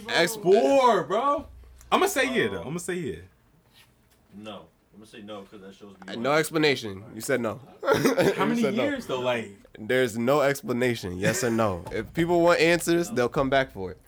Ex- 0.08 0.36
Four, 0.36 1.04
bro. 1.04 1.46
I'm 1.92 2.00
gonna 2.00 2.08
say 2.08 2.32
yeah 2.34 2.48
though. 2.48 2.58
I'm 2.58 2.64
gonna 2.64 2.78
say 2.80 2.94
yeah. 2.94 3.16
No, 4.34 4.62
I'm 4.92 4.98
gonna 4.98 5.06
say 5.06 5.22
no 5.22 5.42
because 5.42 5.60
that 5.62 5.74
shows 5.74 5.94
me. 6.06 6.16
No 6.16 6.32
explanation. 6.34 7.02
You 7.14 7.20
said 7.20 7.40
no. 7.40 7.60
How 8.36 8.44
many 8.44 8.62
said 8.62 8.74
no. 8.74 8.82
years 8.84 9.06
though? 9.06 9.20
Like 9.20 9.56
There's 9.78 10.18
no 10.18 10.40
explanation. 10.42 11.18
Yes 11.18 11.44
or 11.44 11.50
no. 11.50 11.84
If 11.92 12.12
people 12.14 12.40
want 12.40 12.60
answers, 12.60 13.10
they'll 13.10 13.28
come 13.28 13.50
back 13.50 13.72
for 13.72 13.92
it. 13.92 13.98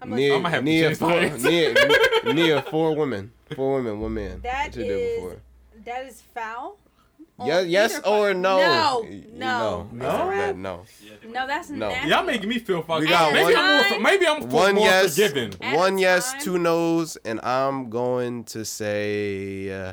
I'm 0.00 0.10
like, 0.10 0.18
Nia, 0.18 0.36
I'ma 0.36 0.48
have 0.50 0.60
to 0.60 0.64
Nia, 0.64 0.94
four, 0.94 1.12
answer. 1.12 1.48
Nia, 1.48 1.74
Nia, 2.34 2.62
four 2.62 2.94
women, 2.94 3.32
four 3.54 3.76
women, 3.76 4.00
one 4.00 4.14
man. 4.14 4.40
That 4.42 4.66
What 4.68 4.76
you 4.76 4.82
did 4.84 4.90
is- 5.00 5.16
before. 5.20 5.36
that 5.84 6.06
is 6.06 6.20
foul. 6.34 6.76
Yeah, 7.42 7.58
On 7.58 7.68
yes 7.68 7.96
either 7.96 8.06
or 8.08 8.32
no? 8.32 8.58
No, 8.58 9.08
no, 9.32 9.88
no, 9.92 10.30
No? 10.30 10.52
No. 10.52 10.52
no. 10.52 11.46
That's 11.48 11.68
No. 11.70 11.88
nasty. 11.88 12.08
y'all 12.08 12.22
making 12.22 12.48
me 12.48 12.60
feel 12.60 12.82
fucking. 12.82 13.02
We 13.02 13.08
got 13.08 13.32
maybe 13.32 13.54
one- 13.54 13.56
I'm 13.56 13.90
more. 13.90 14.00
Maybe 14.00 14.26
I'm 14.28 14.48
One 14.48 14.74
more 14.76 14.84
yes, 14.86 15.16
forgiving. 15.16 15.52
One 15.74 15.98
yes, 15.98 16.32
time. 16.32 16.42
two 16.42 16.58
no's, 16.58 17.16
and 17.24 17.40
I'm 17.42 17.90
going 17.90 18.44
to 18.44 18.64
say 18.64 19.68
uh, 19.70 19.92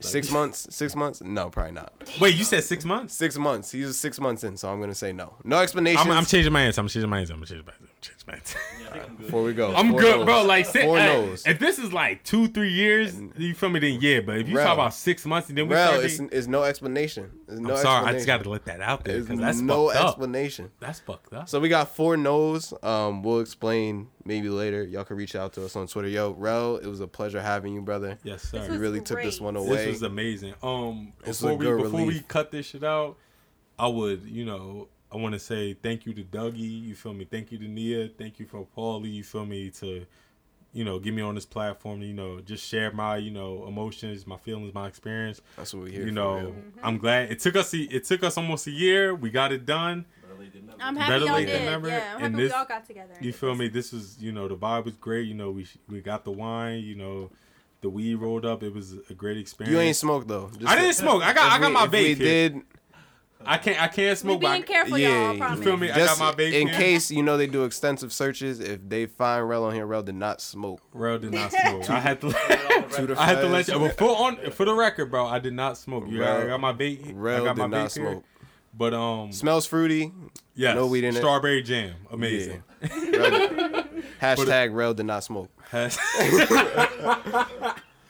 six 0.00 0.30
months. 0.32 0.66
Six 0.74 0.96
months? 0.96 1.22
No, 1.22 1.48
probably 1.48 1.72
not. 1.72 1.92
Wait, 2.20 2.34
you 2.34 2.42
said 2.42 2.64
six 2.64 2.84
months? 2.84 3.14
Six 3.14 3.38
months. 3.38 3.70
He's 3.70 3.96
six 3.96 4.18
months 4.18 4.42
in, 4.42 4.56
so 4.56 4.68
I'm 4.68 4.80
gonna 4.80 4.94
say 4.96 5.12
no. 5.12 5.34
No 5.44 5.58
explanation. 5.60 6.00
I'm, 6.10 6.10
I'm 6.10 6.26
changing 6.26 6.52
my 6.52 6.62
answer. 6.62 6.80
I'm 6.80 6.88
changing 6.88 7.08
my 7.08 7.20
answer. 7.20 7.34
I'm 7.34 7.44
changing 7.44 7.64
my 7.66 7.72
answer. 7.72 7.92
I'm 8.10 8.32
my 8.32 8.34
answer. 8.34 8.58
Yeah, 8.80 8.88
I 8.88 8.92
think 8.92 9.04
I'm 9.04 9.16
good. 9.16 9.26
Before 9.26 9.42
we 9.42 9.52
go, 9.54 9.74
I'm 9.74 9.90
Four 9.90 10.00
good, 10.00 10.16
no's. 10.18 10.24
bro. 10.24 10.42
Like, 10.44 10.66
sit, 10.66 10.82
four 10.82 10.98
hey, 10.98 11.06
no's. 11.26 11.46
if 11.46 11.58
this 11.58 11.78
is 11.78 11.92
like 11.92 12.22
two, 12.24 12.48
three 12.48 12.72
years, 12.72 13.20
you 13.36 13.54
feel 13.54 13.68
me? 13.68 13.80
Then 13.80 13.98
yeah. 14.00 14.20
But 14.20 14.38
if 14.38 14.48
you 14.48 14.56
Rel. 14.56 14.66
talk 14.66 14.74
about 14.74 14.94
six 14.94 15.24
months 15.26 15.48
and 15.48 15.58
then 15.58 15.68
we 15.68 15.74
Well, 15.74 15.88
start, 15.92 16.04
it's, 16.04 16.14
dating- 16.18 16.36
it's 16.38 16.46
no 16.46 16.62
explanation. 16.64 17.30
There's 17.46 17.60
no 17.60 17.74
I'm 17.74 17.82
sorry, 17.82 18.06
I 18.06 18.12
just 18.12 18.26
got 18.26 18.42
to 18.42 18.50
let 18.50 18.64
that 18.66 18.80
out 18.80 19.04
there 19.04 19.20
because 19.20 19.38
that's 19.40 19.60
no 19.60 19.88
fucked 19.88 19.98
up. 20.00 20.08
explanation. 20.10 20.70
That's 20.80 21.00
fucked 21.00 21.32
up. 21.32 21.48
So 21.48 21.60
we 21.60 21.68
got 21.68 21.94
four 21.94 22.16
no's. 22.16 22.72
Um, 22.82 23.22
we'll 23.22 23.40
explain 23.40 24.08
maybe 24.24 24.48
later. 24.48 24.82
Y'all 24.84 25.04
can 25.04 25.16
reach 25.16 25.34
out 25.36 25.52
to 25.54 25.64
us 25.64 25.76
on 25.76 25.86
Twitter. 25.86 26.08
Yo, 26.08 26.32
Rel, 26.32 26.76
it 26.76 26.86
was 26.86 27.00
a 27.00 27.06
pleasure 27.08 27.40
having 27.40 27.74
you, 27.74 27.82
brother. 27.82 28.18
yes, 28.24 28.42
sir. 28.42 28.58
This 28.58 28.66
You 28.66 28.72
was 28.72 28.80
really 28.80 29.00
took 29.00 29.22
this 29.22 29.40
one 29.40 29.56
away. 29.56 29.68
This 29.68 29.80
away. 29.82 29.90
was 29.92 30.02
amazing. 30.02 30.54
Um, 30.62 31.12
This 31.24 31.40
was 31.40 31.40
before 31.40 31.50
a 31.52 31.56
we 31.56 31.64
good 31.66 31.82
before 31.92 32.06
we 32.06 32.20
cut 32.20 32.50
this 32.50 32.66
shit 32.66 32.82
out, 32.84 33.16
I 33.78 33.88
would, 33.88 34.24
you 34.24 34.44
know, 34.44 34.88
I 35.16 35.20
want 35.20 35.32
to 35.32 35.38
say 35.38 35.74
thank 35.74 36.04
you 36.06 36.12
to 36.14 36.22
Dougie. 36.22 36.82
You 36.84 36.94
feel 36.94 37.14
me? 37.14 37.24
Thank 37.24 37.50
you 37.52 37.58
to 37.58 37.64
Nia. 37.68 38.08
Thank 38.18 38.38
you 38.38 38.46
for 38.46 38.66
Paulie. 38.76 39.12
You 39.14 39.24
feel 39.24 39.46
me? 39.46 39.70
To, 39.70 40.04
you 40.74 40.84
know, 40.84 40.98
get 40.98 41.14
me 41.14 41.22
on 41.22 41.34
this 41.34 41.46
platform. 41.46 42.02
You 42.02 42.12
know, 42.12 42.40
just 42.40 42.66
share 42.66 42.92
my, 42.92 43.16
you 43.16 43.30
know, 43.30 43.64
emotions, 43.66 44.26
my 44.26 44.36
feelings, 44.36 44.74
my 44.74 44.86
experience. 44.88 45.40
That's 45.56 45.72
what 45.72 45.84
we 45.84 45.92
hear. 45.92 46.02
you 46.02 46.08
for, 46.08 46.12
know, 46.14 46.34
real. 46.34 46.50
Mm-hmm. 46.50 46.80
I'm 46.82 46.98
glad 46.98 47.30
it 47.32 47.38
took 47.40 47.56
us. 47.56 47.72
It 47.72 48.04
took 48.04 48.22
us 48.24 48.36
almost 48.36 48.66
a 48.66 48.70
year. 48.72 49.14
We 49.14 49.30
got 49.30 49.52
it 49.52 49.64
done. 49.64 50.04
Better 50.22 50.38
late 50.38 50.52
than 50.52 50.66
never. 50.66 50.78
I'm 50.82 50.96
happy 50.96 51.12
Better 51.12 51.24
y'all 51.24 51.38
did. 51.38 51.48
Yeah, 51.48 51.76
I'm 51.76 51.84
and 51.86 52.34
happy 52.34 52.36
this- 52.36 52.52
we 52.52 52.58
all 52.58 52.64
got 52.66 52.86
together. 52.86 53.14
You 53.20 53.32
feel 53.32 53.54
me? 53.54 53.68
This 53.68 53.92
was, 53.92 54.18
you 54.20 54.32
know, 54.32 54.48
the 54.48 54.56
vibe 54.56 54.84
was 54.84 54.94
great. 54.96 55.26
You 55.26 55.34
know, 55.34 55.50
we 55.50 55.66
we 55.88 56.00
got 56.02 56.24
the 56.24 56.30
wine. 56.32 56.80
You 56.80 56.94
know, 56.96 57.30
the 57.80 57.88
weed 57.88 58.16
rolled 58.16 58.44
up. 58.44 58.62
It 58.62 58.74
was 58.74 58.96
a 59.08 59.14
great 59.14 59.38
experience. 59.38 59.72
You 59.72 59.80
ain't 59.80 59.96
smoked 59.96 60.28
though. 60.28 60.50
Just 60.58 60.70
I 60.70 60.76
didn't 60.76 60.94
smoke. 60.94 61.22
I 61.22 61.32
got 61.32 61.52
I 61.52 61.58
got 61.58 61.68
we- 61.68 61.72
my 61.74 61.84
if 61.84 61.90
we 61.92 61.98
vape. 61.98 62.16
here. 62.18 62.48
did, 62.50 62.60
I 63.46 63.58
can't 63.58 63.80
I 63.82 63.88
can't 63.88 64.10
We 64.10 64.14
smoke. 64.16 64.40
being 64.40 64.52
but 64.52 64.58
I, 64.58 64.60
careful, 64.62 64.98
yeah, 64.98 65.32
y'all. 65.32 65.42
I 65.42 65.54
you 65.54 65.62
feel 65.62 65.76
me? 65.76 65.90
I 65.90 65.96
got 65.98 66.18
my 66.18 66.32
vape 66.32 66.52
in 66.52 66.68
case 66.68 67.10
you 67.10 67.22
know 67.22 67.36
they 67.36 67.46
do 67.46 67.64
extensive 67.64 68.12
searches. 68.12 68.60
If 68.60 68.80
they 68.88 69.06
find 69.06 69.48
Rel 69.48 69.64
on 69.64 69.74
here, 69.74 69.86
Rel 69.86 70.02
did 70.02 70.14
not 70.16 70.40
smoke. 70.40 70.80
Rel 70.92 71.18
did 71.18 71.32
not 71.32 71.50
smoke. 71.62 71.88
I 71.90 72.00
had 72.00 72.20
to. 72.22 72.28
To 72.96 73.04
the 73.06 73.20
I 73.20 73.24
had 73.26 73.40
to 73.40 73.48
let 73.48 73.66
you. 73.68 73.78
But 73.80 73.98
for 73.98 74.04
on 74.16 74.50
for 74.52 74.64
the 74.64 74.74
record, 74.74 75.10
bro, 75.10 75.26
I 75.26 75.38
did 75.40 75.52
not 75.54 75.76
smoke. 75.76 76.04
You 76.08 76.18
got, 76.20 76.40
I 76.42 76.46
got 76.46 76.60
my 76.60 76.72
vape. 76.72 77.08
I 77.08 77.12
Rel 77.14 77.44
got 77.44 77.56
my 77.56 77.64
did 77.64 77.70
not 77.72 77.88
vape 77.90 77.94
here. 77.96 78.10
smoke. 78.12 78.24
But 78.74 78.94
um, 78.94 79.32
Smells 79.32 79.66
fruity. 79.66 80.12
yes, 80.54 80.74
no 80.76 80.86
weed 80.86 81.02
in 81.04 81.14
it. 81.14 81.18
strawberry 81.18 81.62
jam, 81.62 81.94
amazing. 82.12 82.62
Rel- 82.82 82.90
Hashtag 84.20 84.72
Rel 84.74 84.94
did 84.94 85.06
not 85.06 85.24
smoke. 85.24 85.50
Has- 85.70 85.98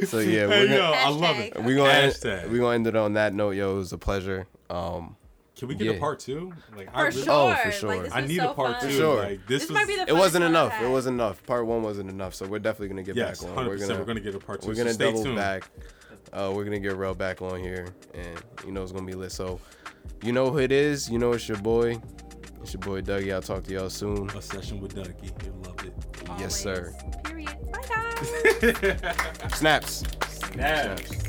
So 0.05 0.19
yeah, 0.19 0.47
we're 0.47 0.67
yo, 0.67 0.77
gonna, 0.77 0.97
I 0.97 1.09
love 1.09 1.37
it. 1.39 1.55
Hashtag. 1.55 1.65
we 1.65 1.75
gonna 1.75 1.91
end, 1.93 2.13
Hashtag. 2.13 2.51
we 2.51 2.59
gonna 2.59 2.75
end 2.75 2.87
it 2.87 2.97
on 2.97 3.15
that 3.15 3.33
note. 3.33 3.53
Yo, 3.53 3.73
it 3.73 3.79
was 3.79 3.93
a 3.93 3.99
pleasure. 3.99 4.47
Um, 4.69 5.17
Can 5.57 5.69
we 5.69 5.74
get 5.74 5.97
a 5.97 5.99
part 5.99 6.19
two? 6.20 6.53
Like 6.77 6.91
For 6.93 6.97
I 6.99 7.03
really, 7.05 7.23
sure. 7.23 7.33
Oh, 7.33 7.55
for 7.65 7.70
sure. 7.73 7.89
Like, 7.89 8.03
this 8.05 8.12
I 8.15 8.20
need 8.20 8.37
so 8.37 8.51
a 8.51 8.55
part 8.55 8.81
fun. 8.81 8.91
two. 8.91 8.97
sure. 8.97 9.16
Like 9.23 9.47
this, 9.47 9.62
This 9.62 9.70
was. 9.70 9.74
might 9.74 9.87
be 9.87 9.97
the 9.97 10.03
it 10.09 10.12
wasn't 10.15 10.45
funnest 10.45 10.49
one 10.49 10.57
I've 10.57 10.66
enough. 10.73 10.83
It 10.83 10.89
wasn't 10.91 11.15
enough. 11.15 11.47
Part 11.47 11.66
one 11.66 11.83
wasn't 11.83 12.11
enough. 12.11 12.35
So 12.35 12.47
we're 12.47 12.59
definitely 12.59 12.89
gonna 12.89 13.03
get 13.03 13.16
yes, 13.16 13.41
back 13.41 13.51
on. 13.51 13.57
hundred 13.57 13.70
We're 13.81 13.87
gonna 13.87 13.99
We're 14.01 14.05
gonna 14.05 14.20
get 14.20 14.35
a 14.35 14.39
part 14.39 14.61
two. 14.61 14.69
we're 14.69 14.74
gonna 14.74 14.93
stay 14.93 15.07
double 15.07 15.23
tuned. 15.24 15.37
back. 15.37 15.70
Uh, 16.33 16.53
we're 16.55 16.65
gonna 16.65 16.78
get 16.78 16.95
Rel 16.97 17.15
back 17.15 17.41
on 17.41 17.59
here, 17.61 17.87
and 18.12 18.43
you 18.66 18.73
know 18.73 18.83
it's 18.83 18.93
gonna 18.93 19.07
be 19.07 19.15
lit. 19.15 19.33
So, 19.33 19.59
you 20.23 20.33
know 20.33 20.51
who 20.51 20.59
it 20.59 20.73
is. 20.73 21.09
You 21.09 21.19
know 21.19 21.33
it's 21.33 21.49
your 21.49 21.59
boy. 21.59 22.01
It's 22.62 22.74
your 22.74 22.81
boy 22.81 23.01
Dougie. 23.01 23.33
I'll 23.33 23.41
talk 23.41 23.62
to 23.65 23.73
y'all 23.73 23.89
soon. 23.89 24.28
A 24.31 24.43
session 24.43 24.81
with 24.81 24.95
Dougie. 24.95 25.31
You 25.45 25.55
love 25.65 25.83
it. 25.85 25.95
Yes, 26.39 26.55
sir. 26.61 26.93
Period. 27.24 27.49
Bye, 27.73 27.81
guys. 27.89 29.55
Snaps. 29.59 30.03
Snaps. 30.28 31.26